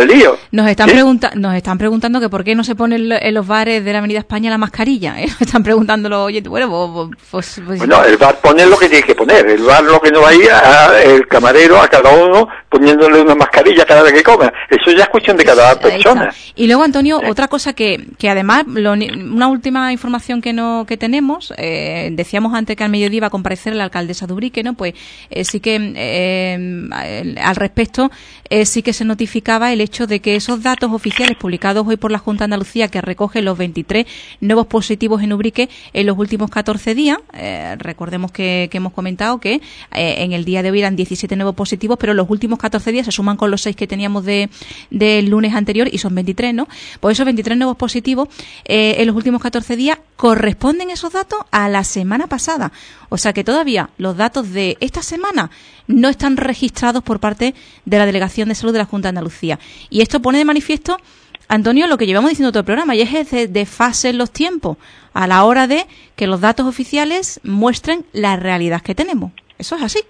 nos 0.51 0.68
están, 0.70 1.41
nos 1.41 1.55
están 1.55 1.78
preguntando 1.78 2.20
que 2.22 2.30
por 2.30 2.43
qué 2.43 2.55
no 2.55 2.64
se 2.64 2.76
pone 2.76 2.95
en 2.95 3.34
los 3.34 3.45
bares 3.45 3.84
de 3.84 3.91
la 3.91 3.99
Avenida 3.99 4.20
España 4.20 4.49
la 4.49 4.57
mascarilla. 4.57 5.20
¿eh? 5.20 5.28
Nos 5.28 5.41
están 5.47 5.64
preguntando 5.64 6.07
los 6.07 6.20
oyentes. 6.28 6.49
Bueno, 6.49 6.70
pues, 6.70 7.18
pues, 7.30 7.62
pues 7.66 7.80
bueno, 7.80 8.03
el 8.05 8.18
bar 8.18 8.39
pone 8.39 8.66
lo 8.66 8.78
que 8.78 8.88
tiene 8.88 9.03
que 9.03 9.16
poner. 9.16 9.45
El 9.45 9.64
bar 9.64 9.84
lo 9.84 9.99
que 9.99 10.09
no 10.09 10.22
vaya, 10.22 11.01
el 11.03 11.28
camarero 11.28 11.82
a 11.82 11.88
cada 11.88 12.12
uno 12.12 12.47
poniéndole 12.70 13.20
una 13.20 13.36
mascarilla 13.36 13.84
cada 13.86 14.01
vez 14.03 14.14
que 14.14 14.24
coma. 14.24 14.51
Eso 14.70 14.95
ya 14.95 15.03
es 15.03 15.09
cuestión 15.09 15.36
de 15.36 15.43
cada 15.43 15.78
persona. 15.78 16.34
Y 16.55 16.68
luego, 16.68 16.84
Antonio, 16.84 17.22
otra 17.28 17.49
cosa 17.49 17.74
que, 17.74 18.07
que 18.18 18.30
además, 18.30 18.64
una 18.66 19.47
última 19.49 19.91
información 19.91 20.41
que 20.41 20.53
no 20.53 20.86
que 20.88 20.95
tenemos, 20.95 21.53
eh, 21.57 22.09
decíamos 22.14 22.53
antes 22.53 22.78
que 22.78 22.84
al 22.86 22.89
mediodía 22.89 23.18
iba 23.18 23.28
a 23.28 23.32
comparecer 23.32 23.76
la 23.76 23.84
alcaldesa 23.84 24.26
de 24.26 24.34
Ubrique, 24.34 24.64
¿no? 24.64 24.76
Pues 24.76 24.93
eh, 25.30 25.43
sí 25.43 25.59
que 25.59 25.76
al 27.02 27.56
respecto, 27.56 28.12
eh, 28.49 28.66
sí 28.66 28.82
que 28.82 28.93
se 28.93 29.06
notificaba 29.06 29.72
el 29.72 29.82
hecho 29.82 30.08
de 30.08 30.20
que 30.20 30.36
esos 30.36 30.62
datos 30.62 30.91
oficiales 30.91 31.38
publicados 31.38 31.88
hoy 31.88 31.97
por 31.97 32.12
la 32.12 32.18
Junta 32.18 32.43
de 32.43 32.45
Andalucía, 32.45 32.88
que 32.89 33.02
recoge 33.02 33.41
los 33.41 33.58
23 33.58 34.06
nuevos 34.41 34.68
positivos 34.68 35.24
en 35.24 35.34
Ubrique 35.34 35.70
en 35.93 36.06
los 36.06 36.18
últimos 36.18 36.49
14 36.49 36.93
días, 36.95 37.18
eh, 37.34 37.76
recordemos 37.78 38.32
que, 38.32 38.70
hemos 38.72 38.93
comentado 38.93 39.39
que 39.39 39.62
eh, 39.93 40.16
en 40.20 40.34
el 40.34 40.45
día 40.45 40.64
de 40.64 40.72
hoy 40.72 40.80
eran 40.80 40.95
17 40.95 41.36
nuevos 41.36 41.56
positivos, 41.56 41.97
pero 41.99 42.14
los 42.14 42.30
últimos 42.30 42.60
14 42.60 42.91
días 42.91 43.06
se 43.06 43.12
suman 43.12 43.38
con 43.38 43.52
los 43.52 43.62
6 43.62 43.76
que 43.76 43.88
teníamos 43.88 44.26
de, 44.26 44.49
del 44.89 45.30
lunes 45.30 45.54
anterior 45.54 45.88
y 45.91 45.97
son 45.97 46.16
23, 46.16 46.54
¿no? 46.54 46.68
Pues 46.99 47.18
esos 47.18 47.26
23 47.26 47.58
nuevos 47.58 47.78
positivos 47.78 48.30
en 48.66 49.08
los 49.08 49.16
últimos 49.16 49.41
14 49.41 49.76
días 49.76 49.97
corresponden 50.22 50.92
esos 50.92 51.14
datos 51.14 51.40
a 51.50 51.68
la 51.68 51.84
semana 51.84 52.28
pasada. 52.28 52.72
O 53.10 53.18
sea 53.18 53.34
que 53.34 53.44
todavía 53.44 53.90
los 53.98 54.18
datos 54.18 54.52
de 54.52 54.78
esta 54.80 55.02
semana 55.02 55.50
no 55.88 56.10
están 56.10 56.38
registrados 56.38 57.02
por 57.02 57.20
parte 57.20 57.56
de 57.86 57.98
la 57.98 58.06
Delegación 58.06 58.48
de 58.48 58.54
Salud 58.54 58.72
de 58.72 58.78
la 58.78 58.86
Junta 58.86 59.08
de 59.08 59.18
Andalucía. 59.18 59.58
Y 59.90 60.02
esto 60.02 60.22
pone 60.22 60.38
de 60.38 60.46
manifiesto, 60.46 61.00
Antonio, 61.48 61.88
lo 61.88 61.98
que 61.98 62.06
llevamos 62.06 62.30
diciendo 62.30 62.52
todo 62.52 62.60
el 62.60 62.66
programa, 62.66 62.94
y 62.94 63.02
es 63.02 63.12
ese 63.12 63.48
desfase 63.48 64.10
en 64.10 64.20
los 64.20 64.30
tiempos 64.30 64.78
a 65.12 65.26
la 65.26 65.44
hora 65.44 65.66
de 65.66 65.88
que 66.16 66.28
los 66.28 66.40
datos 66.40 66.68
oficiales 66.68 67.40
muestren 67.44 68.06
la 68.12 68.36
realidad 68.36 68.84
que 68.84 68.94
tenemos. 68.94 69.32
Eso 69.58 69.76
es 69.76 69.82
así. 69.82 70.02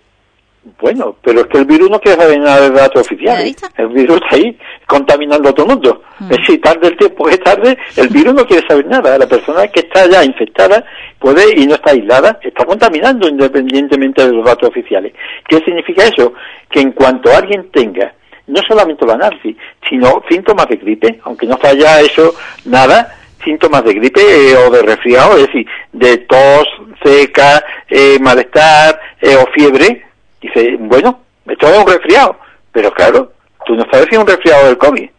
Bueno, 0.79 1.15
pero 1.23 1.41
es 1.41 1.47
que 1.47 1.57
el 1.57 1.65
virus 1.65 1.89
no 1.89 1.99
quiere 1.99 2.21
saber 2.21 2.39
nada 2.39 2.69
de 2.69 2.69
datos 2.69 3.01
oficiales. 3.01 3.55
El 3.77 3.87
virus 3.87 4.17
está 4.17 4.35
ahí 4.35 4.57
contaminando 4.85 5.49
a 5.49 5.53
todo 5.53 5.65
el 5.65 5.71
mundo. 5.73 6.03
Mm. 6.19 6.31
Es 6.31 6.37
decir, 6.37 6.61
tarde 6.61 6.87
el 6.87 6.97
tiempo 6.97 7.25
que 7.25 7.37
tarde, 7.37 7.77
el 7.95 8.07
virus 8.09 8.33
no 8.35 8.45
quiere 8.45 8.67
saber 8.67 8.85
nada. 8.85 9.17
La 9.17 9.27
persona 9.27 9.67
que 9.67 9.79
está 9.79 10.07
ya 10.07 10.23
infectada 10.23 10.85
puede 11.17 11.59
y 11.59 11.65
no 11.65 11.75
está 11.75 11.91
aislada, 11.91 12.39
está 12.43 12.63
contaminando 12.65 13.27
independientemente 13.27 14.25
de 14.25 14.33
los 14.33 14.45
datos 14.45 14.69
oficiales. 14.69 15.13
¿Qué 15.47 15.57
significa 15.65 16.03
eso? 16.03 16.33
Que 16.69 16.81
en 16.81 16.91
cuanto 16.91 17.35
alguien 17.35 17.71
tenga 17.71 18.13
no 18.47 18.61
solamente 18.67 19.05
la 19.05 19.13
análisis, 19.13 19.55
sino 19.89 20.21
síntomas 20.29 20.67
de 20.67 20.75
gripe, 20.75 21.19
aunque 21.23 21.47
no 21.47 21.57
falla 21.57 22.01
eso 22.01 22.35
nada, 22.65 23.15
síntomas 23.43 23.83
de 23.83 23.93
gripe 23.93 24.21
eh, 24.21 24.57
o 24.57 24.69
de 24.69 24.81
resfriado, 24.81 25.37
es 25.37 25.47
decir, 25.47 25.65
de 25.93 26.17
tos 26.17 26.67
seca, 27.03 27.63
eh, 27.89 28.17
malestar 28.19 28.99
eh, 29.21 29.35
o 29.35 29.47
fiebre, 29.51 30.05
dice, 30.41 30.77
bueno, 30.79 31.21
esto 31.45 31.67
es 31.67 31.77
un 31.77 31.87
resfriado, 31.87 32.37
pero 32.71 32.91
claro, 32.91 33.31
tú 33.65 33.75
no 33.75 33.85
sabes 33.91 34.07
si 34.09 34.15
es 34.15 34.21
un 34.21 34.27
resfriado 34.27 34.67
del 34.67 34.77
COVID, 34.77 35.09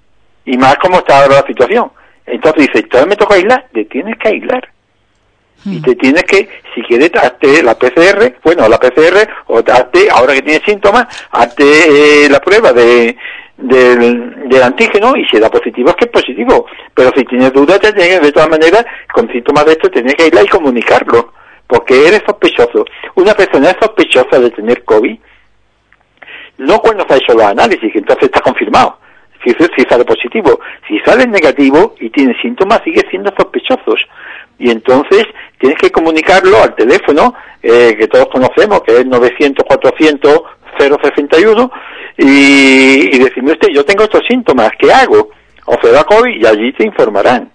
y 0.44 0.56
más 0.56 0.76
como 0.76 0.98
está 0.98 1.22
ahora 1.22 1.36
la 1.36 1.46
situación. 1.46 1.90
Entonces 2.26 2.68
dice, 2.68 2.82
todavía 2.84 3.10
me 3.10 3.16
toca 3.16 3.34
aislar, 3.34 3.66
te 3.72 3.84
tienes 3.84 4.16
que 4.18 4.28
aislar. 4.28 4.68
Y 5.64 5.78
hmm. 5.78 5.82
te 5.82 5.94
tienes 5.94 6.22
que, 6.24 6.48
si 6.74 6.82
quieres, 6.82 7.10
hazte 7.14 7.62
la 7.62 7.78
PCR, 7.78 8.34
bueno, 8.42 8.68
la 8.68 8.78
PCR, 8.78 9.28
o 9.46 9.58
hazte, 9.58 10.08
ahora 10.10 10.34
que 10.34 10.42
tienes 10.42 10.62
síntomas, 10.64 11.06
hazte 11.30 12.28
la 12.28 12.40
prueba 12.40 12.72
de, 12.72 13.16
del, 13.62 14.62
antígeno 14.62 15.16
y 15.16 15.24
si 15.26 15.38
da 15.38 15.50
positivo 15.50 15.90
es 15.90 15.96
que 15.96 16.04
es 16.06 16.10
positivo. 16.10 16.66
Pero 16.94 17.10
si 17.16 17.24
tienes 17.24 17.52
dudas, 17.52 17.80
te 17.80 17.92
tienes, 17.92 18.20
de 18.20 18.32
todas 18.32 18.48
maneras, 18.48 18.84
con 19.12 19.30
síntomas 19.30 19.64
de 19.66 19.72
esto, 19.72 19.90
tienes 19.90 20.14
que 20.14 20.26
ir 20.26 20.34
y 20.42 20.48
comunicarlo, 20.48 21.32
porque 21.72 22.06
eres 22.06 22.20
sospechoso. 22.26 22.84
Una 23.14 23.32
persona 23.32 23.70
es 23.70 23.76
sospechosa 23.80 24.38
de 24.38 24.50
tener 24.50 24.84
COVID, 24.84 25.18
no 26.58 26.78
cuando 26.80 27.06
se 27.08 27.14
ha 27.14 27.16
hecho 27.16 27.32
los 27.32 27.44
análisis, 27.44 27.90
entonces 27.94 28.24
está 28.24 28.40
confirmado. 28.40 28.98
Si, 29.42 29.54
sale 29.88 30.04
positivo, 30.04 30.60
si 30.86 30.98
sale 31.00 31.26
negativo 31.26 31.94
y 31.98 32.10
tiene 32.10 32.38
síntomas, 32.42 32.82
sigue 32.84 33.00
siendo 33.08 33.32
sospechosos. 33.34 34.00
Y 34.58 34.70
entonces 34.70 35.24
tienes 35.58 35.78
que 35.78 35.90
comunicarlo 35.90 36.62
al 36.62 36.74
teléfono 36.74 37.34
eh, 37.62 37.96
que 37.98 38.06
todos 38.06 38.26
conocemos, 38.26 38.82
que 38.82 38.98
es 38.98 39.06
900 39.06 39.64
400 39.66 40.42
061 40.78 41.72
y, 42.18 43.16
y 43.16 43.18
decirme 43.18 43.52
usted, 43.52 43.68
yo 43.68 43.84
tengo 43.84 44.04
estos 44.04 44.22
síntomas, 44.28 44.70
¿qué 44.78 44.92
hago? 44.92 45.30
O 45.64 45.76
se 45.82 45.90
da 45.90 46.04
COVID 46.04 46.36
y 46.36 46.46
allí 46.46 46.72
te 46.74 46.84
informarán. 46.84 47.50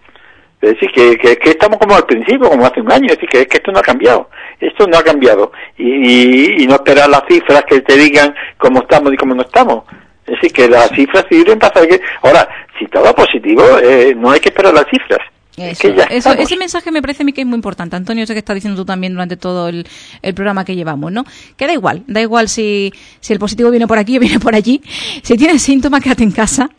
Es 0.59 0.71
decir, 0.71 0.89
que, 0.91 1.37
que, 1.37 1.49
estamos 1.51 1.77
como 1.77 1.95
al 1.95 2.05
principio, 2.05 2.49
como 2.49 2.65
hace 2.65 2.81
un 2.81 2.91
año, 2.91 3.05
es 3.05 3.13
decir, 3.13 3.29
que, 3.29 3.45
que 3.45 3.57
esto 3.57 3.71
no 3.71 3.79
ha 3.79 3.83
cambiado, 3.83 4.29
esto 4.59 4.87
no 4.87 4.97
ha 4.97 5.03
cambiado. 5.03 5.51
Y, 5.77 6.63
y, 6.63 6.67
no 6.67 6.75
esperar 6.75 7.09
las 7.09 7.23
cifras 7.29 7.63
que 7.65 7.81
te 7.81 7.95
digan 7.95 8.33
cómo 8.57 8.81
estamos 8.81 9.13
y 9.13 9.17
cómo 9.17 9.35
no 9.35 9.43
estamos. 9.43 9.83
Es 10.25 10.33
decir, 10.33 10.51
que 10.51 10.67
las 10.67 10.89
cifras 10.89 11.25
sirven 11.29 11.59
para 11.59 11.73
saber 11.73 11.89
que... 11.89 12.01
Ahora, 12.23 12.49
si 12.77 12.87
todo 12.87 13.13
positivo, 13.13 13.63
eh, 13.81 14.13
no 14.17 14.31
hay 14.31 14.39
que 14.39 14.49
esperar 14.49 14.73
las 14.73 14.85
cifras. 14.89 15.19
Eso, 15.57 16.33
ese 16.33 16.55
mensaje 16.55 16.91
me 16.91 17.01
parece 17.01 17.23
a 17.23 17.25
mí 17.25 17.33
que 17.33 17.41
es 17.41 17.47
muy 17.47 17.55
importante. 17.55 17.95
Antonio, 17.95 18.27
sé 18.27 18.33
que 18.33 18.39
está 18.39 18.53
diciendo 18.53 18.79
tú 18.79 18.85
también 18.85 19.13
durante 19.13 19.37
todo 19.37 19.69
el, 19.69 19.87
programa 20.35 20.63
que 20.63 20.75
llevamos, 20.75 21.11
¿no? 21.11 21.25
Que 21.55 21.65
da 21.65 21.73
igual, 21.73 22.03
da 22.05 22.21
igual 22.21 22.47
si, 22.47 22.93
si 23.19 23.33
el 23.33 23.39
positivo 23.39 23.71
viene 23.71 23.87
por 23.87 23.97
aquí 23.97 24.17
o 24.17 24.19
viene 24.19 24.39
por 24.39 24.53
allí. 24.53 24.83
Si 25.23 25.35
tienes 25.35 25.63
síntomas, 25.63 26.03
quédate 26.03 26.23
en 26.23 26.31
casa, 26.31 26.69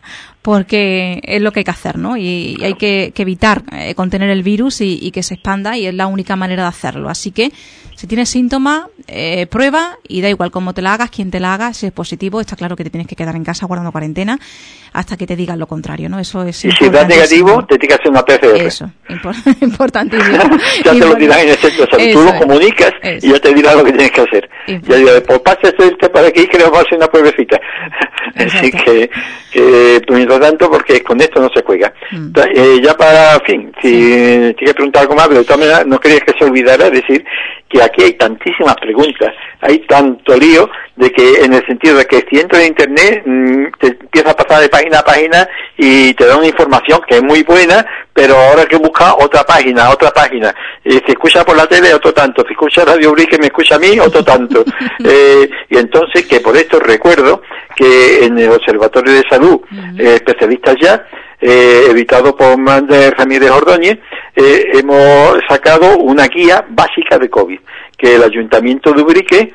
porque 0.49 1.21
es 1.25 1.43
lo 1.43 1.53
que 1.53 1.61
hay 1.61 1.65
que 1.65 1.71
hacer, 1.71 1.99
¿no? 1.99 2.17
Y, 2.17 2.57
hay 2.63 2.73
que, 2.73 3.13
evitar 3.15 3.65
eh, 3.71 3.95
contener 3.95 4.31
el 4.31 4.43
virus 4.43 4.81
y, 4.81 5.11
que 5.11 5.23
se 5.23 5.35
expanda 5.35 5.77
y 5.77 5.87
es 5.87 5.93
la 5.93 6.07
única 6.07 6.37
manera 6.37 6.63
de 6.63 6.71
hacerlo. 6.71 7.11
Así 7.11 7.33
que 7.33 7.53
si 7.95 8.07
tienes 8.07 8.31
síntomas, 8.31 8.87
eh, 9.09 9.47
prueba 9.47 9.99
y 10.09 10.23
da 10.23 10.31
igual 10.31 10.51
cómo 10.51 10.73
te 10.73 10.81
la 10.81 10.95
hagas, 10.95 11.11
quién 11.11 11.31
te 11.31 11.39
la 11.39 11.53
haga, 11.53 11.75
si 11.75 11.85
es 11.85 11.93
positivo, 11.93 12.41
está 12.41 12.57
claro 12.57 12.77
que 12.77 12.85
te 12.85 12.89
tienes 12.89 13.07
que 13.07 13.15
quedar 13.15 13.37
en 13.37 13.45
casa 13.45 13.67
guardando 13.67 13.93
cuarentena 13.93 14.39
hasta 14.93 15.17
que 15.17 15.27
te 15.27 15.37
digan 15.37 15.59
lo 15.59 15.67
contrario, 15.67 16.09
¿no? 16.09 16.19
Eso 16.19 16.43
es 16.45 16.65
Y 16.65 16.71
si 16.73 16.89
das 16.89 17.07
negativo, 17.07 17.67
te 17.67 17.77
tienes 17.77 17.99
que 17.99 18.03
hacer 18.03 18.11
una 18.11 18.25
PCR. 18.25 18.67
Eso, 18.67 18.91
importantísimo. 19.61 20.39
ya 20.85 20.93
te 20.93 20.99
lo 20.99 21.15
dirán 21.15 21.41
en 21.41 21.49
el 21.51 21.57
centro 21.57 21.87
Tú 21.87 22.23
lo 22.23 22.39
comunicas 22.39 22.93
y 23.21 23.31
ya 23.31 23.39
te 23.39 23.53
dirán 23.53 23.77
lo 23.77 23.85
que 23.85 23.93
tienes 23.93 24.13
que 24.13 24.21
hacer. 24.23 24.49
Ya 24.67 24.97
digo, 24.97 25.11
pues 25.27 25.41
pase 25.41 25.75
este 25.79 26.09
para 26.09 26.29
aquí 26.29 26.47
que 26.47 26.57
le 26.57 26.65
vamos 26.65 26.79
a 26.79 26.83
hacer 26.83 26.99
una 26.99 27.07
pruebecita. 27.09 27.61
Así 28.37 28.71
que, 28.71 29.11
que 29.53 30.01
mientras 30.11 30.38
tanto, 30.41 30.71
porque 30.71 31.03
con 31.03 31.21
esto 31.21 31.41
no 31.41 31.49
se 31.51 31.63
juega. 31.63 31.93
Mm. 32.11 32.33
Eh, 32.55 32.81
ya 32.83 32.95
para, 32.95 33.39
fin, 33.41 33.73
si 33.83 34.55
te 34.59 34.75
preguntar 34.75 35.03
algo 35.03 35.15
más, 35.15 35.29
pero 35.29 35.41
de 35.41 35.45
todas 35.45 35.61
maneras 35.61 35.87
no 35.87 35.99
quería 35.99 36.21
que 36.21 36.39
se 36.39 36.45
olvidara 36.45 36.91
decir 36.91 37.25
que 37.69 37.83
aquí 37.83 38.03
hay 38.03 38.13
tantísimas 38.15 38.77
preguntas, 38.77 39.35
hay 39.61 39.81
tanto 39.81 40.37
lío 40.37 40.71
de 40.97 41.13
que 41.13 41.45
en 41.45 41.53
el 41.53 41.65
sentido 41.67 41.97
de 41.97 42.07
que 42.07 42.27
si 42.29 42.41
entras 42.41 42.63
en 42.63 42.69
internet 42.69 43.23
mm, 43.27 43.65
te 43.79 43.89
empieza 43.89 44.31
a 44.31 44.37
pasar 44.37 44.63
de 44.63 44.69
página 44.69 45.01
a 45.01 45.05
página 45.05 45.49
y 45.77 46.15
te 46.15 46.27
da 46.27 46.37
una 46.37 46.47
información 46.47 47.01
que 47.07 47.17
es 47.17 47.23
muy 47.23 47.43
buena, 47.43 47.87
pero 48.13 48.37
ahora 48.37 48.63
hay 48.63 48.69
que 48.69 48.77
buscar 48.77 49.15
otra 49.21 49.45
página, 49.45 49.91
otra 49.91 50.11
página. 50.11 50.53
Y 50.85 50.93
si 50.93 51.05
escucha 51.07 51.45
por 51.45 51.57
la 51.57 51.67
tele, 51.67 51.95
otro 51.95 52.13
tanto. 52.13 52.43
Si 52.47 52.53
escucha 52.53 52.85
Radio 52.85 53.15
que 53.15 53.39
me 53.39 53.47
escucha 53.47 53.77
a 53.77 53.79
mí, 53.79 53.99
otro 54.01 54.25
tanto. 54.25 54.65
eh, 55.05 55.49
y 55.69 55.77
entonces 55.77 56.27
que 56.27 56.41
por 56.41 56.57
esto 56.57 56.81
recuerdo 56.81 57.43
que 57.79 58.25
en 58.25 58.37
el 58.37 58.51
Observatorio 58.51 59.13
de 59.13 59.23
Salud, 59.31 59.61
eh, 59.97 60.15
especialistas 60.17 60.75
ya, 60.83 61.07
eh, 61.41 61.87
editado 61.91 62.37
por 62.37 62.59
Mander 62.59 63.15
Ramírez 63.17 63.51
Ordóñez, 63.51 63.99
eh, 64.35 64.73
hemos 64.75 65.39
sacado 65.49 65.97
una 65.99 66.27
guía 66.27 66.67
básica 66.69 67.19
de 67.19 67.31
COVID, 67.31 67.61
que 67.97 68.17
el 68.17 68.25
Ayuntamiento 68.25 68.93
de 68.93 69.03
Ubrique 69.03 69.55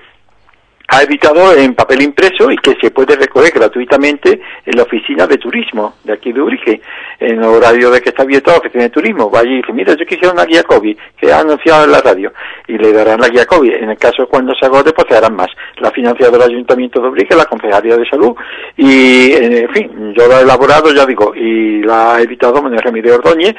ha 0.90 1.02
editado 1.02 1.56
en 1.56 1.74
papel 1.76 2.02
impreso 2.02 2.52
y 2.52 2.58
que 2.58 2.76
se 2.82 2.92
puede 2.92 3.16
recoger 3.16 3.52
gratuitamente 3.52 4.42
en 4.66 4.76
la 4.76 4.84
oficina 4.84 5.26
de 5.26 5.38
turismo 5.38 5.96
de 6.04 6.14
aquí 6.14 6.32
de 6.32 6.42
Urique, 6.42 6.82
en 7.20 7.38
el 7.40 7.44
horario 7.44 7.90
de 7.90 8.02
que 8.02 8.10
está 8.10 8.24
abierta 8.24 8.52
la 8.52 8.58
oficina 8.58 8.84
de 8.84 8.90
turismo. 8.90 9.32
Va 9.32 9.40
allí 9.40 9.54
y 9.54 9.58
dice, 9.58 9.74
mira, 9.74 9.96
yo 9.96 10.06
quisiera 10.06 10.34
una 10.34 10.46
guía 10.46 10.64
COVID, 10.64 10.98
que 11.18 11.32
ha 11.32 11.40
anunciado 11.40 11.86
en 11.86 11.92
la 11.92 12.02
radio, 12.02 12.34
y 12.68 12.78
le 12.78 12.92
darán 12.92 13.22
la 13.22 13.30
guía 13.30 13.46
COVID. 13.46 13.74
En 13.74 13.90
el 13.90 13.98
caso 13.98 14.28
cuando 14.28 14.54
se 14.56 14.66
agote, 14.66 14.92
pues 14.94 15.08
se 15.10 15.16
harán 15.16 15.36
más. 15.36 15.50
La 15.78 15.92
financiada 15.92 16.38
del 16.38 16.50
Ayuntamiento 16.50 17.02
de 17.02 17.10
Urique, 17.10 17.36
la 17.36 17.46
Concejalía 17.46 17.98
de 17.98 18.10
Salud, 18.10 18.36
y, 18.78 19.32
en 19.34 19.70
fin, 19.74 20.14
yo 20.16 20.28
la 20.28 20.40
he 20.40 20.44
elaborado, 20.44 20.94
ya 20.94 21.06
digo, 21.06 21.34
y 21.36 21.82
la 21.82 22.16
ha 22.16 22.22
editado 22.22 22.62
Manuel 22.62 22.82
Remiro 22.82 23.16
Ordóñez, 23.16 23.56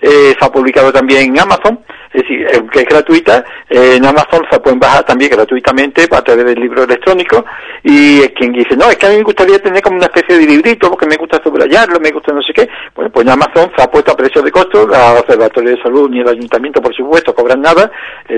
eh, 0.00 0.34
se 0.38 0.44
ha 0.44 0.50
publicado 0.50 0.92
también 0.92 1.34
en 1.34 1.40
Amazon, 1.40 1.80
es 2.12 2.22
decir, 2.22 2.46
eh, 2.46 2.62
que 2.70 2.80
es 2.80 2.84
gratuita. 2.84 3.44
Eh, 3.68 3.96
en 3.96 4.04
Amazon 4.04 4.46
se 4.50 4.60
pueden 4.60 4.78
bajar 4.78 5.04
también 5.04 5.30
gratuitamente 5.30 6.06
a 6.10 6.22
través 6.22 6.44
del 6.44 6.60
libro 6.60 6.84
electrónico. 6.84 7.44
Y 7.82 8.20
quien 8.28 8.52
dice, 8.52 8.76
no, 8.76 8.88
es 8.90 8.96
que 8.96 9.06
a 9.06 9.10
mí 9.10 9.16
me 9.16 9.22
gustaría 9.24 9.58
tener 9.58 9.82
como 9.82 9.96
una 9.96 10.06
especie 10.06 10.38
de 10.38 10.46
librito 10.46 10.88
porque 10.88 11.06
me 11.06 11.16
gusta 11.16 11.40
subrayarlo, 11.42 11.98
me 12.00 12.10
gusta 12.10 12.32
no 12.32 12.42
sé 12.42 12.52
qué. 12.52 12.68
Bueno, 12.94 13.10
pues 13.10 13.26
en 13.26 13.32
Amazon 13.32 13.72
se 13.76 13.82
ha 13.82 13.90
puesto 13.90 14.12
a 14.12 14.16
precio 14.16 14.42
de 14.42 14.52
costo, 14.52 14.86
la 14.86 15.14
Observatorio 15.14 15.70
de 15.70 15.82
Salud 15.82 16.08
ni 16.08 16.20
el 16.20 16.28
Ayuntamiento, 16.28 16.80
por 16.80 16.94
supuesto, 16.94 17.34
cobran 17.34 17.60
nada, 17.60 17.90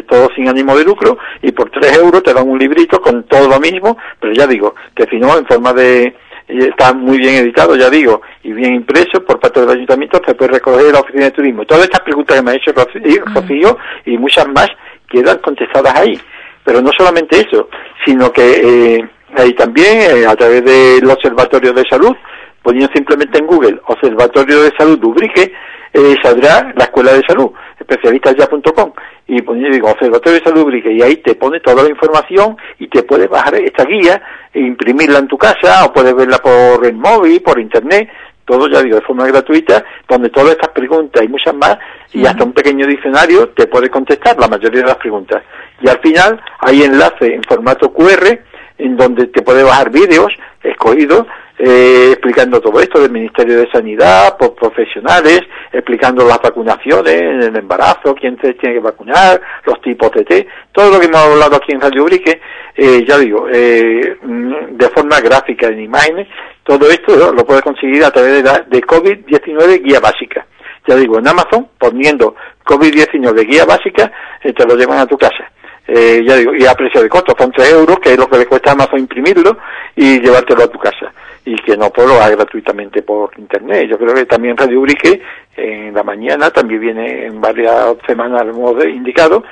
todo 0.09 0.29
sin 0.35 0.49
ánimo 0.49 0.77
de 0.77 0.85
lucro, 0.85 1.19
y 1.43 1.53
por 1.53 1.71
3 1.71 1.99
euros 1.99 2.23
te 2.23 2.33
dan 2.33 2.49
un 2.49 2.59
librito 2.59 3.01
con 3.01 3.25
todo 3.25 3.49
lo 3.49 3.61
mismo, 3.61 3.99
pero 4.19 4.33
ya 4.33 4.47
digo, 4.47 4.75
que 4.95 5.07
si 5.07 5.19
no, 5.19 5.37
en 5.37 5.47
forma 5.47 5.73
de 5.73 6.15
está 6.59 6.93
muy 6.93 7.19
bien 7.19 7.37
editado, 7.37 7.77
ya 7.77 7.91
digo, 7.91 8.23
y 8.43 8.53
bien 8.53 8.75
impreso 8.75 9.25
por 9.25 9.39
parte 9.41 9.61
del 9.61 9.71
ayuntamiento, 9.71 10.21
se 10.27 10.35
puede 10.35 10.53
recoger 10.53 10.93
la 10.93 11.01
oficina 11.01 11.25
de 11.25 11.31
turismo. 11.31 11.65
Todas 11.65 11.85
estas 11.85 12.01
preguntas 12.01 12.37
que 12.37 12.43
me 12.43 12.51
ha 12.51 12.55
hecho 12.55 12.73
Rocío 12.73 13.79
y 14.07 14.19
muchas 14.19 14.47
más 14.49 14.69
quedan 15.09 15.39
contestadas 15.39 15.95
ahí. 15.97 16.21
Pero 16.65 16.81
no 16.81 16.91
solamente 16.97 17.41
eso, 17.41 17.69
sino 18.05 18.33
que 18.33 18.97
eh, 18.97 19.09
ahí 19.37 19.53
también, 19.55 20.01
eh, 20.03 20.27
a 20.27 20.37
través 20.37 20.65
del 20.65 21.09
Observatorio 21.11 21.73
de 21.73 21.85
Salud, 21.89 22.15
poniendo 22.63 22.93
simplemente 22.95 23.39
en 23.39 23.47
Google 23.47 23.81
Observatorio 23.87 24.63
de 24.63 24.73
Salud 24.79 24.99
Dubrique, 24.99 25.53
eh, 25.93 26.15
saldrá 26.23 26.73
la 26.77 26.85
Escuela 26.85 27.13
de 27.13 27.23
Salud, 27.27 27.51
especialistasya.com, 27.91 28.93
y 29.26 29.43
poniendo, 29.43 29.74
digo, 29.74 29.91
Observatorio 29.91 30.38
de 30.38 30.45
Salud 30.45 30.74
y 30.74 31.03
ahí 31.03 31.16
te 31.16 31.34
pone 31.34 31.61
toda 31.61 31.82
la 31.82 31.88
información 31.88 32.57
y 32.78 32.88
te 32.88 33.03
puedes 33.03 33.28
bajar 33.28 33.55
esta 33.57 33.84
guía 33.84 34.22
e 34.53 34.61
imprimirla 34.61 35.18
en 35.18 35.28
tu 35.28 35.36
casa, 35.36 35.84
o 35.84 35.93
puedes 35.93 36.14
verla 36.14 36.38
por 36.38 36.84
el 36.84 36.95
móvil, 36.95 37.41
por 37.43 37.59
internet, 37.59 38.09
todo 38.45 38.68
ya 38.68 38.82
digo 38.82 38.97
de 38.97 39.03
forma 39.03 39.26
gratuita, 39.26 39.84
donde 40.09 40.28
todas 40.30 40.53
estas 40.53 40.70
preguntas 40.70 41.22
y 41.22 41.28
muchas 41.28 41.55
más, 41.55 41.78
y 42.12 42.26
hasta 42.26 42.45
un 42.45 42.53
pequeño 42.53 42.86
diccionario 42.86 43.51
te 43.51 43.66
puede 43.66 43.88
contestar 43.88 44.38
la 44.38 44.49
mayoría 44.49 44.80
de 44.80 44.88
las 44.88 44.97
preguntas. 44.97 45.43
Y 45.80 45.88
al 45.88 46.01
final 46.01 46.41
hay 46.59 46.82
enlace 46.82 47.34
en 47.34 47.43
formato 47.45 47.93
QR, 47.93 48.41
en 48.78 48.97
donde 48.97 49.28
te 49.28 49.43
puede 49.43 49.62
bajar 49.62 49.91
vídeos 49.91 50.32
escogidos 50.62 51.26
eh, 51.63 52.13
explicando 52.13 52.59
todo 52.59 52.81
esto 52.81 53.01
del 53.01 53.11
Ministerio 53.11 53.59
de 53.59 53.71
Sanidad, 53.71 54.39
por 54.39 54.55
profesionales, 54.55 55.43
explicando 55.71 56.27
las 56.27 56.41
vacunaciones, 56.41 57.15
el 57.21 57.55
embarazo, 57.55 58.15
quién 58.15 58.39
se 58.41 58.55
tiene 58.55 58.77
que 58.77 58.81
vacunar, 58.81 59.39
los 59.67 59.79
tipos 59.83 60.11
de 60.13 60.25
T, 60.25 60.49
todo 60.73 60.91
lo 60.91 60.99
que 60.99 61.05
hemos 61.05 61.21
hablado 61.21 61.57
aquí 61.57 61.73
en 61.73 61.83
Radio 61.83 62.05
Brique, 62.05 62.41
eh, 62.75 63.05
ya 63.07 63.19
digo, 63.19 63.47
eh, 63.53 64.17
de 64.23 64.89
forma 64.89 65.21
gráfica, 65.21 65.67
en 65.69 65.81
imágenes, 65.81 66.29
todo 66.65 66.89
esto 66.89 67.33
lo 67.35 67.45
puedes 67.45 67.63
conseguir 67.63 68.05
a 68.05 68.11
través 68.11 68.37
de, 68.37 68.43
la, 68.43 68.61
de 68.61 68.81
COVID-19 68.81 69.83
guía 69.83 70.01
básica. 70.01 70.47
Ya 70.89 70.97
digo, 70.97 71.19
en 71.19 71.29
Amazon, 71.29 71.69
poniendo 71.79 72.37
COVID-19 72.65 73.47
guía 73.47 73.67
básica, 73.67 74.11
te 74.43 74.67
lo 74.67 74.77
llevan 74.77 74.99
a 74.99 75.07
tu 75.07 75.19
casa. 75.19 75.45
eh, 75.87 76.23
ya 76.27 76.37
digo, 76.37 76.55
y 76.55 76.65
a 76.65 76.75
precio 76.75 77.03
de 77.03 77.09
costo, 77.11 77.35
son 77.39 77.53
3 77.53 77.73
euros, 77.73 77.99
que 78.01 78.13
es 78.13 78.19
lo 78.19 78.29
que 78.29 78.39
le 78.39 78.47
cuesta 78.47 78.71
a 78.71 78.73
Amazon 78.73 79.01
imprimirlo 79.01 79.59
y 79.95 80.21
llevártelo 80.21 80.63
a 80.63 80.69
tu 80.69 80.79
casa. 80.79 81.13
Y 81.45 81.57
que 81.62 81.76
no 81.76 81.91
puedo 81.91 82.09
lo 82.09 82.36
gratuitamente 82.36 83.03
por 83.03 83.30
internet. 83.38 83.88
Yo 83.88 83.99
creo 83.99 84.14
que 84.14 84.26
también 84.26 84.57
Radio 84.57 84.80
Ubrique 84.80 85.20
en 85.57 85.95
la 85.95 86.03
mañana, 86.03 86.51
también 86.51 86.80
viene 86.80 87.26
en 87.26 87.41
varias 87.41 87.97
semanas 88.07 88.47
modo 88.55 88.86
indicado, 88.86 89.43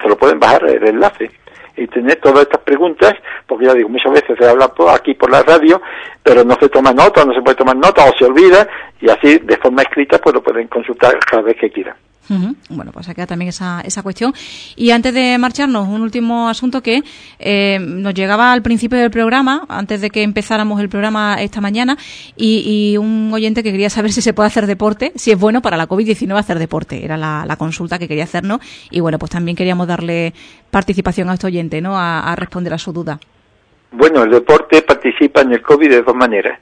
se 0.00 0.08
lo 0.08 0.16
pueden 0.16 0.38
bajar 0.38 0.64
el 0.68 0.86
enlace 0.86 1.30
y 1.76 1.86
tener 1.86 2.16
todas 2.16 2.42
estas 2.42 2.60
preguntas, 2.62 3.14
porque 3.46 3.66
ya 3.66 3.74
digo, 3.74 3.88
muchas 3.88 4.12
veces 4.12 4.36
se 4.38 4.46
habla 4.46 4.72
aquí 4.90 5.14
por 5.14 5.30
la 5.30 5.42
radio, 5.42 5.80
pero 6.22 6.44
no 6.44 6.54
se 6.60 6.68
toma 6.68 6.92
nota, 6.92 7.24
no 7.24 7.32
se 7.34 7.40
puede 7.40 7.56
tomar 7.56 7.76
nota 7.76 8.04
o 8.04 8.12
se 8.16 8.24
olvida, 8.24 8.68
y 9.00 9.08
así 9.10 9.38
de 9.38 9.56
forma 9.56 9.82
escrita 9.82 10.18
pues 10.18 10.34
lo 10.34 10.42
pueden 10.42 10.68
consultar 10.68 11.18
cada 11.18 11.42
vez 11.42 11.56
que 11.56 11.70
quieran. 11.70 11.96
Bueno, 12.68 12.92
pues 12.92 13.08
acá 13.08 13.26
también 13.26 13.48
esa, 13.48 13.82
esa 13.84 14.02
cuestión. 14.02 14.32
Y 14.76 14.90
antes 14.90 15.12
de 15.12 15.36
marcharnos, 15.38 15.88
un 15.88 16.02
último 16.02 16.48
asunto 16.48 16.82
que 16.82 17.02
eh, 17.38 17.78
nos 17.80 18.14
llegaba 18.14 18.52
al 18.52 18.62
principio 18.62 18.98
del 18.98 19.10
programa, 19.10 19.64
antes 19.68 20.00
de 20.00 20.10
que 20.10 20.22
empezáramos 20.22 20.80
el 20.80 20.88
programa 20.88 21.36
esta 21.40 21.60
mañana, 21.60 21.96
y, 22.36 22.96
un 22.96 23.30
oyente 23.32 23.62
que 23.62 23.72
quería 23.72 23.90
saber 23.90 24.12
si 24.12 24.22
se 24.22 24.32
puede 24.32 24.46
hacer 24.46 24.66
deporte, 24.66 25.12
si 25.16 25.32
es 25.32 25.38
bueno 25.38 25.62
para 25.62 25.76
la 25.76 25.88
COVID-19 25.88 26.36
hacer 26.38 26.58
deporte. 26.58 27.04
Era 27.04 27.16
la, 27.16 27.56
consulta 27.58 27.98
que 27.98 28.08
quería 28.08 28.24
hacernos. 28.24 28.60
Y 28.90 29.00
bueno, 29.00 29.18
pues 29.18 29.30
también 29.30 29.56
queríamos 29.56 29.86
darle 29.86 30.32
participación 30.70 31.28
a 31.28 31.34
este 31.34 31.46
oyente, 31.46 31.80
¿no? 31.80 31.92
A, 31.96 32.34
responder 32.36 32.72
a 32.72 32.78
su 32.78 32.92
duda. 32.92 33.18
Bueno, 33.92 34.22
el 34.22 34.30
deporte 34.30 34.82
participa 34.82 35.42
en 35.42 35.52
el 35.52 35.62
COVID 35.62 35.90
de 35.90 36.02
dos 36.02 36.14
maneras. 36.14 36.58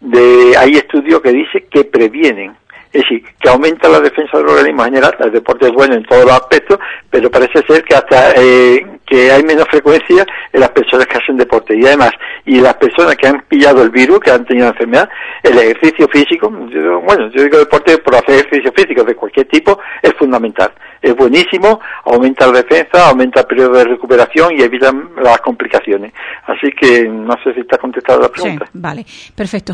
De, 0.00 0.56
hay 0.58 0.72
estudios 0.72 1.20
que 1.20 1.30
dicen 1.30 1.64
que 1.70 1.84
previenen 1.84 2.54
es 2.92 3.02
decir, 3.02 3.24
que 3.40 3.48
aumenta 3.48 3.88
la 3.88 4.00
defensa 4.00 4.36
del 4.36 4.48
organismo 4.48 4.84
en 4.84 4.90
general, 4.90 5.16
el 5.20 5.32
deporte 5.32 5.66
es 5.66 5.72
bueno 5.72 5.94
en 5.94 6.04
todos 6.04 6.24
los 6.24 6.32
aspectos, 6.32 6.78
pero 7.10 7.30
parece 7.30 7.62
ser 7.66 7.82
que 7.84 7.94
hasta 7.94 8.32
eh, 8.36 8.84
que 9.06 9.32
hay 9.32 9.42
menos 9.44 9.66
frecuencia 9.70 10.26
en 10.52 10.60
las 10.60 10.70
personas 10.70 11.06
que 11.06 11.18
hacen 11.18 11.36
deporte. 11.36 11.74
Y 11.76 11.86
además, 11.86 12.10
y 12.44 12.60
las 12.60 12.74
personas 12.74 13.16
que 13.16 13.28
han 13.28 13.42
pillado 13.48 13.82
el 13.82 13.90
virus, 13.90 14.20
que 14.20 14.30
han 14.30 14.44
tenido 14.44 14.66
la 14.66 14.72
enfermedad, 14.72 15.08
el 15.42 15.58
ejercicio 15.58 16.06
físico, 16.08 16.50
bueno, 16.50 17.30
yo 17.30 17.42
digo 17.42 17.58
deporte 17.58 17.96
por 17.98 18.14
hacer 18.14 18.36
ejercicio 18.36 18.72
físico 18.72 19.04
de 19.04 19.14
cualquier 19.14 19.46
tipo, 19.48 19.78
es 20.02 20.12
fundamental. 20.18 20.70
Es 21.00 21.16
buenísimo, 21.16 21.80
aumenta 22.04 22.46
la 22.46 22.62
defensa, 22.62 23.08
aumenta 23.08 23.40
el 23.40 23.46
periodo 23.46 23.72
de 23.78 23.84
recuperación 23.84 24.52
y 24.56 24.62
evita 24.62 24.92
las 25.20 25.40
complicaciones. 25.40 26.12
Así 26.46 26.70
que 26.70 27.08
no 27.08 27.34
sé 27.42 27.54
si 27.54 27.60
está 27.60 27.76
contestada 27.76 28.20
la 28.20 28.28
pregunta. 28.28 28.66
Vale, 28.72 29.04
perfecto. 29.34 29.72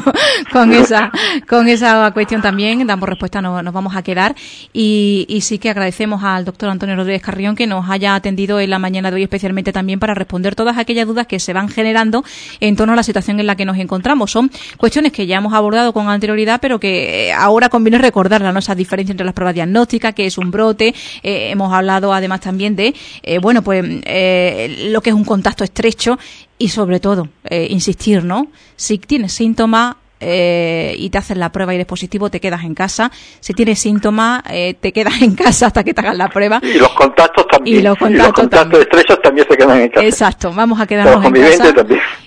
con 0.52 0.72
esa 0.72 1.10
con 1.48 1.66
esa 1.66 2.12
cuestión 2.12 2.40
también 2.40 2.57
damos 2.86 3.08
respuesta, 3.08 3.40
nos, 3.40 3.62
nos 3.62 3.72
vamos 3.72 3.96
a 3.96 4.02
quedar. 4.02 4.34
Y, 4.72 5.26
y 5.28 5.40
sí 5.42 5.58
que 5.58 5.70
agradecemos 5.70 6.22
al 6.24 6.44
doctor 6.44 6.70
Antonio 6.70 6.96
Rodríguez 6.96 7.22
Carrión 7.22 7.56
que 7.56 7.66
nos 7.66 7.88
haya 7.88 8.14
atendido 8.14 8.60
en 8.60 8.70
la 8.70 8.78
mañana 8.78 9.10
de 9.10 9.16
hoy 9.16 9.22
especialmente 9.22 9.72
también 9.72 9.98
para 9.98 10.14
responder 10.14 10.54
todas 10.54 10.78
aquellas 10.78 11.06
dudas 11.06 11.26
que 11.26 11.38
se 11.40 11.52
van 11.52 11.68
generando 11.68 12.24
en 12.60 12.76
torno 12.76 12.92
a 12.92 12.96
la 12.96 13.02
situación 13.02 13.40
en 13.40 13.46
la 13.46 13.56
que 13.56 13.64
nos 13.64 13.78
encontramos. 13.78 14.30
Son 14.30 14.50
cuestiones 14.76 15.12
que 15.12 15.26
ya 15.26 15.36
hemos 15.36 15.52
abordado 15.52 15.92
con 15.92 16.08
anterioridad, 16.08 16.60
pero 16.60 16.78
que 16.80 17.28
eh, 17.28 17.32
ahora 17.32 17.68
conviene 17.68 17.98
recordarlas, 17.98 18.52
¿no? 18.52 18.58
Esa 18.58 18.74
diferencia 18.74 19.12
entre 19.12 19.24
las 19.24 19.34
pruebas 19.34 19.54
diagnósticas, 19.54 20.14
que 20.14 20.26
es 20.26 20.38
un 20.38 20.50
brote. 20.50 20.94
Eh, 21.22 21.50
hemos 21.50 21.72
hablado 21.72 22.12
además 22.12 22.40
también 22.40 22.76
de, 22.76 22.94
eh, 23.22 23.38
bueno, 23.38 23.62
pues 23.62 23.84
lo 23.84 25.00
que 25.00 25.10
es 25.10 25.14
un 25.14 25.24
contacto 25.24 25.64
estrecho 25.64 26.18
y 26.58 26.68
sobre 26.68 27.00
todo, 27.00 27.28
insistir, 27.50 28.24
¿no? 28.24 28.48
Si 28.76 28.98
tienes 28.98 29.32
síntomas, 29.32 29.96
eh, 30.20 30.94
y 30.98 31.10
te 31.10 31.18
haces 31.18 31.36
la 31.36 31.50
prueba 31.50 31.72
y 31.72 31.76
eres 31.76 31.86
positivo, 31.86 32.30
te 32.30 32.40
quedas 32.40 32.64
en 32.64 32.74
casa. 32.74 33.10
Si 33.40 33.54
tienes 33.54 33.78
síntomas, 33.78 34.42
eh, 34.50 34.74
te 34.80 34.92
quedas 34.92 35.20
en 35.22 35.34
casa 35.34 35.66
hasta 35.66 35.84
que 35.84 35.94
te 35.94 36.00
hagan 36.00 36.18
la 36.18 36.28
prueba. 36.28 36.60
Y 36.62 36.78
los 36.78 36.92
contactos 36.92 37.46
también. 37.48 37.78
Y 37.78 37.82
los 37.82 37.96
contactos, 37.96 38.50
también. 38.50 38.82
estrechos 38.82 39.20
también 39.22 39.46
se 39.48 39.56
quedan 39.56 39.80
en 39.80 39.88
casa. 39.88 40.06
Exacto, 40.06 40.52
vamos 40.52 40.80
a 40.80 40.86
quedarnos 40.86 41.24
en 41.24 41.32
casa. 41.32 41.74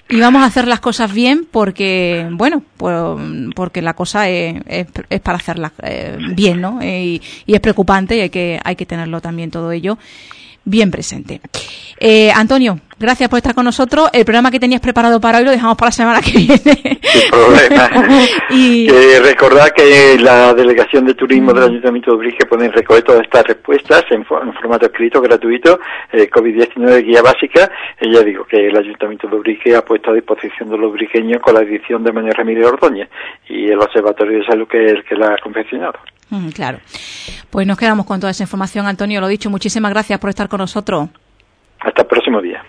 Y 0.09 0.19
vamos 0.19 0.41
a 0.41 0.45
hacer 0.45 0.67
las 0.67 0.81
cosas 0.81 1.13
bien 1.13 1.47
porque, 1.49 2.27
bueno, 2.31 2.63
pues, 2.75 2.95
porque 3.55 3.81
la 3.81 3.93
cosa 3.93 4.29
es, 4.29 4.55
es, 4.67 5.21
para 5.21 5.37
hacerlas 5.37 5.71
eh, 5.83 6.17
bien, 6.33 6.59
¿no? 6.59 6.79
Y, 6.83 7.21
y, 7.45 7.53
es 7.53 7.61
preocupante 7.61 8.17
y 8.17 8.21
hay 8.21 8.29
que, 8.29 8.59
hay 8.61 8.75
que 8.75 8.85
tenerlo 8.85 9.21
también 9.21 9.51
todo 9.51 9.71
ello 9.71 9.97
bien 10.65 10.91
presente. 10.91 11.41
Eh, 12.03 12.31
Antonio, 12.31 12.79
gracias 12.97 13.29
por 13.29 13.37
estar 13.37 13.53
con 13.53 13.63
nosotros. 13.63 14.09
El 14.11 14.25
programa 14.25 14.49
que 14.49 14.59
tenías 14.59 14.81
preparado 14.81 15.21
para 15.21 15.37
hoy 15.37 15.45
lo 15.45 15.51
dejamos 15.51 15.77
para 15.77 15.89
la 15.89 15.91
semana 15.91 16.21
que 16.21 16.31
viene. 16.31 16.57
Sin 16.57 17.29
problema. 17.29 17.89
y... 18.49 18.87
recordad 19.19 19.69
que 19.69 20.17
la 20.19 20.51
Delegación 20.55 21.05
de 21.05 21.13
Turismo 21.13 21.53
del 21.53 21.65
Ayuntamiento 21.65 22.11
de 22.11 22.17
Ubrique 22.17 22.45
pone 22.47 22.65
en 22.65 22.73
recoger 22.73 23.03
todas 23.03 23.21
estas 23.21 23.45
respuestas 23.45 24.03
en, 24.09 24.25
formato 24.25 24.87
escrito, 24.87 25.21
gratuito, 25.21 25.79
eh, 26.11 26.27
COVID-19 26.27 27.05
guía 27.05 27.21
básica. 27.21 27.69
Y 27.99 28.11
ya 28.11 28.21
digo 28.21 28.45
que 28.45 28.67
el 28.67 28.75
Ayuntamiento 28.75 29.27
de 29.27 29.35
Ubrique 29.35 29.75
ha 29.75 29.85
puesto 29.85 30.09
a 30.09 30.15
disposición 30.15 30.69
de 30.69 30.77
los 30.77 30.89
ubriqueños 30.89 31.39
con 31.39 31.53
la 31.53 31.61
edición 31.61 32.03
de 32.03 32.11
Manuel 32.11 32.33
Ramírez 32.33 32.65
Ordóñez 32.65 33.09
y 33.47 33.67
el 33.67 33.79
Observatorio 33.79 34.39
de 34.39 34.45
Salud 34.45 34.67
que 34.67 34.85
es 34.85 34.91
el 34.93 35.03
que 35.03 35.15
la 35.15 35.33
ha 35.33 35.37
confeccionado. 35.37 35.99
Claro. 36.53 36.79
Pues 37.49 37.67
nos 37.67 37.77
quedamos 37.77 38.05
con 38.05 38.19
toda 38.19 38.31
esa 38.31 38.43
información, 38.43 38.87
Antonio. 38.87 39.19
Lo 39.19 39.27
dicho, 39.27 39.49
muchísimas 39.49 39.91
gracias 39.91 40.19
por 40.19 40.29
estar 40.29 40.47
con 40.47 40.59
nosotros. 40.59 41.09
Hasta 41.79 42.01
el 42.01 42.07
próximo 42.07 42.41
día. 42.41 42.63